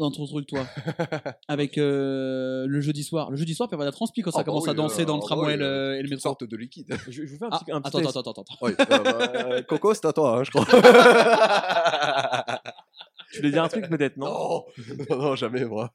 dans 0.00 0.10
ton 0.10 0.26
truc, 0.26 0.46
toi. 0.48 0.66
avec 1.48 1.78
euh, 1.78 2.66
le 2.66 2.80
jeudi 2.80 3.04
soir. 3.04 3.30
Le 3.30 3.36
jeudi 3.36 3.54
soir, 3.54 3.68
avoir 3.72 3.84
de 3.86 3.90
la 3.90 3.92
transpi 3.92 4.22
quand 4.22 4.30
ça 4.32 4.38
Ah 4.38 4.42
bah 4.42 4.46
commence 4.46 4.66
à 4.68 4.72
oui, 4.72 4.76
danser 4.76 5.02
euh, 5.02 5.04
dans 5.04 5.14
le 5.16 5.20
ah 5.20 5.22
bah 5.22 5.26
tramway 5.26 5.52
oui, 5.54 5.58
le- 5.58 5.96
et 5.98 6.02
le 6.02 6.08
métro. 6.08 6.20
sorte 6.22 6.44
de 6.44 6.56
liquide. 6.56 6.96
Je, 7.08 7.24
je 7.24 7.32
vous 7.32 7.38
fais 7.38 7.44
un 7.44 7.48
Ah, 7.52 7.58
petit, 7.60 7.70
un 7.72 7.80
petit 7.80 7.96
attends, 7.96 8.08
attends, 8.08 8.30
attends, 8.30 8.42
attends. 8.42 8.56
Oui, 8.62 8.72
euh, 8.78 8.84
bah, 8.84 9.32
euh, 9.52 9.62
Coco, 9.68 9.94
c'est 9.94 10.04
à 10.06 10.12
toi, 10.12 10.38
hein, 10.38 10.44
je 10.44 10.50
crois. 10.50 10.66
Tu 13.32 13.38
voulais 13.38 13.52
dire 13.52 13.62
un 13.62 13.68
truc 13.68 13.88
peut-être, 13.88 14.16
non? 14.16 14.26
Non, 14.26 14.64
non, 15.08 15.16
non, 15.18 15.36
jamais, 15.36 15.64
moi. 15.64 15.94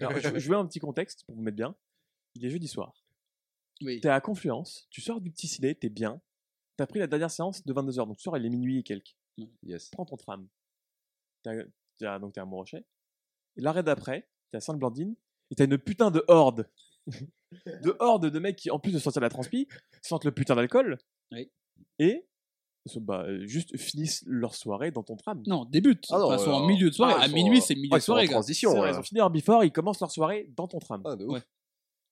Alors, 0.00 0.12
je, 0.18 0.38
je 0.38 0.48
veux 0.50 0.56
un 0.56 0.64
petit 0.66 0.78
contexte 0.80 1.24
pour 1.26 1.36
vous 1.36 1.42
mettre 1.42 1.56
bien. 1.56 1.74
Il 2.34 2.44
est 2.46 2.50
jeudi 2.50 2.66
soir. 2.66 2.94
Oui. 3.82 4.00
T'es 4.00 4.08
à 4.08 4.20
Confluence, 4.22 4.86
tu 4.90 5.00
sors 5.02 5.20
du 5.20 5.30
petit 5.30 5.48
ciné, 5.48 5.74
t'es 5.74 5.90
bien. 5.90 6.20
T'as 6.78 6.86
pris 6.86 6.98
la 6.98 7.06
dernière 7.06 7.30
séance 7.30 7.62
de 7.64 7.72
22h, 7.74 8.06
donc 8.06 8.16
tu 8.16 8.22
sors, 8.22 8.36
il 8.38 8.46
est 8.46 8.48
minuit 8.48 8.78
et 8.78 8.82
quelques. 8.82 9.14
Yes. 9.64 9.90
Prends 9.90 10.06
ton 10.06 10.16
tram. 10.16 10.48
À- 11.94 11.98
t'es 11.98 12.06
à- 12.06 12.18
donc 12.18 12.32
t'es 12.34 12.40
à 12.40 12.44
Montrochet. 12.44 12.84
Et 13.56 13.60
l'arrêt 13.60 13.82
d'après, 13.82 14.28
t'es 14.50 14.56
à 14.56 14.60
Sainte-Blandine, 14.60 15.14
et 15.50 15.54
t'as 15.54 15.64
une 15.64 15.78
putain 15.78 16.10
de 16.10 16.24
horde. 16.28 16.68
de 17.66 17.96
horde 18.00 18.30
de 18.30 18.38
mecs 18.38 18.56
qui, 18.56 18.70
en 18.70 18.78
plus 18.78 18.92
de 18.92 18.98
sortir 18.98 19.22
la 19.22 19.28
transpi, 19.28 19.68
sentent 20.02 20.24
le 20.24 20.32
putain 20.32 20.54
d'alcool. 20.56 20.98
Oui. 21.32 21.50
Et 21.98 22.26
bah, 22.96 23.24
euh, 23.26 23.46
juste 23.46 23.76
finissent 23.78 24.22
leur 24.26 24.54
soirée 24.54 24.90
dans 24.90 25.02
ton 25.02 25.16
tram. 25.16 25.42
Non, 25.46 25.64
débute. 25.64 26.04
Ah 26.10 26.18
non, 26.18 26.26
Enfin, 26.26 26.36
ils 26.36 26.44
sont 26.44 26.50
en 26.50 26.56
alors- 26.56 26.66
milieu 26.68 26.90
de 26.90 26.94
soirée. 26.94 27.14
ah, 27.16 27.22
à 27.22 27.28
sont 27.28 27.34
minuit, 27.34 27.58
en- 27.58 27.60
c'est 27.62 27.74
milieu 27.74 27.88
Ah, 27.92 27.96
de 27.96 28.00
ils 28.00 28.02
sont 28.02 28.12
en 28.12 28.14
soirée, 28.16 28.28
transition. 28.28 28.70
C'est 28.72 28.76
vrai, 28.78 28.90
là. 28.90 28.96
ils 28.96 29.00
ont 29.00 29.02
fini 29.02 29.18
leur 29.18 29.30
before, 29.30 29.64
ils 29.64 29.72
commencent 29.72 30.00
leur 30.00 30.10
soirée 30.10 30.50
dans 30.56 30.68
ton 30.68 30.78
tram. 30.80 31.02
Ah, 31.06 31.16
de 31.16 31.24
ouf. 31.24 31.32
Ouais. 31.34 31.42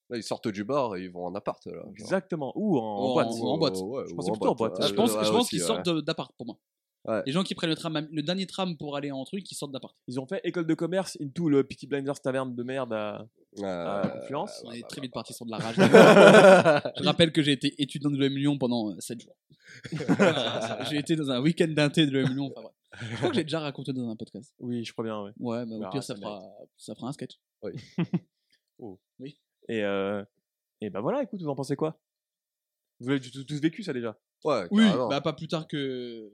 Là, 0.09 0.17
ils 0.19 0.23
sortent 0.23 0.49
du 0.49 0.65
bar 0.65 0.97
et 0.97 1.05
ils 1.05 1.11
vont 1.11 1.27
en 1.27 1.35
appart. 1.35 1.65
Là, 1.67 1.73
genre. 1.75 1.87
Exactement. 1.91 2.53
Ou 2.57 2.79
en, 2.79 2.83
en 2.83 3.11
Ou 3.11 3.13
boîte. 3.15 3.29
en- 3.29 3.59
boîte. 3.59 3.77
ouais, 3.79 4.05
Je 4.09 4.13
ou 4.13 4.17
pensais 4.17 4.31
en 4.31 4.33
plutôt 4.33 4.49
en 4.49 4.55
boîte. 4.55 4.79
ouais, 4.79 4.89
Je 4.89 4.95
pense, 4.95 5.13
ouais, 5.15 5.25
je 5.25 5.31
pense 5.31 5.41
aussi, 5.43 5.49
qu'ils 5.51 5.61
ouais. 5.61 5.67
sortent 5.67 5.87
de- 5.87 6.01
d'appart 6.01 6.33
pour 6.37 6.47
moi. 6.47 6.59
Ouais. 7.05 7.23
Les 7.27 7.33
gens 7.33 7.43
qui 7.43 7.55
prennent 7.57 7.71
le 7.71 7.77
tram, 7.77 8.07
le 8.13 8.23
dernier 8.23 8.47
tram 8.47 8.77
pour 8.77 8.97
aller 8.97 9.11
en 9.11 9.25
truc, 9.25 9.51
ils 9.51 9.55
sortent 9.57 9.73
d'appart. 9.73 9.97
Ils 10.07 10.21
ont 10.21 10.27
fait 10.27 10.41
école 10.45 10.67
de 10.67 10.75
commerce 10.75 11.19
into 11.21 11.49
le 11.49 11.65
Peaky 11.65 11.89
Blinders 11.89 12.21
taverne 12.21 12.55
de 12.55 12.63
merde 12.63 12.93
à, 12.93 13.27
à 13.63 14.05
Euh, 14.07 14.21
Confluence. 14.21 14.63
On 14.65 14.71
ouais, 14.71 14.79
est 14.79 14.83
bah, 14.83 14.89
très 14.89 15.01
bah, 15.01 15.03
vite 15.03 15.11
bah. 15.13 15.19
parti 15.19 15.33
sur 15.35 15.45
de 15.45 15.51
la 15.51 15.57
rage. 15.59 15.75
Je 15.77 17.05
rappelle 17.05 17.33
que 17.33 17.43
j'ai 17.43 17.53
été 17.53 17.75
étudiant 17.83 18.11
de 18.11 18.19
l'EM 18.19 18.37
Lyon 18.37 18.57
pendant 18.59 18.95
7 19.01 19.21
jours. 19.21 19.37
Voilà, 19.91 20.85
j'ai 20.91 20.99
été 20.99 21.17
dans 21.17 21.31
un 21.31 21.41
week-end 21.41 21.69
d'inté 21.69 22.07
de 22.07 22.13
l'EM 22.13 22.33
Lyon. 22.35 22.53
Enfin, 22.57 22.63
bref. 22.63 22.75
Je 23.11 23.17
crois 23.17 23.29
que 23.31 23.35
j'ai 23.35 23.45
déjà 23.45 23.59
raconté 23.61 23.93
dans 23.93 24.09
un 24.09 24.17
podcast. 24.17 24.55
Oui, 24.61 24.85
je 24.85 24.93
crois 24.93 25.05
bien, 25.05 25.23
ouais. 25.23 25.33
Ouais, 25.41 25.67
mais 25.67 25.77
au 25.77 25.83
Ah, 25.85 25.91
pire, 25.91 26.03
ça 26.05 26.15
ça 26.15 26.21
fera, 26.21 26.43
ça 26.77 26.95
fera 26.95 27.09
un 27.09 27.13
sketch. 27.13 27.41
Et, 29.69 29.83
euh, 29.85 30.25
et 30.81 30.91
bah 30.91 31.01
voilà, 31.01 31.23
écoute, 31.23 31.41
vous 31.41 31.49
en 31.49 31.55
pensez 31.55 31.77
quoi? 31.77 32.01
Vous 33.01 33.11
avez 33.11 33.21
tous, 33.21 33.61
vécu 33.61 33.83
ça 33.83 33.93
déjà? 33.93 34.19
Ouais, 34.45 34.67
Oui, 34.73 34.85
bah 35.09 35.21
pas 35.21 35.33
plus 35.33 35.47
tard 35.47 35.69
que 35.69 36.31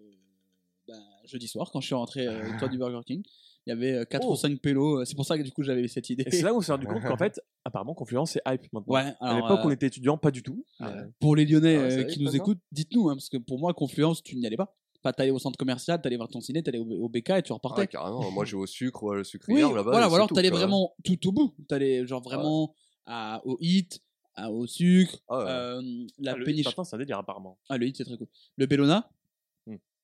bah, 0.88 0.94
jeudi 1.26 1.46
soir, 1.48 1.70
quand 1.70 1.80
je 1.80 1.86
suis 1.86 1.94
rentré 1.94 2.26
euh, 2.26 2.54
au 2.54 2.58
toit 2.58 2.68
du 2.68 2.78
Burger 2.78 3.00
King. 3.06 3.22
Il 3.66 3.70
y 3.70 3.72
avait 3.72 4.06
4 4.06 4.24
Oh. 4.26 4.32
ou 4.32 4.36
5 4.36 4.58
pélos. 4.60 5.04
C'est 5.04 5.14
pour 5.14 5.26
ça 5.26 5.36
que 5.36 5.42
du 5.42 5.52
coup 5.52 5.62
j'avais 5.62 5.86
cette 5.88 6.08
idée. 6.08 6.24
Et 6.26 6.30
c'est 6.30 6.42
là 6.42 6.54
où 6.54 6.56
on 6.56 6.60
s'est 6.62 6.72
rendu 6.72 6.86
compte 6.86 7.02
qu'en 7.02 7.16
fait, 7.18 7.38
apparemment, 7.66 7.92
Confluence 7.94 8.30
c'est 8.32 8.40
hype 8.48 8.62
maintenant. 8.72 8.94
Ouais, 8.94 9.12
à 9.20 9.34
l'époque, 9.34 9.60
euh, 9.60 9.66
on 9.66 9.70
était 9.70 9.86
étudiants, 9.88 10.16
pas 10.16 10.30
du 10.30 10.42
tout. 10.42 10.64
Ah, 10.80 10.90
mais- 10.94 11.02
Pour 11.20 11.36
les 11.36 11.44
Lyonnais 11.44 11.76
Ah 11.76 11.82
ouais, 11.82 11.98
euh, 11.98 12.04
qui 12.04 12.22
nous 12.22 12.34
écoutent, 12.34 12.60
dites-nous, 12.72 13.10
hein, 13.10 13.14
parce 13.16 13.28
que 13.28 13.36
pour 13.36 13.58
moi, 13.58 13.74
Confluence, 13.74 14.22
tu 14.22 14.36
n'y 14.36 14.46
allais 14.46 14.56
pas. 14.56 14.74
Pas 15.02 15.12
t'allais 15.12 15.30
au 15.30 15.38
centre 15.38 15.58
commercial, 15.58 16.00
t'allais 16.00 16.16
voir 16.16 16.28
ton 16.28 16.40
ciné, 16.40 16.62
t'allais 16.62 16.78
au, 16.78 16.84
au 16.90 17.08
BK 17.10 17.30
et 17.30 17.42
tu 17.42 17.52
Ah, 17.52 17.54
repartais. 17.56 17.86
carrément. 17.88 18.30
Moi, 18.30 18.44
j'ai 18.46 18.56
au 18.56 18.66
sucre, 18.66 19.02
ouais, 19.04 19.16
le 19.16 19.24
sucre 19.24 19.44
oui, 19.50 19.60
là-bas. 19.60 19.82
voilà, 19.82 20.08
ou 20.08 20.14
alors 20.14 20.28
t'allais 20.28 20.50
vraiment 20.50 20.94
tout 21.04 21.28
au 21.28 21.32
bout. 21.32 21.54
T'allais 21.68 22.06
genre 22.06 22.22
vraiment 22.22 22.74
à, 23.06 23.42
au 23.44 23.58
hit, 23.60 24.00
à- 24.34 24.50
au 24.50 24.66
sucre, 24.66 25.18
Ah 25.28 25.38
ouais. 25.38 25.44
euh, 25.46 25.82
la 26.18 26.32
Ah, 26.32 26.36
le 26.36 26.44
péniche. 26.44 26.64
Maintenant, 26.64 26.84
c'est 26.84 26.96
un 26.96 26.98
délire 26.98 27.18
apparemment. 27.18 27.58
Ah, 27.68 27.76
le 27.76 27.86
hit, 27.86 27.96
c'est 27.98 28.04
très 28.04 28.16
cool. 28.16 28.28
Le 28.56 28.66
Bellona, 28.66 29.08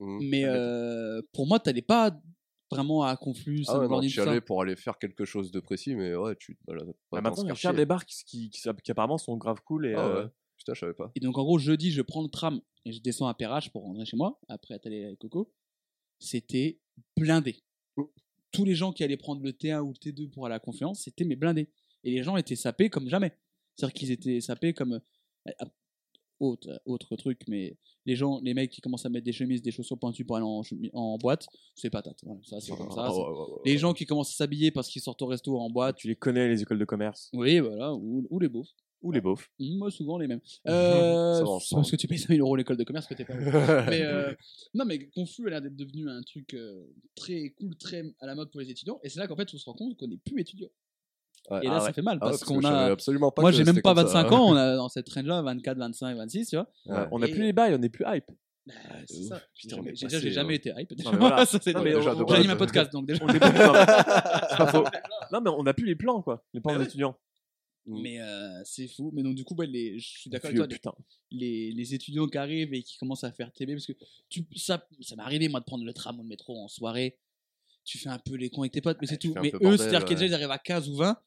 Mhm. 0.04 0.28
mais 0.28 0.44
euh, 0.44 1.22
pour 1.32 1.46
moi, 1.46 1.58
t'allais 1.58 1.82
pas 1.82 2.20
vraiment 2.70 3.02
à 3.04 3.16
Conflux, 3.16 3.64
Ah 3.68 3.78
ouais, 3.78 3.88
non, 3.88 4.00
tu 4.00 4.20
allais 4.20 4.40
pour 4.40 4.62
aller 4.62 4.76
faire 4.76 4.98
quelque 4.98 5.24
chose 5.24 5.50
de 5.50 5.60
précis, 5.60 5.94
mais 5.94 6.14
ouais, 6.14 6.34
tu 6.36 6.58
balades 6.66 6.92
pas 7.10 7.20
Bah, 7.20 7.20
maintenant, 7.20 7.44
il 7.44 7.62
y 7.62 7.66
a 7.66 7.72
des 7.72 7.86
bars 7.86 8.04
qui, 8.04 8.24
qui, 8.24 8.50
qui, 8.50 8.68
qui 8.82 8.90
apparemment 8.90 9.18
sont 9.18 9.36
grave 9.36 9.60
cool. 9.64 9.86
Et, 9.86 9.94
Ah 9.94 10.00
euh, 10.00 10.24
ouais. 10.24 10.30
Putain, 10.56 10.74
je 10.74 10.80
savais 10.80 10.94
pas. 10.94 11.10
Et 11.14 11.20
donc, 11.20 11.36
en 11.38 11.44
gros, 11.44 11.58
jeudi, 11.58 11.90
je 11.90 12.02
prends 12.02 12.22
le 12.22 12.28
tram 12.28 12.60
et 12.84 12.92
je 12.92 13.00
descends 13.00 13.26
à 13.26 13.34
Perrache 13.34 13.70
pour 13.70 13.82
rentrer 13.82 14.04
chez 14.04 14.16
moi, 14.16 14.40
après 14.48 14.74
être 14.74 14.86
allé 14.86 15.04
avec 15.04 15.18
Coco. 15.18 15.52
C'était 16.18 16.80
blindé. 17.16 17.62
Oh. 17.96 18.12
Tous 18.52 18.64
les 18.64 18.74
gens 18.74 18.92
qui 18.92 19.02
allaient 19.04 19.16
prendre 19.16 19.42
le 19.42 19.52
T1 19.52 19.80
ou 19.80 19.88
le 19.88 19.94
T2 19.94 20.30
pour 20.30 20.46
aller 20.46 20.54
à 20.54 20.56
la 20.56 20.60
conférence, 20.60 21.02
c'était 21.02 21.24
mes 21.24 21.36
blindés. 21.36 21.70
Et 22.04 22.12
les 22.12 22.22
gens 22.22 22.36
étaient 22.36 22.56
sapés 22.56 22.88
comme 22.88 23.08
jamais. 23.08 23.32
C'est-à-dire 23.76 23.94
qu'ils 23.94 24.10
étaient 24.10 24.40
sapés 24.40 24.74
comme. 24.74 25.00
Euh, 26.52 26.78
Autre, 26.84 27.06
autre 27.12 27.16
truc, 27.16 27.40
mais 27.48 27.76
les 28.06 28.16
gens, 28.16 28.40
les 28.42 28.54
mecs 28.54 28.70
qui 28.70 28.80
commencent 28.80 29.06
à 29.06 29.08
mettre 29.08 29.24
des 29.24 29.32
chemises, 29.32 29.62
des 29.62 29.70
chaussures 29.70 29.98
pointues 29.98 30.24
pour 30.24 30.36
aller 30.36 30.46
en, 30.92 31.18
boîte, 31.18 31.46
c'est 31.74 31.90
patate. 31.90 32.18
Voilà, 32.22 32.40
ça, 32.44 32.60
c'est 32.60 32.76
comme 32.76 32.90
ça. 32.90 33.08
Ah 33.08 33.46
Les 33.64 33.78
gens 33.78 33.92
qui 33.92 34.06
commencent 34.06 34.30
à 34.30 34.36
s'habiller 34.36 34.70
parce 34.70 34.88
qu'ils 34.88 35.02
sortent 35.02 35.22
au 35.22 35.26
resto 35.26 35.58
en 35.58 35.70
boîte, 35.70 35.96
tu 35.96 36.08
les 36.08 36.16
connais, 36.16 36.48
les 36.48 36.62
écoles 36.62 36.78
de 36.78 36.84
commerce? 36.84 37.30
oui, 37.32 37.58
voilà, 37.60 37.94
ou, 37.94 38.26
ou 38.30 38.38
les 38.38 38.48
beaufs. 38.48 38.74
Ou 39.04 39.12
les 39.12 39.20
beaufs. 39.20 39.50
Moi, 39.60 39.90
souvent 39.90 40.18
les 40.18 40.26
mêmes. 40.26 40.40
Euh, 40.66 41.36
c'est 41.36 41.42
ensemble. 41.42 41.82
parce 41.82 41.90
que 41.90 41.96
tu 41.96 42.08
payes 42.08 42.18
5000 42.18 42.40
euros 42.40 42.56
l'école 42.56 42.78
de 42.78 42.84
commerce 42.84 43.06
que 43.06 43.12
t'es 43.12 43.26
pas. 43.26 43.34
mais 43.90 44.00
euh, 44.00 44.32
non, 44.72 44.86
mais 44.86 45.10
Conflux 45.10 45.46
a 45.48 45.50
l'air 45.50 45.62
d'être 45.62 45.76
devenu 45.76 46.08
un 46.08 46.22
truc 46.22 46.54
euh, 46.54 46.86
très 47.14 47.50
cool, 47.50 47.76
très 47.76 48.02
à 48.20 48.26
la 48.26 48.34
mode 48.34 48.50
pour 48.50 48.60
les 48.60 48.70
étudiants. 48.70 48.98
Et 49.02 49.10
c'est 49.10 49.20
là 49.20 49.26
qu'en 49.26 49.36
fait, 49.36 49.52
on 49.52 49.58
se 49.58 49.64
rend 49.66 49.74
compte 49.74 49.96
qu'on 49.98 50.08
n'est 50.08 50.16
plus 50.16 50.40
étudiant. 50.40 50.70
Ouais. 51.50 51.60
Et 51.62 51.66
là, 51.66 51.74
Ah 51.76 51.80
ça 51.80 51.86
ouais. 51.86 51.92
fait 51.92 52.02
mal 52.02 52.18
Ah 52.20 52.24
ouais, 52.26 52.30
parce 52.32 52.42
que 52.42 52.48
qu'on 52.48 52.64
a. 52.64 52.86
absolument 52.92 53.30
pas 53.30 53.42
Moi, 53.42 53.52
j'ai 53.52 53.64
même 53.64 53.82
pas 53.82 53.94
comme 53.94 54.06
ça, 54.08 54.22
25 54.22 54.32
hein. 54.32 54.38
ans, 54.38 54.48
on 54.52 54.56
a 54.56 54.76
dans 54.76 54.88
cette 54.88 55.08
range-là, 55.10 55.42
24, 55.42 55.76
25, 55.78 56.16
26, 56.16 56.48
tu 56.48 56.56
vois. 56.56 56.70
Ouais. 56.86 57.06
On 57.12 57.18
n'a 57.18 57.28
Et- 57.28 57.32
plus 57.32 57.42
les 57.42 57.52
bails, 57.52 57.74
on 57.74 57.78
n'est 57.78 57.90
plus 57.90 58.04
hype. 58.08 58.30
Bah, 58.66 58.72
c'est 59.06 59.24
ça. 59.24 59.42
Putain, 59.54 59.76
J'ai- 59.92 60.06
passé, 60.06 60.30
jamais 60.30 60.54
euh, 60.54 60.56
été 60.56 60.72
hype. 60.74 60.92
Voilà. 61.02 61.44
Ça, 61.46 61.58
déjà 61.58 62.14
de 62.14 62.24
J'anime 62.26 62.50
un 62.50 62.56
podcast, 62.56 62.90
donc 62.92 63.06
déjà. 63.06 63.22
C'est 63.28 63.38
pas 63.38 64.66
faux. 64.72 64.84
Non, 65.32 65.40
mais 65.42 65.50
on 65.50 65.62
n'a 65.64 65.74
plus 65.74 65.84
les 65.84 65.96
plans, 65.96 66.22
quoi. 66.22 66.42
Les 66.54 66.60
plans 66.60 66.72
Bah 66.72 66.78
d'étudiants. 66.82 67.14
Mm. 67.86 68.00
Mais 68.00 68.20
euh, 68.22 68.62
c'est 68.64 68.88
fou. 68.88 69.10
Mais 69.12 69.22
donc, 69.22 69.34
du 69.34 69.44
coup, 69.44 69.54
ouais, 69.56 69.66
les, 69.66 69.98
je 69.98 70.08
suis 70.20 70.30
d'accord 70.30 70.48
avec 70.48 70.56
toi. 70.56 70.66
putain. 70.66 70.92
les, 71.30 71.72
les 71.72 71.94
étudiants 71.94 72.26
qui 72.26 72.38
arrivent 72.38 72.72
et 72.72 72.82
qui 72.82 72.96
commencent 72.96 73.24
à 73.24 73.32
faire 73.32 73.52
TB, 73.52 73.72
parce 73.72 73.86
que 73.86 73.92
tu, 74.30 74.46
ça, 74.56 74.82
ça 75.02 75.14
m'est 75.16 75.22
arrivé, 75.22 75.48
moi, 75.48 75.60
de 75.60 75.66
prendre 75.66 75.84
le 75.84 75.92
tram 75.92 76.18
ou 76.18 76.22
le 76.22 76.28
métro 76.28 76.56
en 76.58 76.68
soirée. 76.68 77.18
Tu 77.84 77.98
fais 77.98 78.08
un 78.08 78.18
peu 78.18 78.34
les 78.36 78.48
cons 78.48 78.62
avec 78.62 78.72
tes 78.72 78.80
potes, 78.80 78.96
mais 79.02 79.06
c'est 79.06 79.18
tout. 79.18 79.34
Mais 79.42 79.52
eux, 79.60 79.76
c'est-à-dire 79.76 80.06
qu'ils 80.06 80.16
ouais. 80.16 80.22
déjà, 80.22 80.26
ils 80.26 80.34
arrivent 80.34 80.50
à 80.50 80.58
15 80.58 80.88
ou 80.88 80.96
20 80.96 81.18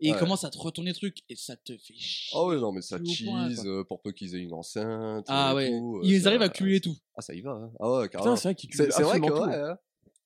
et 0.00 0.08
ils 0.08 0.12
Ouais. 0.12 0.18
commencent 0.18 0.44
à 0.44 0.50
te 0.50 0.58
retourner 0.58 0.90
le 0.90 0.96
truc 0.96 1.18
et 1.28 1.36
ça 1.36 1.56
te 1.56 1.76
fait 1.76 1.94
chier. 1.94 2.36
Ah 2.38 2.44
ouais, 2.46 2.56
non, 2.56 2.72
mais 2.72 2.82
ça 2.82 2.98
cheese 3.04 3.62
euh, 3.66 3.84
pour 3.84 4.00
peu 4.00 4.12
qu'ils 4.12 4.34
aient 4.36 4.40
une 4.40 4.52
enceinte. 4.54 5.24
Ah 5.28 5.50
et 5.52 5.54
ouais, 5.56 5.68
tout, 5.70 5.96
euh, 5.96 6.00
ils 6.04 6.22
ça- 6.22 6.28
arrivent 6.28 6.42
à 6.42 6.48
cumuler 6.48 6.80
tout. 6.80 6.96
Ah, 7.16 7.22
ça 7.22 7.34
y 7.34 7.40
va. 7.40 7.50
hein. 7.52 7.70
Ah 7.80 7.90
ouais, 7.90 8.04
Putain, 8.08 8.18
carrément. 8.18 8.36
c'est 8.36 8.48
vrai 8.48 8.54
qu'il 8.54 8.70
C'est 8.74 8.90
c'est 8.92 9.02
vrai 9.02 9.20
que, 9.20 9.26
tout. 9.26 9.32
ouais. 9.32 9.54
hein. 9.54 9.78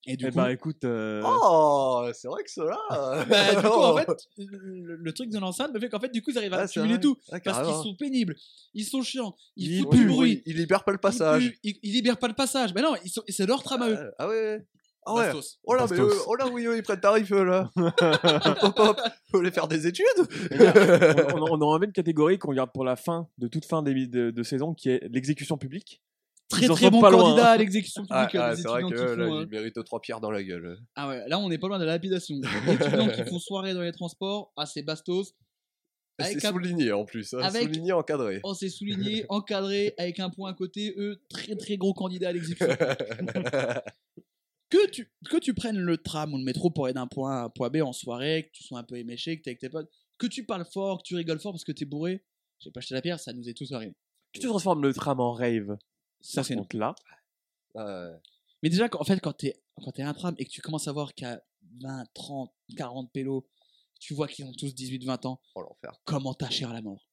Et 0.04 0.16
du 0.16 0.26
Eh 0.26 0.30
coup, 0.30 0.34
bah 0.36 0.52
écoute, 0.52 0.84
euh, 0.84 1.22
Oh, 1.24 2.04
c'est 2.12 2.26
vrai 2.26 2.42
que 2.42 2.50
cela. 2.50 2.76
bah, 2.90 3.54
du 3.54 3.62
coup, 3.62 3.68
en 3.72 3.96
fait, 3.96 4.08
le, 4.36 4.96
le 4.96 5.12
truc 5.12 5.30
de 5.30 5.38
l'enceinte 5.38 5.72
me 5.72 5.78
fait 5.78 5.88
qu'en 5.88 6.00
fait, 6.00 6.08
du 6.08 6.20
coup, 6.22 6.32
ils 6.32 6.38
arrivent 6.38 6.54
à 6.54 6.62
Ah, 6.62 6.66
cumuler 6.66 6.98
tout. 6.98 7.16
Ah, 7.30 7.38
Parce 7.38 7.64
qu'ils 7.64 7.82
sont 7.84 7.94
pénibles, 7.94 8.34
ils 8.74 8.84
sont 8.84 9.02
chiants, 9.02 9.36
ils 9.54 9.70
Ils 9.70 9.82
foutent 9.82 9.92
du 9.92 10.06
bruit, 10.08 10.42
Il, 10.44 10.54
il 10.54 10.56
libère 10.58 10.82
pas 10.82 10.90
le 10.90 10.98
ils 10.98 11.00
passage. 11.00 11.52
ils, 11.62 11.78
ils 11.84 11.92
libèrent 11.92 12.18
pas 12.18 12.26
le 12.26 12.34
passage. 12.34 12.74
Mais 12.74 12.82
non, 12.82 12.94
ils 13.04 13.12
c'est 13.32 13.46
leur 13.46 13.62
tram 13.62 13.80
à 13.82 13.90
eux. 13.90 13.96
Ah, 14.18 14.24
ah 14.24 14.28
ouais. 14.28 14.66
Ah 15.04 15.14
ouais. 15.14 15.24
Bastos. 15.32 15.58
Oh 15.64 15.74
là, 15.74 15.86
mais 15.90 15.96
Bastos. 15.96 16.14
eux- 16.14 16.22
oh 16.28 16.34
là, 16.36 16.46
oui, 16.48 16.64
eux, 16.66 16.76
ils 16.76 16.82
prennent 16.82 17.00
tarif, 17.00 17.30
là. 17.30 17.70
hop, 17.76 18.74
hop, 18.78 19.00
faut 19.30 19.38
aller 19.38 19.50
faire 19.50 19.66
des 19.68 19.86
études. 19.86 20.04
on, 21.34 21.38
on, 21.42 21.58
on 21.58 21.62
en 21.62 21.74
avait 21.74 21.86
une 21.86 21.92
catégorie 21.92 22.38
qu'on 22.38 22.52
garde 22.52 22.70
pour 22.72 22.84
la 22.84 22.96
fin 22.96 23.28
de 23.38 23.48
toute 23.48 23.64
fin 23.64 23.82
des- 23.82 24.06
de, 24.06 24.30
de 24.30 24.42
saison 24.42 24.74
qui 24.74 24.90
est 24.90 25.00
l'exécution 25.10 25.58
publique. 25.58 26.02
Très 26.48 26.66
Ils 26.66 26.70
en 26.70 26.74
très 26.74 26.84
sont 26.86 26.90
bon 26.92 27.00
pas 27.00 27.10
loin, 27.10 27.22
candidat 27.22 27.48
hein. 27.50 27.52
à 27.54 27.56
l'exécution 27.56 28.04
Ah, 28.10 28.26
publique. 28.26 28.34
euh, 28.42 28.46
ah, 28.46 28.54
des 28.54 28.62
c'est 28.62 28.68
vrai 28.68 28.80
étudiants 28.82 28.96
que 29.06 29.12
qui 29.12 29.18
là, 29.20 29.26
font, 29.26 29.36
euh, 29.38 29.42
ils 29.42 29.48
méritent 29.48 29.84
trois 29.84 30.00
pierres 30.02 30.20
dans 30.20 30.30
la 30.30 30.42
gueule. 30.42 30.76
Ah 30.94 31.08
ouais, 31.08 31.22
là 31.26 31.38
on 31.38 31.50
est 31.50 31.56
pas 31.58 31.66
loin 31.68 31.78
de 31.78 31.84
la 31.84 31.92
lapidation. 31.92 32.36
Les 32.66 32.72
étudiants 32.74 33.08
qui 33.08 33.24
font 33.24 33.38
soirée 33.38 33.72
dans 33.74 33.80
les 33.80 33.92
transports, 33.92 34.52
ah 34.56 34.66
c'est 34.66 34.82
bastos. 34.82 35.34
Avec 36.18 36.40
C'est 36.40 36.46
un- 36.46 36.52
souligné 36.52 36.92
en 36.92 37.06
plus, 37.06 37.32
hein, 37.32 37.38
avec- 37.42 37.62
souligné, 37.64 37.92
encadré. 37.92 38.40
Oh 38.44 38.52
c'est 38.52 38.68
souligné, 38.68 39.24
encadré, 39.30 39.94
avec 39.96 40.20
un 40.20 40.28
point 40.28 40.50
à 40.50 40.54
côté, 40.54 40.94
eux, 40.98 41.22
très 41.30 41.56
très 41.56 41.78
gros 41.78 41.94
candidats 41.94 42.28
à 42.28 42.32
l'exécution. 42.32 42.68
Que, 44.72 44.90
tu, 44.90 45.12
que 45.28 45.36
tu 45.36 45.52
prennes 45.52 45.76
le 45.78 45.98
tram 45.98 46.32
ou 46.32 46.38
le 46.38 46.44
métro 46.44 46.70
pour 46.70 46.86
aller 46.86 46.94
d'un 46.94 47.06
point 47.06 47.36
A 47.36 47.40
à 47.42 47.44
un 47.44 47.50
point 47.50 47.68
B 47.68 47.82
en 47.82 47.92
soirée, 47.92 48.46
que 48.46 48.56
tu 48.56 48.64
sois 48.64 48.78
un 48.78 48.84
peu 48.84 48.96
éméché, 48.96 49.36
que 49.36 49.42
t'es 49.42 49.50
avec 49.50 49.60
tes 49.60 49.68
potes, 49.68 49.90
que 50.16 50.26
tu 50.26 50.46
parles 50.46 50.64
fort, 50.64 50.98
que 50.98 51.02
tu 51.02 51.14
rigoles 51.14 51.40
fort 51.40 51.52
parce 51.52 51.64
que 51.64 51.72
t'es 51.72 51.84
bourré, 51.84 52.24
j'ai 52.58 52.70
pas 52.70 52.78
acheté 52.78 52.94
la 52.94 53.02
pierre, 53.02 53.20
ça 53.20 53.34
nous 53.34 53.46
est 53.48 53.52
tous 53.54 53.70
arrivé. 53.72 53.94
Tu 54.32 54.40
te 54.40 54.46
transformes 54.46 54.82
le 54.82 54.94
tram 54.94 55.20
en 55.20 55.32
rave. 55.32 55.76
Ça 56.22 56.42
c'est. 56.42 56.56
Donc 56.56 56.72
là. 56.72 56.94
Mais 57.74 58.70
déjà, 58.70 58.88
en 58.92 59.04
fait, 59.04 59.20
quand 59.20 59.32
t'es 59.34 59.60
quand 59.82 59.92
t'es 59.92 60.02
un 60.02 60.14
tram 60.14 60.34
et 60.38 60.44
que 60.46 60.50
tu 60.50 60.62
commences 60.62 60.88
à 60.88 60.92
voir 60.92 61.14
qu'à 61.14 61.42
20, 61.80 62.04
30, 62.14 62.50
40 62.76 63.12
pélos, 63.12 63.46
tu 64.00 64.14
vois 64.14 64.26
qu'ils 64.28 64.44
ont 64.46 64.52
tous 64.52 64.74
18, 64.74 65.04
20 65.04 65.26
ans, 65.26 65.40
Oh 65.54 65.62
l'enfer. 65.62 65.92
comment 66.04 66.32
t'as 66.34 66.50
cher 66.50 66.72
la 66.72 66.80
mort? 66.80 67.06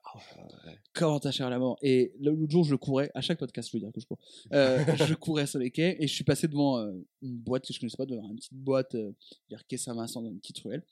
Comment 0.93 1.20
t'as 1.20 1.32
cher 1.32 1.49
la 1.49 1.60
mort 1.60 1.78
Et 1.82 2.14
l'autre 2.20 2.49
jour, 2.49 2.64
je 2.64 2.76
courais, 2.76 3.12
à 3.14 3.22
chaque 3.22 3.39
podcast, 3.39 3.70
je 3.70 3.78
veux 3.78 3.82
dire 3.82 3.91
que 3.91 3.99
je 3.99 4.05
cours. 4.05 4.20
Euh, 4.53 4.84
je 4.95 5.14
courais 5.16 5.47
sur 5.47 5.60
les 5.60 5.72
quais 5.72 5.97
et 5.99 6.07
je 6.07 6.14
suis 6.14 6.24
passé 6.24 6.47
devant 6.47 6.80
euh, 6.80 6.91
une 7.22 7.38
boîte 7.38 7.66
que 7.68 7.74
je 7.74 7.80
connaissais 7.80 7.97
pas, 7.97 8.05
devant 8.05 8.30
une 8.30 8.38
petite 8.38 8.53
boîte 8.53 8.95
euh, 8.95 9.12
vers 9.49 9.66
quai 9.68 9.78
Saint-Vincent 9.78 10.22
dans 10.22 10.30
une 10.30 10.39
petite 10.39 10.60
ruelle. 10.60 10.84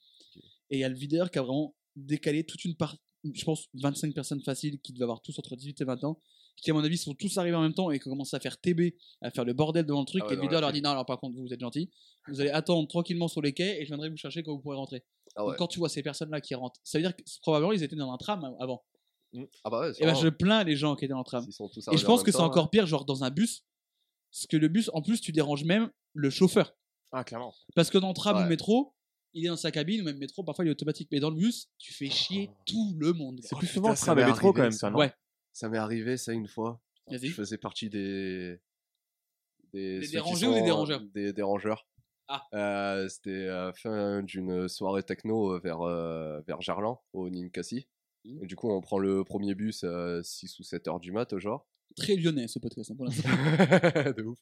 Et 0.69 0.77
il 0.77 0.79
y 0.79 0.83
a 0.83 0.89
le 0.89 0.95
videur 0.95 1.31
qui 1.31 1.39
a 1.39 1.41
vraiment 1.41 1.75
décalé 1.95 2.43
toute 2.43 2.63
une 2.65 2.75
part, 2.75 2.97
je 3.23 3.43
pense 3.43 3.67
25 3.73 4.13
personnes 4.13 4.41
faciles 4.41 4.79
qui 4.79 4.93
devaient 4.93 5.03
avoir 5.03 5.21
tous 5.21 5.37
entre 5.39 5.55
18 5.55 5.81
et 5.81 5.85
20 5.85 6.03
ans, 6.03 6.19
qui 6.55 6.71
à 6.71 6.73
mon 6.73 6.83
avis 6.83 6.97
sont 6.97 7.13
tous 7.13 7.37
arrivés 7.37 7.55
en 7.55 7.61
même 7.61 7.73
temps 7.73 7.91
et 7.91 7.99
qui 7.99 8.07
ont 8.07 8.11
commencé 8.11 8.35
à 8.35 8.39
faire 8.39 8.59
TB, 8.59 8.93
à 9.21 9.31
faire 9.31 9.45
le 9.45 9.53
bordel 9.53 9.85
devant 9.85 10.01
le 10.01 10.05
truc. 10.05 10.23
Ah 10.25 10.27
ouais, 10.27 10.33
et 10.33 10.35
le 10.35 10.41
videur 10.41 10.61
leur 10.61 10.71
dit 10.71 10.81
non, 10.81 10.91
alors 10.91 11.05
par 11.05 11.19
contre, 11.19 11.35
vous, 11.35 11.43
vous 11.43 11.53
êtes 11.53 11.59
gentils, 11.59 11.89
vous 12.27 12.41
allez 12.41 12.49
attendre 12.49 12.87
tranquillement 12.87 13.27
sur 13.27 13.41
les 13.41 13.53
quais 13.53 13.81
et 13.81 13.83
je 13.83 13.87
viendrai 13.87 14.09
vous 14.09 14.17
chercher 14.17 14.43
quand 14.43 14.53
vous 14.53 14.61
pourrez 14.61 14.77
rentrer. 14.77 15.03
Ah 15.35 15.43
Donc, 15.43 15.55
quand 15.57 15.67
tu 15.67 15.79
vois 15.79 15.89
ces 15.89 16.03
personnes-là 16.03 16.41
qui 16.41 16.55
rentrent, 16.55 16.79
ça 16.83 16.97
veut 16.97 17.03
dire 17.03 17.15
que 17.15 17.23
probablement 17.41 17.71
ils 17.71 17.83
étaient 17.83 17.95
dans 17.95 18.11
un 18.11 18.17
tram 18.17 18.55
avant. 18.59 18.83
Ah 19.63 19.69
bah 19.69 19.79
ouais, 19.81 19.87
Et 19.99 20.05
ben 20.05 20.15
sûrement. 20.15 20.15
je 20.15 20.27
plains 20.29 20.63
les 20.63 20.75
gens 20.75 20.95
qui 20.95 21.05
étaient 21.05 21.11
dans 21.13 21.19
le 21.19 21.23
tram. 21.25 21.43
S'ils 21.43 21.53
sont 21.53 21.67
tous 21.69 21.87
Et 21.91 21.97
je 21.97 22.03
en 22.05 22.07
pense 22.07 22.23
que 22.23 22.31
c'est 22.31 22.37
temps, 22.37 22.45
encore 22.45 22.69
pire, 22.69 22.85
genre 22.87 23.05
dans 23.05 23.23
un 23.23 23.29
bus. 23.29 23.63
Parce 24.31 24.47
que 24.47 24.57
le 24.57 24.67
bus, 24.67 24.89
en 24.93 25.01
plus, 25.01 25.21
tu 25.21 25.31
déranges 25.31 25.63
même 25.63 25.89
le 26.13 26.29
chauffeur. 26.29 26.75
ah 27.11 27.23
clairement. 27.23 27.53
Parce 27.75 27.89
que 27.89 27.97
dans 27.97 28.09
le 28.09 28.13
tram 28.13 28.35
ou 28.37 28.39
Ouais. 28.41 28.47
métro, 28.49 28.93
il 29.33 29.45
est 29.45 29.49
dans 29.49 29.57
sa 29.57 29.71
cabine, 29.71 30.01
ou 30.01 30.03
même 30.05 30.17
métro, 30.17 30.43
parfois 30.43 30.65
il 30.65 30.69
est 30.69 30.71
automatique. 30.71 31.09
Mais 31.11 31.19
dans 31.19 31.29
le 31.29 31.35
bus, 31.35 31.69
tu 31.77 31.93
fais 31.93 32.09
chier 32.09 32.49
Oh. 32.51 32.55
tout 32.65 32.95
le 32.99 33.13
monde. 33.13 33.39
C'est 33.43 33.55
Oh, 33.55 33.59
plus 33.59 33.67
souvent 33.67 33.93
tram 33.93 34.17
et 34.19 34.25
métro 34.25 34.53
quand 34.53 34.61
même, 34.63 34.71
ça. 34.71 34.89
non 34.89 34.97
Ouais. 34.99 35.13
Ça 35.53 35.69
m'est 35.69 35.77
arrivé 35.77 36.17
ça 36.17 36.33
une 36.33 36.47
fois. 36.47 36.81
Je 37.11 37.17
faisais 37.31 37.57
partie 37.57 37.89
des. 37.89 38.59
Des, 39.73 40.07
dérangés 40.07 40.47
ou 40.47 40.53
des 40.53 40.59
sont- 40.59 40.65
dérangeurs? 40.65 41.01
Des 41.13 41.33
dérangeurs. 41.33 41.85
Ah. 42.29 42.43
Euh, 42.53 43.07
C'était 43.09 43.47
à 43.47 43.65
la 43.67 43.73
fin 43.73 44.21
d'une 44.23 44.67
soirée 44.67 45.03
techno 45.03 45.53
euh, 45.53 45.59
vers, 45.59 45.81
euh, 45.81 46.41
vers 46.47 46.61
Gerland, 46.61 46.99
au 47.13 47.29
Ninkasi. 47.29 47.87
Mhm. 48.27 48.43
Et 48.43 48.47
du 48.47 48.55
coup, 48.55 48.69
on 48.71 48.81
prend 48.81 48.99
le 48.99 49.23
premier 49.23 49.55
bus 49.55 49.83
à 49.83 50.21
6 50.23 50.59
ou 50.59 50.63
7 50.63 50.87
heures 50.87 50.99
du 50.99 51.11
mat, 51.11 51.37
genre. 51.37 51.65
Très 51.95 52.15
lyonnais 52.15 52.47
ce 52.47 52.59
podcast 52.59 52.91
hein, 52.91 52.95
pour 52.95 53.05
l'instant. 53.05 53.27
de 54.17 54.21
ouf. 54.23 54.37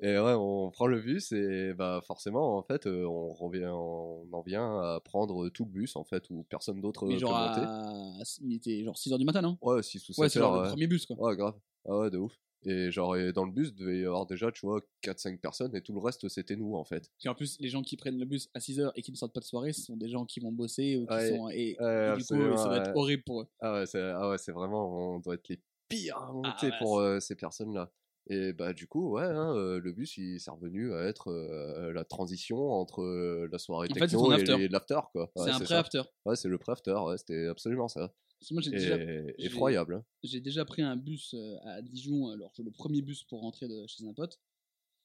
Et 0.00 0.18
ouais, 0.18 0.34
on 0.36 0.70
prend 0.72 0.86
le 0.88 1.00
bus 1.00 1.30
et 1.30 1.74
bah 1.74 2.00
forcément, 2.04 2.56
en 2.56 2.62
fait, 2.62 2.86
euh, 2.86 3.04
on 3.06 3.32
revient, 3.34 3.66
on 3.72 4.26
en 4.32 4.40
vient 4.42 4.80
à 4.80 5.00
prendre 5.04 5.48
tout 5.50 5.64
le 5.64 5.70
bus, 5.70 5.94
en 5.94 6.02
fait, 6.02 6.28
où 6.30 6.42
personne 6.48 6.80
d'autre 6.80 7.06
peut 7.06 7.18
genre, 7.18 7.30
monter. 7.38 7.60
à... 7.64 8.22
il 8.40 8.54
était 8.56 8.82
genre 8.82 8.96
6h 8.96 9.16
du 9.18 9.24
matin, 9.24 9.42
non? 9.42 9.58
Ouais, 9.62 9.80
6 9.82 10.08
ou 10.08 10.12
7 10.12 10.18
Ouais, 10.18 10.24
heures. 10.38 10.44
genre 10.48 10.56
ouais. 10.56 10.62
le 10.64 10.68
premier 10.70 10.86
bus 10.88 11.06
quoi. 11.06 11.16
Ouais, 11.20 11.36
grave. 11.36 11.54
Ah 11.86 11.98
ouais, 11.98 12.10
de 12.10 12.18
ouf. 12.18 12.36
Et 12.64 12.90
genre, 12.92 13.16
et 13.16 13.32
dans 13.32 13.44
le 13.44 13.52
bus, 13.52 13.68
il 13.68 13.74
devait 13.74 14.00
y 14.00 14.04
avoir 14.04 14.26
déjà, 14.26 14.52
tu 14.52 14.66
vois, 14.66 14.80
4-5 15.00 15.40
personnes 15.40 15.74
et 15.74 15.82
tout 15.82 15.92
le 15.92 16.00
reste, 16.00 16.28
c'était 16.28 16.56
nous, 16.56 16.74
en 16.76 16.84
fait. 16.84 17.10
Puis 17.18 17.28
en 17.28 17.34
plus, 17.34 17.58
les 17.60 17.68
gens 17.68 17.82
qui 17.82 17.96
prennent 17.96 18.18
le 18.18 18.24
bus 18.24 18.48
à 18.54 18.60
6h 18.60 18.92
et 18.94 19.02
qui 19.02 19.10
ne 19.10 19.16
sortent 19.16 19.34
pas 19.34 19.40
de 19.40 19.44
soirée, 19.44 19.72
ce 19.72 19.82
sont 19.82 19.96
des 19.96 20.08
gens 20.08 20.24
qui 20.24 20.40
vont 20.40 20.52
bosser 20.52 20.96
ou 20.96 21.06
qui 21.06 21.14
Ouais. 21.14 21.28
sont. 21.28 21.48
Et, 21.50 21.76
Ouais, 21.80 22.10
et 22.10 22.16
du 22.16 22.24
coup, 22.24 22.56
ça 22.56 22.68
va 22.68 22.76
être 22.78 22.90
horrible 22.94 23.22
pour 23.24 23.42
eux. 23.42 23.48
Ah 23.60 23.74
ouais, 23.74 23.86
c'est 23.86 24.00
ah 24.00 24.28
ouais, 24.30 24.38
c'est 24.38 24.52
vraiment, 24.52 25.14
on 25.16 25.18
doit 25.20 25.34
être 25.34 25.48
les 25.48 25.60
pires 25.88 26.18
à 26.18 26.32
monter 26.32 26.50
Ah 26.50 26.66
ouais, 26.72 26.78
pour 26.78 26.98
euh, 26.98 27.20
ces 27.20 27.34
personnes-là. 27.36 27.92
Et 28.28 28.52
bah 28.52 28.72
du 28.72 28.86
coup, 28.86 29.10
ouais, 29.12 29.24
hein, 29.24 29.54
euh, 29.56 29.80
le 29.80 29.92
bus, 29.92 30.16
il 30.16 30.38
s'est 30.40 30.50
revenu 30.50 30.94
à 30.94 31.02
être 31.04 31.28
euh, 31.28 31.92
la 31.92 32.04
transition 32.04 32.70
entre 32.72 33.02
la 33.50 33.58
soirée 33.58 33.88
En 33.88 33.94
techno 33.94 34.32
et 34.32 34.68
l'after, 34.68 35.00
quoi. 35.12 35.30
C'est 35.36 35.50
un 35.50 35.60
pré-after. 35.60 36.02
Ouais, 36.24 36.36
c'est 36.36 36.48
le 36.48 36.58
pré-after, 36.58 36.92
ouais, 37.06 37.18
c'était 37.18 37.46
absolument 37.46 37.88
ça. 37.88 38.12
Parce 38.42 38.48
que 38.48 38.54
moi, 38.54 38.62
j'ai 38.62 38.70
déjà 38.72 38.98
effroyable. 39.38 39.94
hein. 39.94 40.04
j'ai 40.24 40.40
déjà 40.40 40.64
pris 40.64 40.82
un 40.82 40.96
bus 40.96 41.32
euh, 41.34 41.56
à 41.62 41.80
Dijon, 41.80 42.26
alors 42.30 42.52
le 42.58 42.72
premier 42.72 43.00
bus 43.00 43.22
pour 43.22 43.40
rentrer 43.40 43.68
de 43.68 43.86
chez 43.86 44.04
un 44.04 44.12
pote. 44.12 44.40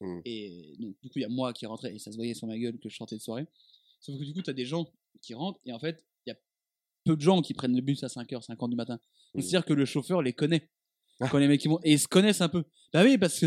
Hmm. 0.01 0.21
Et 0.25 0.75
donc, 0.79 0.95
du 1.03 1.09
coup, 1.09 1.19
il 1.19 1.21
y 1.21 1.25
a 1.25 1.29
moi 1.29 1.53
qui 1.53 1.67
rentrais 1.67 1.93
et 1.93 1.99
ça 1.99 2.11
se 2.11 2.17
voyait 2.17 2.33
sur 2.33 2.47
ma 2.47 2.57
gueule 2.57 2.79
que 2.79 2.89
je 2.89 2.95
sortais 2.95 3.15
de 3.15 3.21
soirée. 3.21 3.45
Sauf 3.99 4.17
que 4.17 4.23
du 4.23 4.33
coup, 4.33 4.41
tu 4.41 4.49
as 4.49 4.53
des 4.53 4.65
gens 4.65 4.91
qui 5.21 5.35
rentrent 5.35 5.59
et 5.65 5.71
en 5.71 5.77
fait, 5.77 6.03
il 6.25 6.31
y 6.31 6.33
a 6.33 6.37
peu 7.03 7.15
de 7.15 7.21
gens 7.21 7.43
qui 7.43 7.53
prennent 7.53 7.75
le 7.75 7.81
bus 7.83 8.03
à 8.03 8.07
5h, 8.07 8.43
5h 8.43 8.69
du 8.71 8.75
matin. 8.75 8.99
Hmm. 9.35 9.41
c'est-à-dire 9.41 9.65
que 9.65 9.73
le 9.73 9.85
chauffeur 9.85 10.23
les 10.23 10.33
connaît. 10.33 10.71
Ah. 11.19 11.27
Quand 11.29 11.37
les 11.37 11.47
mecs 11.47 11.61
qui 11.61 11.67
vont. 11.67 11.79
Et 11.83 11.93
ils 11.93 11.99
se 11.99 12.07
connaissent 12.07 12.41
un 12.41 12.49
peu. 12.49 12.63
Bah 12.91 13.03
oui, 13.03 13.19
parce 13.19 13.39
que 13.39 13.45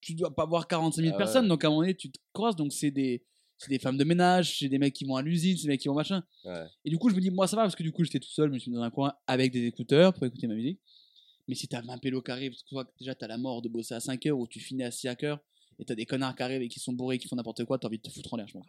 tu 0.00 0.14
dois 0.14 0.32
pas 0.32 0.46
voir 0.46 0.68
45 0.68 1.02
000 1.02 1.08
Ah 1.08 1.16
ouais. 1.16 1.18
personnes, 1.18 1.48
donc 1.48 1.64
à 1.64 1.66
un 1.66 1.70
moment 1.70 1.82
donné, 1.82 1.96
tu 1.96 2.12
te 2.12 2.18
croises. 2.32 2.54
Donc, 2.54 2.72
c'est 2.72 2.92
des. 2.92 3.24
C'est 3.58 3.70
des 3.70 3.78
femmes 3.78 3.96
de 3.96 4.04
ménage, 4.04 4.58
c'est 4.58 4.68
des 4.68 4.78
mecs 4.78 4.94
qui 4.94 5.04
vont 5.04 5.16
à 5.16 5.22
l'usine, 5.22 5.56
c'est 5.56 5.64
des 5.64 5.68
mecs 5.68 5.80
qui 5.80 5.88
vont 5.88 5.94
machin. 5.94 6.22
Ouais. 6.44 6.64
Et 6.84 6.90
du 6.90 6.98
coup, 6.98 7.10
je 7.10 7.14
me 7.14 7.20
dis, 7.20 7.30
moi, 7.30 7.48
ça 7.48 7.56
va, 7.56 7.62
parce 7.62 7.74
que 7.74 7.82
du 7.82 7.90
coup, 7.90 8.04
j'étais 8.04 8.20
tout 8.20 8.30
seul, 8.30 8.48
je 8.48 8.54
me 8.54 8.58
suis 8.58 8.70
mis 8.70 8.76
dans 8.76 8.82
un 8.82 8.90
coin 8.90 9.14
avec 9.26 9.52
des 9.52 9.66
écouteurs 9.66 10.14
pour 10.14 10.24
écouter 10.24 10.46
ma 10.46 10.54
musique. 10.54 10.80
Mais 11.48 11.54
si 11.54 11.66
t'as 11.66 11.80
20 11.80 11.98
pélos 11.98 12.22
qui 12.22 12.30
arrivent, 12.30 12.54
tu 12.54 12.74
vois 12.74 12.84
que 12.84 12.92
déjà 12.98 13.14
t'as 13.14 13.26
la 13.26 13.38
mort 13.38 13.62
de 13.62 13.68
bosser 13.68 13.94
à 13.94 14.00
5 14.00 14.24
heures 14.26 14.38
ou 14.38 14.46
tu 14.46 14.60
finis 14.60 14.84
à 14.84 14.90
6 14.90 15.08
heures 15.24 15.40
et 15.78 15.84
t'as 15.84 15.94
des 15.94 16.06
connards 16.06 16.36
qui 16.36 16.42
arrivent 16.42 16.62
et 16.62 16.68
qui 16.68 16.78
sont 16.78 16.92
bourrés, 16.92 17.18
qui 17.18 17.26
font 17.26 17.36
n'importe 17.36 17.64
quoi, 17.64 17.78
t'as 17.78 17.88
envie 17.88 17.98
de 17.98 18.02
te 18.02 18.10
foutre 18.10 18.34
en 18.34 18.36
l'air, 18.36 18.46
je 18.46 18.52
pense. 18.52 18.66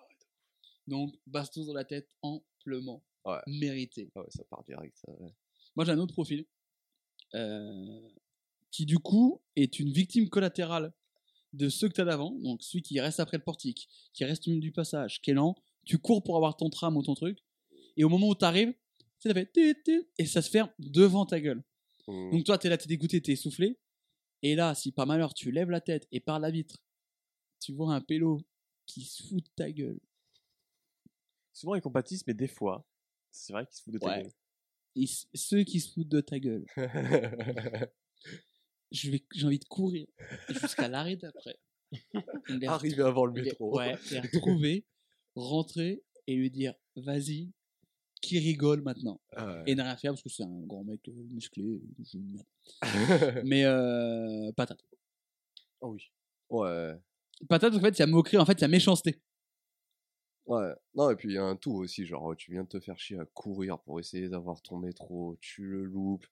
Donc, 0.87 1.13
bastos 1.27 1.67
dans 1.67 1.73
la 1.73 1.83
tête, 1.83 2.09
amplement. 2.21 3.03
Ouais. 3.25 3.39
Mérité. 3.47 4.09
Ah 4.15 4.21
ouais, 4.21 4.27
ça 4.29 4.43
part 4.45 4.63
direct. 4.63 4.97
ça, 4.97 5.11
ouais. 5.11 5.31
Moi, 5.75 5.85
j'ai 5.85 5.91
un 5.91 5.99
autre 5.99 6.13
profil 6.13 6.45
euh, 7.35 8.09
qui, 8.71 8.85
du 8.85 8.97
coup, 8.97 9.41
est 9.55 9.79
une 9.79 9.91
victime 9.91 10.29
collatérale 10.29 10.93
de 11.53 11.69
ceux 11.69 11.87
que 11.89 11.93
t'as 11.93 12.05
d'avant. 12.05 12.31
Donc, 12.39 12.61
celui 12.63 12.81
qui 12.81 12.99
reste 12.99 13.19
après 13.19 13.37
le 13.37 13.43
portique, 13.43 13.89
qui 14.13 14.23
reste 14.25 14.47
au 14.47 14.51
milieu 14.51 14.61
du 14.61 14.71
passage, 14.71 15.21
qui 15.21 15.31
est 15.31 15.33
lent. 15.33 15.55
Tu 15.85 15.97
cours 15.97 16.23
pour 16.23 16.35
avoir 16.35 16.55
ton 16.57 16.69
tram 16.69 16.95
ou 16.97 17.03
ton 17.03 17.15
truc. 17.15 17.39
Et 17.97 18.03
au 18.03 18.09
moment 18.09 18.27
où 18.29 18.35
t'arrives, 18.35 18.73
ça 19.19 19.33
fait 19.33 19.51
et 20.17 20.25
ça 20.25 20.41
se 20.41 20.49
ferme 20.49 20.69
devant 20.79 21.25
ta 21.25 21.39
gueule. 21.41 21.63
Hmm. 22.07 22.31
Donc 22.31 22.45
toi, 22.45 22.57
t'es 22.57 22.69
là, 22.69 22.77
t'es 22.77 22.87
dégoûté, 22.87 23.21
t'es 23.21 23.33
essoufflé. 23.33 23.77
Et 24.41 24.55
là, 24.55 24.73
si 24.75 24.91
par 24.91 25.05
malheur 25.05 25.33
tu 25.33 25.51
lèves 25.51 25.69
la 25.69 25.81
tête 25.81 26.07
et 26.11 26.19
par 26.21 26.39
la 26.39 26.49
vitre, 26.51 26.77
tu 27.59 27.73
vois 27.73 27.93
un 27.93 27.99
pélo 28.01 28.39
qui 28.85 29.01
se 29.03 29.23
fout 29.23 29.43
de 29.43 29.49
ta 29.55 29.69
gueule. 29.71 29.99
Souvent 31.51 31.75
ils 31.75 31.81
compatissent, 31.81 32.25
mais 32.25 32.33
des 32.33 32.47
fois, 32.47 32.87
c'est 33.31 33.51
vrai 33.51 33.65
qu'ils 33.65 33.75
se 33.75 33.83
foutent 33.83 33.93
de 33.95 33.99
ta 33.99 34.07
Ouais. 34.07 34.23
gueule. 34.23 35.07
Ceux 35.33 35.63
qui 35.63 35.81
se 35.81 35.91
foutent 35.91 36.07
de 36.07 36.21
ta 36.21 36.39
gueule, 36.39 36.65
je 38.91 39.11
vais, 39.11 39.23
j'ai 39.33 39.45
envie 39.45 39.59
de 39.59 39.65
courir 39.65 40.07
jusqu'à 40.49 40.87
l'arrêt 40.87 41.15
d'après. 41.15 41.57
Arrivé 42.67 43.01
avant 43.03 43.25
le 43.25 43.33
les- 43.41 43.49
métro. 43.49 43.75
ouais, 43.77 43.95
les 44.11 44.19
retrouver, 44.19 44.85
rentrer 45.35 46.03
et 46.27 46.35
lui 46.35 46.49
dire, 46.51 46.73
vas-y, 46.95 47.51
qui 48.21 48.37
rigole 48.39 48.81
maintenant? 48.81 49.21
Ah 49.35 49.45
ouais. 49.47 49.63
Et 49.67 49.75
ne 49.75 49.81
rien 49.81 49.95
faire 49.97 50.11
parce 50.11 50.21
que 50.23 50.29
c'est 50.29 50.43
un 50.43 50.61
grand 50.65 50.83
mec 50.83 51.07
euh, 51.07 51.11
musclé. 51.31 51.81
Mais 53.45 53.63
euh, 53.65 54.51
patate. 54.53 54.83
Oh 55.81 55.93
oui. 55.93 56.11
ouais. 56.49 56.93
Patate, 57.47 57.73
en 57.73 57.79
fait, 57.79 57.97
il 57.97 57.99
y 57.99 58.03
a 58.03 58.07
moquerie, 58.07 58.37
en 58.37 58.45
fait, 58.45 58.53
il 58.53 58.61
y 58.61 58.65
a 58.65 58.67
méchanceté. 58.67 59.21
Ouais, 60.45 60.73
non, 60.95 61.11
et 61.11 61.15
puis 61.15 61.29
il 61.29 61.35
y 61.35 61.37
a 61.37 61.43
un 61.43 61.55
tout 61.55 61.73
aussi, 61.73 62.05
genre 62.07 62.35
tu 62.35 62.51
viens 62.51 62.63
de 62.63 62.67
te 62.67 62.79
faire 62.79 62.97
chier 62.97 63.19
à 63.19 63.25
courir 63.25 63.79
pour 63.79 63.99
essayer 63.99 64.29
d'avoir 64.29 64.61
ton 64.63 64.77
métro, 64.77 65.37
tu 65.39 65.61
le 65.63 65.83
loupes, 65.85 66.25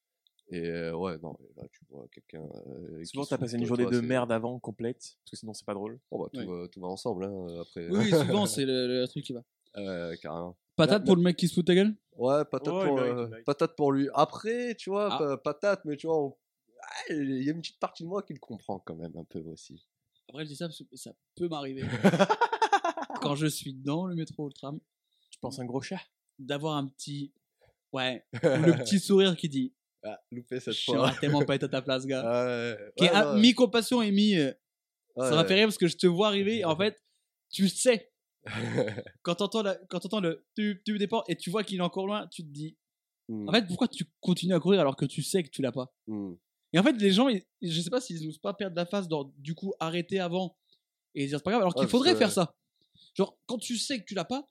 et 0.49 0.67
euh, 0.69 0.95
ouais, 0.95 1.17
non, 1.19 1.35
mais 1.39 1.47
là 1.61 1.67
tu 1.71 1.81
vois 1.89 2.07
quelqu'un. 2.11 2.43
euh, 2.67 3.03
Souvent, 3.05 3.25
t'as 3.25 3.37
passé 3.37 3.57
une 3.57 3.65
journée 3.65 3.83
toi, 3.83 3.91
de 3.91 3.99
merde 4.01 4.31
avant, 4.31 4.59
complète, 4.59 5.17
parce 5.23 5.31
que 5.31 5.35
sinon, 5.37 5.53
c'est 5.53 5.65
pas 5.65 5.73
drôle. 5.73 5.99
Bon, 6.11 6.19
bah, 6.23 6.29
tout, 6.33 6.47
va, 6.49 6.67
tout 6.67 6.79
va 6.81 6.87
ensemble, 6.87 7.25
hein, 7.25 7.47
après. 7.61 7.89
Oui, 7.89 7.99
oui, 7.99 8.09
souvent, 8.11 8.45
c'est 8.45 8.65
le, 8.65 8.87
le 9.01 9.07
truc 9.07 9.25
qui 9.25 9.33
va. 9.33 9.43
Euh, 9.77 10.15
carrément. 10.21 10.55
Patate 10.75 11.01
Là- 11.01 11.05
pour 11.05 11.15
le 11.15 11.21
mec 11.21 11.35
qui 11.37 11.47
se 11.47 11.53
fout 11.53 11.65
de 11.65 11.71
ta 11.73 11.75
gueule? 11.75 11.95
Ouais, 12.15 12.45
patate, 12.45 12.73
pour, 12.73 12.99
euh, 12.99 13.27
patate 13.45 13.75
pour 13.75 13.91
lui. 13.91 14.09
Après, 14.13 14.75
tu 14.75 14.89
vois, 14.89 15.09
Ah. 15.13 15.17
pa- 15.17 15.37
patate, 15.37 15.85
mais 15.85 15.97
tu 15.97 16.07
vois, 16.07 16.19
on- 16.23 16.35
ah, 16.81 17.13
il 17.13 17.43
y 17.43 17.49
a 17.49 17.51
une 17.53 17.61
petite 17.61 17.79
partie 17.79 18.03
de 18.03 18.07
moi 18.07 18.23
qui 18.23 18.33
le 18.33 18.39
comprend 18.39 18.79
quand 18.79 18.95
même 18.95 19.15
un 19.17 19.23
peu 19.23 19.39
aussi. 19.41 19.85
Après, 20.29 20.43
je 20.45 20.49
dis 20.49 20.55
ça 20.55 20.67
parce 20.67 20.79
que 20.83 20.95
ça 20.95 21.11
peut 21.35 21.47
m'arriver. 21.47 21.81
Quand 23.21 23.35
je 23.35 23.47
suis 23.47 23.73
dans 23.73 24.05
le 24.07 24.15
métro 24.15 24.45
ou 24.45 24.47
le 24.47 24.53
tram, 24.53 24.79
Tu 25.31 25.39
penses 25.39 25.59
un 25.59 25.65
gros 25.65 25.81
chat 25.81 25.99
d'avoir 26.39 26.75
un 26.77 26.87
petit. 26.87 27.31
Ouais, 27.93 28.23
ou 28.33 28.63
le 28.63 28.77
petit 28.83 28.99
sourire 28.99 29.35
qui 29.37 29.47
dit 29.49 29.73
Ah, 30.07 30.19
loupé 30.31 30.59
cette 30.59 30.75
fois. 30.75 31.07
serais 31.09 31.19
tellement 31.19 31.41
pas 31.43 31.55
être 31.55 31.63
à 31.63 31.67
ta 31.69 31.81
place, 31.81 32.05
gars. 32.05 32.21
Ah, 32.25 32.45
ouais, 32.45 32.77
ouais, 32.99 33.33
ouais, 33.33 33.39
mi-compassion 33.41 34.01
et 34.01 34.11
mi. 34.11 34.35
euh, 34.37 34.51
Ça 35.17 35.35
m'a 35.35 35.45
fait 35.45 35.55
rire 35.55 35.67
parce 35.67 35.77
que 35.77 35.87
je 35.87 35.97
te 35.97 36.07
vois 36.07 36.27
arriver. 36.27 36.63
En 36.65 36.75
fait, 36.77 37.01
tu 37.49 37.67
sais, 37.69 38.11
quand 39.23 39.35
t'entends 39.35 40.19
le 40.21 40.45
tu, 40.55 40.81
tu 40.85 40.97
dépends 40.97 41.23
et 41.27 41.35
tu 41.35 41.49
vois 41.49 41.63
qu'il 41.63 41.77
est 41.79 41.81
encore 41.83 42.07
loin, 42.07 42.27
tu 42.27 42.43
te 42.43 42.49
dis. 42.49 42.77
Hmm, 43.29 43.49
En 43.49 43.51
fait, 43.51 43.67
pourquoi 43.67 43.87
tu 43.87 44.05
continues 44.21 44.53
à 44.53 44.59
courir 44.59 44.79
alors 44.79 44.95
que 44.95 45.05
tu 45.05 45.21
sais 45.21 45.43
que 45.43 45.49
tu 45.49 45.61
l'as 45.61 45.71
pas? 45.73 45.93
Hmm. 46.07 46.33
Et 46.73 46.79
en 46.79 46.83
fait, 46.83 46.93
les 46.93 47.11
gens, 47.11 47.27
ils- 47.29 47.43
je 47.61 47.81
sais 47.81 47.89
pas 47.89 47.99
s'ils 48.01 48.23
n'osent 48.25 48.37
pas 48.39 48.53
perdre 48.53 48.75
la 48.75 48.85
face, 48.85 49.07
dans, 49.07 49.33
du 49.37 49.53
coup, 49.55 49.73
arrêter 49.79 50.19
avant 50.19 50.57
et 51.15 51.25
dire 51.27 51.37
c'est 51.39 51.43
pas 51.43 51.51
grave, 51.51 51.61
alors 51.61 51.73
qu'il 51.75 51.85
Ouais, 51.85 51.89
faudrait 51.89 52.15
faire 52.15 52.31
ça. 52.31 52.55
Genre, 53.15 53.37
quand 53.47 53.57
tu 53.57 53.77
sais 53.77 53.99
que 53.99 54.05
tu 54.05 54.13
l'as 54.13 54.25
pas, 54.25 54.47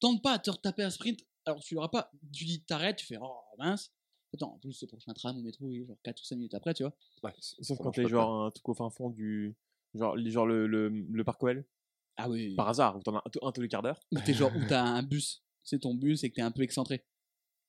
tente 0.00 0.22
pas 0.22 0.32
à 0.32 0.38
te 0.38 0.50
retaper 0.50 0.82
un 0.82 0.90
sprint 0.90 1.20
alors 1.44 1.60
que 1.60 1.64
tu 1.66 1.74
l'auras 1.74 1.88
pas. 1.88 2.10
Tu 2.32 2.44
dis 2.44 2.62
t'arrêtes, 2.64 2.96
tu 2.96 3.06
fais 3.06 3.16
oh 3.20 3.40
mince. 3.58 3.92
Attends, 4.34 4.54
en 4.54 4.58
plus, 4.58 4.80
le 4.82 4.86
prochain 4.88 5.12
tram 5.14 5.36
au 5.38 5.42
métro, 5.42 5.70
il 5.70 5.82
est 5.82 5.86
genre 5.86 5.96
4 6.02 6.20
ou 6.20 6.24
5 6.24 6.36
minutes 6.36 6.54
après, 6.54 6.74
tu 6.74 6.82
vois. 6.82 6.92
Ouais, 7.22 7.32
Sauf 7.38 7.78
ça 7.78 7.82
quand 7.82 7.90
t'es 7.92 8.06
genre 8.08 8.44
un 8.46 8.50
truc 8.50 8.68
au 8.68 8.74
fin 8.74 8.90
fond 8.90 9.10
du. 9.10 9.56
Genre, 9.94 10.16
genre 10.26 10.46
le, 10.46 10.66
le, 10.66 10.88
le 10.88 11.24
parc 11.24 11.42
OL, 11.42 11.64
Ah 12.16 12.28
oui. 12.28 12.54
par 12.54 12.68
hasard, 12.68 12.96
où 12.96 13.02
t'en 13.02 13.16
as 13.16 13.22
un, 13.24 13.30
tous- 13.30 13.38
un 13.42 13.52
tous 13.52 13.60
les 13.62 13.68
quarts 13.68 13.82
d'heure. 13.82 14.00
Ou 14.12 14.18
t'es 14.20 14.34
genre, 14.34 14.50
où 14.54 14.60
t'as 14.68 14.82
un 14.82 15.02
bus, 15.02 15.42
c'est 15.62 15.78
ton 15.80 15.94
bus 15.94 16.22
et 16.24 16.30
que 16.30 16.34
t'es 16.34 16.42
un 16.42 16.50
peu 16.50 16.62
excentré. 16.62 17.04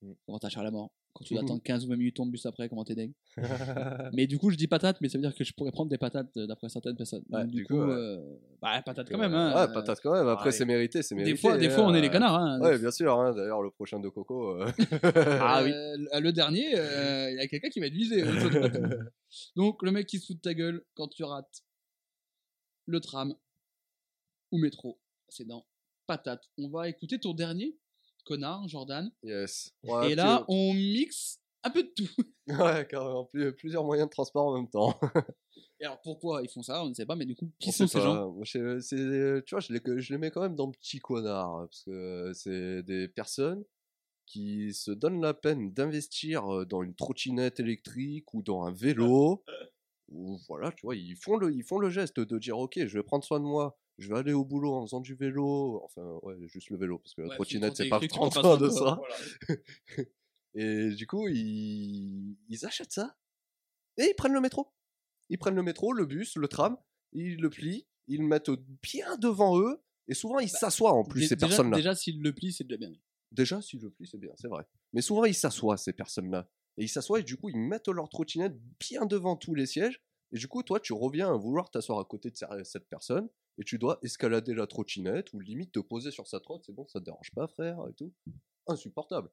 Mm. 0.01 0.11
Comment 0.25 0.39
t'as 0.39 0.49
Charles 0.49 0.71
mort 0.71 0.91
Quand 1.17 1.23
tu 1.25 1.33
dois 1.33 1.41
Mhm. 1.41 1.47
attendre 1.47 1.63
15 1.63 1.85
ou 1.85 1.89
20 1.89 1.95
minutes 1.95 2.15
ton 2.17 2.27
bus 2.27 2.45
après, 2.45 2.69
comment 2.69 2.83
t'es 2.83 2.93
dingue 2.93 3.11
Mais 4.13 4.27
du 4.27 4.37
coup, 4.37 4.51
je 4.51 4.55
dis 4.55 4.67
patate, 4.67 5.01
mais 5.01 5.09
ça 5.09 5.17
veut 5.17 5.23
dire 5.23 5.33
que 5.33 5.43
je 5.43 5.51
pourrais 5.53 5.71
prendre 5.71 5.89
des 5.89 5.97
patates 5.97 6.29
euh, 6.37 6.45
d'après 6.45 6.69
certaines 6.69 6.95
personnes. 6.95 7.23
Ouais, 7.31 7.41
Donc, 7.41 7.49
du, 7.51 7.57
du 7.57 7.65
coup, 7.65 7.73
ouais. 7.73 7.91
euh, 7.91 8.37
bah, 8.61 8.79
patate 8.85 9.09
quand 9.09 9.17
même. 9.17 9.33
Hein, 9.33 9.53
Ouais, 9.55 9.61
euh, 9.61 9.73
patate 9.73 9.99
quand 10.03 10.13
même. 10.13 10.27
Après, 10.27 10.51
c'est 10.51 10.65
mérité, 10.65 11.01
c'est 11.01 11.15
mérité. 11.15 11.31
Des 11.33 11.37
fois, 11.39 11.57
des 11.57 11.69
fois, 11.71 11.85
on 11.85 11.95
est 11.95 12.01
les 12.01 12.07
hein. 12.07 12.11
connards. 12.11 12.35
Hein. 12.35 12.59
Ouais, 12.61 12.77
bien 12.77 12.91
sûr. 12.91 13.19
hein, 13.19 13.33
D'ailleurs, 13.33 13.63
le 13.63 13.71
prochain 13.71 13.99
de 13.99 14.09
Coco. 14.09 14.51
euh, 14.61 14.67
Ah 15.41 15.61
oui. 15.63 15.71
Le, 16.21 16.31
dernier, 16.31 16.77
euh, 16.77 17.31
il 17.31 17.37
y 17.37 17.39
a 17.39 17.47
quelqu'un 17.47 17.69
qui 17.69 17.79
va 17.79 17.87
être 17.87 17.93
visé. 17.93 18.23
ça 18.23 18.49
doit 18.49 18.65
être- 18.67 19.11
Donc, 19.55 19.81
le 19.81 19.91
mec 19.91 20.05
qui 20.05 20.19
se 20.19 20.27
fout 20.27 20.35
de 20.37 20.41
ta 20.41 20.53
gueule 20.53 20.83
quand 20.93 21.07
tu 21.07 21.23
rates 21.23 21.63
le 22.85 22.99
tram 22.99 23.33
ou 24.51 24.59
métro, 24.59 24.99
c'est 25.29 25.45
dans 25.47 25.65
patate. 26.05 26.43
On 26.57 26.69
va 26.69 26.87
écouter 26.87 27.19
ton 27.19 27.33
dernier, 27.33 27.75
connard, 28.27 28.67
Jordan. 28.67 29.11
yes. 29.23 29.73
Ouais, 29.83 30.11
Et 30.11 30.15
là, 30.15 30.43
on 30.47 30.73
mixe 30.73 31.39
un 31.63 31.69
peu 31.71 31.83
de 31.83 31.89
tout. 31.95 32.07
Ouais, 32.47 32.87
carrément. 32.89 33.25
plus- 33.25 33.53
plusieurs 33.55 33.83
moyens 33.83 34.07
de 34.07 34.11
transport 34.11 34.47
en 34.47 34.55
même 34.55 34.69
temps. 34.69 34.97
Et 35.79 35.85
alors, 35.85 35.99
pourquoi 36.01 36.41
ils 36.41 36.49
font 36.49 36.63
ça 36.63 36.83
On 36.83 36.89
ne 36.89 36.93
sait 36.93 37.05
pas, 37.05 37.15
mais 37.15 37.25
du 37.25 37.35
coup, 37.35 37.51
qui 37.59 37.69
On 37.69 37.71
sont 37.73 37.87
ces 37.87 37.97
pas. 37.99 38.03
gens? 38.05 38.37
Je- 38.43 38.79
c'est- 38.79 39.43
Tu 39.45 39.53
vois, 39.53 39.59
je 39.59 39.73
les, 39.73 40.01
je 40.01 40.13
les 40.13 40.17
mets 40.17 40.31
quand 40.31 40.41
même 40.41 40.55
dans 40.55 40.71
petit 40.71 40.99
connard. 40.99 41.49
hein, 41.55 41.67
Parce 41.67 41.83
que 41.83 42.31
c'est 42.33 42.83
des 42.83 43.07
personnes 43.07 43.63
qui 44.25 44.73
se 44.73 44.91
donnent 44.91 45.21
la 45.21 45.33
peine 45.33 45.71
d'investir 45.73 46.51
euh, 46.53 46.65
dans 46.65 46.83
une 46.83 46.95
trottinette 46.95 47.59
électrique 47.59 48.33
ou 48.33 48.41
dans 48.41 48.63
un 48.63 48.71
vélo. 48.71 49.43
ou 50.09 50.37
voilà, 50.47 50.71
tu 50.71 50.85
vois, 50.85 50.95
ils 50.95 51.15
font, 51.15 51.35
le, 51.37 51.53
ils 51.53 51.63
font 51.63 51.79
le 51.79 51.89
geste 51.89 52.19
de 52.19 52.39
dire 52.39 52.57
Ok, 52.57 52.73
je 52.77 52.97
vais 52.97 53.03
prendre 53.03 53.23
soin 53.25 53.39
de 53.39 53.45
moi. 53.45 53.77
Je 53.97 54.09
vais 54.09 54.17
aller 54.17 54.33
au 54.33 54.45
boulot 54.45 54.73
en 54.73 54.85
faisant 54.85 54.99
du 55.01 55.15
vélo. 55.15 55.81
Enfin, 55.83 56.19
ouais, 56.23 56.35
juste 56.47 56.69
le 56.69 56.77
vélo. 56.77 56.99
Parce 56.99 57.13
que 57.15 57.21
la 57.21 57.27
Ouais, 57.29 57.35
trottinette, 57.35 57.75
c'est 57.77 57.89
pas 57.89 57.97
trottinette 57.99 58.17
électrique, 58.27 58.41
30 58.43 58.45
on 58.45 58.47
ans 58.49 58.57
de 58.57 58.69
ça. 58.69 58.99
Voilà. 58.99 59.15
Et 60.53 60.89
du 60.91 61.05
coup, 61.07 61.27
ils, 61.27 62.37
ils 62.49 62.65
achètent 62.65 62.91
ça 62.93 63.15
et 63.97 64.05
ils 64.09 64.15
prennent 64.15 64.33
le 64.33 64.41
métro. 64.41 64.71
Ils 65.29 65.37
prennent 65.37 65.55
le 65.55 65.63
métro, 65.63 65.93
le 65.93 66.05
bus, 66.05 66.35
le 66.35 66.47
tram, 66.47 66.77
ils 67.11 67.37
le 67.37 67.49
plient, 67.49 67.87
ils 68.07 68.21
le 68.21 68.27
mettent 68.27 68.49
bien 68.81 69.17
devant 69.17 69.59
eux 69.59 69.83
et 70.07 70.13
souvent 70.13 70.39
ils 70.39 70.49
s'assoient 70.49 70.93
en 70.93 71.03
plus 71.03 71.27
ces 71.27 71.35
personnes-là. 71.35 71.75
Déjà, 71.77 71.95
s'ils 71.95 72.21
le 72.21 72.33
plient, 72.33 72.53
c'est 72.53 72.63
déjà 72.63 72.77
bien. 72.77 72.91
Déjà, 73.31 73.61
s'ils 73.61 73.81
le 73.81 73.89
plient, 73.91 74.07
c'est 74.07 74.17
bien, 74.19 74.31
c'est 74.37 74.47
vrai. 74.47 74.65
Mais 74.93 75.01
souvent 75.01 75.25
ils 75.25 75.35
s'assoient 75.35 75.77
ces 75.77 75.93
personnes-là. 75.93 76.49
Et 76.77 76.83
ils 76.83 76.89
s'assoient 76.89 77.19
et 77.19 77.23
du 77.23 77.37
coup 77.37 77.49
ils 77.49 77.57
mettent 77.57 77.89
leur 77.89 78.07
trottinette 78.09 78.55
bien 78.79 79.05
devant 79.05 79.35
tous 79.35 79.53
les 79.53 79.65
sièges. 79.65 80.01
Et 80.31 80.37
du 80.37 80.47
coup, 80.47 80.61
toi, 80.63 80.79
tu 80.79 80.91
reviens 80.93 81.29
à 81.33 81.37
vouloir 81.37 81.69
t'asseoir 81.71 81.99
à 81.99 82.05
côté 82.05 82.29
de 82.31 82.35
ce- 82.37 82.63
cette 82.65 82.87
personne 82.89 83.29
et 83.57 83.63
tu 83.63 83.77
dois 83.79 83.99
escalader 84.03 84.53
la 84.53 84.67
trottinette 84.67 85.33
ou 85.33 85.39
limite 85.39 85.71
te 85.71 85.79
poser 85.79 86.11
sur 86.11 86.27
sa 86.27 86.39
trotte. 86.39 86.63
C'est 86.65 86.73
bon, 86.73 86.87
ça 86.87 86.99
te 86.99 87.05
dérange 87.05 87.31
pas, 87.31 87.47
frère, 87.47 87.79
et 87.89 87.93
tout. 87.93 88.13
Insupportable. 88.67 89.29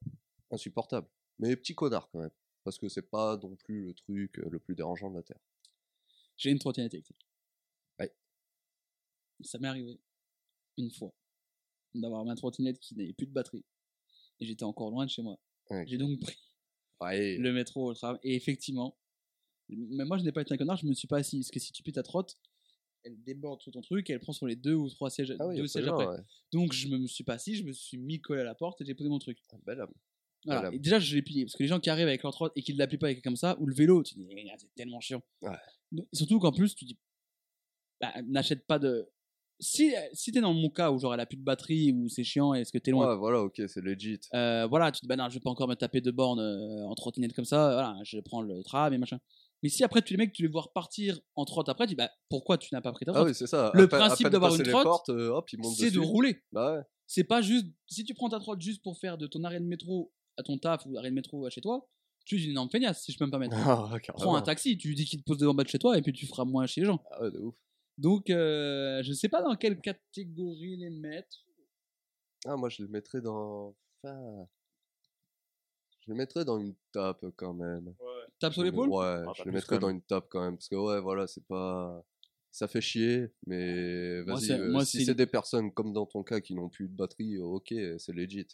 Insupportable. 0.51 1.09
Mais 1.39 1.55
petit 1.57 1.75
connard 1.75 2.09
quand 2.11 2.21
même. 2.21 2.31
Parce 2.63 2.79
que 2.79 2.89
c'est 2.89 3.03
pas 3.11 3.37
non 3.37 3.55
plus 3.57 3.85
le 3.87 3.95
truc 3.95 4.39
euh, 4.39 4.49
le 4.49 4.59
plus 4.59 4.75
dérangeant 4.75 5.11
de 5.11 5.17
la 5.17 5.23
Terre. 5.23 5.41
J'ai 6.37 6.51
une 6.51 6.59
trottinette 6.59 6.95
électrique. 6.95 7.27
Ouais. 7.99 8.15
Ça 9.43 9.59
m'est 9.59 9.69
arrivé 9.69 10.01
une 10.79 10.91
fois 10.91 11.13
d'avoir 11.95 12.25
ma 12.25 12.35
trottinette 12.35 12.79
qui 12.81 12.97
n'avait 12.97 13.13
plus 13.13 13.27
de 13.27 13.33
batterie. 13.33 13.65
Et 14.41 14.47
j'étais 14.47 14.65
encore 14.65 14.91
loin 14.91 15.05
de 15.05 15.11
chez 15.11 15.23
moi. 15.23 15.39
J'ai 15.87 15.99
donc 15.99 16.19
pris 16.21 16.37
Ouais. 17.01 17.37
le 17.37 17.53
métro 17.53 17.91
au 17.91 17.95
tram. 17.95 18.19
Et 18.23 18.35
effectivement, 18.35 18.97
mais 19.69 20.05
moi 20.05 20.17
je 20.19 20.25
n'ai 20.25 20.33
pas 20.33 20.43
été 20.43 20.55
un 20.55 20.57
connard, 20.57 20.77
je 20.77 20.87
me 20.87 20.95
suis 20.95 21.09
pas 21.09 21.19
assis. 21.19 21.39
Parce 21.41 21.51
que 21.51 21.61
si 21.61 21.73
tu 21.73 21.83
plies 21.83 21.93
ta 21.93 22.03
trotte, 22.03 22.39
elle 23.05 23.23
déborde 23.23 23.61
sur 23.63 23.71
ton 23.73 23.81
truc 23.81 24.11
et 24.11 24.15
elle 24.15 24.21
prend 24.21 24.33
sur 24.33 24.47
les 24.47 24.57
deux 24.57 24.75
ou 24.75 24.89
trois 24.89 25.11
sièges, 25.11 25.35
Ah 25.39 25.47
oui, 25.47 25.57
deux 25.57 25.67
sièges 25.67 25.87
après. 25.89 26.07
ouais. 26.07 26.17
Donc 26.53 26.73
je 26.73 26.89
me 26.89 27.07
suis 27.07 27.25
pas 27.25 27.35
assis, 27.35 27.55
je 27.55 27.63
me 27.65 27.73
suis 27.73 27.99
mis 27.99 28.21
collé 28.21 28.41
à 28.41 28.45
la 28.45 28.55
porte 28.55 28.81
et 28.81 28.85
j'ai 28.85 28.95
posé 28.95 29.09
mon 29.11 29.19
truc. 29.19 29.39
Ah, 29.53 29.57
bel 29.65 29.81
homme. 29.81 29.93
Voilà. 30.47 30.71
Et 30.75 30.79
déjà, 30.79 30.99
je 30.99 31.15
l'ai 31.15 31.23
plié. 31.23 31.45
Parce 31.47 31.55
que 31.57 31.63
les 31.63 31.69
gens 31.69 31.81
qui 31.81 31.89
arrivent 31.89 32.09
avec 32.09 32.23
leur 32.23 32.33
trotte 32.33 32.53
et 32.57 32.63
qui 32.63 32.75
ne 32.75 32.79
l'appuient 32.79 32.99
pas 32.99 33.07
avec 33.07 33.23
comme 33.23 33.37
ça, 33.37 33.57
ou 33.61 33.67
le 33.67 33.75
vélo, 33.75 34.03
tu 34.03 34.15
dis, 34.15 34.29
c'est 34.59 34.75
tellement 34.75 35.01
chiant. 35.01 35.23
Ouais. 35.41 35.57
Donc, 35.91 36.07
surtout 36.13 36.39
qu'en 36.39 36.53
plus, 36.53 36.75
tu 36.75 36.85
dis, 36.85 36.99
bah, 38.01 38.13
n'achète 38.27 38.67
pas 38.67 38.79
de. 38.79 39.09
Si, 39.61 39.95
si 40.13 40.33
t'es 40.33 40.41
dans 40.41 40.53
mon 40.53 40.69
cas 40.69 40.91
où 40.91 40.99
genre 40.99 41.15
elle 41.15 41.21
a 41.21 41.27
plus 41.27 41.37
de 41.39 41.45
batterie 41.45 41.93
ou 41.93 42.09
c'est 42.09 42.25
chiant 42.25 42.55
et 42.55 42.61
est-ce 42.61 42.73
que 42.73 42.79
t'es 42.79 42.91
loin, 42.91 43.09
Ouais, 43.13 43.17
voilà, 43.17 43.41
ok, 43.41 43.63
c'est 43.69 43.81
legit. 43.81 44.19
euh, 44.35 44.67
voilà, 44.67 44.91
tu 44.91 45.01
te 45.01 45.05
dis, 45.07 45.09
bah 45.09 45.17
non, 45.17 45.29
je 45.29 45.35
vais 45.35 45.41
pas 45.41 45.49
encore 45.49 45.69
me 45.69 45.77
taper 45.77 46.01
de 46.01 46.11
bornes 46.11 46.41
euh, 46.41 46.85
en 46.85 46.95
trottinette 46.97 47.33
comme 47.35 47.45
ça, 47.45 47.73
voilà, 47.73 47.97
je 48.03 48.19
prends 48.19 48.43
le 48.43 48.63
tram 48.65 48.93
et 48.93 48.99
machin. 48.99 49.21
Mais 49.65 49.71
si 49.71 49.83
après, 49.83 50.03
tu 50.03 50.13
les 50.13 50.19
mecs, 50.19 50.35
tu 50.35 50.43
les 50.43 50.49
vois 50.49 50.61
repartir 50.61 51.19
en 51.37 51.47
trotte 51.47 51.71
après, 51.71 51.87
tu 51.87 51.93
dis, 51.93 51.95
bah 51.97 52.11
pourquoi 52.29 52.59
tu 52.59 52.69
n'as 52.75 52.83
pas 52.83 52.93
pris 52.93 53.07
ta 53.07 53.13
Ah 53.13 53.15
trotte 53.15 53.29
oui, 53.29 53.35
c'est 53.35 53.47
ça. 53.47 53.71
Le 53.73 53.85
À 53.85 53.89
principe 53.89 54.29
d'avoir 54.29 54.55
une 54.55 54.63
les 54.63 54.71
trotte, 54.71 54.85
portes, 54.85 55.09
euh, 55.09 55.31
hop, 55.31 55.51
ils 55.51 55.59
montent 55.59 55.75
C'est 55.75 55.91
de 55.91 56.01
rouler. 56.01 56.43
Bah 56.53 56.75
ouais. 56.77 56.83
C'est 57.07 57.25
pas 57.25 57.41
juste. 57.41 57.67
Si 57.87 58.05
tu 58.05 58.13
prends 58.13 58.29
ta 58.29 58.39
trotte 58.41 58.61
juste 58.61 58.83
pour 58.83 58.99
faire 58.99 59.17
de 59.17 59.27
ton 59.27 59.43
arrêt 59.43 59.61
de 59.61 59.65
métro 59.65 60.13
à 60.37 60.43
ton 60.43 60.59
taf 60.59 60.85
ou 60.85 60.99
arrêt 60.99 61.09
de 61.09 61.15
métro 61.15 61.47
à 61.47 61.49
chez 61.49 61.63
toi, 61.63 61.89
tu 62.27 62.37
es 62.37 62.45
une 62.45 62.51
énorme 62.51 62.69
feignasse, 62.69 63.03
si 63.05 63.13
je 63.13 63.17
peux 63.17 63.25
me 63.25 63.31
permettre. 63.31 63.57
Ah, 63.67 64.13
Prends 64.13 64.37
un 64.37 64.43
taxi, 64.43 64.77
tu 64.77 64.89
lui 64.89 64.97
dis 64.97 65.07
qu'il 65.07 65.21
te 65.21 65.25
pose 65.25 65.39
devant 65.39 65.55
bas 65.55 65.65
de 65.65 65.71
chez 65.71 65.79
toi 65.79 65.97
et 65.97 66.03
puis 66.03 66.13
tu 66.13 66.27
feras 66.27 66.45
moins 66.45 66.67
chez 66.67 66.83
les 66.83 66.87
gens. 66.87 67.03
Ah 67.11 67.23
ouais, 67.23 67.31
de 67.31 67.39
ouf. 67.39 67.55
Donc, 67.97 68.29
euh, 68.29 69.03
je 69.03 69.15
sais 69.15 69.31
pas 69.31 69.41
dans 69.41 69.57
quelle 69.57 69.81
catégorie 69.81 70.77
les 70.77 70.91
mettre. 70.91 71.39
Ah, 72.45 72.57
moi, 72.59 72.69
je 72.69 72.83
le 72.83 72.89
mettrais 72.89 73.23
dans. 73.23 73.75
Enfin, 74.03 74.47
Je 76.01 76.11
le 76.11 76.17
mettrais 76.17 76.45
dans 76.45 76.59
une 76.59 76.75
tape 76.93 77.25
quand 77.37 77.55
même. 77.55 77.95
Tape 78.45 78.53
sur 78.53 78.63
l'épaule? 78.63 78.89
Ouais, 78.91 79.25
Ah, 79.27 79.33
je 79.37 79.43
le 79.45 79.53
mettrais 79.53 79.77
quand 79.77 79.81
dans 79.87 79.91
une 79.91 80.03
tape 80.03 80.27
quand 80.29 80.43
même. 80.43 80.57
Parce 80.57 80.69
que, 80.69 80.77
ouais, 80.77 81.01
voilà, 81.01 81.27
c'est 81.27 81.45
pas. 81.47 82.05
Ça 82.51 82.69
fait 82.69 82.81
chier, 82.81 83.27
mais 83.49 84.23
vas-y, 84.23 84.53
euh, 84.53 84.81
si 84.85 84.99
c'est- 84.99 85.05
c'est 85.07 85.15
des 85.15 85.27
personnes 85.27 85.73
comme 85.73 85.93
dans 85.93 86.07
ton 86.07 86.23
cas 86.23 86.41
qui 86.41 86.55
n'ont 86.55 86.69
plus 86.69 86.87
de 86.89 86.95
batterie, 86.95 87.35
euh, 87.37 87.43
ok, 87.45 87.75
c'est 87.99 88.13
legit. 88.13 88.47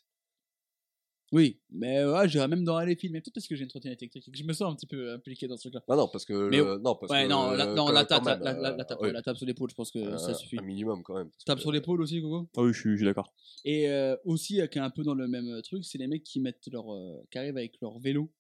Oui, 1.33 1.61
mais 1.71 2.05
ouais, 2.05 2.29
j'irais 2.29 2.49
même 2.49 2.65
dans 2.65 2.81
les 2.81 2.97
films. 2.97 3.13
Mais 3.13 3.21
peut-être 3.21 3.35
parce 3.35 3.47
que 3.47 3.55
j'ai 3.55 3.63
une 3.63 3.69
trottinette 3.69 4.03
électrique 4.03 4.27
et 4.27 4.31
que 4.33 4.37
je 4.37 4.43
me 4.43 4.53
sens 4.53 4.73
un 4.73 4.75
petit 4.75 4.87
peu 4.87 5.13
impliqué 5.13 5.47
dans 5.47 5.57
ce 5.57 5.63
truc-là. 5.69 5.85
Ah 5.89 5.95
non, 5.95 6.09
parce 6.09 6.25
que. 6.25 6.49
Mais 6.49 6.57
le- 6.57 6.79
Non, 6.79 6.97
parce 6.97 7.13
Ouais, 7.13 7.25
que, 7.25 7.29
non, 7.29 7.51
la, 7.53 7.67
euh, 7.69 7.75
non, 7.77 7.91
la, 7.91 8.05
tape, 8.05 8.25
la, 8.25 8.35
même, 8.37 8.43
la- 8.43 8.53
la- 8.55 8.71
euh, 8.73 8.77
la 8.79 8.85
tape, 8.85 9.01
ouais, 9.01 9.13
la 9.13 9.23
tape 9.23 9.37
sur 9.37 9.47
l'épaule, 9.47 9.71
je 9.71 9.75
pense 9.77 9.93
que 9.93 9.99
euh, 10.01 10.19
ça 10.19 10.35
suffit. 10.35 10.59
Un 10.59 10.63
minimum 10.63 11.03
quand 11.05 11.15
même. 11.15 11.31
Tape 11.47 11.57
que- 11.59 11.63
sur 11.63 11.71
l'épaule 11.71 12.01
aussi, 12.01 12.21
Coco 12.21 12.49
Ah 12.57 12.63
oui, 12.63 12.73
je 12.73 12.81
suis, 12.81 12.91
je 12.93 12.97
suis 12.97 13.05
d'accord. 13.05 13.33
Et 13.65 13.89
euh, 13.89 14.17
aussi, 14.25 14.61
euh, 14.61 14.67
qui 14.67 14.79
est 14.79 14.83
un 14.83 14.91
peu 14.91 15.05
dans 15.05 15.15
le 15.15 15.29
même 15.29 15.49
euh, 15.49 15.61
truc, 15.63 15.85
c'est 15.85 15.99
les 15.99 16.09
mecs 16.09 16.25
qui 16.25 16.41
mettent 16.41 16.67
leur, 16.73 16.93
euh, 16.93 17.23
qui 17.31 17.39
arrivent 17.39 17.57
avec 17.59 17.77
leur 17.81 17.99
vélo 18.01 18.33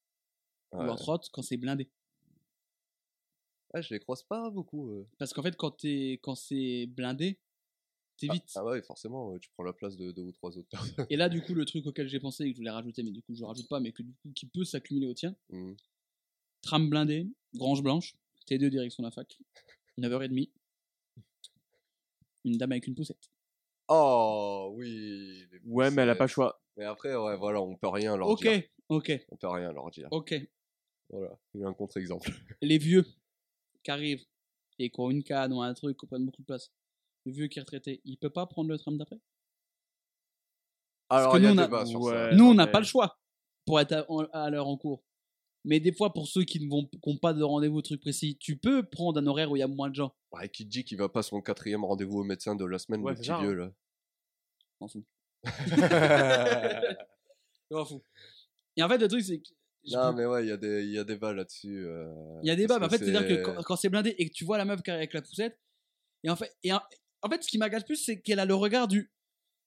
ou 0.72 0.78
Ouais. 0.78 0.86
leur 0.86 0.96
trotte 0.98 1.28
quand 1.32 1.42
c'est 1.42 1.56
blindé. 1.56 1.88
Ah, 3.72 3.80
je 3.80 3.94
les 3.94 4.00
croise 4.00 4.22
pas 4.22 4.50
beaucoup. 4.50 4.88
euh. 4.90 5.06
Parce 5.18 5.32
qu'en 5.32 5.42
fait, 5.42 5.56
quand, 5.56 5.70
t'es- 5.72 6.18
quand 6.22 6.34
c'est 6.34 6.86
blindé, 6.86 7.38
t'es 8.16 8.26
Ah, 8.28 8.32
vite. 8.34 8.50
Ah, 8.56 8.64
ouais, 8.64 8.82
forcément, 8.82 9.38
tu 9.38 9.48
prends 9.50 9.62
la 9.62 9.72
place 9.72 9.96
de 9.96 10.10
deux 10.10 10.22
ou 10.22 10.32
trois 10.32 10.56
autres 10.58 10.68
personnes. 10.68 11.06
Et 11.08 11.16
là, 11.16 11.28
du 11.28 11.40
coup, 11.42 11.54
le 11.54 11.64
truc 11.64 11.86
auquel 11.86 12.08
j'ai 12.08 12.18
pensé 12.20 12.44
et 12.44 12.48
que 12.50 12.54
je 12.56 12.60
voulais 12.60 12.70
rajouter, 12.70 13.02
mais 13.04 13.12
du 13.12 13.22
coup, 13.22 13.34
je 13.34 13.44
rajoute 13.44 13.68
pas, 13.68 13.78
mais 13.80 13.92
que 13.92 14.02
du 14.02 14.12
coup, 14.14 14.32
qui 14.34 14.46
peut 14.46 14.64
s'accumuler 14.64 15.06
au 15.06 15.14
tien. 15.14 15.36
Hmm. 15.50 15.74
Tram 16.62 16.90
blindé, 16.90 17.26
Grange 17.54 17.82
Blanche, 17.82 18.16
T2 18.46 18.70
direction 18.70 19.02
la 19.04 19.10
fac, 19.12 19.38
9h30. 19.98 20.50
Une 22.44 22.56
dame 22.56 22.72
avec 22.72 22.86
une 22.86 22.94
poussette. 22.94 23.30
Oh, 23.88 24.72
oui. 24.74 25.46
les 25.52 25.60
Ouais, 25.64 25.90
mais 25.90 26.02
elle 26.02 26.10
a 26.10 26.14
pas 26.16 26.24
poussettes. 26.24 26.34
choix. 26.34 26.62
Mais 26.76 26.84
après, 26.84 27.14
ouais, 27.14 27.36
voilà, 27.36 27.60
on 27.60 27.76
peut 27.76 27.88
rien 27.88 28.16
leur 28.16 28.28
Ok, 28.28 28.42
dire. 28.42 28.62
ok, 28.88 29.26
On 29.30 29.36
peut 29.36 29.48
rien 29.48 29.72
leur 29.72 29.90
dire. 29.90 30.08
ok. 30.10 30.34
Voilà, 31.10 31.36
il 31.54 31.60
y 31.60 31.64
a 31.64 31.68
un 31.68 31.74
contre-exemple. 31.74 32.30
Les 32.62 32.78
vieux 32.78 33.04
qui 33.82 33.90
arrivent 33.90 34.24
et 34.78 34.90
qui 34.90 35.00
ont 35.00 35.10
une 35.10 35.22
canne 35.24 35.52
ou 35.52 35.60
un 35.60 35.74
truc, 35.74 35.96
qui 35.98 36.06
prennent 36.06 36.24
beaucoup 36.24 36.42
de 36.42 36.46
place. 36.46 36.70
Le 37.26 37.32
vieux 37.32 37.48
qui 37.48 37.58
est 37.58 37.62
retraité, 37.62 38.00
il 38.04 38.16
peut 38.16 38.30
pas 38.30 38.46
prendre 38.46 38.70
le 38.70 38.78
tram 38.78 38.96
d'après? 38.96 39.18
Alors, 41.10 41.32
que 41.32 41.38
nous, 41.38 41.48
on 41.48 41.58
a- 41.58 41.66
débat 41.66 41.84
sur 41.86 42.00
Ouais. 42.00 42.12
ça. 42.12 42.30
Nous, 42.32 42.44
on 42.44 42.48
non, 42.48 42.54
n'a 42.54 42.66
mais- 42.66 42.72
pas 42.72 42.78
le 42.80 42.86
choix 42.86 43.18
pour 43.66 43.80
être 43.80 44.06
à, 44.32 44.50
l'heure 44.50 44.68
en 44.68 44.76
cours. 44.76 45.02
Mais 45.64 45.80
des 45.80 45.92
fois, 45.92 46.12
pour 46.12 46.26
ceux 46.26 46.44
qui 46.44 46.60
ne 46.64 46.70
vont, 46.70 46.86
qui 46.86 46.98
ont 47.02 47.18
pas 47.18 47.34
de 47.34 47.42
rendez-vous 47.42 47.82
truc 47.82 48.00
précis, 48.00 48.36
tu 48.38 48.56
peux 48.56 48.82
prendre 48.82 49.20
un 49.20 49.26
horaire 49.26 49.50
où 49.50 49.56
il 49.56 49.58
y 49.58 49.62
a 49.62 49.68
moins 49.68 49.90
de 49.90 49.94
gens. 49.94 50.14
Ouais, 50.32 50.48
qui 50.48 50.64
te 50.64 50.70
dit 50.70 50.84
qu'il 50.84 50.96
va 50.96 51.08
pas 51.10 51.22
son 51.22 51.42
quatrième 51.42 51.84
rendez-vous 51.84 52.20
au 52.20 52.24
médecin 52.24 52.54
de 52.54 52.64
la 52.64 52.78
semaine, 52.78 53.02
Ouais, 53.02 53.12
le 53.12 53.18
petit 53.20 53.30
hein. 53.30 53.40
vieux, 53.40 53.52
là? 53.54 53.72
Je 54.62 54.76
m'en 54.80 54.88
fous. 54.88 55.04
Je 57.70 57.76
m'en 57.76 57.84
fous. 57.84 58.02
Et 58.76 58.82
en 58.82 58.88
fait, 58.88 58.98
le 58.98 59.08
truc, 59.08 59.22
c'est 59.22 59.40
que. 59.40 59.48
Je 59.86 59.96
non, 59.96 60.10
peux- 60.12 60.18
mais 60.18 60.26
ouais, 60.26 60.44
il 60.44 60.48
y 60.48 60.52
a 60.52 60.56
des, 60.56 60.82
il 60.84 60.90
y 60.90 60.98
a 60.98 61.04
débat 61.04 61.32
là-dessus. 61.32 61.84
euh, 61.86 62.12
Il 62.42 62.48
y 62.48 62.50
a 62.50 62.56
des 62.56 62.62
débats, 62.62 62.78
mais 62.78 62.86
en 62.86 62.90
fait, 62.90 62.98
c'est-à-dire 62.98 63.26
que 63.26 63.42
quand, 63.42 63.62
quand 63.62 63.76
c'est 63.76 63.88
blindé 63.88 64.14
et 64.18 64.28
que 64.28 64.32
tu 64.34 64.44
vois 64.44 64.58
la 64.58 64.64
meuf 64.64 64.82
qui 64.82 64.90
arrive 64.90 65.00
avec 65.00 65.14
la 65.14 65.22
poussette, 65.22 65.58
et 66.24 66.30
en 66.30 66.36
fait, 66.36 66.54
et 66.62 66.72
en, 66.72 66.80
en 67.22 67.28
fait 67.30 67.42
ce 67.42 67.48
qui 67.48 67.58
m'agace 67.58 67.84
plus, 67.84 67.96
c'est 67.96 68.20
qu'elle 68.20 68.40
a 68.40 68.44
le 68.44 68.54
regard 68.54 68.88
du. 68.88 69.10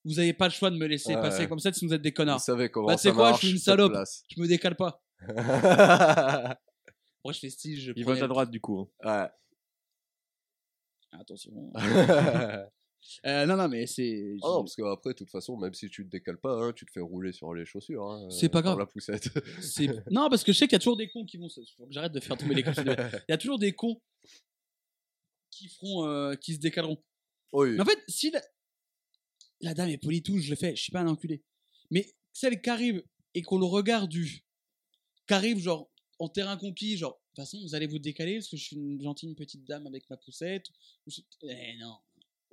Vous 0.05 0.19
avez 0.19 0.33
pas 0.33 0.47
le 0.47 0.53
choix 0.53 0.69
de 0.69 0.75
me 0.77 0.85
laisser 0.85 1.15
Ouais. 1.15 1.21
passer 1.21 1.47
comme 1.47 1.59
ça 1.59 1.71
si 1.71 1.87
vous 1.87 1.93
êtes 1.93 2.01
des 2.01 2.09
Vous 2.09 2.15
connards. 2.15 2.41
savez 2.41 2.69
comment 2.69 2.87
Bah, 2.87 2.95
tu 2.95 3.03
sais 3.03 3.09
ça 3.09 3.15
quoi, 3.15 3.31
je 3.33 3.37
suis 3.37 3.51
une 3.51 3.57
salope. 3.57 3.93
Je 4.35 4.41
me 4.41 4.47
décale 4.47 4.75
pas. 4.75 5.01
Moi, 7.25 7.31
je 7.33 7.39
fais 7.39 7.49
style, 7.49 7.79
je 7.79 7.93
Il 7.95 8.03
vote 8.03 8.21
à 8.21 8.27
droite, 8.27 8.51
du 8.51 8.59
coup. 8.59 8.89
hein. 9.03 9.29
Attention. 11.13 11.51
Euh, 13.25 13.45
non, 13.45 13.55
non, 13.57 13.67
mais 13.67 13.85
c'est. 13.87 14.35
Ah 14.43 14.47
non, 14.47 14.63
parce 14.63 14.75
qu'après, 14.75 15.11
de 15.11 15.17
toute 15.17 15.29
façon, 15.29 15.57
même 15.57 15.73
si 15.73 15.89
tu 15.89 16.03
te 16.05 16.09
décales 16.09 16.37
pas, 16.39 16.53
hein, 16.55 16.73
tu 16.73 16.85
te 16.85 16.91
fais 16.91 16.99
rouler 16.99 17.31
sur 17.33 17.53
les 17.53 17.65
chaussures. 17.65 18.03
hein, 18.03 18.29
C'est 18.29 18.49
pas 18.49 18.59
euh, 18.59 18.61
grave. 18.63 18.79
la 18.79 18.85
poussette. 18.85 19.29
c'est- 19.61 19.87
Non, 20.11 20.29
parce 20.29 20.43
que 20.43 20.51
je 20.53 20.57
sais 20.57 20.65
qu'il 20.67 20.73
y 20.73 20.75
a 20.75 20.79
toujours 20.79 20.97
des 20.97 21.09
cons 21.09 21.25
qui 21.25 21.37
vont. 21.37 21.49
se- 21.49 21.61
Faut 21.77 21.85
que 21.85 21.93
j'arrête 21.93 22.11
de 22.13 22.19
faire 22.19 22.37
tomber 22.37 22.55
les 22.55 22.63
cons. 22.63 22.71
Il 22.77 23.23
y 23.29 23.33
a 23.33 23.37
toujours 23.37 23.59
des 23.59 23.73
cons 23.73 24.01
qui 25.51 25.67
feront, 25.69 26.05
euh, 26.07 26.35
qui 26.35 26.53
se 26.55 26.59
décaleront. 26.59 27.01
oui. 27.53 27.71
Mais 27.73 27.81
en 27.81 27.85
fait, 27.85 27.99
si 28.07 28.31
la, 28.31 28.41
la 29.61 29.73
dame 29.73 29.89
est 29.89 29.97
polie 29.97 30.23
tout, 30.23 30.37
je 30.39 30.49
le 30.49 30.55
fais, 30.55 30.75
je 30.75 30.81
suis 30.81 30.91
pas 30.91 31.01
un 31.01 31.07
enculé. 31.07 31.43
Mais 31.91 32.11
celle 32.31 32.61
qui 32.61 32.69
arrive 32.69 33.03
et 33.35 33.41
qu'on 33.41 33.57
le 33.59 33.65
regarde 33.65 34.09
du. 34.09 34.43
qui 35.27 35.33
arrive 35.33 35.59
genre 35.59 35.89
en 36.19 36.29
terrain 36.29 36.57
conquis, 36.57 36.97
genre, 36.97 37.13
de 37.13 37.41
toute 37.41 37.45
façon, 37.45 37.61
vous 37.61 37.75
allez 37.75 37.87
vous 37.87 37.99
décaler 37.99 38.35
parce 38.35 38.47
que 38.49 38.57
je 38.57 38.63
suis 38.63 38.75
une 38.75 39.01
gentille 39.01 39.33
petite 39.35 39.63
dame 39.65 39.85
avec 39.87 40.09
ma 40.09 40.17
poussette. 40.17 40.67
Eh 41.43 41.77
non. 41.79 41.97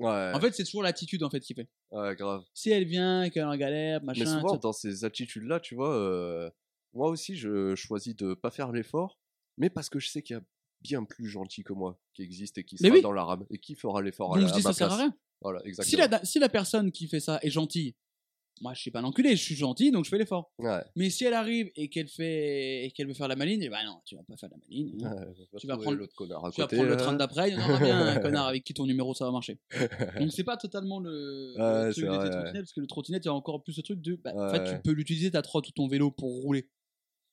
Ouais, 0.00 0.32
En 0.34 0.40
fait, 0.40 0.52
c'est 0.52 0.64
toujours 0.64 0.82
l'attitude 0.82 1.22
en 1.22 1.30
fait 1.30 1.40
qui 1.40 1.54
fait. 1.54 1.68
ouais, 1.92 2.16
grave. 2.16 2.42
Si 2.54 2.70
elle 2.70 2.84
vient 2.84 3.28
qu'elle 3.30 3.42
est 3.42 3.46
en 3.46 3.56
galère, 3.56 4.02
machin. 4.02 4.20
Mais 4.24 4.26
souvent, 4.40 4.56
dans 4.56 4.72
ces 4.72 5.04
attitudes-là, 5.04 5.60
tu 5.60 5.74
vois, 5.74 5.94
euh, 5.94 6.50
moi 6.94 7.08
aussi, 7.10 7.36
je 7.36 7.74
choisis 7.74 8.16
de 8.16 8.34
pas 8.34 8.50
faire 8.50 8.72
l'effort, 8.72 9.18
mais 9.58 9.68
parce 9.70 9.88
que 9.90 9.98
je 10.00 10.08
sais 10.08 10.22
qu'il 10.22 10.34
y 10.36 10.38
a 10.38 10.42
bien 10.80 11.04
plus 11.04 11.28
gentil 11.28 11.62
que 11.62 11.74
moi 11.74 12.00
qui 12.14 12.22
existe 12.22 12.56
et 12.58 12.64
qui 12.64 12.76
Mais 12.80 12.88
sera 12.88 12.96
oui. 12.96 13.02
dans 13.02 13.12
la 13.12 13.22
rame 13.24 13.44
et 13.50 13.58
qui 13.58 13.74
fera 13.74 14.00
l'effort 14.00 14.34
à, 14.34 14.38
Donc 14.38 14.44
la- 14.44 14.48
je 14.48 14.54
à 14.54 14.56
dis 14.56 14.64
ma 14.64 14.72
ça 14.72 14.78
sert 14.78 14.92
à 14.92 14.96
rien. 14.96 15.14
Voilà, 15.42 15.60
exactement. 15.66 16.04
Si 16.04 16.10
la, 16.10 16.24
si 16.24 16.38
la 16.38 16.48
personne 16.48 16.90
qui 16.92 17.06
fait 17.06 17.20
ça 17.20 17.38
est 17.42 17.50
gentille, 17.50 17.94
moi 18.60 18.74
je 18.74 18.80
suis 18.80 18.90
pas 18.90 19.00
un 19.00 19.04
enculé, 19.04 19.30
je 19.36 19.42
suis 19.42 19.54
gentil 19.54 19.90
donc 19.90 20.04
je 20.04 20.10
fais 20.10 20.18
l'effort. 20.18 20.52
Ouais, 20.58 20.82
Mais 20.96 21.08
si 21.10 21.24
elle 21.24 21.34
arrive 21.34 21.70
et 21.76 21.88
qu'elle 21.88 22.08
fait 22.08 22.84
et 22.84 22.90
qu'elle 22.92 23.06
veut 23.06 23.14
faire 23.14 23.28
la 23.28 23.36
maligne, 23.36 23.68
bah 23.70 23.82
non, 23.84 24.00
tu 24.04 24.16
vas 24.16 24.22
pas 24.22 24.36
faire 24.36 24.50
la 24.50 24.58
maligne. 24.58 25.04
hein. 25.04 25.14
ouais, 25.26 25.46
Tu 25.58 25.66
vas 25.66 25.76
prendre- 25.78 25.96
l'autre 25.96 26.14
connard 26.14 26.44
à 26.44 26.50
Tu 26.50 26.60
vas 26.60 26.66
prendre 26.66 26.84
le 26.84 26.90
là. 26.90 26.96
train 26.96 27.12
d'après, 27.14 27.48
il 27.50 27.54
y 27.58 27.62
en 27.62 27.68
aura 27.68 27.78
bien 27.78 28.06
un 28.08 28.18
connard 28.20 28.46
avec 28.46 28.64
qui 28.64 28.74
ton 28.74 28.86
numéro 28.86 29.14
ça 29.14 29.24
va 29.24 29.30
marcher. 29.32 29.58
Donc 30.20 30.32
c'est 30.32 30.44
pas 30.44 30.56
totalement 30.56 31.00
le, 31.00 31.54
le 31.56 31.92
truc 31.92 32.04
des 32.04 32.10
trottinettes, 32.30 32.52
parce 32.62 32.72
que 32.72 32.80
le 32.80 32.86
trottinette, 32.86 33.24
il 33.24 33.28
y 33.28 33.30
a 33.30 33.34
encore 33.34 33.62
plus 33.62 33.72
ce 33.72 33.80
truc 33.80 34.00
de. 34.00 34.16
bah, 34.16 34.32
En 34.36 34.50
fait, 34.50 34.64
tu 34.64 34.82
peux 34.82 34.92
l'utiliser 34.92 35.30
ta 35.30 35.42
trotte 35.42 35.68
ou 35.68 35.72
ton 35.72 35.88
vélo 35.88 36.10
pour 36.10 36.30
rouler. 36.42 36.68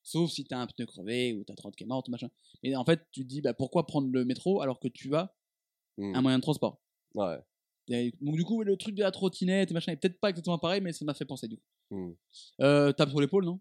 Sauf 0.03 0.31
si 0.31 0.45
t'as 0.45 0.59
un 0.59 0.67
pneu 0.67 0.85
crevé 0.85 1.33
ou 1.33 1.43
ta 1.43 1.53
trotte 1.55 1.75
qui 1.75 1.83
est 1.83 1.87
morte, 1.87 2.07
machin. 2.07 2.29
Et 2.63 2.75
en 2.77 2.85
fait, 2.85 3.01
tu 3.11 3.23
te 3.23 3.27
dis, 3.27 3.41
bah, 3.41 3.53
pourquoi 3.53 3.85
prendre 3.85 4.07
le 4.09 4.23
métro 4.23 4.61
alors 4.61 4.79
que 4.79 4.87
tu 4.87 5.09
Mm. 5.09 6.15
un 6.15 6.21
moyen 6.21 6.37
de 6.37 6.43
transport? 6.43 6.79
Ouais. 7.15 7.37
Et 7.89 8.13
donc 8.21 8.35
du 8.35 8.43
coup, 8.43 8.63
le 8.63 8.75
truc 8.77 8.95
de 8.95 9.03
la 9.03 9.11
trottinette 9.11 9.71
et 9.71 9.73
machin 9.73 9.93
est 9.93 9.97
peut-être 9.97 10.19
pas 10.19 10.29
exactement 10.29 10.59
pareil, 10.59 10.81
mais 10.81 10.91
ça 10.93 11.05
m'a 11.05 11.13
fait 11.13 11.25
penser 11.25 11.47
du 11.47 11.57
coup. 11.57 11.63
Mm. 11.91 12.11
Euh, 12.61 12.91
tape 12.91 13.09
sur 13.09 13.21
l'épaule, 13.21 13.45
non? 13.45 13.59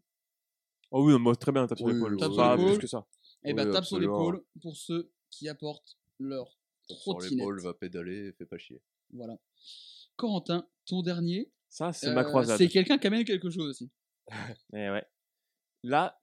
Oh 0.90 1.04
oui, 1.04 1.18
moi, 1.18 1.34
très 1.36 1.52
bien, 1.52 1.66
tape 1.66 1.78
sur 1.78 1.86
Oui, 1.86 1.94
l'épaule. 1.94 2.16
tape 2.16 2.28
Pas 2.30 2.34
sur 2.34 2.56
l'épaule. 2.56 2.70
plus 2.72 2.78
que 2.80 2.86
ça. 2.86 3.06
Et 3.44 3.54
bah, 3.54 3.64
Oui, 3.64 3.72
tape 3.72 3.84
sur 3.84 3.98
l'épaule 4.00 4.44
pour 4.60 4.76
ceux 4.76 5.12
qui 5.30 5.48
apportent 5.48 5.96
leur 6.18 6.58
Tape 6.88 6.96
Sur 6.98 7.12
trottinette. 7.14 7.38
l'épaule, 7.38 7.60
va 7.62 7.74
pédaler, 7.74 8.32
fais 8.38 8.46
pas 8.46 8.58
chier. 8.58 8.80
Voilà. 9.12 9.38
Corentin, 10.16 10.66
ton 10.86 11.02
dernier, 11.02 11.50
Ça, 11.68 11.92
c'est 11.92 12.08
euh, 12.08 12.14
ma 12.14 12.24
croisade. 12.24 12.58
c'est 12.58 12.68
quelqu'un 12.68 12.96
qui 12.98 13.06
amène 13.08 13.24
quelque 13.24 13.50
chose 13.50 13.68
aussi. 13.68 13.90
Eh 14.72 14.90
ouais. 14.90 15.04
Là, 15.82 16.18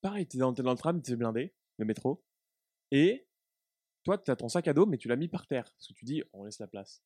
pareil, 0.00 0.26
t'es 0.26 0.38
dans, 0.38 0.52
t'es 0.54 0.62
dans 0.62 0.72
le 0.72 0.78
tram, 0.78 1.00
t'es 1.02 1.14
blindé, 1.16 1.54
le 1.78 1.84
métro. 1.84 2.24
Et 2.90 3.28
toi, 4.04 4.18
t'as 4.18 4.34
ton 4.36 4.48
sac 4.48 4.66
à 4.68 4.72
dos, 4.72 4.86
mais 4.86 4.98
tu 4.98 5.08
l'as 5.08 5.16
mis 5.16 5.28
par 5.28 5.46
terre. 5.46 5.64
Parce 5.72 5.88
que 5.88 5.92
tu 5.94 6.04
dis, 6.04 6.22
on 6.32 6.44
laisse 6.44 6.58
la 6.58 6.66
place. 6.68 7.02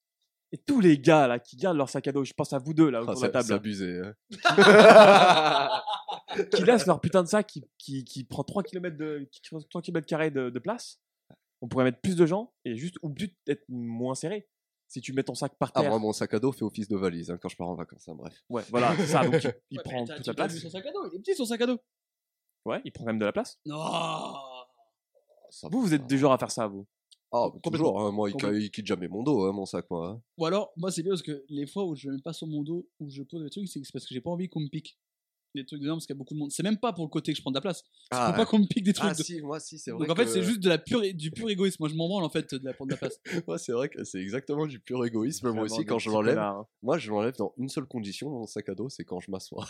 Et 0.55 0.59
tous 0.59 0.81
les 0.81 0.99
gars 0.99 1.27
là 1.27 1.39
qui 1.39 1.57
gardent 1.57 1.79
leur 1.79 1.89
sac 1.89 2.07
à 2.09 2.13
dos, 2.13 2.25
je 2.25 2.35
pense 2.35 2.53
à 2.53 2.59
vous 2.59 2.75
deux 2.75 2.91
là 2.91 2.99
Ah, 2.99 3.03
autour 3.03 3.15
de 3.15 3.21
c'est 3.21 3.27
la 3.27 3.33
table, 3.33 3.47
c'est 3.47 3.55
abusé. 3.55 4.01
hein. 4.01 4.15
qui 6.53 6.63
laissent 6.65 6.87
leur 6.87 7.01
putain 7.01 7.23
de 7.23 7.29
sac 7.29 7.47
qui, 7.47 7.65
qui, 7.79 8.05
qui 8.05 8.25
prend 8.25 8.45
3 8.45 8.63
km, 8.63 8.97
de, 8.97 9.29
qui 9.31 9.41
prend 9.51 9.61
3 9.61 9.83
km 9.83 10.07
carrés 10.07 10.31
de, 10.31 10.51
de 10.51 10.59
place. 10.59 11.01
On 11.63 11.69
pourrait 11.69 11.85
mettre 11.85 12.01
plus 12.01 12.17
de 12.17 12.27
gens 12.27 12.53
et 12.65 12.77
juste, 12.77 12.97
ou 13.03 13.13
juste 13.17 13.35
être 13.47 13.65
moins 13.69 14.15
serré. 14.15 14.49
Si 14.89 15.01
tu 15.01 15.13
mets 15.15 15.23
ton 15.23 15.35
sac 15.35 15.55
par 15.59 15.71
Ah, 15.75 15.81
terre. 15.81 15.91
moi, 15.91 15.99
mon 15.99 16.13
sac 16.13 16.35
à 16.35 16.39
dos 16.39 16.53
fait 16.53 16.65
office 16.65 16.89
de 16.89 16.97
valise 16.97 17.31
hein, 17.31 17.39
quand 17.41 17.49
je 17.49 17.57
pars 17.57 17.69
en 17.69 17.75
vacances. 17.75 18.07
hein, 18.09 18.15
bref. 18.15 18.35
Ouais, 18.51 18.63
voilà, 18.69 18.95
c'est 18.97 19.07
ça. 19.07 19.25
Donc 19.25 19.43
il, 19.43 19.55
il 19.71 19.79
Ouais, 19.79 19.83
prend 19.85 20.05
toute 20.05 20.27
la 20.27 20.35
place. 20.35 20.59
son 20.59 20.69
sac 20.69 20.85
à 20.85 20.93
dos, 20.93 21.09
il 21.11 21.17
est 21.17 21.21
petit 21.21 21.35
son 21.35 21.47
sac 21.47 21.61
à 21.63 21.67
dos. 21.67 21.79
Ouais, 22.67 22.83
il 22.85 22.93
prend 22.93 23.05
quand 23.05 23.11
même 23.11 23.19
de 23.19 23.25
la 23.25 23.33
place. 23.33 23.59
Non 23.65 23.79
Vous, 25.71 25.81
vous 25.81 25.95
êtes 25.95 26.07
du 26.07 26.19
genre 26.19 26.33
à 26.35 26.39
faire 26.39 26.51
ça, 26.51 26.67
vous. 26.67 26.87
Ah, 27.33 27.51
toujours. 27.63 27.99
hein, 28.01 28.13
moi, 28.13 28.31
il, 28.31 28.71
quitte 28.71 28.87
jamais 28.87 29.09
mon 29.09 29.23
dos, 29.23 29.45
hein, 29.45 29.53
mon 29.53 29.65
sac, 29.67 29.87
moi. 29.91 30.09
hein. 30.09 30.23
Ou 30.39 30.45
alors, 30.47 30.73
moi 30.77 30.91
c'est 30.91 31.03
bien 31.03 31.13
parce 31.13 31.23
que 31.23 31.45
les 31.49 31.67
fois 31.67 31.85
où 31.87 31.95
je 31.95 32.09
le 32.09 32.17
mets 32.17 32.23
pas 32.23 32.33
sur 32.35 32.47
mon 32.47 32.63
dos, 32.63 32.87
où 33.01 33.09
je 33.11 33.23
pose 33.23 33.43
des 33.43 33.51
trucs, 33.51 33.69
c'est 33.69 33.81
parce 33.93 34.05
que 34.07 34.13
j'ai 34.15 34.21
pas 34.21 34.31
envie 34.31 34.49
qu'on 34.49 34.61
me 34.61 34.69
pique. 34.69 34.99
Des 35.55 35.67
trucs 35.67 35.81
dedans 35.83 35.95
parce 35.97 36.07
qu'il 36.07 36.15
y 36.15 36.17
a 36.17 36.19
beaucoup 36.19 36.33
de 36.33 36.39
monde. 36.39 36.51
C'est 36.51 36.63
même 36.63 36.79
pas 36.79 36.95
pour 36.95 37.05
le 37.05 37.11
côté 37.11 37.33
que 37.33 37.37
je 37.37 37.43
prends 37.43 37.51
de 37.51 37.57
la 37.57 37.61
place. 37.61 37.83
C'est 37.85 38.09
Ah, 38.11 38.27
pour 38.29 38.37
pas 38.45 38.47
qu'on 38.47 38.59
me 38.61 38.67
pique 38.67 38.85
des 38.85 38.95
trucs. 38.95 39.11
ah, 39.11 39.15
de- 39.15 39.23
si, 39.23 39.41
moi, 39.43 39.61
si, 39.61 39.79
c'est 39.79 39.91
vrai. 39.91 40.01
Donc 40.07 40.11
en 40.11 40.17
fait, 40.19 40.25
que- 40.25 40.31
c'est 40.31 40.43
juste 40.43 40.61
de 40.61 40.69
la 40.71 40.79
pure, 40.79 41.03
du 41.15 41.31
pur 41.31 41.49
égoïsme. 41.51 41.77
Moi 41.81 41.89
je 41.91 41.95
m'en 41.95 42.09
branle 42.09 42.25
en 42.25 42.31
fait 42.31 42.55
de 42.55 42.65
la 42.65 42.73
prendre 42.73 42.89
de 42.91 42.95
la 42.95 42.99
place. 42.99 43.21
Moi, 43.47 43.59
c'est 43.59 43.73
vrai 43.73 43.89
que 43.91 44.03
c'est 44.05 44.19
exactement 44.21 44.67
du 44.67 44.81
pur 44.81 45.05
égoïsme. 45.05 45.51
Moi 45.53 45.65
aussi, 45.65 45.85
quand 45.85 45.99
je 45.99 46.11
l'enlève, 46.11 46.39
hein. 46.39 46.67
moi, 46.83 46.97
je 46.99 47.11
l'enlève 47.11 47.37
dans 47.37 47.53
une 47.59 47.69
seule 47.69 47.85
condition, 47.87 48.31
mon 48.31 48.47
sac 48.47 48.69
à 48.71 48.75
dos, 48.75 48.89
c'est 48.89 49.05
quand 49.05 49.21
je 49.21 49.31
m'assois. 49.31 49.67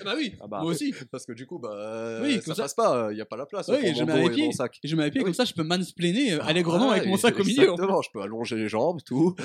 Ah 0.00 0.04
bah 0.04 0.14
oui, 0.16 0.34
Ah 0.40 0.46
bah. 0.48 0.60
moi 0.60 0.70
aussi. 0.72 0.92
Parce 1.12 1.24
que 1.24 1.32
du 1.32 1.46
coup, 1.46 1.58
bah, 1.58 2.18
Oui, 2.22 2.40
ça, 2.42 2.54
ça- 2.54 2.62
passe 2.64 2.74
pas, 2.74 3.08
il 3.12 3.14
n'y 3.14 3.20
a 3.20 3.24
pas 3.26 3.36
la 3.36 3.46
place 3.46 3.68
Oui, 3.68 3.94
je 3.94 4.02
mets 4.04 4.52
sac. 4.52 4.78
Je 4.82 4.96
pieds 4.96 5.10
Oui. 5.20 5.24
comme 5.24 5.34
ça, 5.34 5.44
je 5.44 5.54
peux 5.54 5.62
mansplainer 5.62 6.32
euh, 6.32 6.42
allègrement 6.42 6.90
Ah, 6.90 6.94
avec 6.96 7.06
mon 7.08 7.16
sac 7.16 7.38
au 7.38 7.44
milieu. 7.44 7.62
Exactement, 7.62 8.02
je 8.02 8.10
peux 8.12 8.20
allonger 8.22 8.56
les 8.56 8.68
jambes, 8.68 9.00
tout. 9.04 9.34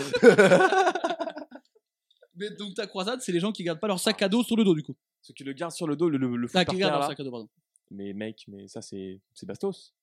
Mais 2.36 2.50
donc 2.52 2.74
ta 2.76 2.88
croisade, 2.88 3.20
c'est 3.22 3.32
les 3.34 3.39
gens 3.39 3.52
qui 3.52 3.64
gardent 3.64 3.80
pas 3.82 3.88
leur 3.88 4.00
sac 4.00 4.22
à 4.22 4.30
dos 4.30 4.43
sur 4.43 4.56
le 4.56 4.64
dos 4.64 4.74
du 4.74 4.82
coup. 4.84 4.95
Ceux 5.22 5.34
qui 5.34 5.43
le 5.43 5.52
gardent 5.54 5.74
sur 5.74 5.88
le 5.88 5.95
dos, 5.97 6.10
le, 6.10 6.18
le, 6.18 6.36
le 6.38 6.47
Ah, 6.54 6.64
qui 6.66 6.78
gardent 6.78 6.93
leur 6.93 7.06
sac 7.06 7.20
à 7.20 7.24
dos, 7.24 7.32
pardon. 7.32 7.50
Mais 7.91 8.14
mec, 8.14 8.45
mais 8.47 8.68
ça 8.68 8.82
c'est 8.82 9.20
c'est 9.34 9.45
Bastos. 9.45 9.93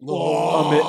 Oh, 0.00 0.62
mais- 0.70 0.80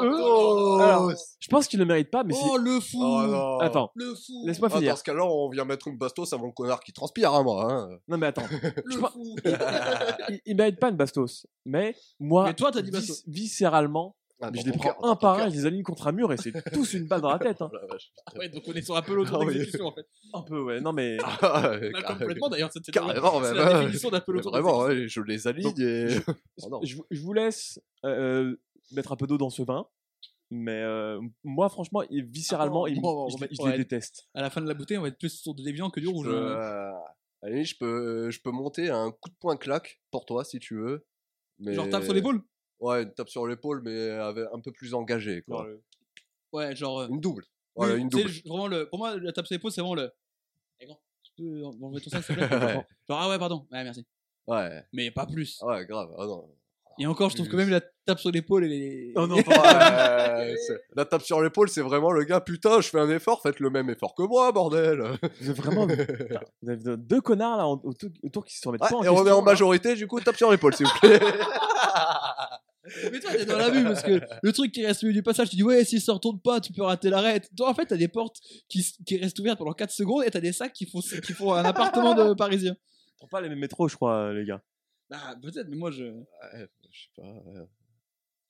Oh, 0.00 0.78
Alors, 0.80 1.12
je 1.38 1.48
pense 1.48 1.66
qu'il 1.68 1.78
le 1.78 1.84
mérite 1.84 2.10
pas, 2.10 2.24
mais 2.24 2.34
oh 2.42 2.56
le 2.56 2.80
fou 2.80 2.98
Oh 3.00 3.22
non. 3.26 3.58
c'est. 3.60 3.66
Attends, 3.66 3.90
Le 3.94 4.14
fou 4.14 4.44
laisse-moi 4.46 4.68
Ah, 4.72 4.76
finir. 4.76 4.92
dans 4.92 4.96
ce 4.98 5.04
cas-là, 5.04 5.24
on 5.24 5.48
vient 5.50 5.64
mettre 5.64 5.88
une 5.88 5.96
bastos 5.98 6.32
à 6.32 6.36
mon 6.38 6.50
connard 6.50 6.80
qui 6.80 6.92
transpire, 6.92 7.32
hein, 7.34 7.42
moi. 7.42 7.66
Hein. 7.72 7.98
Non 8.08 8.18
mais 8.18 8.26
attends, 8.28 8.42
Le 8.84 8.96
fou 8.96 9.36
il, 10.28 10.40
il 10.46 10.56
mérite 10.56 10.78
pas 10.80 10.88
une 10.90 10.96
Bastos, 10.96 11.46
mais 11.64 11.94
moi, 12.18 12.44
Mais 12.44 12.54
toi, 12.54 12.70
t'as 12.72 12.82
dit 12.82 12.90
vis- 12.90 12.96
Bastos. 13.08 13.22
viscéralement, 13.26 14.16
Ah, 14.42 14.50
je 14.54 14.62
les 14.64 14.72
prends 14.72 14.82
cœur, 14.94 15.04
un 15.04 15.16
par 15.16 15.38
un, 15.38 15.50
je 15.50 15.54
les 15.54 15.66
aligne 15.66 15.82
contre 15.82 16.06
un 16.06 16.12
mur 16.12 16.32
et 16.32 16.36
c'est 16.36 16.52
tous 16.72 16.94
une 16.94 17.06
balle 17.06 17.20
dans 17.20 17.30
la 17.30 17.38
tête. 17.38 17.60
hein. 17.60 17.68
Oh 17.72 17.76
la 17.76 17.86
vache. 17.86 18.10
Ouais, 18.38 18.48
donc 18.48 18.62
on 18.66 18.72
est 18.72 18.82
sur 18.82 18.96
un 18.96 19.02
peu 19.02 19.14
l'autre 19.14 19.32
Ah 19.40 19.44
oui. 19.44 19.52
d'exécution 19.54 19.86
en 19.86 19.92
fait. 19.92 20.06
Un 20.32 20.42
peu, 20.42 20.60
ouais. 20.62 20.80
Non 20.80 20.92
mais. 20.92 21.18
Ah, 21.42 21.70
ouais, 21.78 21.92
complètement 22.06 22.48
d'ailleurs, 22.48 22.70
c'était 22.72 22.92
Carrément, 22.92 23.42
c'est 23.42 23.52
même. 23.54 23.56
la 23.56 23.80
définition 23.80 24.10
d'un 24.10 24.20
peu 24.20 24.32
l'autre 24.32 24.50
Vraiment, 24.50 24.78
ouais, 24.80 25.08
je 25.08 25.20
les 25.20 25.46
aligne 25.46 25.64
Donc, 25.64 25.78
et. 25.78 26.08
Oh 26.62 26.80
je, 26.84 26.96
vous- 26.96 27.06
je 27.10 27.20
vous 27.20 27.32
laisse 27.32 27.80
euh, 28.04 28.56
mettre 28.92 29.12
un 29.12 29.16
peu 29.16 29.26
d'eau 29.26 29.36
dans 29.38 29.50
ce 29.50 29.62
vin. 29.62 29.86
Mais 30.52 30.80
euh, 30.82 31.20
moi, 31.44 31.68
franchement, 31.68 32.02
viscéralement, 32.10 32.84
Ah, 32.86 32.90
il- 32.90 33.00
bon, 33.00 33.28
je, 33.28 33.70
les 33.70 33.76
déteste. 33.78 34.28
À 34.34 34.42
la 34.42 34.50
fin 34.50 34.60
de 34.60 34.66
la 34.66 34.74
bouteille, 34.74 34.98
on 34.98 35.02
va 35.02 35.08
être 35.08 35.18
plus 35.18 35.28
sur 35.40 35.54
de 35.54 35.62
l'évian 35.62 35.90
que 35.90 36.00
du 36.00 36.08
rouge. 36.08 36.26
Je, 36.26 36.32
hein. 36.32 36.34
euh, 37.44 37.48
limite, 37.50 37.66
je 37.68 37.76
peux, 37.78 38.30
je 38.30 38.40
peux 38.40 38.50
monter 38.50 38.90
un 38.90 39.12
coup 39.12 39.28
de 39.30 39.34
poing 39.38 39.56
claque 39.56 40.00
pour 40.10 40.24
toi 40.26 40.44
si 40.44 40.58
tu 40.58 40.74
veux. 40.76 41.06
Mais... 41.60 41.74
Genre 41.74 41.88
tape 41.88 42.02
sur 42.04 42.14
l'épaule 42.14 42.42
Ouais, 42.80 43.02
une 43.02 43.12
tape 43.12 43.28
sur 43.28 43.46
l'épaule, 43.46 43.82
mais 43.84 44.10
avec 44.10 44.46
un 44.52 44.58
peu 44.60 44.72
plus 44.72 44.94
engagé. 44.94 45.42
Quoi. 45.42 45.58
Genre, 45.58 45.66
le- 45.66 45.82
Ouais, 46.52 46.74
genre. 46.74 47.00
euh, 47.00 47.08
Une 47.08 47.20
double. 47.20 47.44
oui, 47.76 47.96
une 47.98 48.08
double. 48.08 48.30
vraiment 48.46 48.66
le, 48.66 48.88
pour 48.88 48.98
moi, 48.98 49.16
la 49.18 49.32
tape 49.32 49.46
sur 49.46 49.54
l'épaule, 49.54 49.70
c'est 49.70 49.80
vraiment 49.82 49.94
le. 49.94 50.10
Eh, 50.80 50.86
grand, 50.86 50.98
tu 51.22 51.30
peux 51.36 51.62
enlever 51.64 52.00
ton 52.00 52.10
sac, 52.10 52.24
s'il 52.24 52.34
te 52.36 52.44
plaît? 52.44 52.48
Genre, 53.08 53.18
ah 53.20 53.28
ouais, 53.28 53.38
pardon. 53.38 53.66
Ouais, 53.70 53.84
merci. 53.84 54.04
Ouais, 54.46 54.82
Mais 54.92 55.10
pas 55.10 55.26
plus. 55.26 55.60
ouais, 55.62 55.84
grave. 55.86 56.08
Ah 56.18 56.24
non. 56.26 56.48
Et 56.98 57.06
encore, 57.06 57.30
je 57.30 57.36
trouve 57.36 57.48
que 57.48 57.56
même 57.56 57.70
la 57.70 57.80
tape 58.04 58.18
sur 58.18 58.30
l'épaule, 58.30 58.64
elle 58.64 58.72
est. 58.72 59.12
Oh 59.14 59.26
non, 59.26 59.36
Ouais, 59.46 60.54
c'est- 60.66 60.80
la 60.96 61.04
tape 61.04 61.22
sur 61.22 61.40
l'épaule, 61.40 61.68
c'est 61.68 61.80
vraiment 61.82 62.10
le 62.10 62.24
gars, 62.24 62.40
putain, 62.40 62.80
je 62.80 62.88
fais 62.88 62.98
un 62.98 63.08
effort, 63.10 63.40
faites 63.42 63.60
le 63.60 63.70
même 63.70 63.88
effort 63.90 64.14
que 64.14 64.22
moi, 64.22 64.50
bordel. 64.52 65.02
Vous 65.40 65.50
êtes 65.50 65.56
vraiment. 65.56 65.86
Vous 66.62 66.68
avez 66.70 66.96
deux 66.96 67.20
connards 67.20 67.56
là 67.58 67.66
autour, 67.68 68.10
autour 68.22 68.44
qui 68.44 68.56
se 68.58 68.66
remettent 68.66 68.82
Ouais, 68.82 68.88
pas 68.90 68.96
en 68.96 69.02
et 69.04 69.08
on 69.08 69.26
est 69.26 69.30
en 69.30 69.36
là. 69.38 69.42
majorité, 69.42 69.94
du 69.94 70.06
coup, 70.06 70.20
tape 70.20 70.36
sur 70.36 70.50
l'épaule, 70.50 70.74
s'il 70.74 70.86
vous 70.86 70.98
plaît. 71.00 71.20
Mais 73.12 73.20
toi, 73.20 73.30
t'es 73.32 73.44
dans 73.44 73.58
la 73.58 73.70
vue 73.70 73.82
parce 73.84 74.02
que 74.02 74.20
le 74.42 74.52
truc 74.52 74.72
qui 74.72 74.84
reste 74.86 75.02
au 75.02 75.06
milieu 75.06 75.18
du 75.18 75.22
passage, 75.22 75.50
tu 75.50 75.56
dis 75.56 75.62
ouais, 75.62 75.84
si 75.84 76.00
ça 76.00 76.12
retourne 76.14 76.40
pas, 76.40 76.60
tu 76.60 76.72
peux 76.72 76.82
rater 76.82 77.10
l'arrêt. 77.10 77.40
Toi, 77.56 77.68
en 77.68 77.74
fait, 77.74 77.86
t'as 77.86 77.96
des 77.96 78.08
portes 78.08 78.38
qui, 78.68 78.82
qui 79.06 79.18
restent 79.18 79.38
ouvertes 79.38 79.58
pendant 79.58 79.72
4 79.72 79.90
secondes 79.90 80.24
et 80.24 80.30
t'as 80.30 80.40
des 80.40 80.52
sacs 80.52 80.72
qui 80.72 80.86
font, 80.86 81.00
qui 81.00 81.32
font 81.32 81.52
un 81.52 81.64
appartement 81.64 82.14
de 82.14 82.34
parisien. 82.34 82.76
Font 83.20 83.26
pas 83.28 83.40
les 83.42 83.48
mêmes 83.50 83.58
métros, 83.58 83.86
je 83.88 83.96
crois, 83.96 84.32
les 84.32 84.44
gars. 84.44 84.62
Bah, 85.10 85.34
peut-être, 85.42 85.68
mais 85.68 85.76
moi 85.76 85.90
je. 85.90 86.04
Ouais, 86.04 86.68
je 86.90 87.00
sais 87.02 87.08
pas. 87.16 87.22
ouais. 87.22 87.60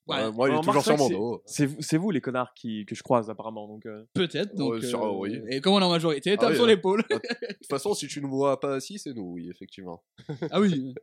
Ouais, 0.07 0.17
Ouais, 0.25 0.31
moi, 0.31 0.49
il 0.49 0.55
est 0.55 0.61
toujours 0.61 0.83
sur 0.83 0.97
mon 0.97 1.09
dos. 1.09 1.43
C'est 1.45 1.65
vous, 1.67 1.77
c'est 1.81 1.97
vous 1.97 2.09
les 2.11 2.21
connards 2.21 2.53
qui, 2.55 2.85
que 2.85 2.95
je 2.95 3.03
croise 3.03 3.29
apparemment. 3.29 3.67
Donc, 3.67 3.85
euh, 3.85 4.03
peut-être. 4.13 4.55
Donc, 4.55 4.73
Ouais, 4.73 4.81
sûrement, 4.81 5.17
oui. 5.19 5.39
Et 5.49 5.61
comme 5.61 5.73
on 5.73 5.79
est 5.79 5.83
en 5.83 5.89
majorité, 5.91 6.35
tape 6.37 6.49
oui, 6.51 6.55
sur 6.55 6.65
l'épaule. 6.65 7.03
De 7.09 7.17
toute 7.17 7.67
façon, 7.69 7.93
si 7.93 8.07
tu 8.07 8.19
ne 8.21 8.27
vois 8.27 8.59
pas 8.59 8.75
assis, 8.75 8.97
c'est 8.97 9.13
nous, 9.13 9.33
oui, 9.33 9.49
effectivement. 9.49 10.03
ah 10.49 10.59
oui. 10.59 10.93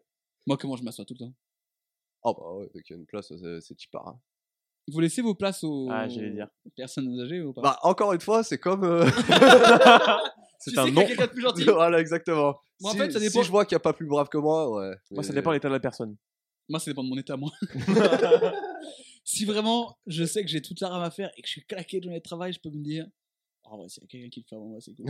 Moi, 0.46 0.56
comment 0.56 0.76
je 0.76 0.82
m'assois 0.82 1.04
tout 1.04 1.14
le 1.14 1.26
temps 1.26 1.32
Ah 2.24 2.32
bah 2.36 2.52
ouais, 2.54 2.68
dès 2.74 2.82
qu'il 2.82 2.94
y 2.96 2.98
a 2.98 3.00
une 3.00 3.06
place, 3.06 3.28
c'est 3.28 3.60
c'est 3.60 3.74
type 3.74 3.94
hein. 3.94 4.18
Vous 4.90 5.00
laissez 5.00 5.20
vos 5.22 5.34
places 5.34 5.62
aux 5.64 5.88
Ah, 5.90 6.08
j'allais 6.08 6.30
dire. 6.30 6.48
personnes 6.74 7.20
âgées 7.20 7.42
ou 7.42 7.52
pas? 7.52 7.60
Bah, 7.60 7.78
encore 7.82 8.12
une 8.14 8.20
fois, 8.22 8.42
c'est 8.42 8.58
comme. 8.58 8.84
euh, 8.84 9.04
c'est 10.58 10.72
Tu 10.72 10.78
un 10.78 10.84
sais 10.86 10.88
qu'il 10.88 10.92
y 10.92 10.92
nom. 10.94 11.00
a 11.02 11.04
quelqu'un 11.04 11.26
de 11.26 11.30
plus 11.30 11.42
gentil? 11.42 11.64
Voilà, 11.66 12.00
exactement. 12.00 12.58
Moi, 12.80 12.90
en 12.90 12.94
si, 12.94 12.98
fait, 12.98 13.10
ça 13.10 13.18
si 13.20 13.26
dépend- 13.28 13.42
je 13.42 13.50
vois 13.50 13.64
qu'il 13.66 13.74
n'y 13.74 13.80
a 13.80 13.80
pas 13.80 13.92
plus 13.92 14.06
brave 14.06 14.28
que 14.28 14.38
moi, 14.38 14.70
ouais. 14.70 14.94
Moi, 15.10 15.22
ça 15.22 15.28
mais- 15.30 15.34
dépend 15.40 15.50
de 15.50 15.54
l'état 15.56 15.68
de 15.68 15.74
la 15.74 15.80
personne. 15.80 16.16
Moi, 16.70 16.80
ça 16.80 16.90
dépend 16.90 17.04
de 17.04 17.08
mon 17.08 17.18
état, 17.18 17.36
moi. 17.36 17.50
si 19.24 19.44
vraiment 19.44 19.98
je 20.06 20.24
sais 20.24 20.42
que 20.42 20.48
j'ai 20.48 20.62
toute 20.62 20.80
la 20.80 20.88
rame 20.88 21.02
à 21.02 21.10
faire 21.10 21.30
et 21.36 21.42
que 21.42 21.46
je 21.48 21.52
suis 21.52 21.64
claqué 21.66 21.98
de 21.98 22.04
journée 22.04 22.18
de 22.18 22.22
travail, 22.22 22.52
je 22.52 22.60
peux 22.60 22.70
me 22.70 22.82
dire. 22.82 23.06
Oh 23.70 23.76
ouais, 23.82 23.88
s'il 23.88 24.02
y 24.02 24.06
a 24.06 24.08
quelqu'un 24.08 24.28
qui 24.30 24.40
le 24.40 24.46
fait 24.48 24.56
avant 24.56 24.66
moi, 24.66 24.80
c'est 24.80 24.94
cool. 24.94 25.06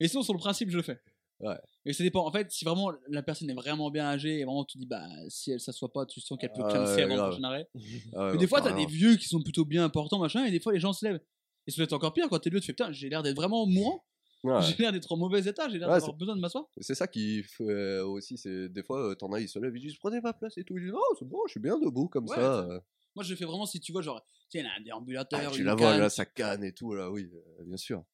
et 0.00 0.08
sinon, 0.08 0.22
sur 0.22 0.34
le 0.34 0.38
principe, 0.38 0.70
je 0.70 0.76
le 0.76 0.82
fais. 0.82 1.00
Ouais. 1.40 1.56
Et 1.84 1.92
ça 1.92 2.02
dépend. 2.02 2.24
En 2.26 2.32
fait, 2.32 2.50
si 2.50 2.64
vraiment 2.64 2.90
la 3.08 3.22
personne 3.22 3.50
est 3.50 3.54
vraiment 3.54 3.90
bien 3.90 4.06
âgée 4.06 4.38
et 4.40 4.44
vraiment 4.44 4.64
tu 4.64 4.78
dis, 4.78 4.86
bah, 4.86 5.06
si 5.28 5.50
elle 5.52 5.60
s'assoit 5.60 5.92
pas, 5.92 6.06
tu 6.06 6.20
sens 6.20 6.38
qu'elle 6.38 6.52
peut 6.52 6.62
Ah 6.64 6.66
ouais, 6.94 7.02
avant 7.02 7.14
le 7.14 7.14
grave. 7.20 7.30
prochain 7.32 7.44
arrêt. 7.44 7.68
Ah, 8.14 8.30
Mais 8.32 8.38
des 8.38 8.46
fois, 8.46 8.60
t'as 8.62 8.72
des 8.72 8.86
vieux 8.86 9.16
qui 9.16 9.26
sont 9.28 9.42
plutôt 9.42 9.64
bien 9.64 9.84
importants, 9.84 10.18
machin, 10.18 10.44
et 10.46 10.50
des 10.50 10.60
fois, 10.60 10.72
les 10.72 10.80
gens 10.80 10.92
se 10.92 11.04
lèvent. 11.04 11.20
Et 11.66 11.70
ça 11.70 11.76
doit 11.76 11.84
être 11.84 11.92
encore 11.92 12.12
pire 12.14 12.28
quand 12.30 12.38
t'es 12.38 12.48
vieux, 12.50 12.60
tu 12.60 12.66
fais, 12.66 12.72
putain, 12.72 12.90
j'ai 12.92 13.08
l'air 13.08 13.22
d'être 13.22 13.36
vraiment 13.36 13.66
mourant. 13.66 14.04
Ouais. 14.44 14.60
J'ai 14.62 14.76
l'air 14.76 14.92
d'être 14.92 15.10
en 15.10 15.16
mauvais 15.16 15.40
état, 15.46 15.68
j'ai 15.68 15.78
l'air 15.78 15.88
Ouais, 15.88 15.94
d'avoir 15.94 16.14
besoin 16.14 16.36
de 16.36 16.40
m'asseoir. 16.40 16.64
C'est 16.80 16.94
ça 16.94 17.06
qui 17.08 17.42
fait 17.42 17.64
euh, 17.64 18.06
aussi, 18.06 18.38
c'est 18.38 18.68
des 18.68 18.82
fois, 18.82 19.10
euh, 19.10 19.14
t'en 19.14 19.32
as, 19.32 19.40
ils 19.40 19.48
se 19.48 19.58
lèvent, 19.58 19.76
ils 19.76 19.80
disent 19.80 19.96
prenez 19.98 20.20
ma 20.20 20.32
place 20.32 20.56
et 20.58 20.64
tout. 20.64 20.76
Ils 20.78 20.84
disent 20.84 20.92
non, 20.92 21.00
c'est 21.18 21.26
bon, 21.28 21.40
je 21.46 21.52
suis 21.52 21.60
bien 21.60 21.78
debout 21.78 22.08
comme 22.08 22.28
Ouais, 22.28 22.36
ça. 22.36 22.60
euh. 22.60 22.80
Moi, 23.16 23.24
je 23.24 23.30
le 23.30 23.36
fais 23.36 23.44
vraiment 23.46 23.66
si 23.66 23.80
tu 23.80 23.92
vois, 23.92 24.02
genre, 24.02 24.24
tiens, 24.48 24.60
il 24.62 24.66
y 24.66 24.68
a 24.68 24.74
un 24.78 24.80
déambulateur, 24.84 25.40
Ah, 25.42 25.50
tu 25.50 25.60
une 25.60 25.66
la 25.66 25.74
vois 25.74 25.90
canne. 25.92 26.00
là, 26.00 26.08
ça 26.10 26.24
canne 26.26 26.62
et 26.64 26.72
tout, 26.72 26.94
là, 26.94 27.10
oui, 27.10 27.28
bien 27.64 27.76
sûr. 27.78 28.04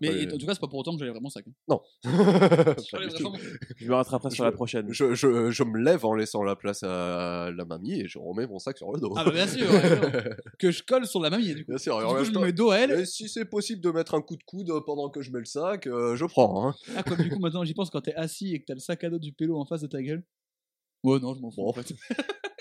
Mais 0.00 0.22
et 0.22 0.32
en 0.32 0.38
tout 0.38 0.46
cas, 0.46 0.54
c'est 0.54 0.60
pas 0.60 0.66
pour 0.68 0.78
autant 0.80 0.92
que 0.92 0.98
j'allais 0.98 1.10
vraiment 1.12 1.28
sac. 1.30 1.44
hein. 1.48 1.52
Non. 1.68 1.80
Je 2.04 3.86
me 3.88 3.94
rattraperai 3.94 4.30
sur 4.30 4.44
la 4.44 4.52
prochaine. 4.52 4.86
Je, 4.92 5.14
je, 5.14 5.50
je 5.50 5.64
me 5.64 5.78
lève 5.78 6.04
en 6.04 6.14
laissant 6.14 6.42
la 6.42 6.56
place 6.56 6.82
à 6.82 7.50
la 7.54 7.64
mamie 7.64 8.00
et 8.00 8.08
je 8.08 8.18
remets 8.18 8.46
mon 8.46 8.58
sac 8.58 8.76
sur 8.78 8.92
le 8.92 9.00
dos. 9.00 9.12
Ah 9.16 9.24
bah 9.24 9.30
bien 9.32 9.46
sûr, 9.46 9.70
ouais, 9.70 10.30
que 10.58 10.70
je 10.70 10.82
colle 10.82 11.06
sur 11.06 11.20
la 11.20 11.30
mamie 11.30 11.54
du 11.54 11.64
coup. 11.64 11.72
Bien 11.72 11.78
sûr, 11.78 12.00
et 12.00 12.06
Du 12.06 12.14
coup, 12.14 12.24
je 12.24 12.30
me 12.38 12.44
mets 12.46 12.52
dos 12.52 12.70
à 12.70 12.78
elle. 12.78 12.90
Et 12.92 13.06
si 13.06 13.28
c'est 13.28 13.44
possible 13.44 13.80
de 13.80 13.90
mettre 13.90 14.14
un 14.14 14.22
coup 14.22 14.36
de 14.36 14.42
coude 14.44 14.70
pendant 14.86 15.10
que 15.10 15.20
je 15.22 15.30
mets 15.30 15.38
le 15.40 15.44
sac, 15.44 15.86
euh, 15.86 16.16
je 16.16 16.24
prends. 16.24 16.68
Hein. 16.68 16.74
Ah, 16.96 17.02
comme 17.02 17.18
du 17.18 17.28
coup, 17.30 17.38
maintenant 17.38 17.64
j'y 17.64 17.74
pense 17.74 17.90
quand 17.90 18.00
t'es 18.00 18.14
assis 18.14 18.54
et 18.54 18.60
que 18.60 18.66
t'as 18.66 18.74
le 18.74 18.80
sac 18.80 19.02
à 19.04 19.10
dos 19.10 19.18
du 19.18 19.32
pélo 19.32 19.58
en 19.58 19.64
face 19.64 19.82
de 19.82 19.86
ta 19.86 20.02
gueule. 20.02 20.24
Ouais, 21.02 21.18
non, 21.20 21.34
je 21.34 21.40
m'en 21.40 21.50
fous 21.50 21.62
Bon. 21.62 21.68
en 21.68 21.72
fait. 21.72 21.92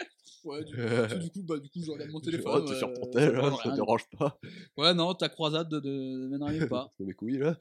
ouais, 0.44 0.64
du, 0.64 0.72
du 0.76 1.30
coup, 1.32 1.44
bah, 1.44 1.58
du 1.60 1.70
coup, 1.70 1.82
je 1.84 1.92
regarde 1.92 2.12
mon 2.12 2.20
téléphone. 2.20 2.66
T'es 2.66 2.72
euh, 2.72 2.78
sur 2.78 2.94
ton 2.94 3.04
ça 3.06 3.10
tel, 3.12 3.36
hein, 3.36 3.56
ça 3.64 3.70
te 3.70 3.76
dérange 3.76 4.08
pas. 4.18 4.40
Ouais, 4.78 4.94
non, 4.94 5.14
ta 5.14 5.30
croisade 5.30 5.70
de, 5.70 5.80
de... 5.80 6.28
mais 6.30 6.38
n'arrive 6.38 6.68
pas. 6.68 6.92
C'est 6.98 7.04
mes 7.06 7.14
couilles 7.14 7.38
là. 7.40 7.58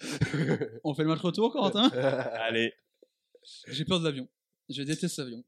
On 0.84 0.94
fait 0.94 1.02
le 1.02 1.08
match 1.08 1.20
retour, 1.20 1.52
Corentin? 1.52 1.88
Allez. 1.90 2.72
J'ai 3.68 3.84
peur 3.84 4.00
de 4.00 4.04
l'avion. 4.04 4.28
Je 4.68 4.82
déteste 4.82 5.18
l'avion. 5.18 5.44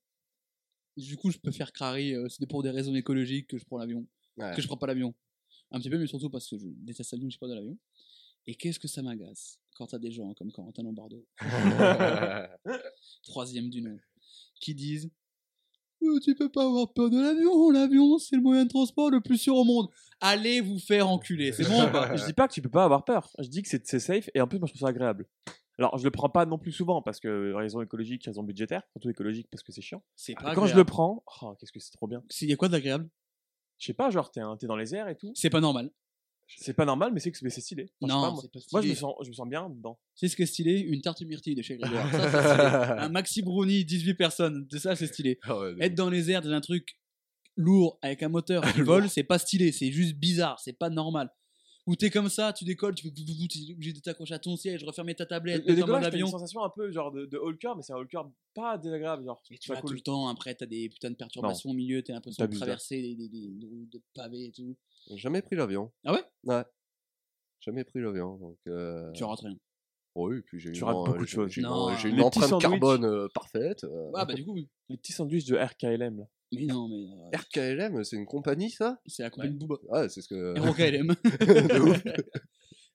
Du 0.97 1.17
coup, 1.17 1.31
je 1.31 1.39
peux 1.39 1.51
faire 1.51 1.73
crari. 1.73 2.15
euh, 2.15 2.29
c'est 2.29 2.47
pour 2.47 2.63
des 2.63 2.71
raisons 2.71 2.95
écologiques 2.95 3.49
que 3.49 3.59
je 3.59 3.65
prends 3.65 3.79
l'avion. 3.79 4.07
Ouais. 4.37 4.53
Que 4.55 4.63
je 4.63 4.67
prends 4.67 4.77
pas 4.77 4.87
l'avion. 4.87 5.15
Un 5.71 5.79
petit 5.81 5.91
peu, 5.91 5.99
mais 5.99 6.07
surtout 6.07 6.31
parce 6.31 6.49
que 6.49 6.59
je 6.59 6.67
déteste 6.69 7.13
l'avion, 7.13 7.29
j'ai 7.31 7.39
pas 7.39 7.49
de 7.49 7.55
l'avion. 7.55 7.77
Et 8.47 8.55
qu'est-ce 8.55 8.79
que 8.79 8.89
ça 8.89 9.03
m'agace 9.03 9.59
quand 9.77 9.87
t'as 9.89 9.99
des 9.99 10.13
gens 10.13 10.33
comme 10.35 10.53
Corentin 10.53 10.83
Lombardo, 10.85 11.27
troisième 13.25 13.71
du 13.71 13.83
nom, 13.83 13.99
qui 14.61 14.75
disent 14.75 15.07
Euh, 15.07 15.24
Tu 16.23 16.35
peux 16.35 16.49
pas 16.49 16.65
avoir 16.65 16.93
peur 16.93 17.11
de 17.11 17.21
l'avion, 17.21 17.71
l'avion 17.71 18.19
c'est 18.19 18.37
le 18.37 18.43
moyen 18.43 18.65
de 18.65 18.69
transport 18.69 19.11
le 19.11 19.21
plus 19.21 19.39
sûr 19.39 19.57
au 19.57 19.65
monde. 19.65 19.89
Allez 20.21 20.61
vous 20.61 20.79
faire 20.79 21.09
enculer, 21.09 21.53
c'est 21.53 21.69
bon 21.69 21.87
ou 21.87 21.91
pas 21.91 22.17
Je 22.17 22.25
dis 22.25 22.33
pas 22.33 22.49
que 22.49 22.53
tu 22.53 22.63
peux 22.63 22.71
pas 22.71 22.85
avoir 22.85 23.05
peur. 23.05 23.29
Je 23.39 23.49
dis 23.49 23.63
que 23.63 23.69
c'est 23.69 23.99
safe 23.99 24.31
et 24.35 24.41
en 24.41 24.47
plus, 24.47 24.59
moi, 24.59 24.67
je 24.67 24.73
trouve 24.73 24.87
ça 24.87 24.89
agréable. 24.89 25.27
Alors, 25.79 25.99
je 25.99 26.05
le 26.05 26.11
prends 26.11 26.29
pas 26.29 26.47
non 26.47 26.59
plus 26.59 26.73
souvent 26.73 27.03
parce 27.03 27.19
que 27.19 27.53
raison 27.53 27.83
écologique, 27.83 28.25
raison 28.25 28.43
budgétaire, 28.43 28.83
surtout 28.93 29.11
écologique 29.11 29.49
parce 29.51 29.63
que 29.63 29.73
c'est 29.73 29.83
chiant. 29.83 30.03
C'est 30.15 30.35
pas 30.35 30.55
quand 30.55 30.67
je 30.67 30.77
le 30.77 30.85
prends, 30.85 31.25
oh, 31.43 31.55
qu'est-ce 31.59 31.73
que 31.73 31.81
c'est 31.81 31.91
trop 31.91 32.07
bien. 32.07 32.23
S'il 32.31 32.49
y 32.49 32.53
a 32.53 32.57
quoi 32.57 32.69
d'agréable? 32.69 33.09
Je 33.79 33.87
sais 33.87 33.95
pas, 33.95 34.11
genre, 34.11 34.31
t'es 34.31 34.67
dans 34.67 34.77
les 34.77 34.95
airs 34.95 35.09
et 35.09 35.17
tout. 35.17 35.33
C'est 35.35 35.51
pas 35.51 35.61
normal. 35.61 35.91
C'est 36.47 36.75
pas 36.75 36.85
normal, 36.85 37.11
mais 37.13 37.21
c'est 37.21 37.31
que 37.33 37.39
mais 37.43 37.51
c'est 37.51 37.61
stylé. 37.61 37.91
Enfin, 38.01 38.07
je 38.07 38.07
sais 38.07 38.13
pas, 38.13 38.27
non, 38.29 38.33
moi. 38.33 38.41
c'est 38.43 38.53
pas 38.53 38.61
stylé. 38.61 38.71
Moi, 38.73 38.83
je 38.83 38.89
me, 38.89 38.95
sens, 38.95 39.15
je 39.23 39.29
me 39.29 39.35
sens 39.35 39.49
bien 39.49 39.71
dedans. 39.71 39.99
C'est 40.15 40.29
ce 40.29 40.37
qui 40.37 40.43
est 40.43 40.47
stylé 40.47 40.79
Une 40.81 41.01
tarte 41.01 41.23
myrtille 41.23 41.55
de 41.55 41.63
chez 41.63 41.77
stylé. 41.83 41.97
Un 41.97 43.09
maxi 43.09 43.43
brownie, 43.43 43.85
18 43.85 44.15
personnes. 44.15 44.67
C'est 44.71 44.79
ça, 44.79 44.95
c'est 44.97 45.07
stylé. 45.07 45.39
Ah 45.43 45.59
ouais, 45.59 45.75
Être 45.81 45.95
dans 45.95 46.11
les 46.11 46.31
airs 46.31 46.43
dans 46.43 46.51
un 46.53 46.61
truc 46.61 46.99
lourd 47.57 47.99
avec 48.03 48.23
un 48.23 48.29
moteur 48.29 48.63
qui 48.75 48.81
vole, 48.83 49.09
c'est 49.09 49.23
pas 49.25 49.39
stylé, 49.39 49.73
c'est 49.73 49.91
juste 49.93 50.17
bizarre, 50.17 50.59
c'est 50.61 50.73
pas 50.73 50.91
normal. 50.91 51.31
Ou 51.87 51.97
t'es 51.97 52.09
comme 52.09 52.31
ça, 52.31 52.53
tu 52.55 52.65
décolles, 52.65 52.95
tu 52.95 53.13
t'es 53.13 53.73
obligé 53.73 53.93
de 53.93 54.01
t'accrocher 54.01 54.33
à 54.33 54.39
ton 54.39 54.57
siège, 54.57 54.83
refermer 54.85 55.15
ta 55.15 55.27
tablette, 55.27 55.67
Le 55.67 55.75
décollage, 55.75 56.11
t'as 56.11 56.17
une 56.19 56.27
sensation 56.29 56.65
un 56.65 56.71
peu 56.71 56.91
genre 56.91 57.13
de, 57.13 57.27
de 57.27 57.39
cœur, 57.61 57.77
mais 57.77 57.83
c'est 57.83 57.93
un 57.93 58.05
cœur 58.07 58.31
pas 58.55 58.79
désagréable. 58.79 59.25
Genre, 59.27 59.43
Et 59.51 59.59
tu 59.59 59.69
pas 59.69 59.75
vas 59.75 59.81
cool. 59.83 59.91
tout 59.91 59.95
le 59.97 60.01
temps, 60.01 60.29
après 60.29 60.55
t'as 60.55 60.65
des 60.65 60.89
putains 60.89 61.11
de 61.11 61.15
perturbations 61.17 61.71
au 61.71 61.75
milieu, 61.75 62.03
t'as 62.03 62.15
l'impression 62.15 62.47
de 62.47 62.51
là. 62.53 62.57
traverser 62.57 63.03
des, 63.03 63.15
des, 63.15 63.29
des- 63.29 63.49
des 63.53 63.67
routes 63.67 63.93
de 63.93 64.01
pavés 64.15 64.47
et 64.47 64.51
tout. 64.53 64.75
J'ai 65.11 65.17
Jamais 65.19 65.43
pris 65.43 65.57
l'avion. 65.57 65.93
Ah 66.05 66.13
ouais? 66.13 66.23
Ouais. 66.45 66.65
Jamais 67.61 67.85
pris 67.85 68.01
l'avion. 68.01 68.37
Donc, 68.37 68.59
euh... 68.69 69.11
Tu 69.13 69.25
rentres 69.25 69.45
rien. 69.45 69.57
Oui, 70.17 70.43
puis 70.43 70.61
j'ai 70.61 70.71
Tu 70.73 70.79
une, 70.81 70.85
rates 70.85 70.95
beaucoup 70.97 71.23
de 71.25 71.27
choses. 71.29 71.51
J'ai 71.51 71.61
Non, 71.63 71.91
une, 71.91 71.97
j'ai 71.99 72.09
une 72.09 72.17
les 72.17 72.23
petits 72.23 72.39
empreinte 72.39 72.51
sandwichs. 72.51 72.71
carbone 72.71 73.05
euh, 73.05 73.29
parfaite. 73.35 73.83
euh. 73.85 74.11
Ah 74.15 74.25
bah 74.25 74.35
du 74.35 74.45
coup, 74.45 74.53
oui. 74.53 74.69
Les 74.89 74.97
petits 74.97 75.13
sandwichs 75.13 75.47
de 75.47 75.57
RKLM, 75.57 76.19
là. 76.19 76.25
Mais 76.53 76.67
non, 76.67 76.89
mais 76.89 77.07
euh, 77.37 77.37
RKLM, 77.37 78.05
c'est 78.05 78.15
une 78.17 78.27
compagnie 78.27 78.71
ça? 78.71 79.01
C'est 79.07 79.25
la 79.25 79.31
compagnie 79.31 79.57
Booba. 79.57 79.75
Ouais, 79.89 80.09
c'est 80.09 80.21
ce 80.23 80.29
que. 80.29 80.57
ROKLM. 80.61 81.09
De 81.69 81.81
ouf. 81.81 82.03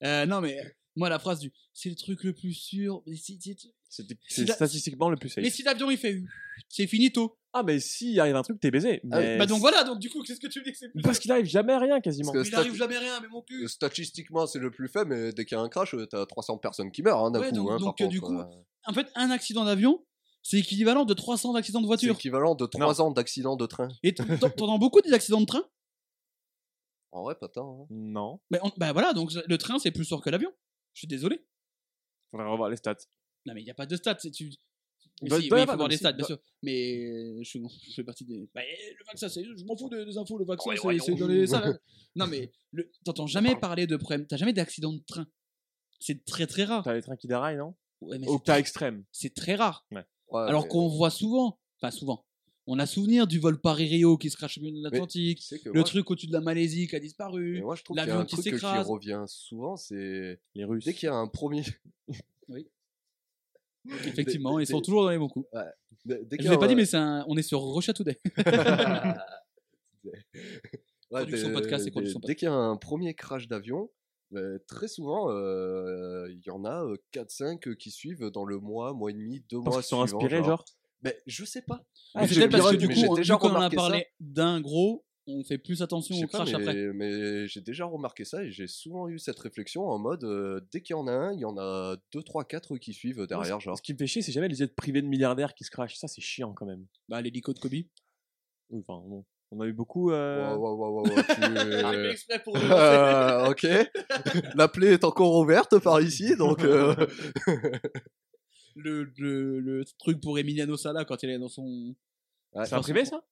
Euh, 0.01 0.26
non 0.26 0.39
mais 0.39 0.55
moi 0.99 1.09
la 1.09 1.17
phrase 1.17 1.39
du 1.39 1.51
c'est 1.73 1.89
le 1.89 1.95
truc 1.95 2.23
le 2.23 2.33
plus 2.33 2.53
sûr. 2.53 3.01
C'est 3.91 4.05
c'est 4.27 4.47
statistiquement 4.47 5.09
le 5.09 5.17
plus 5.17 5.29
safe. 5.29 5.43
mais 5.43 5.49
si 5.49 5.63
l'avion 5.63 5.89
il 5.89 5.97
fait 5.97 6.21
c'est 6.67 6.85
finito. 6.85 7.35
Ah, 7.53 7.63
mais 7.63 7.79
s'il 7.79 8.19
arrive 8.19 8.35
un 8.35 8.43
truc, 8.43 8.59
t'es 8.59 8.69
baisé. 8.69 9.01
Ah, 9.11 9.19
Mais 9.19 9.37
Bah 9.39 9.47
donc 9.47 9.59
voilà, 9.59 9.83
donc 9.83 9.97
du 9.97 10.07
coup 10.11 10.21
qu'est-ce 10.21 10.39
que 10.39 10.45
tu 10.45 10.59
me 10.59 10.63
dis 10.65 10.71
que 10.71 10.77
c'est 10.77 10.89
plus 10.89 11.01
Parce 11.01 11.17
qu'il 11.17 11.31
arrive 11.31 11.45
jamais 11.47 11.75
rien 11.75 11.99
quasiment. 11.99 12.31
Parce 12.31 12.47
Il 12.47 12.53
arrive 12.53 12.75
jamais 12.75 12.99
rien, 12.99 13.19
mais 13.21 13.27
mon 13.27 13.41
cul. 13.41 13.67
Statistiquement, 13.67 14.45
c'est 14.45 14.59
le 14.59 14.69
plus 14.69 14.87
faible, 14.87 15.15
mais 15.15 15.31
dès 15.33 15.45
qu'il 15.45 15.55
y 15.57 15.59
a 15.59 15.63
un 15.63 15.69
crash, 15.69 15.95
t'as 16.11 16.27
300 16.27 16.59
personnes 16.59 16.91
qui 16.91 17.01
meurent 17.01 17.23
hein, 17.25 17.31
d'un 17.31 17.39
Ouais, 17.39 17.49
coup. 17.49 17.55
donc- 17.55 17.71
hein, 17.71 17.77
donc, 17.77 17.97
par 17.97 18.05
euh, 18.05 18.09
du 18.09 18.21
contre, 18.21 18.45
coup, 18.45 18.51
euh, 18.59 18.63
En 18.85 18.93
fait, 18.93 19.07
un 19.15 19.31
accident 19.31 19.65
d'avion, 19.65 20.05
c'est 20.43 20.59
équivalent 20.59 21.05
de 21.05 21.13
300 21.15 21.53
d'accidents 21.53 21.79
de 21.79 21.85
c'est 21.85 21.87
voiture. 21.87 22.13
équivalent 22.13 22.53
de 22.53 22.67
3 22.67 23.01
ans 23.01 23.09
d'accident 23.09 23.55
de 23.55 23.65
train. 23.65 23.87
Et 24.03 24.13
t'entends 24.13 24.77
beaucoup 24.77 25.01
des 25.01 25.13
accidents 25.13 25.41
de 25.41 25.45
train? 25.47 25.63
En 27.11 27.23
vrai, 27.23 27.33
pas 27.33 27.47
tant. 27.47 27.81
hein. 27.81 27.87
Non. 27.89 28.39
Mais 28.51 28.59
on- 28.61 28.71
Bah 28.77 28.93
voilà, 28.93 29.13
donc 29.13 29.31
le 29.33 29.57
train 29.57 29.79
c'est 29.79 29.89
plus 29.89 30.05
sûr 30.05 30.21
que 30.21 30.29
l'avion. 30.29 30.51
Je 30.93 30.99
suis 30.99 31.07
désolé. 31.07 31.45
Faudrait 32.31 32.47
revoir 32.47 32.69
les 32.69 32.77
stats. 32.77 32.95
Non 33.45 33.53
mais 33.53 33.61
il 33.61 33.65
n'y 33.65 33.71
a 33.71 33.75
pas 33.75 33.85
de 33.85 33.95
stats. 33.95 34.15
Tu... 34.15 34.49
Mais 35.21 35.29
si, 35.29 35.35
oui, 35.35 35.41
y 35.41 35.45
il 35.45 35.49
faut 35.49 35.55
avoir, 35.55 35.77
voir 35.77 35.91
si, 35.91 35.97
stats, 35.97 36.11
bien 36.13 36.19
doit- 36.19 36.27
sûr. 36.27 36.39
Mais 36.63 37.05
euh, 37.05 37.43
je, 37.43 37.59
je 37.87 37.93
fais 37.93 38.03
partie 38.03 38.23
des. 38.25 38.49
Bah, 38.53 38.61
eh, 38.63 38.93
le 38.93 39.05
vaccin, 39.05 39.27
c'est. 39.27 39.43
Je 39.43 39.65
m'en 39.65 39.75
fous 39.75 39.89
des, 39.89 40.05
des 40.05 40.17
infos. 40.17 40.37
Le 40.37 40.45
vaccin, 40.45 40.69
Ouais, 40.69 40.77
c'est 40.99 41.15
dans 41.15 41.27
les. 41.27 41.47
ça, 41.47 41.63
non 42.15 42.27
mais 42.27 42.51
le- 42.71 42.89
t'entends 43.03 43.27
jamais 43.27 43.55
parler 43.55 43.85
de 43.87 43.97
problème. 43.97 44.27
T'as 44.27 44.37
jamais 44.37 44.53
d'accident 44.53 44.93
de 44.93 44.99
train. 45.05 45.27
C'est 45.99 46.23
très 46.25 46.47
très 46.47 46.63
rare. 46.63 46.83
T'as 46.83 46.93
les 46.93 47.01
trains 47.01 47.17
qui 47.17 47.27
déraillent, 47.27 47.57
non? 47.57 47.75
Ouais, 48.01 48.17
très- 48.45 48.59
extrême. 48.59 49.03
c'est 49.11 49.33
très 49.33 49.55
rare. 49.55 49.85
Ouais, 49.91 50.05
Alors 50.33 50.63
mais 50.63 50.69
qu'on 50.69 50.87
voit 50.87 51.09
souvent, 51.09 51.59
enfin 51.81 51.91
souvent, 51.91 52.25
on 52.72 52.80
a 52.80 52.86
souvenir 52.86 53.26
du 53.28 53.39
vol 53.39 53.59
Paris-Rio 53.59 54.17
qui 54.17 54.30
se 54.30 54.38
crache 54.38 54.57
au 54.57 54.61
milieu 54.61 54.78
de 54.80 54.84
l'Atlantique, 54.84 55.41
le 55.65 55.72
moi, 55.74 55.84
truc 55.84 56.09
au-dessus 56.11 56.28
de 56.28 56.34
la 56.34 56.41
Malaisie 56.41 56.88
qui 56.88 56.95
a 56.95 56.99
disparu. 56.99 57.61
l'avion 57.95 58.20
un 58.20 58.26
qui 58.26 58.36
truc 58.36 58.45
qui 58.45 58.51
s'écrase. 58.51 58.88
revient 58.88 59.24
souvent, 59.28 59.76
c'est 59.76 60.39
Les 60.55 60.63
Russes. 60.63 60.86
dès 60.86 60.93
qu'il 60.93 61.07
y 61.07 61.09
a 61.09 61.15
un 61.15 61.28
premier. 61.28 61.63
Effectivement, 64.05 64.57
Des- 64.57 64.63
ils 64.63 64.67
sont 64.67 64.82
toujours 64.82 65.03
dans 65.03 65.09
les 65.09 65.17
bons 65.17 65.30
coups. 65.30 65.47
dès- 66.05 66.24
dès 66.26 66.28
Je 66.32 66.36
qu'il 66.38 66.45
y 66.45 66.47
vous 66.47 66.53
a 66.53 66.55
ai 66.55 66.59
pas 66.59 66.67
dit, 66.67 66.74
un- 66.74 66.78
mais 66.78 66.86
c'est 66.86 66.97
un- 66.97 67.26
on 67.28 67.38
est 67.38 67.41
sur 67.41 67.59
Rocha 67.59 67.93
Today. 67.93 68.20
Ouais, 71.11 71.26
dès- 71.26 71.51
podcast 71.53 71.88
et 71.88 71.91
dès- 72.28 72.36
qu'il 72.36 72.45
y 72.45 72.49
a 72.49 72.53
un 72.53 72.78
premier 72.78 73.13
crash 73.15 73.47
d'avion, 73.47 73.89
bah, 74.32 74.59
très 74.67 74.88
souvent, 74.88 75.32
euh, 75.32 76.28
il 76.30 76.41
y 76.45 76.51
en 76.51 76.63
a 76.65 76.86
4-5 77.11 77.76
qui 77.76 77.89
suivent 77.89 78.30
dans 78.30 78.45
le 78.45 78.59
mois, 78.59 78.93
mois 78.93 79.09
et 79.09 79.13
demi, 79.13 79.43
deux 79.49 79.57
Parce 79.63 79.76
mois 79.76 79.82
qu'ils 79.82 79.88
sont 79.89 80.01
inspirés, 80.01 80.43
genre. 80.43 80.63
Ben, 81.01 81.13
je 81.27 81.45
sais 81.45 81.61
pas. 81.61 81.81
Ah, 82.13 82.21
Mais 82.21 82.27
c'est 82.27 82.33
c'est 82.35 82.39
peut-être 82.41 82.51
parce 82.61 82.71
que 82.71 82.75
du 82.77 82.87
coup, 82.89 82.99
on- 83.09 83.13
déjà 83.15 83.35
vu 83.35 83.39
qu'on 83.39 83.49
en 83.55 83.61
a 83.61 83.69
parlé 83.69 84.05
d'un 84.19 84.59
gros, 84.61 85.05
on 85.27 85.43
fait 85.43 85.57
plus 85.59 85.81
attention 85.81 86.15
au 86.17 86.21
pas, 86.27 86.39
crash 86.39 86.53
après. 86.55 86.73
mais, 86.93 87.47
j'ai 87.47 87.61
déjà 87.61 87.85
remarqué 87.85 88.25
ça 88.25 88.43
et 88.43 88.51
j'ai 88.51 88.67
souvent 88.67 89.07
eu 89.07 89.19
cette 89.19 89.39
réflexion 89.39 89.87
en 89.87 89.99
mode 89.99 90.23
euh, 90.23 90.59
dès 90.71 90.81
qu'il 90.81 90.95
y 90.95 90.99
en 90.99 91.07
a 91.07 91.11
un, 91.11 91.33
il 91.33 91.39
y 91.39 91.45
en 91.45 91.55
a 91.57 91.95
2, 92.13 92.23
3, 92.23 92.43
4 92.45 92.77
qui 92.77 92.93
suivent 92.93 93.27
derrière. 93.27 93.59
Genre. 93.59 93.77
Ce 93.77 93.81
qui 93.81 93.93
me 93.93 93.97
fait 93.99 94.07
chier, 94.07 94.21
c'est 94.23 94.31
jamais 94.31 94.47
les 94.47 94.55
jets 94.55 94.67
privés 94.67 95.01
de 95.03 95.07
milliardaires 95.07 95.53
qui 95.53 95.63
se 95.63 95.71
crachent. 95.71 95.97
Ça, 95.97 96.07
c'est 96.07 96.21
chiant 96.21 96.53
quand 96.53 96.65
même. 96.65 96.85
Bah, 97.07 97.21
l'hélico 97.21 97.53
de 97.53 97.59
Kobe. 97.59 97.71
Oui, 97.73 97.87
Enfin, 98.73 99.01
bon. 99.07 99.23
On 99.51 99.61
a 99.61 99.65
eu 99.65 99.73
beaucoup. 99.73 100.11
euh, 100.11 100.55
Wow, 100.55 100.59
wow, 100.59 100.75
wow, 100.77 101.01
wow, 101.01 101.15
wow, 101.15 101.23
tu- 101.33 102.09
exprès 102.11 102.39
pour 102.43 102.53
le 102.57 102.61
Euh, 102.71 103.49
ok. 103.49 103.65
La 104.55 104.67
plaie 104.67 104.93
est 104.93 105.03
encore 105.03 105.35
ouverte 105.37 105.79
par 105.79 106.01
ici, 106.01 106.35
donc. 106.35 106.63
euh, 106.63 106.93
le, 108.80 109.03
le, 109.17 109.59
le 109.59 109.86
truc 109.99 110.19
pour 110.21 110.38
Emiliano 110.39 110.77
Sala 110.77 111.05
quand 111.05 111.21
il 111.23 111.30
est 111.30 111.39
dans 111.39 111.49
son. 111.49 111.95
ouais, 112.53 112.65
C'est 112.65 112.75
un 112.75 112.82
privé, 112.82 113.05
ça? 113.05 113.23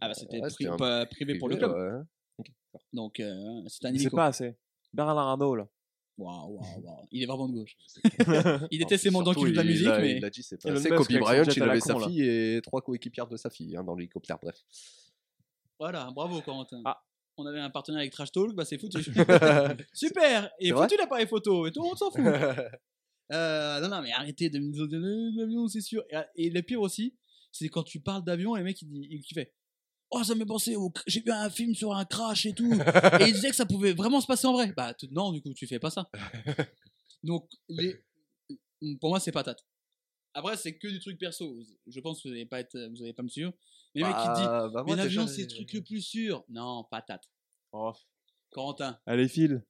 Ah 0.00 0.08
bah 0.08 0.14
c'était 0.14 0.40
Ouais, 0.40 0.48
pri- 0.48 0.68
un 0.68 0.76
pas 0.76 1.06
privé 1.06 1.38
pour 1.38 1.48
le 1.48 1.56
privé, 1.56 1.72
club. 1.72 2.04
ouais. 2.38 2.44
Donc 2.92 3.20
euh, 3.20 3.62
c'est 3.68 3.86
un 3.86 3.96
C'est 3.96 4.10
pas 4.10 4.26
assez. 4.26 4.56
Bernard 4.92 5.18
Arnault, 5.18 5.54
là. 5.56 5.68
Waouh, 6.18 6.54
waouh, 6.58 6.80
waouh. 6.82 7.06
Il 7.10 7.22
est 7.22 7.26
vraiment 7.26 7.48
de 7.48 7.54
gauche. 7.54 7.76
il 8.70 8.82
était 8.82 8.98
ses 8.98 9.10
mandants 9.10 9.32
qui 9.34 9.40
jouent 9.40 9.50
de 9.50 9.56
la 9.56 9.62
il 9.62 9.70
musique, 9.70 9.86
a- 9.88 9.98
mais. 9.98 10.16
Il 10.18 10.24
a 10.24 10.30
dit, 10.30 10.42
c'est 10.42 10.60
pas. 10.60 10.74
C'est 10.76 10.90
Musk 10.90 10.94
Kobe 11.08 11.18
Bryant, 11.20 11.42
il 11.44 11.62
avait 11.62 11.80
con, 11.80 11.86
sa 11.86 11.98
là. 11.98 12.06
fille 12.06 12.22
et 12.28 12.60
trois 12.62 12.80
coéquipières 12.82 13.26
de 13.28 13.36
sa 13.36 13.50
fille 13.50 13.76
hein, 13.76 13.82
dans 13.84 13.94
l'hélicoptère, 13.94 14.38
bref. 14.40 14.56
Voilà, 15.78 16.10
bravo 16.14 16.40
Corentin. 16.40 16.82
Ah. 16.84 17.02
On 17.36 17.46
avait 17.46 17.58
un 17.58 17.68
partenaire 17.70 17.98
avec 18.00 18.12
Trash 18.12 18.30
Talk, 18.30 18.54
bah 18.54 18.64
c'est 18.64 18.78
foutu. 18.78 19.02
Super 19.92 20.50
Et 20.60 20.70
foutu 20.70 20.96
l'appareil 20.96 21.26
photo, 21.26 21.66
et 21.66 21.72
tout 21.72 21.82
le 21.82 21.88
monde 21.88 21.98
s'en 21.98 22.10
fout. 22.12 22.20
Euh, 23.32 23.80
non, 23.80 23.88
non, 23.88 24.02
mais 24.02 24.12
arrêtez 24.12 24.50
de 24.50 24.58
me 24.58 24.72
dire 24.72 24.86
l'avion, 25.36 25.66
c'est 25.68 25.80
sûr. 25.80 26.04
Et, 26.10 26.46
et 26.46 26.50
le 26.50 26.62
pire 26.62 26.80
aussi, 26.80 27.14
c'est 27.52 27.68
quand 27.68 27.82
tu 27.82 28.00
parles 28.00 28.24
d'avion, 28.24 28.56
et 28.56 28.60
le 28.60 28.64
mec 28.64 28.80
il, 28.82 28.88
dit, 28.88 29.06
il 29.10 29.22
qui 29.22 29.34
fait 29.34 29.52
Oh, 30.10 30.22
ça 30.22 30.34
me 30.34 30.40
fait 30.40 30.46
penser 30.46 30.76
au. 30.76 30.92
J'ai 31.08 31.20
vu 31.20 31.32
un 31.32 31.50
film 31.50 31.74
sur 31.74 31.92
un 31.92 32.04
crash 32.04 32.46
et 32.46 32.52
tout. 32.52 32.72
et 32.72 33.26
il 33.26 33.32
disait 33.32 33.50
que 33.50 33.56
ça 33.56 33.66
pouvait 33.66 33.92
vraiment 33.92 34.20
se 34.20 34.26
passer 34.26 34.46
en 34.46 34.52
vrai. 34.52 34.72
Bah, 34.76 34.94
non, 35.10 35.32
du 35.32 35.42
coup, 35.42 35.52
tu 35.54 35.66
fais 35.66 35.80
pas 35.80 35.90
ça. 35.90 36.08
Donc, 37.24 37.50
les... 37.68 38.00
pour 39.00 39.10
moi, 39.10 39.18
c'est 39.18 39.32
patate. 39.32 39.66
Après, 40.34 40.56
c'est 40.56 40.76
que 40.76 40.86
du 40.86 41.00
truc 41.00 41.18
perso. 41.18 41.56
Je 41.86 42.00
pense 42.00 42.22
que 42.22 42.28
vous 42.28 42.34
n'allez 42.34 42.46
pas, 42.46 42.60
être... 42.60 42.78
vous 42.92 43.02
allez 43.02 43.12
pas 43.12 43.24
me 43.24 43.28
suivre. 43.28 43.52
Mais 43.94 44.02
le 44.02 44.06
mec 44.06 44.16
qui 44.16 44.40
dit 44.40 44.46
Bah, 44.46 44.68
bah, 44.72 44.84
Mais 44.86 44.94
l'avion, 44.94 45.26
c'est 45.26 45.42
le 45.42 45.48
truc 45.48 45.72
le 45.72 45.82
plus 45.82 46.00
sûr. 46.00 46.44
Non, 46.48 46.84
patate. 46.90 47.28
Oh. 47.72 47.92
Corentin. 48.50 49.00
Allez, 49.06 49.26
file. 49.26 49.64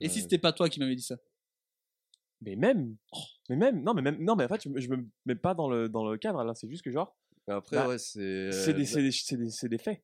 Et 0.00 0.08
si 0.08 0.22
c'était 0.22 0.38
pas 0.38 0.52
toi 0.52 0.70
qui 0.70 0.80
m'avais 0.80 0.96
dit 0.96 1.02
ça? 1.02 1.16
Mais 2.40 2.56
même. 2.56 2.96
Mais 3.48 3.56
même. 3.56 3.82
Non, 3.82 3.94
mais 3.94 4.02
même. 4.02 4.22
Non, 4.22 4.36
mais 4.36 4.44
en 4.44 4.48
fait, 4.48 4.62
je 4.64 4.68
me- 4.68 4.80
je 4.80 4.88
me 4.88 5.08
mets 5.26 5.34
pas 5.34 5.54
dans 5.54 5.68
le, 5.68 5.88
dans 5.88 6.08
le 6.08 6.16
cadre, 6.18 6.42
là. 6.44 6.54
C'est 6.54 6.68
juste 6.68 6.82
que, 6.82 6.90
genre, 6.90 7.16
Mais 7.48 7.54
Après, 7.54 7.76
Bah, 7.76 7.88
ouais, 7.88 7.98
c'est. 7.98 8.52
c'est 8.52 8.74
des, 8.74 8.82
euh, 8.82 8.86
c'est 8.86 9.02
des, 9.02 9.10
c'est 9.12 9.36
des, 9.36 9.48
c'est 9.50 9.68
des 9.68 9.78
faits. 9.78 10.02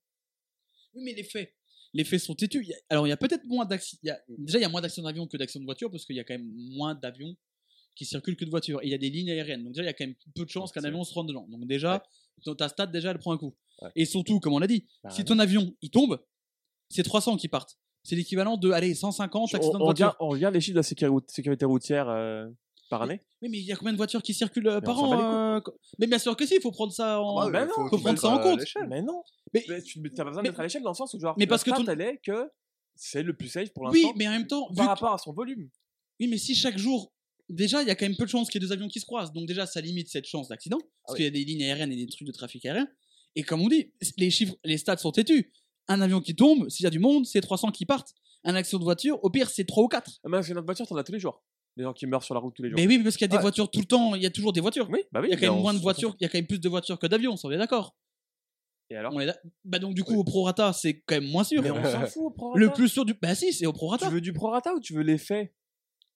Oui, 0.95 1.03
mais 1.05 1.13
les 1.15 1.23
faits. 1.23 1.55
Les 1.93 2.03
faits 2.05 2.21
sont 2.21 2.35
têtus. 2.35 2.63
Il 2.63 2.69
y 2.69 2.75
a- 2.75 2.79
Alors, 2.89 3.07
il 3.07 3.11
y 3.11 3.13
a 3.13 3.17
peut-être 3.17 3.45
moins 3.45 3.65
d'accidents. 3.67 4.13
a- 4.13 4.19
Déjà, 4.29 4.59
il 4.59 4.63
y 4.63 4.65
a 4.65 4.69
moins 4.69 4.81
d'accidents 4.81 5.07
d'avion 5.07 5.27
que 5.27 5.37
d'accidents 5.37 5.61
de 5.63 5.67
voiture 5.67 5.91
parce 5.91 6.05
qu'il 6.05 6.17
y 6.17 6.21
a 6.21 6.25
quand 6.25 6.35
même 6.35 6.51
moins 6.55 6.95
d'avions 6.95 7.37
qui 7.95 8.05
circulent 8.05 8.37
que 8.37 8.45
de 8.45 8.51
voitures. 8.51 8.83
Et 8.83 8.87
il 8.87 8.91
y 8.91 8.95
a 8.95 8.99
des 8.99 9.11
lignes 9.11 9.31
aériennes. 9.31 9.63
Donc, 9.65 9.73
déjà, 9.75 9.83
il 9.83 9.87
y 9.87 9.89
a 9.91 9.93
quand 9.93 10.07
même 10.07 10.17
peu 10.35 10.45
de 10.45 10.51
chances 10.51 10.73
qu'un 10.73 10.83
avion 10.85 11.05
se 11.05 11.15
rende 11.15 11.29
dedans. 11.29 11.47
Donc, 11.49 11.67
déjà, 11.67 12.03
ta 12.59 12.69
stat, 12.69 12.87
déjà, 12.87 13.11
elle 13.13 13.19
prend 13.19 13.33
un 13.33 13.39
coup. 13.39 13.55
Ouais. 13.83 13.91
Et 13.95 14.05
surtout, 14.07 14.41
comme 14.41 14.55
on 14.55 14.59
l'a 14.59 14.67
dit, 14.67 14.87
Bah, 15.05 15.11
si 15.11 15.25
ton 15.25 15.39
avion, 15.39 15.75
il 15.83 15.91
tombe, 15.91 16.23
c'est 16.89 17.03
300 17.03 17.37
qui 17.37 17.49
partent. 17.49 17.79
C'est 18.07 18.15
l'équivalent 18.17 18.57
de, 18.57 18.71
allez, 18.71 18.95
150 18.95 19.51
on, 19.53 19.57
accidents 19.57 19.79
de 19.79 19.83
on 19.83 19.85
voiture. 19.87 20.07
regarde, 20.07 20.17
on 20.21 20.29
regarde 20.29 20.55
les 20.55 20.61
chiffres 20.61 20.75
de 20.75 20.79
la 20.81 20.83
sécurité, 20.85 21.27
sécurité 21.33 21.65
routière 21.65 22.09
euh, 22.09 22.47
par 22.89 23.03
année. 23.03 23.21
Oui, 23.43 23.49
mais 23.49 23.59
il 23.59 23.65
y 23.65 23.73
a 23.73 23.77
combien 23.77 23.93
de 23.93 23.97
voitures 23.97 24.23
qui 24.23 24.33
circulent 24.33 24.69
euh, 24.69 24.77
Mais 24.77 24.81
par 24.87 25.03
on 25.03 25.13
an 25.13 25.57
euh, 25.57 25.61
Mais 25.99 26.07
bien 26.07 26.19
sûr 26.19 26.37
que 26.37 26.47
si, 26.47 26.55
il 26.55 26.61
faut 26.61 26.71
prendre 26.71 26.93
ça 26.93 27.21
en. 27.21 27.39
Ah 27.39 27.51
Ben 27.51 27.67
faut- 27.69 27.83
non, 27.83 27.89
faut 27.89 27.97
faut 27.97 28.03
prendre 28.05 28.19
ça 28.19 28.29
en 28.29 28.37
mettre 28.37 28.49
compte. 28.75 28.89
Mais 28.89 29.03
non. 29.03 29.23
Mais- 29.53 29.65
Mais 29.69 29.83
tu 29.83 30.01
n'as 30.01 30.11
pas 30.11 30.25
besoin 30.25 30.43
mais- 30.43 30.49
d'être 30.51 30.61
à 30.61 30.63
l'échelle 30.63 30.83
dans 30.83 30.91
le 30.91 30.95
sens 30.95 31.13
où, 31.15 31.19
genre, 31.21 31.35
mais 31.39 31.47
parce 31.49 31.65
que 31.65 31.71
ton- 31.71 31.85
est 31.85 32.19
que 32.25 32.49
c'est 32.95 33.23
le 33.25 33.35
plus 33.37 33.49
safe 33.49 33.73
pour 33.75 33.85
oui, 33.91 34.03
l'instant 34.03 34.15
mais 34.17 34.29
en 34.29 34.31
même 34.31 34.47
temps, 34.47 34.69
par 34.75 34.85
que- 34.87 34.91
rapport 34.91 35.13
à 35.15 35.19
son 35.19 35.33
volume. 35.33 35.69
Oui, 36.21 36.29
mais 36.29 36.39
si 36.39 36.55
chaque 36.55 36.79
jour, 36.79 37.13
déjà, 37.49 37.83
il 37.83 37.89
y 37.89 37.91
a 37.91 37.95
quand 37.97 38.07
même 38.07 38.17
peu 38.17 38.25
de 38.25 38.31
chances 38.31 38.49
qu'il 38.51 38.63
y 38.63 38.65
ait 38.65 38.69
deux 38.69 38.73
avions 38.73 38.89
qui 38.89 39.01
se 39.01 39.05
croisent. 39.07 39.33
Donc 39.33 39.47
déjà, 39.49 39.67
ça 39.67 39.81
limite 39.81 40.09
cette 40.09 40.27
chance 40.27 40.49
d'accident, 40.49 40.79
parce 40.79 40.93
Ah 41.09 41.13
oui. 41.13 41.17
qu'il 41.17 41.25
y 41.25 41.29
a 41.29 41.31
des 41.31 41.45
lignes 41.45 41.65
aériennes 41.65 41.93
et 41.93 41.97
des 41.97 42.07
trucs 42.07 42.27
de 42.29 42.33
trafic 42.33 42.65
aérien. 42.67 42.87
Et 43.35 43.43
comme 43.43 43.61
on 43.63 43.69
dit, 43.69 43.93
les 44.17 44.31
chiffres, 44.31 44.55
les 44.65 44.79
stats 44.79 44.97
sont 44.97 45.11
têtus. 45.13 45.53
Un 45.89 46.01
avion 46.01 46.21
qui 46.21 46.35
tombe, 46.35 46.69
s'il 46.69 46.85
y 46.85 46.87
a 46.87 46.91
du 46.91 46.99
monde, 46.99 47.27
c'est 47.27 47.41
300 47.41 47.71
qui 47.71 47.87
partent. 47.87 48.13
Un 48.45 48.55
accident 48.55 48.79
de 48.79 48.85
voiture, 48.85 49.19
au 49.25 49.31
pire, 49.31 49.49
c'est 49.51 49.65
3 49.65 49.85
ou 49.85 49.89
4. 49.89 50.11
Ah, 50.25 50.29
Mais 50.29 50.43
c'est 50.43 50.55
notre 50.55 50.67
voiture, 50.67 50.87
t'en 50.87 50.97
as 50.97 51.05
tous 51.05 51.13
les 51.13 51.19
jours. 51.21 51.43
Les 51.77 51.85
gens 51.85 51.93
qui 51.93 52.07
meurent 52.07 52.23
sur 52.25 52.35
la 52.35 52.41
route 52.41 52.55
tous 52.55 52.63
les 52.63 52.71
jours. 52.71 52.77
Mais 52.79 52.87
oui, 52.87 52.99
mais 52.99 53.05
parce 53.05 53.17
qu'il 53.17 53.25
y 53.25 53.27
a 53.27 53.29
des 53.29 53.37
Ouais. 53.37 53.43
voitures 53.43 53.71
tout 53.71 53.81
le 53.81 53.87
temps, 53.87 54.15
il 54.15 54.23
y 54.23 54.27
a 54.27 54.31
toujours 54.31 54.53
des 54.53 54.61
voitures. 54.61 54.89
Oui, 54.91 55.03
bah 55.13 55.21
oui. 55.21 55.29
Il 55.29 55.31
y 55.31 55.35
a 55.35 55.37
quand 55.37 55.43
mais 55.43 55.49
même 55.49 55.59
on 55.59 55.63
moins 55.63 55.73
de 55.75 55.79
s'en 55.79 55.83
voitures, 55.83 56.17
il 56.19 56.23
y 56.25 56.27
a 56.27 56.29
quand 56.29 56.39
même 56.39 56.47
plus 56.47 56.61
de 56.61 56.69
voitures 56.69 56.99
que 56.99 57.07
d'avions, 57.07 57.37
ça 57.37 57.49
on 57.49 57.51
est 57.51 57.59
d'accord. 57.59 57.95
Et 58.89 58.97
alors 58.97 59.13
On 59.15 59.21
est 59.21 59.33
Bah 59.65 59.79
donc 59.79 59.95
du 59.95 60.05
coup, 60.05 60.15
au 60.15 60.25
prorata, 60.25 60.73
c'est 60.73 61.01
quand 61.07 61.17
même 61.21 61.29
moins 61.31 61.45
sûr. 61.45 61.61
Mais 61.63 61.71
on 61.71 61.83
s'en 61.85 62.07
fout 62.07 62.23
au 62.23 62.31
prorata. 62.31 62.59
Le 62.61 62.71
plus 62.73 62.89
sûr 62.89 63.05
du. 63.05 63.15
Bah 63.15 63.35
si, 63.35 63.53
c'est 63.53 63.67
au 63.67 63.73
prorata. 63.73 64.07
Tu 64.07 64.13
veux 64.13 64.21
du 64.21 64.33
prorata 64.33 64.75
ou 64.75 64.81
tu 64.81 64.95
veux 64.95 65.03
les 65.03 65.19
faits? 65.19 65.53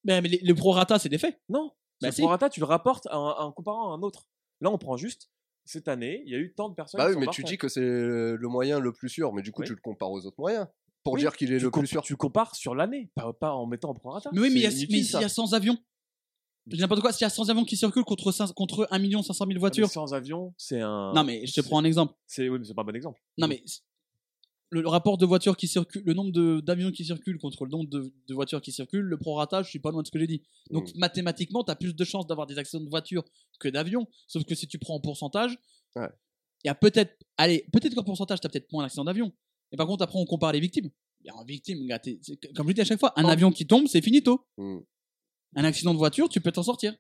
Bah, 0.05 0.21
mais 0.21 0.29
les- 0.29 0.39
le 0.39 0.55
prorata, 0.55 0.99
c'est 0.99 1.09
des 1.09 1.19
faits. 1.19 1.39
Non. 1.49 1.73
Bah 2.01 2.09
le 2.09 2.13
si. 2.15 2.23
prorata, 2.23 2.49
tu 2.49 2.61
le 2.61 2.67
rapportes 2.67 3.07
en, 3.11 3.39
en 3.39 3.53
comparant 3.53 3.93
à 3.93 3.97
un 3.97 4.03
autre. 4.03 4.27
Là, 4.61 4.71
on 4.71 4.79
prend 4.79 4.97
juste 4.97 5.31
cette 5.71 5.89
année, 5.89 6.23
il 6.27 6.33
y 6.33 6.35
a 6.35 6.39
eu 6.39 6.53
tant 6.55 6.69
de 6.69 6.75
personnes 6.75 6.99
Bah 6.99 7.05
qui 7.07 7.11
oui, 7.11 7.15
sont 7.15 7.21
mais 7.21 7.35
tu 7.35 7.43
dis 7.45 7.57
que 7.59 7.69
c'est 7.69 7.81
le 7.81 8.39
moyen 8.49 8.79
le 8.81 8.93
plus 8.93 9.09
sûr, 9.09 9.33
mais 9.33 9.43
du 9.43 9.53
coup, 9.53 9.63
Oui. 9.63 9.67
tu 9.69 9.75
le 9.75 9.81
compares 9.81 10.11
aux 10.11 10.25
autres 10.27 10.39
moyens. 10.39 10.67
Pour 11.03 11.15
Oui, 11.15 11.21
dire 11.21 11.35
qu'il 11.37 11.51
est 11.53 11.59
tu 11.59 11.65
le 11.65 11.71
plus 11.71 11.87
sûr. 11.87 12.03
Tu 12.03 12.15
compares 12.17 12.55
sur 12.55 12.75
l'année, 12.75 13.11
pas, 13.15 13.33
pas 13.33 13.53
en 13.55 13.67
mettant 13.67 13.91
en 13.91 13.95
prorata. 13.95 14.31
Mais 14.35 14.41
oui, 14.41 14.51
mais 14.53 14.61
il 14.61 14.63
y 14.63 14.67
a- 14.67 14.71
C'est 14.71 14.77
mais 14.77 14.83
inutile, 14.83 15.05
s'il 15.07 15.21
y 15.21 15.25
a 15.25 15.29
ça. 15.29 15.35
100 15.37 15.53
avions. 15.55 15.79
Je 16.67 16.77
dis 16.77 16.83
n'importe 16.83 17.01
quoi, 17.01 17.11
s'il 17.13 17.25
y 17.25 17.27
a 17.27 17.31
100 17.31 17.49
avions 17.49 17.65
qui 17.65 17.77
circulent 17.77 18.05
contre, 18.05 18.31
5 18.33 18.53
contre 18.53 18.87
1 18.91 19.23
500 19.23 19.33
000 19.47 19.51
Ah, 19.51 19.55
mais 19.55 19.59
voitures. 19.59 19.89
Sans 19.89 20.13
avion, 20.13 20.53
c'est 20.59 20.81
un. 20.81 21.13
Non, 21.15 21.25
mais 21.25 21.47
je 21.47 21.55
te 21.55 21.61
prends 21.63 21.79
un 21.79 21.85
exemple. 21.85 22.15
C'est 22.27 22.49
oui, 22.51 22.59
mais 22.59 22.65
c'est 22.67 22.75
pas 22.75 22.83
un 22.83 22.85
bon 22.85 22.95
exemple. 22.95 23.19
Non, 23.39 23.49
mais 23.49 23.63
le, 24.71 24.81
le 24.83 24.89
rapport 24.89 25.19
de 25.19 25.27
voitures 25.27 25.57
qui 25.57 25.69
circulent, 25.69 26.03
le 26.05 26.15
nombre 26.15 26.33
de- 26.33 26.61
d'avions 26.61 26.91
qui 26.93 27.05
circulent 27.05 27.39
contre 27.39 27.65
le 27.65 27.71
nombre 27.71 27.89
de, 27.91 28.13
de 28.29 28.35
voitures 28.35 28.61
qui 28.63 28.73
circulent, 28.73 29.05
le 29.05 29.17
prorata, 29.19 29.63
je 29.63 29.69
suis 29.69 29.79
pas 29.81 29.91
loin 29.91 30.03
de 30.03 30.07
ce 30.07 30.13
que 30.13 30.19
j'ai 30.19 30.27
dit. 30.29 30.43
Donc 30.71 30.89
Mm. 30.95 30.99
mathématiquement, 30.99 31.65
tu 31.65 31.71
as 31.71 31.77
plus 31.77 31.95
de 31.95 32.05
chances 32.05 32.27
d'avoir 32.27 32.47
des 32.47 32.57
accidents 32.59 32.85
de 32.85 32.89
voiture 32.89 33.25
que 33.59 33.69
d'avions. 33.69 34.07
Sauf 34.29 34.45
que 34.45 34.55
si 34.55 34.67
tu 34.69 34.79
prends 34.79 34.95
en 34.95 35.01
pourcentage, 35.01 35.59
il 35.97 36.03
Ouais. 36.03 36.09
y 36.65 36.69
a 36.69 36.75
peut-être, 36.75 37.17
allez, 37.37 37.67
peut-être 37.73 37.95
qu'en 37.95 38.05
pourcentage, 38.05 38.41
tu 38.41 38.47
as 38.47 38.51
peut-être 38.51 38.71
moins 38.73 38.85
d'accidents 38.85 39.05
d'avion. 39.05 39.33
Mais 39.73 39.77
par 39.77 39.87
contre, 39.87 40.03
après, 40.05 40.19
on 40.19 40.25
compare 40.25 40.53
les 40.53 40.61
victimes. 40.61 40.91
Il 41.23 41.27
y 41.27 41.31
a 41.31 41.37
un 41.37 41.45
victime, 41.45 41.87
gars, 41.87 42.01
comme 42.55 42.69
je 42.69 42.73
dis 42.73 42.81
à 42.81 42.85
chaque 42.85 42.99
fois, 43.01 43.13
un 43.17 43.25
Oh. 43.25 43.29
avion 43.29 43.51
qui 43.53 43.67
tombe, 43.67 43.87
c'est 43.89 44.01
finito. 44.03 44.47
Hmm. 44.57 44.79
Un 45.57 45.65
accident 45.65 45.93
de 45.93 45.99
voiture, 45.99 46.29
tu 46.29 46.41
peux 46.41 46.53
t'en 46.53 46.63
sortir. 46.63 46.95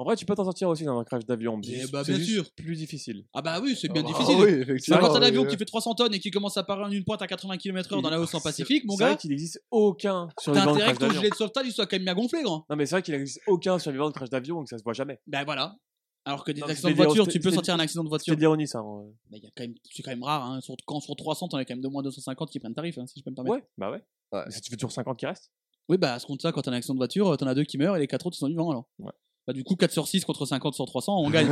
En 0.00 0.04
vrai, 0.04 0.16
tu 0.16 0.24
peux 0.24 0.34
t'en 0.34 0.44
sortir 0.44 0.66
aussi 0.70 0.84
dans 0.84 0.98
un 0.98 1.04
crash 1.04 1.26
d'avion. 1.26 1.58
mais 1.58 1.62
Eh 1.68 1.80
c'est- 1.82 1.92
bah, 1.92 2.02
bien 2.02 2.16
juste 2.16 2.30
sûr. 2.30 2.50
Plus 2.56 2.74
difficile. 2.74 3.26
Ah 3.34 3.42
bah 3.42 3.60
oui, 3.62 3.76
c'est 3.78 3.92
bien 3.92 4.02
Ah 4.02 4.08
difficile. 4.08 4.36
oui, 4.38 4.48
effectivement. 4.62 4.98
quand 4.98 5.12
t'as 5.12 5.18
un 5.18 5.22
avion 5.22 5.44
qui 5.44 5.58
fait 5.58 5.66
300 5.66 5.94
tonnes 5.94 6.14
et 6.14 6.18
qui 6.20 6.30
commence 6.30 6.56
à 6.56 6.60
apparaître 6.60 6.88
en 6.88 6.90
une 6.90 7.04
pointe 7.04 7.20
à 7.20 7.26
80 7.26 7.58
km/h 7.58 8.00
dans 8.00 8.08
la 8.08 8.18
Océan 8.18 8.38
C'est- 8.38 8.44
Pacifique, 8.48 8.84
mon 8.86 8.96
c'est 8.96 9.02
vrai 9.04 9.12
gars, 9.12 9.16
qu'il 9.18 9.28
n'existe 9.28 9.62
aucun 9.70 10.30
survivant 10.40 10.64
t'as 10.64 10.70
de 10.70 10.74
intérêt 10.76 10.84
crash 10.86 10.94
que 10.96 11.00
ton 11.00 11.06
d'avion. 11.08 11.20
gilet 11.20 11.30
de 11.30 11.34
sauvetage 11.34 11.66
il 11.66 11.72
soit 11.72 11.86
quand 11.86 11.96
même 11.96 12.04
bien 12.04 12.14
gonflé, 12.14 12.42
grand. 12.42 12.64
Non, 12.70 12.76
mais 12.76 12.86
c'est 12.86 12.94
vrai 12.94 13.02
qu'il 13.02 13.14
n'existe 13.14 13.40
aucun 13.46 13.78
survivant 13.78 14.08
de 14.08 14.14
crash 14.14 14.30
d'avion, 14.30 14.56
donc 14.56 14.68
ça 14.70 14.78
se 14.78 14.82
voit 14.82 14.94
jamais. 14.94 15.20
Ben 15.26 15.44
voilà. 15.44 15.76
Alors 16.24 16.44
que 16.44 16.52
des 16.52 16.62
Non, 16.62 16.66
accidents 16.68 16.88
de 16.88 16.94
voiture, 16.94 17.28
tu 17.28 17.38
peux 17.38 17.50
sortir 17.50 17.74
un 17.74 17.78
accident 17.80 18.02
de 18.04 18.08
voiture. 18.08 18.32
C'est 18.32 18.36
de 18.36 18.40
l'ironie, 18.40 18.66
ça. 18.66 18.80
Ben, 19.28 19.36
il 19.36 19.42
y 19.44 19.46
a 19.46 19.50
quand 19.54 19.64
même, 19.64 19.74
c'est 19.90 20.02
quand 20.02 20.10
même 20.12 20.22
rare. 20.22 20.46
Hein. 20.46 20.62
Sur, 20.62 20.76
quand 20.86 21.00
sur 21.00 21.14
300, 21.14 21.48
t'en 21.48 21.58
as 21.58 21.66
quand 21.66 21.74
même 21.74 21.82
de 21.82 21.88
moins 21.88 22.02
250 22.02 22.50
qui 22.50 22.58
prennent 22.58 22.72
tarif, 22.74 22.96
hein, 22.96 23.06
si 23.06 23.18
je 23.18 23.24
peux 23.24 23.30
me 23.30 23.34
permettre. 23.36 23.54
Ouais, 23.56 23.64
bah 23.76 23.90
ouais. 23.90 24.02
Ouais. 24.32 24.42
Mais 24.46 24.50
ça, 24.50 24.60
tu 24.60 24.70
fais 24.70 24.76
toujours 24.76 24.92
50 24.92 25.18
qui 25.18 25.26
restent. 25.26 25.50
Oui, 25.90 25.98
bah 25.98 26.14
à 26.14 26.18
ce 26.18 26.26
compte-là, 26.26 26.52
quand 26.52 26.62
t'as 26.62 26.70
un 26.70 26.74
accident 26.74 26.94
de 26.94 26.98
voiture, 27.00 27.36
t'en 27.36 27.46
as 27.48 27.54
deux 27.54 27.64
qui 27.64 27.76
meurent 27.76 27.96
et 27.96 28.00
les 28.00 28.06
quatre 28.06 28.24
autres 28.26 28.36
ils 28.36 28.40
sont 28.40 28.46
vivants 28.48 28.70
alors. 28.70 28.88
Ouais. 29.00 29.10
Bah 29.46 29.52
du 29.52 29.64
coup, 29.64 29.74
4 29.76 29.90
sur 29.90 30.06
6 30.06 30.24
contre 30.24 30.46
50 30.46 30.74
sur 30.74 30.86
300, 30.86 31.16
on 31.18 31.30
gagne. 31.30 31.48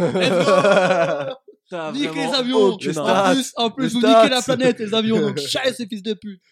T'as 1.70 1.92
Nique 1.92 2.14
les 2.14 2.22
avions 2.34 2.72
En 2.74 2.78
stats. 2.78 3.32
plus, 3.34 3.52
en 3.56 3.70
plus 3.70 3.92
vous 3.92 3.98
niquez 4.00 4.28
la 4.30 4.40
planète, 4.42 4.78
les 4.78 4.94
avions, 4.94 5.20
donc 5.20 5.38
chasse 5.46 5.76
ces 5.76 5.86
fils 5.86 6.02
de 6.02 6.14
pute. 6.14 6.42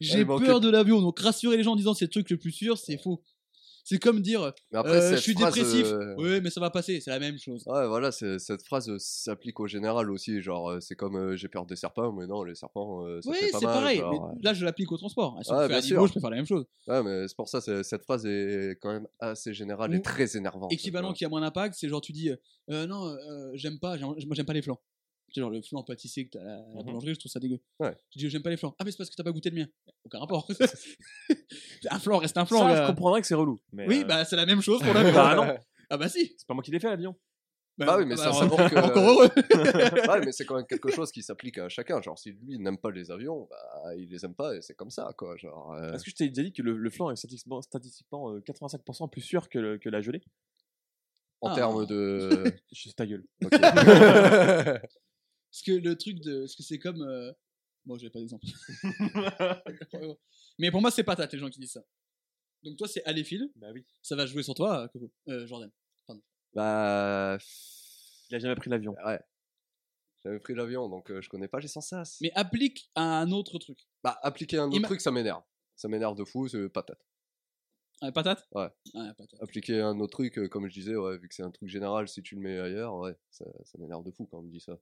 J'ai 0.00 0.24
peur 0.46 0.60
de 0.60 0.70
l'avion, 0.70 1.00
donc 1.00 1.18
rassurer 1.20 1.56
les 1.56 1.62
gens 1.62 1.72
en 1.72 1.76
disant 1.76 1.94
c'est 1.94 2.06
le 2.06 2.10
truc 2.10 2.30
le 2.30 2.38
plus 2.38 2.52
sûr, 2.52 2.78
c'est 2.78 2.98
faux. 2.98 3.22
C'est 3.84 3.98
comme 3.98 4.20
dire 4.20 4.52
Mais 4.72 4.78
après, 4.78 4.92
euh, 4.92 5.10
je 5.12 5.16
suis 5.16 5.32
phrase, 5.34 5.54
dépressif. 5.54 5.86
euh, 5.86 6.14
Oui, 6.18 6.40
mais 6.42 6.50
ça 6.50 6.60
va 6.60 6.70
passer, 6.70 7.00
c'est 7.00 7.10
la 7.10 7.18
même 7.18 7.38
chose. 7.38 7.62
Ouais, 7.66 7.86
voilà, 7.88 8.12
cette 8.12 8.62
phrase 8.64 8.88
euh, 8.88 8.96
s'applique 8.98 9.58
au 9.60 9.66
général 9.66 10.10
aussi. 10.10 10.40
Genre, 10.42 10.70
euh, 10.70 10.80
c'est 10.80 10.94
comme 10.94 11.16
euh, 11.16 11.36
j'ai 11.36 11.48
peur 11.48 11.66
des 11.66 11.76
serpents, 11.76 12.12
mais 12.12 12.26
non, 12.26 12.44
les 12.44 12.54
serpents, 12.54 13.04
ça 13.20 13.30
Oui, 13.30 13.36
fait 13.40 13.50
pas 13.50 13.58
c'est 13.58 13.66
pareil. 13.66 13.98
genre, 13.98 14.32
mais 14.36 14.42
là, 14.44 14.54
je 14.54 14.64
l'applique 14.64 14.92
au 14.92 14.96
transport. 14.96 15.38
Si 15.42 15.50
on 15.50 15.56
Ouais, 15.56 15.62
fait 15.62 15.68
bien 15.68 15.78
à 15.78 15.80
niveau, 15.82 16.06
je 16.06 16.12
peux 16.12 16.20
faire 16.20 16.30
la 16.30 16.36
même 16.36 16.46
chose. 16.46 16.64
Ouais, 16.86 17.02
mais 17.02 17.28
c'est 17.28 17.36
pour 17.36 17.48
ça, 17.48 17.60
cette 17.60 18.02
phrase 18.04 18.26
est 18.26 18.78
quand 18.80 18.92
même 18.92 19.06
assez 19.18 19.52
générale 19.54 19.90
Ou- 19.90 19.94
et 19.94 20.02
très 20.02 20.36
énervante. 20.36 20.72
Équivalent 20.72 21.12
qui 21.12 21.24
a 21.24 21.28
moins 21.28 21.40
d'impact, 21.40 21.74
c'est 21.78 21.88
genre 21.88 22.00
tu 22.00 22.12
dis 22.12 22.30
non, 22.68 23.16
j'aime 23.54 23.78
pas, 23.78 23.96
moi 23.98 24.14
j'aime 24.32 24.46
pas 24.46 24.52
les 24.52 24.62
flancs. 24.62 24.80
Tu 25.30 25.34
sais, 25.34 25.40
genre 25.42 25.50
le 25.50 25.62
flan 25.62 25.82
pâtissier 25.84 26.26
que 26.26 26.30
t'as 26.32 26.40
à 26.40 26.44
la, 26.44 26.54
à 26.54 26.58
la 26.58 26.64
Mhm. 26.74 26.82
boulangerie, 26.84 27.14
je 27.14 27.18
trouve 27.20 27.30
ça 27.32 27.38
dégueu. 27.40 27.60
Ouais. 27.78 27.96
Je 28.14 28.18
dis 28.18 28.28
j'aime 28.30 28.42
pas 28.42 28.50
les 28.50 28.56
flancs. 28.56 28.74
Ah, 28.78 28.84
mais 28.84 28.90
c'est 28.90 28.96
parce 28.98 29.10
que 29.10 29.14
t'as 29.16 29.22
pas 29.24 29.32
goûté 29.32 29.50
le 29.50 29.56
mien. 29.56 29.66
Aucun 30.04 30.18
rapport. 30.18 30.46
un 31.90 31.98
flan 31.98 32.18
reste 32.18 32.36
un 32.36 32.44
flan. 32.46 32.58
Ça, 32.60 32.68
gars. 32.74 32.82
je 32.82 32.86
comprendrais 32.90 33.20
que 33.20 33.26
c'est 33.26 33.34
relou. 33.34 33.58
Mais 33.72 33.86
Oui, 33.86 34.00
euh, 34.02 34.04
bah 34.06 34.24
c'est 34.24 34.36
la 34.36 34.46
même 34.46 34.60
chose 34.60 34.82
pour 34.82 34.92
l'avion. 34.92 35.12
Bah 35.14 35.34
non. 35.36 35.56
Ah 35.88 35.96
bah 35.96 36.08
si. 36.08 36.34
C'est 36.38 36.46
pas 36.46 36.54
moi 36.54 36.62
qui 36.62 36.70
l'ai 36.70 36.80
fait, 36.80 36.88
l'avion. 36.88 37.14
Bah 37.78 37.96
oui, 37.98 38.04
mais 38.04 38.14
ça, 38.16 38.24
alors, 38.24 38.38
ça 38.40 38.44
montre 38.44 38.68
que- 38.68 38.76
Encore 38.76 39.08
heureux. 39.08 39.28
ouais, 40.10 40.20
mais 40.26 40.32
c'est 40.32 40.44
quand 40.44 40.56
même 40.56 40.66
quelque 40.66 40.90
chose 40.90 41.10
qui 41.10 41.22
s'applique 41.22 41.56
à 41.56 41.68
chacun. 41.70 42.02
Genre, 42.02 42.18
si 42.18 42.32
lui 42.32 42.58
n'aime 42.58 42.76
pas 42.76 42.90
les 42.90 43.10
avions, 43.10 43.48
bah, 43.48 43.94
il 43.96 44.10
les 44.10 44.22
aime 44.26 44.34
pas 44.34 44.54
et 44.54 44.60
c'est 44.60 44.74
comme 44.74 44.90
ça, 44.90 45.14
quoi. 45.16 45.34
Genre, 45.38 45.72
euh, 45.72 45.94
Est-ce 45.94 46.04
que 46.04 46.10
je 46.10 46.16
t'ai 46.16 46.28
déjà 46.28 46.42
dit 46.42 46.52
que 46.52 46.60
le, 46.60 46.76
le 46.76 46.90
flanc 46.90 47.10
est 47.10 47.16
statistiquement, 47.16 47.62
statistiquement 47.62 48.32
euh, 48.34 48.40
85% 48.40 49.08
plus 49.08 49.22
sûr 49.22 49.48
que, 49.48 49.58
le- 49.58 49.78
que 49.78 49.88
la 49.88 50.02
gelée? 50.02 50.20
En 51.40 51.48
Ah. 51.48 51.54
termes 51.54 51.86
de. 51.86 52.52
Je 52.70 52.90
ta 52.90 53.06
gueule. 53.06 53.24
Ok. 53.42 53.52
Parce 55.50 55.62
que 55.62 55.72
le 55.72 55.96
truc 55.96 56.20
de. 56.20 56.40
Parce 56.40 56.56
que 56.56 56.62
c'est 56.62 56.78
comme. 56.78 57.02
euh, 57.02 57.32
Bon, 57.86 57.96
j'avais 57.96 58.10
pas 58.10 58.18
d'exemple. 58.18 58.44
Mais 60.58 60.70
pour 60.70 60.80
moi, 60.82 60.90
c'est 60.90 61.02
patate, 61.02 61.32
les 61.32 61.38
gens 61.38 61.48
qui 61.48 61.60
disent 61.60 61.72
ça. 61.72 61.84
Donc 62.62 62.76
toi, 62.76 62.86
c'est 62.86 63.02
aller 63.04 63.24
fil. 63.24 63.50
Bah 63.56 63.68
oui. 63.72 63.86
Ça 64.02 64.16
va 64.16 64.26
jouer 64.26 64.42
sur 64.42 64.54
toi, 64.54 64.86
Coco. 64.88 65.10
Euh, 65.28 65.46
Jordan. 65.46 65.70
bah. 66.52 67.38
Il 68.30 68.36
a 68.36 68.38
jamais 68.38 68.54
pris 68.54 68.70
l'avion. 68.70 68.94
Ouais. 69.04 69.18
J'avais 70.22 70.38
pris 70.38 70.54
l'avion, 70.54 70.88
donc 70.88 71.10
euh, 71.10 71.20
je 71.22 71.28
connais 71.30 71.48
pas 71.48 71.58
les 71.58 71.68
sensas. 71.68 72.18
Mais 72.20 72.30
applique 72.34 72.90
à 72.94 73.20
un 73.22 73.30
autre 73.32 73.58
truc. 73.58 73.78
Bah, 74.04 74.18
appliquer 74.22 74.58
un 74.58 74.66
autre 74.68 74.76
Ima- 74.76 74.86
truc, 74.86 75.00
ça 75.00 75.10
m'énerve. 75.10 75.42
Ça 75.74 75.88
m'énerve 75.88 76.14
de 76.16 76.24
fou, 76.24 76.46
c'est 76.46 76.68
patate. 76.68 77.00
Ah, 78.02 78.12
patate? 78.12 78.46
Ouais. 78.52 78.68
Ah, 78.94 79.14
patate. 79.16 79.40
Appliquer 79.42 79.80
un 79.80 79.98
autre 79.98 80.12
truc, 80.12 80.38
euh, 80.38 80.48
comme 80.48 80.68
je 80.68 80.74
disais, 80.74 80.94
ouais, 80.94 81.16
vu 81.18 81.28
que 81.28 81.34
c'est 81.34 81.42
un 81.42 81.50
truc 81.50 81.68
général, 81.70 82.06
si 82.08 82.22
tu 82.22 82.34
le 82.34 82.42
mets 82.42 82.58
ailleurs, 82.58 82.94
ouais, 82.96 83.16
ça, 83.30 83.46
ça 83.64 83.78
m'énerve 83.78 84.04
de 84.04 84.10
fou 84.10 84.26
quand 84.26 84.38
on 84.38 84.42
me 84.42 84.50
dit 84.50 84.60
ça. 84.60 84.78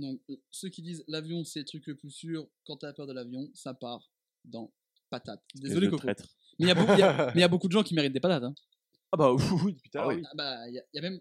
Donc, 0.00 0.20
euh, 0.30 0.36
ceux 0.50 0.68
qui 0.68 0.82
disent 0.82 1.04
l'avion, 1.08 1.44
c'est 1.44 1.60
le 1.60 1.64
truc 1.66 1.86
le 1.86 1.96
plus 1.96 2.10
sûr, 2.10 2.48
quand 2.66 2.76
t'as 2.78 2.92
peur 2.92 3.06
de 3.06 3.12
l'avion, 3.12 3.50
ça 3.54 3.74
part 3.74 4.10
dans 4.44 4.72
patate. 5.10 5.42
Désolé, 5.56 5.88
Coco. 5.90 6.06
Mais 6.06 6.14
il 6.58 6.68
y, 6.68 6.70
a 6.70 6.74
beaucoup- 6.74 6.92
il 6.92 6.98
y 6.98 7.02
a- 7.02 7.26
mais 7.34 7.36
il 7.36 7.40
y 7.40 7.44
a 7.44 7.48
beaucoup 7.48 7.68
de 7.68 7.72
gens 7.72 7.82
qui 7.82 7.94
méritent 7.94 8.12
des 8.12 8.20
patates. 8.20 8.44
Hein. 8.44 8.54
Ah 9.12 9.16
bah 9.16 9.32
oui, 9.32 9.74
depuis 9.74 9.90
tout 9.90 9.98
à 9.98 10.02
Ah 10.02 10.04
l'heure, 10.04 10.08
oui. 10.10 10.16
oui. 10.16 10.22
Ah 10.30 10.34
bah, 10.36 10.68
il 10.68 10.74
y, 10.74 10.78
a- 10.78 10.84
il 10.92 10.96
y 10.96 10.98
a 10.98 11.02
même 11.10 11.20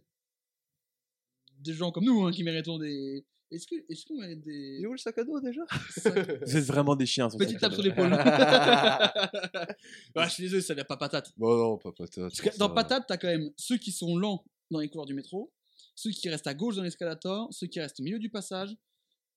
des 1.60 1.74
gens 1.74 1.92
comme 1.92 2.06
nous 2.06 2.26
hein, 2.26 2.32
qui 2.32 2.44
méritons 2.44 2.78
des. 2.78 3.26
Est-ce 3.52 3.66
que 3.68 3.76
est-ce 3.90 4.06
qu'on 4.06 4.20
mérite 4.20 4.42
des. 4.42 4.78
Il 4.80 4.84
est 4.84 4.88
où 4.88 4.92
le 4.92 4.98
sac 5.00 5.18
à 5.18 5.24
dos 5.24 5.40
déjà? 5.42 5.62
Vous 5.66 5.72
êtes 6.58 6.66
vraiment 6.66 6.96
des 6.96 7.06
chiens. 7.08 7.30
sur 7.30 7.40
Petite 7.40 7.60
tape 7.60 7.74
sur 7.74 7.82
l'épaule. 7.82 8.14
ouais, 8.14 8.20
je 10.26 10.30
suis 10.30 10.44
désolé, 10.44 10.62
ça 10.62 10.74
vient 10.76 10.84
pas 10.84 10.98
patate. 10.98 11.32
Bon, 11.36 11.58
non, 11.58 11.78
pas 11.78 11.92
patate. 11.92 12.20
Parce 12.20 12.42
que 12.42 12.58
dans 12.58 12.70
patate, 12.70 13.06
t'as 13.08 13.18
quand 13.18 13.28
même 13.28 13.50
ceux 13.58 13.78
qui 13.78 13.92
sont 13.92 14.16
lents 14.18 14.46
dans 14.72 14.80
les 14.80 14.88
couloirs 14.88 15.08
du 15.08 15.16
métro, 15.16 15.52
ceux 16.00 16.12
qui 16.12 16.30
restent 16.30 16.48
à 16.48 16.54
gauche 16.54 16.78
dans 16.78 16.84
l'escalator, 16.84 17.50
ceux 17.52 17.68
qui 17.68 17.80
restent 17.82 18.00
au 18.00 18.04
milieu 18.04 18.20
du 18.20 18.30
passage, 18.30 18.74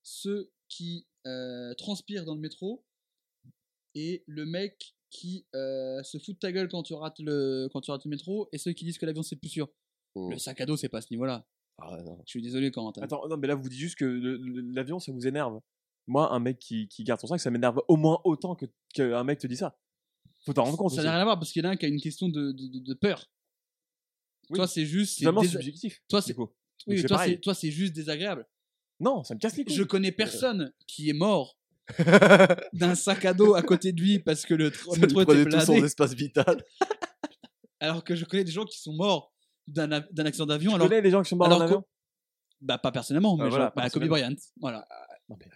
ceux 0.01 0.49
qui 0.69 1.05
euh, 1.27 1.73
transpirent 1.73 2.23
dans 2.23 2.35
le 2.35 2.39
métro, 2.39 2.85
et 3.95 4.23
le 4.27 4.45
mec 4.45 4.95
qui 5.09 5.45
euh, 5.55 6.01
se 6.03 6.17
fout 6.17 6.35
de 6.35 6.39
ta 6.39 6.51
gueule 6.53 6.69
quand 6.69 6.83
tu 6.83 6.93
rates 6.93 7.19
le 7.19 7.67
quand 7.71 7.81
tu 7.81 7.91
rates 7.91 8.05
le 8.05 8.09
métro, 8.09 8.47
et 8.53 8.57
ceux 8.57 8.71
qui 8.71 8.85
disent 8.85 8.97
que 8.97 9.05
l'avion 9.05 9.23
c'est 9.23 9.35
le 9.35 9.39
plus 9.41 9.49
sûr. 9.49 9.67
Mm. 10.15 10.31
Le 10.31 10.37
sac 10.37 10.61
à 10.61 10.65
dos, 10.65 10.77
c'est 10.77 10.89
pas 10.89 10.99
à 10.99 11.01
ce 11.01 11.11
niveau-là. 11.11 11.45
Ah, 11.79 11.97
non. 12.01 12.21
Je 12.25 12.29
suis 12.29 12.41
désolé, 12.41 12.71
Corentin. 12.71 13.01
Attends, 13.01 13.27
non, 13.27 13.35
mais 13.35 13.47
là, 13.47 13.55
vous 13.55 13.67
dites 13.67 13.79
juste 13.79 13.97
que 13.97 14.05
l'avion, 14.05 14.99
ça 14.99 15.11
vous 15.11 15.27
énerve. 15.27 15.59
Moi, 16.07 16.31
un 16.31 16.39
mec 16.39 16.59
qui, 16.59 16.87
qui 16.87 17.03
garde 17.03 17.19
son 17.19 17.27
sac, 17.27 17.39
ça 17.41 17.49
m'énerve 17.51 17.81
au 17.87 17.97
moins 17.97 18.21
autant 18.23 18.55
que 18.55 18.67
qu'un 18.93 19.23
mec 19.23 19.39
te 19.39 19.47
dit 19.47 19.57
ça. 19.57 19.75
Faut 20.45 20.53
t'en 20.53 20.63
rendre 20.65 20.77
compte. 20.77 20.91
ça 20.91 21.03
n'a 21.03 21.11
rien 21.11 21.21
à 21.21 21.23
voir 21.25 21.39
parce 21.39 21.51
qu'il 21.51 21.63
y 21.63 21.65
en 21.65 21.69
a 21.69 21.73
un 21.73 21.75
qui 21.77 21.85
a 21.85 21.89
une 21.89 21.99
question 22.01 22.29
de, 22.29 22.51
de, 22.51 22.67
de- 22.67 22.79
de 22.79 22.93
peur. 22.93 23.29
Oui. 24.53 24.57
Toi, 24.57 24.67
c'est 24.67 24.85
juste. 24.85 25.17
C'est 25.19 25.25
vraiment 25.25 25.43
subjectif. 25.43 26.01
Toi, 26.07 26.21
c'est- 26.21 26.33
coup. 26.33 26.49
Oui, 26.87 27.03
toi, 27.03 27.23
c'est 27.25 27.37
toi, 27.39 27.53
c'est 27.53 27.71
juste 27.71 27.93
désagréable. 27.93 28.45
Non, 28.99 29.23
ça 29.23 29.33
me 29.35 29.39
casse 29.39 29.55
les 29.57 29.65
couilles. 29.65 29.75
Je 29.75 29.83
connais 29.83 30.11
personne 30.11 30.71
qui 30.87 31.09
est 31.09 31.13
mort 31.13 31.57
d'un 32.73 32.95
sac 32.95 33.25
à 33.25 33.33
dos 33.33 33.55
à 33.55 33.61
côté 33.61 33.91
de 33.91 34.01
lui 34.01 34.19
parce 34.19 34.45
que 34.45 34.53
le 34.53 34.69
tr- 34.69 34.99
métro 34.99 35.21
était 35.21 35.31
prenait 35.33 35.43
tout 35.45 35.59
son 35.59 35.71
blindé. 35.73 35.85
espace 35.85 36.13
vital. 36.13 36.63
Alors 37.79 38.03
que 38.03 38.15
je 38.15 38.23
connais 38.25 38.43
des 38.45 38.51
gens 38.51 38.65
qui 38.65 38.79
sont 38.79 38.93
morts 38.93 39.33
d'un 39.67 39.87
d'un 40.11 40.25
accident 40.25 40.45
d'avion. 40.45 40.71
Tu 40.71 40.75
Alors, 40.75 40.87
connais 40.89 41.01
les 41.01 41.11
gens 41.11 41.21
qui 41.23 41.29
sont 41.29 41.35
morts 41.35 41.47
alors 41.47 41.61
en 41.61 41.65
avion 41.65 41.83
bah, 42.61 42.77
pas 42.77 42.91
personnellement, 42.93 43.35
mais 43.35 43.43
Ah, 43.45 43.49
voilà, 43.49 43.65
genre, 43.65 43.73
bah, 43.75 43.81
Kobe 43.89 44.01
personnellement. 44.03 44.15
Bryant. 44.15 44.35
Voilà. 44.61 44.87
Non, 45.29 45.35
mais 45.37 45.45
Ah, 45.51 45.55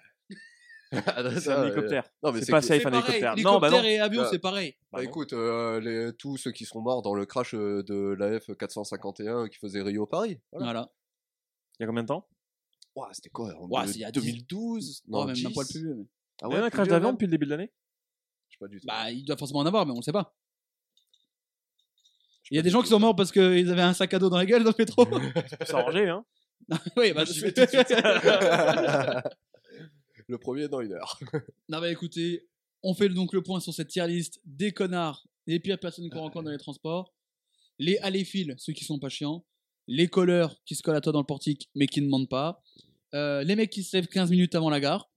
C'est 0.92 1.50
un 1.52 1.66
hélicoptère. 1.66 2.04
Non, 2.24 2.32
mais 2.32 2.42
C'est 2.42 2.52
pas 2.52 2.62
que- 2.62 2.66
safe 2.68 2.86
un 2.86 2.92
hélicoptère. 2.92 3.34
hélicoptère 3.34 3.52
Non, 3.52 3.60
bah 3.60 3.70
non. 3.70 3.84
et 3.84 4.00
avion, 4.00 4.22
Bah, 4.24 4.28
c'est 4.32 4.40
pareil. 4.40 4.76
Bah 4.92 5.00
Bah 5.00 5.04
écoute, 5.04 5.34
euh, 5.34 5.80
les, 5.82 6.14
tous 6.16 6.38
ceux 6.38 6.52
qui 6.52 6.66
sont 6.66 6.80
morts 6.82 7.02
dans 7.02 7.14
le 7.14 7.26
crash 7.26 7.54
euh, 7.56 7.84
de 7.84 8.16
la 8.18 8.38
F451 8.40 9.50
qui 9.50 9.58
faisait 9.58 9.82
Rio-Paris. 9.82 10.40
Voilà. 10.52 10.66
Voilà. 10.66 10.92
Il 11.80 11.84
y 11.84 11.86
a 11.86 11.88
combien 11.88 12.04
de 12.04 12.08
temps? 12.08 12.28
Ouah, 12.96 13.10
c'était 13.12 13.30
quoi? 13.30 13.54
En 13.60 13.68
Ouah, 13.68 13.86
il 13.86 13.98
y 13.98 14.06
a 14.06 14.12
10 14.12 14.20
2012 14.22 15.04
Non, 15.08 15.26
même 15.26 15.36
10. 15.36 15.46
un 15.48 15.52
poil 15.52 15.68
plus 15.68 15.80
vieux. 15.82 15.96
mais- 15.96 16.06
Ah 16.42 16.48
Il 16.50 16.54
y 16.54 16.58
a 16.58 16.64
un 16.64 16.70
crash 16.70 16.88
d'avion 16.88 17.12
depuis 17.14 17.26
le 17.26 17.32
début 17.32 17.46
de 17.46 17.52
l'année? 17.52 17.72
Je 18.50 18.56
sais 18.56 18.60
pas 18.60 18.68
du 18.68 18.80
tout. 18.80 18.88
Bah, 18.88 19.12
il 19.12 19.26
doit 19.26 19.38
forcément 19.38 19.60
en 19.60 19.66
avoir, 19.66 19.86
mais 19.86 19.92
on 19.92 19.98
le 19.98 20.02
sait 20.04 20.12
pas. 20.14 20.36
Je 22.44 22.50
Il 22.54 22.56
y 22.56 22.60
a 22.60 22.62
des 22.62 22.70
gens 22.70 22.82
qui 22.82 22.88
sont 22.88 23.00
morts 23.00 23.16
parce 23.16 23.32
qu'ils 23.34 23.70
avaient 23.72 23.82
un 23.82 23.94
sac 23.94 24.14
à 24.14 24.20
dos 24.20 24.30
dans 24.30 24.38
la 24.38 24.46
gueule 24.46 24.64
dans 24.64 24.70
le 24.72 24.76
métro. 24.80 25.04
Ça 25.50 25.58
peut 25.58 25.66
s'arranger, 25.66 26.08
hein 26.08 26.24
oui, 26.98 27.12
bah, 27.14 27.26
J'y 27.26 27.42
vais 27.42 27.52
tout 27.54 27.62
de 27.62 27.68
suite. 27.68 27.94
le 30.28 30.38
premier 30.38 30.68
dans 30.68 30.82
une 30.82 30.94
heure. 30.94 31.20
Non, 31.70 31.80
bah 31.80 31.92
écoutez, 31.92 32.48
on 32.84 32.94
fait 32.94 33.10
donc 33.10 33.34
le 33.34 33.42
point 33.42 33.60
sur 33.60 33.74
cette 33.74 33.90
tier 33.90 34.08
list 34.08 34.40
des 34.46 34.72
connards, 34.72 35.28
les 35.46 35.60
pires 35.60 35.80
personnes 35.80 36.10
qu'on 36.10 36.20
rencontre 36.20 36.46
dans 36.46 36.52
les 36.52 36.58
transports, 36.58 37.14
les 37.80 37.98
allées-fils, 38.00 38.54
ceux 38.58 38.74
qui 38.74 38.86
sont 38.86 39.00
pas 39.00 39.10
chiants, 39.10 39.46
les 39.88 40.08
colleurs 40.08 40.56
qui 40.66 40.76
se 40.76 40.82
collent 40.84 40.96
à 40.96 41.02
toi 41.02 41.14
dans 41.14 41.20
le 41.22 41.26
portique 41.26 41.70
mais 41.76 41.88
qui 41.88 42.02
ne 42.02 42.06
demandent 42.06 42.30
pas, 42.30 42.62
euh, 43.14 43.44
les 43.44 43.56
mecs 43.56 43.70
qui 43.70 43.84
se 43.84 43.96
lèvent 43.96 44.08
15 44.08 44.30
minutes 44.32 44.56
avant 44.56 44.70
la 44.70 44.80
gare, 44.80 45.10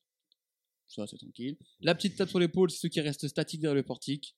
ça 0.87 1.07
c'est 1.07 1.17
tranquille, 1.19 1.57
la 1.81 1.95
petite 1.95 2.17
tape 2.17 2.29
sur 2.29 2.39
l'épaule, 2.39 2.71
c'est 2.71 2.79
ceux 2.79 2.89
qui 2.89 3.01
restent 3.01 3.29
statiques 3.29 3.61
derrière 3.61 3.75
le 3.75 3.83
portique, 3.83 4.37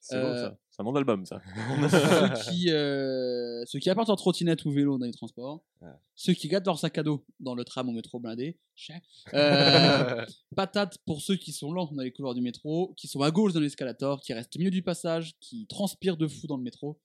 C'est 0.00 0.16
Euh, 0.16 0.22
beau, 0.22 0.34
ça. 0.36 0.58
C'est 0.78 0.82
un 0.82 0.84
nom 0.84 0.92
d'album, 0.92 1.26
ça. 1.26 1.42
ceux, 1.90 2.50
qui, 2.52 2.70
euh, 2.70 3.64
ceux 3.66 3.80
qui 3.80 3.90
apportent 3.90 4.10
en 4.10 4.14
trottinette 4.16 4.64
ou 4.64 4.70
vélo 4.70 4.96
dans 4.96 5.06
les 5.06 5.12
transports, 5.12 5.64
Ouais. 5.82 5.88
ceux 6.14 6.34
qui 6.34 6.46
gardent 6.46 6.66
leur 6.66 6.78
sac 6.78 6.96
à 6.98 7.02
dos 7.02 7.24
dans 7.40 7.56
le 7.56 7.64
tram 7.64 7.88
ou 7.88 7.92
métro 7.92 8.20
blindé. 8.20 8.58
Euh, 9.34 10.24
patate 10.54 10.98
pour 11.04 11.20
ceux 11.20 11.34
qui 11.34 11.52
sont 11.52 11.72
lents 11.72 11.90
dans 11.92 12.02
les 12.02 12.12
couloirs 12.12 12.34
du 12.34 12.40
métro, 12.42 12.94
qui 12.96 13.08
sont 13.08 13.20
à 13.22 13.32
gauche 13.32 13.52
dans 13.52 13.58
l'escalator, 13.60 14.20
qui 14.20 14.32
restent 14.32 14.54
au 14.54 14.60
milieu 14.60 14.70
du 14.70 14.82
passage, 14.84 15.34
qui 15.40 15.66
transpirent 15.66 16.16
de 16.16 16.28
fou 16.28 16.46
dans 16.46 16.56
le 16.56 16.62
métro. 16.62 17.00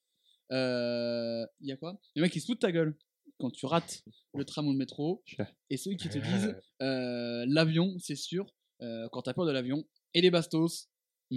Il 0.51 1.47
y 1.67 1.71
a 1.71 1.77
quoi? 1.77 1.99
Les 2.15 2.21
mecs 2.21 2.31
qui 2.31 2.39
se 2.41 2.45
foutent 2.45 2.61
de 2.61 2.67
ta 2.67 2.71
gueule 2.71 2.95
quand 3.39 3.49
tu 3.49 3.65
rates 3.65 4.03
le 4.35 4.45
tram 4.45 4.67
ou 4.67 4.71
le 4.71 4.77
métro. 4.77 5.23
Et 5.71 5.77
ceux 5.77 5.93
qui 5.95 6.09
te 6.09 6.19
disent 6.19 6.55
euh, 6.83 7.43
l'avion, 7.47 7.95
c'est 7.99 8.15
sûr, 8.15 8.45
euh, 8.83 9.09
quand 9.11 9.23
t'as 9.23 9.33
peur 9.33 9.45
de 9.45 9.51
l'avion. 9.51 9.83
Et 10.13 10.21
les 10.21 10.29
bastos, 10.29 10.89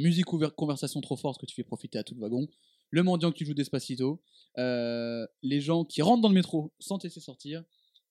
musique 0.02 0.32
ou 0.32 0.38
ver- 0.38 0.54
conversation 0.54 1.00
trop 1.00 1.16
forte 1.16 1.40
que 1.40 1.46
tu 1.46 1.54
fais 1.54 1.64
profiter 1.64 1.98
à 1.98 2.04
tout 2.04 2.14
le 2.14 2.20
wagon. 2.20 2.48
Le 2.90 3.02
mendiant 3.02 3.32
qui 3.32 3.44
joue 3.44 3.54
Despacito. 3.54 4.22
euh, 4.58 5.26
les 5.42 5.60
gens 5.60 5.84
qui 5.84 6.00
rentrent 6.02 6.22
dans 6.22 6.28
le 6.28 6.34
métro 6.34 6.72
sans 6.78 6.98
te 6.98 7.06
laisser 7.06 7.20
sortir. 7.20 7.62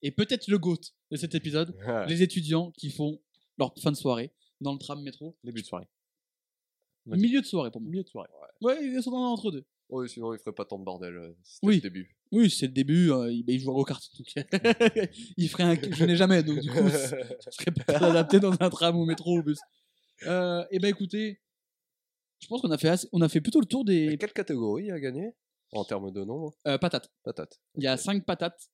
Et 0.02 0.10
peut-être 0.10 0.46
le 0.48 0.58
GOAT 0.58 0.78
de 1.10 1.16
cet 1.16 1.34
épisode, 1.34 1.74
les 2.08 2.22
étudiants 2.22 2.70
qui 2.72 2.90
font 2.90 3.20
leur 3.58 3.72
fin 3.78 3.90
de 3.90 3.96
soirée 3.96 4.32
dans 4.60 4.72
le 4.72 4.78
tram 4.78 5.02
métro. 5.02 5.36
Début 5.42 5.62
de 5.62 5.66
soirée. 5.66 5.88
Ouais. 7.06 7.16
Milieu 7.16 7.40
de 7.40 7.46
soirée 7.46 7.70
pour 7.70 7.80
moi. 7.80 7.90
Milieu 7.90 8.02
de 8.04 8.08
soirée. 8.08 8.28
Ouais, 8.60 8.76
ils 8.82 9.02
sont 9.02 9.10
dans 9.12 9.18
entre 9.32 9.50
deux. 9.50 9.64
Oui, 9.88 10.08
sinon 10.08 10.34
il 10.34 10.38
ferait 10.40 10.52
pas 10.54 10.64
tant 10.64 10.78
de 10.78 10.84
bordel. 10.84 11.16
euh, 11.16 11.32
C'était 11.44 11.66
Oui. 11.66 11.74
le 11.76 11.80
début. 11.82 12.16
Oui, 12.32 12.50
c'est 12.50 12.66
le 12.66 12.72
début, 12.72 13.12
euh, 13.12 13.32
il, 13.32 13.44
bah, 13.44 13.52
il 13.52 13.60
joue 13.60 13.70
à 13.70 13.74
go-kart. 13.74 14.02
donc, 14.18 14.34
il 15.36 15.48
ferait 15.48 15.62
un. 15.62 15.76
Je 15.92 16.04
n'ai 16.04 16.16
jamais, 16.16 16.42
donc 16.42 16.58
du 16.58 16.68
coup, 16.68 16.76
ce 16.90 17.50
serait 17.52 17.70
peut-être 17.70 18.02
adapté 18.02 18.40
dans 18.40 18.52
un 18.58 18.68
tram 18.70 18.96
ou 18.96 19.04
métro 19.04 19.38
ou 19.38 19.42
bus. 19.44 19.58
Euh, 20.26 20.64
et 20.72 20.78
ben 20.80 20.88
écoutez, 20.88 21.40
je 22.40 22.46
pense 22.48 22.60
qu'on 22.62 22.70
a 22.70 22.78
fait 22.78 22.88
assez- 22.88 23.08
on 23.12 23.20
a 23.22 23.28
fait 23.28 23.40
plutôt 23.40 23.60
le 23.60 23.66
tour 23.66 23.82
Et 23.88 24.08
des 24.08 24.18
quelle 24.18 24.32
catégorie 24.32 24.90
a 24.90 25.00
gagné 25.00 25.34
en 25.72 25.84
termes 25.84 26.10
de 26.12 26.24
nombre? 26.24 26.54
Euh, 26.66 26.78
patates. 26.78 27.10
Patate. 27.22 27.60
Il 27.76 27.82
y 27.84 27.86
a 27.86 27.96
5 27.96 28.24
patates, 28.24 28.70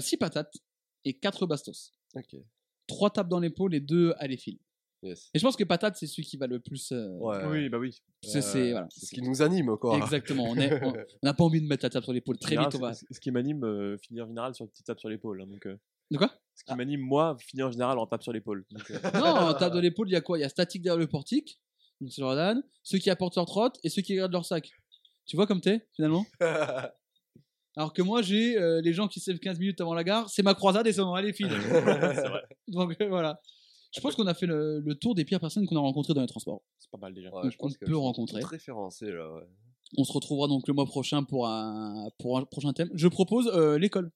6 0.00 0.16
patates 0.16 0.54
et 1.04 1.14
4 1.14 1.46
bastos. 1.46 1.92
Ok. 2.14 2.36
3 2.86 3.10
tapes 3.10 3.28
dans 3.28 3.40
l'épaule 3.40 3.74
et 3.74 3.80
2 3.80 4.14
à 4.18 4.26
l'effil. 4.26 4.58
Yes. 5.02 5.28
Et 5.34 5.38
je 5.38 5.44
pense 5.44 5.56
que 5.56 5.64
patate, 5.64 5.96
c'est 5.96 6.06
celui 6.06 6.24
qui 6.24 6.36
va 6.38 6.46
le 6.46 6.60
plus. 6.60 6.90
euh, 6.92 7.08
Ouais. 7.18 7.44
Oui, 7.46 7.68
bah 7.68 7.78
oui. 7.78 8.02
c'est- 8.22 8.40
c'est- 8.40 8.70
voilà. 8.72 8.86
C'est 8.90 9.06
ce 9.06 9.14
qui 9.14 9.20
nous 9.20 9.42
anime, 9.42 9.76
quoi. 9.76 9.96
Exactement. 9.98 10.44
On 10.44 10.56
est- 10.56 10.70
on 10.82 10.94
on 10.94 11.26
n'a 11.26 11.34
pas 11.34 11.44
envie 11.44 11.60
de 11.60 11.66
mettre 11.66 11.84
la 11.84 11.90
tape 11.90 12.04
sur 12.04 12.12
l'épaule. 12.14 12.38
Très 12.38 12.56
vite, 12.56 12.74
on 12.74 12.78
va. 12.78 12.94
Ce 12.94 13.20
qui 13.20 13.30
m'anime, 13.30 13.64
euh, 13.64 13.98
finit 13.98 14.22
en 14.22 14.26
général 14.26 14.54
sur 14.54 14.64
une 14.64 14.70
petite 14.70 14.86
tape 14.86 14.98
sur 15.00 15.08
l'épaule. 15.10 15.42
hein, 15.42 15.46
donc, 15.46 15.66
euh, 15.66 15.76
De 16.10 16.16
quoi? 16.18 16.30
ce 16.54 16.64
qui 16.64 16.74
m'anime, 16.74 17.00
moi, 17.02 17.36
finit 17.38 17.62
en 17.62 17.70
général 17.70 17.98
en 17.98 18.06
tape 18.06 18.22
sur 18.22 18.32
l'épaule. 18.32 18.64
donc, 18.70 18.90
euh, 18.90 18.98
Non, 19.26 19.48
en 19.50 19.54
tape 19.54 19.74
de 19.74 19.80
l'épaule, 19.80 20.08
il 20.08 20.12
y 20.12 20.16
a 20.16 20.22
quoi? 20.22 20.38
Il 20.38 20.40
y 20.40 20.44
a 20.44 20.48
statique 20.48 20.80
derrière 20.82 20.98
le 20.98 21.06
portique, 21.06 21.60
donc 22.00 22.10
c'est 22.12 22.20
Jordan, 22.20 22.62
ceux 22.82 22.98
qui 22.98 23.10
apportent 23.10 23.36
leur 23.36 23.46
trotte 23.46 23.78
et 23.84 23.88
ceux 23.88 24.02
qui 24.02 24.14
gardent 24.16 24.32
leur 24.32 24.44
sac. 24.44 24.70
Tu 25.26 25.36
vois 25.36 25.46
comme 25.46 25.60
t'es, 25.60 25.86
finalement? 25.94 26.26
Alors 27.76 27.92
que 27.92 28.02
moi, 28.02 28.22
j'ai 28.22 28.56
euh, 28.56 28.80
les 28.82 28.92
gens 28.92 29.08
qui 29.08 29.18
se 29.20 29.30
lèvent 29.30 29.40
15 29.40 29.58
minutes 29.58 29.80
avant 29.80 29.94
la 29.94 30.04
gare, 30.04 30.28
c'est 30.30 30.42
ma 30.42 30.54
croisade 30.54 30.86
et 30.86 30.92
ça 30.92 31.02
m'en 31.02 31.12
va 31.12 31.22
les 31.22 31.32
filles. 31.32 31.48
c'est 31.68 31.80
vrai. 32.28 32.42
donc 32.68 32.96
euh, 33.00 33.08
voilà. 33.08 33.40
Je 33.92 34.00
pense 34.00 34.14
qu'on 34.16 34.26
a 34.26 34.34
fait 34.34 34.46
le, 34.46 34.80
le 34.80 34.94
tour 34.96 35.14
des 35.14 35.24
pires 35.24 35.40
personnes 35.40 35.66
qu'on 35.66 35.76
a 35.76 35.80
rencontrées 35.80 36.14
dans 36.14 36.20
les 36.20 36.26
transports. 36.26 36.62
C'est 36.78 36.90
pas 36.90 36.98
mal 36.98 37.14
déjà. 37.14 37.30
Ouais, 37.32 37.42
Donc, 37.42 37.52
je 37.52 37.56
pense 37.56 37.72
on 37.72 37.78
que 37.78 37.84
peut 37.86 37.96
rencontrer. 37.96 38.42
référencé 38.44 39.06
là. 39.10 39.32
ouais. 39.34 39.42
On 39.96 40.04
se 40.04 40.12
retrouvera 40.12 40.48
donc 40.48 40.66
le 40.66 40.74
mois 40.74 40.86
prochain 40.86 41.22
pour 41.24 41.46
un, 41.48 42.08
pour 42.18 42.38
un 42.38 42.44
prochain 42.44 42.72
thème. 42.72 42.90
Je 42.94 43.06
propose 43.08 43.48
euh, 43.54 43.78
l'école. 43.78 44.10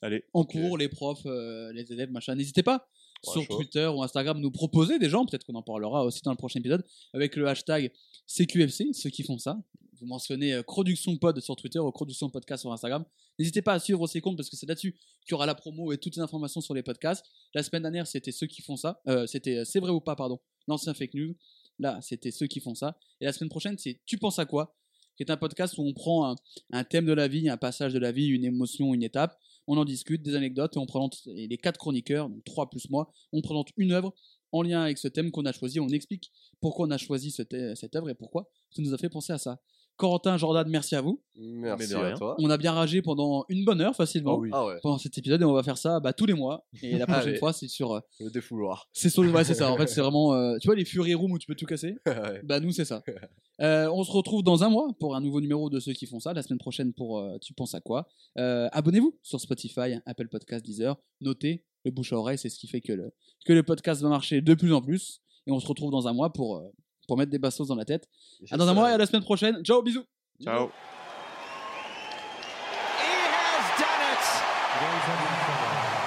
Allez. 0.00 0.24
En 0.32 0.44
cours, 0.44 0.78
les 0.78 0.88
profs, 0.88 1.26
euh, 1.26 1.72
les 1.72 1.92
élèves, 1.92 2.10
machin. 2.10 2.34
N'hésitez 2.34 2.62
pas. 2.62 2.88
Sur 3.24 3.42
chaud. 3.42 3.56
Twitter 3.56 3.86
ou 3.86 4.02
Instagram 4.02 4.40
nous 4.40 4.50
proposer 4.50 4.98
des 4.98 5.08
gens, 5.08 5.24
peut-être 5.24 5.44
qu'on 5.44 5.54
en 5.54 5.62
parlera 5.62 6.04
aussi 6.04 6.22
dans 6.22 6.32
le 6.32 6.36
prochain 6.36 6.60
épisode, 6.60 6.84
avec 7.12 7.36
le 7.36 7.46
hashtag 7.46 7.92
CQFC, 8.26 8.92
ceux 8.92 9.10
qui 9.10 9.22
font 9.22 9.38
ça. 9.38 9.62
Vous 10.00 10.06
mentionnez 10.06 10.54
euh, 10.54 10.62
Production 10.64 11.16
Pod 11.16 11.38
sur 11.40 11.54
Twitter 11.54 11.78
ou 11.78 11.90
Production 11.92 12.28
Podcast 12.28 12.62
sur 12.62 12.72
Instagram. 12.72 13.04
N'hésitez 13.38 13.62
pas 13.62 13.74
à 13.74 13.78
suivre 13.78 14.06
ces 14.08 14.20
comptes 14.20 14.36
parce 14.36 14.50
que 14.50 14.56
c'est 14.56 14.66
là-dessus 14.66 14.92
qu'il 14.92 15.30
y 15.30 15.34
aura 15.34 15.46
la 15.46 15.54
promo 15.54 15.92
et 15.92 15.98
toutes 15.98 16.16
les 16.16 16.22
informations 16.22 16.60
sur 16.60 16.74
les 16.74 16.82
podcasts. 16.82 17.24
La 17.54 17.62
semaine 17.62 17.82
dernière, 17.82 18.06
c'était 18.06 18.32
ceux 18.32 18.48
qui 18.48 18.62
font 18.62 18.76
ça. 18.76 19.00
Euh, 19.06 19.26
c'était 19.26 19.58
euh, 19.58 19.64
C'est 19.64 19.78
vrai 19.78 19.90
ou 19.90 20.00
pas, 20.00 20.16
pardon, 20.16 20.40
l'ancien 20.66 20.92
fake 20.92 21.14
news. 21.14 21.36
Là, 21.78 22.00
c'était 22.02 22.32
ceux 22.32 22.48
qui 22.48 22.58
font 22.58 22.74
ça. 22.74 22.98
Et 23.20 23.24
la 23.26 23.32
semaine 23.32 23.48
prochaine, 23.48 23.78
c'est 23.78 24.00
Tu 24.04 24.18
penses 24.18 24.38
à 24.38 24.44
quoi 24.44 24.76
qui 25.16 25.22
est 25.22 25.30
un 25.30 25.36
podcast 25.36 25.76
où 25.78 25.82
on 25.82 25.92
prend 25.92 26.30
un, 26.30 26.36
un 26.72 26.84
thème 26.84 27.04
de 27.04 27.12
la 27.12 27.28
vie, 27.28 27.48
un 27.48 27.56
passage 27.56 27.92
de 27.92 27.98
la 27.98 28.12
vie, 28.12 28.28
une 28.28 28.44
émotion, 28.44 28.94
une 28.94 29.02
étape. 29.02 29.38
On 29.66 29.76
en 29.76 29.84
discute, 29.84 30.22
des 30.22 30.34
anecdotes 30.34 30.76
et 30.76 30.78
on 30.78 30.86
présente 30.86 31.20
les 31.26 31.58
quatre 31.58 31.78
chroniqueurs, 31.78 32.28
donc 32.28 32.42
trois 32.44 32.68
plus 32.68 32.90
moi, 32.90 33.12
on 33.32 33.40
présente 33.42 33.68
une 33.76 33.92
œuvre 33.92 34.12
en 34.50 34.62
lien 34.62 34.82
avec 34.82 34.98
ce 34.98 35.08
thème 35.08 35.30
qu'on 35.30 35.44
a 35.46 35.52
choisi. 35.52 35.80
On 35.80 35.88
explique 35.88 36.32
pourquoi 36.60 36.86
on 36.86 36.90
a 36.90 36.98
choisi 36.98 37.30
cette 37.30 37.54
œuvre 37.54 38.10
et 38.10 38.14
pourquoi 38.14 38.50
ça 38.70 38.82
nous 38.82 38.92
a 38.92 38.98
fait 38.98 39.08
penser 39.08 39.32
à 39.32 39.38
ça. 39.38 39.60
Corentin, 39.96 40.36
Jordan, 40.36 40.66
merci 40.68 40.96
à 40.96 41.00
vous. 41.00 41.22
Merci 41.36 41.90
de 41.90 41.94
rien. 41.96 42.14
à 42.14 42.16
toi. 42.16 42.34
On 42.38 42.50
a 42.50 42.56
bien 42.56 42.72
ragé 42.72 43.02
pendant 43.02 43.44
une 43.48 43.64
bonne 43.64 43.80
heure 43.80 43.94
facilement. 43.94 44.34
Oh 44.34 44.40
oui. 44.40 44.50
Ah 44.52 44.66
ouais, 44.66 44.74
Pendant 44.82 44.98
cet 44.98 45.16
épisode 45.18 45.40
et 45.42 45.44
on 45.44 45.52
va 45.52 45.62
faire 45.62 45.78
ça 45.78 46.00
bah, 46.00 46.12
tous 46.12 46.26
les 46.26 46.34
mois. 46.34 46.66
Et 46.82 46.98
la 46.98 47.06
prochaine 47.06 47.28
Allez. 47.30 47.38
fois, 47.38 47.52
c'est 47.52 47.68
sur. 47.68 47.92
euh, 47.92 48.00
le 48.20 48.30
défouloir. 48.30 48.88
c'est 48.92 49.10
sur. 49.10 49.22
Ouais, 49.22 49.44
c'est 49.44 49.54
ça. 49.54 49.70
En 49.70 49.76
fait, 49.76 49.86
c'est 49.88 50.00
vraiment. 50.00 50.34
euh, 50.34 50.56
tu 50.60 50.66
vois, 50.66 50.74
les 50.74 50.84
Fury 50.84 51.14
Room 51.14 51.32
où 51.32 51.38
tu 51.38 51.46
peux 51.46 51.54
tout 51.54 51.66
casser 51.66 51.96
Ouais. 52.06 52.40
bah 52.44 52.58
nous 52.60 52.72
c'est 52.72 52.84
ça. 52.84 53.02
Euh, 53.60 53.88
on 53.92 54.02
se 54.02 54.10
retrouve 54.10 54.42
dans 54.42 54.64
un 54.64 54.68
mois 54.70 54.88
pour 54.98 55.14
un 55.14 55.20
nouveau 55.20 55.40
numéro 55.40 55.70
de 55.70 55.78
ceux 55.78 55.92
qui 55.92 56.06
font 56.06 56.18
ça. 56.20 56.32
La 56.32 56.42
semaine 56.42 56.58
prochaine 56.58 56.92
pour 56.92 57.18
euh, 57.18 57.38
Tu 57.40 57.52
penses 57.54 57.74
à 57.74 57.80
quoi 57.80 58.08
Euh, 58.38 58.68
Abonnez-vous 58.72 59.16
sur 59.22 59.40
Spotify, 59.40 59.94
Apple 60.06 60.28
Podcast, 60.28 60.64
Deezer. 60.64 60.96
Notez 61.20 61.64
le 61.84 61.90
bouche 61.90 62.12
à 62.12 62.16
oreille, 62.16 62.38
c'est 62.38 62.48
ce 62.48 62.58
qui 62.58 62.66
fait 62.68 62.80
que 62.80 62.92
le, 62.92 63.12
que 63.44 63.52
le 63.52 63.62
podcast 63.64 64.00
va 64.02 64.08
marcher 64.08 64.40
de 64.40 64.54
plus 64.54 64.72
en 64.72 64.80
plus. 64.80 65.20
Et 65.48 65.50
on 65.52 65.58
se 65.58 65.66
retrouve 65.66 65.90
dans 65.90 66.06
un 66.06 66.12
mois 66.12 66.32
pour, 66.32 66.56
euh, 66.58 66.62
pour 67.06 67.16
mettre 67.16 67.30
des 67.30 67.38
bastos 67.38 67.68
dans 67.68 67.74
la 67.74 67.84
tête. 67.84 68.08
À 68.50 68.56
dans 68.56 68.68
un 68.68 68.74
mois 68.74 68.90
et 68.90 68.94
à 68.94 68.98
la 68.98 69.06
semaine 69.06 69.22
prochaine. 69.22 69.62
Ciao, 69.64 69.82
bisous 69.82 70.04
Ciao. 70.42 70.70
He 72.98 73.14
has 73.30 73.64
done 73.78 74.02
it. 74.12 74.24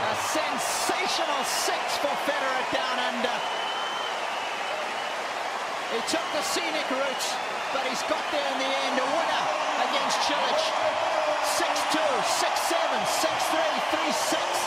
A 0.05 0.15
sensational 0.33 1.43
six 1.45 1.97
for 2.01 2.15
Federer 2.27 2.63
down 2.73 2.97
under. 3.13 3.37
He 5.93 6.01
took 6.11 6.25
the 6.33 6.41
scenic 6.43 6.89
route, 6.91 7.25
but 7.71 7.83
he's 7.87 8.03
got 8.09 8.23
there 8.31 8.47
in 8.51 8.59
the 8.59 8.67
end. 8.67 8.99
A 8.99 9.05
winner 9.05 9.45
against 9.87 10.17
Chilich. 10.27 10.65
6-2, 11.55 11.99
6-7, 12.41 12.75
6-3, 13.05 13.63
3-6, 13.91 14.35
6-1. 14.35 14.64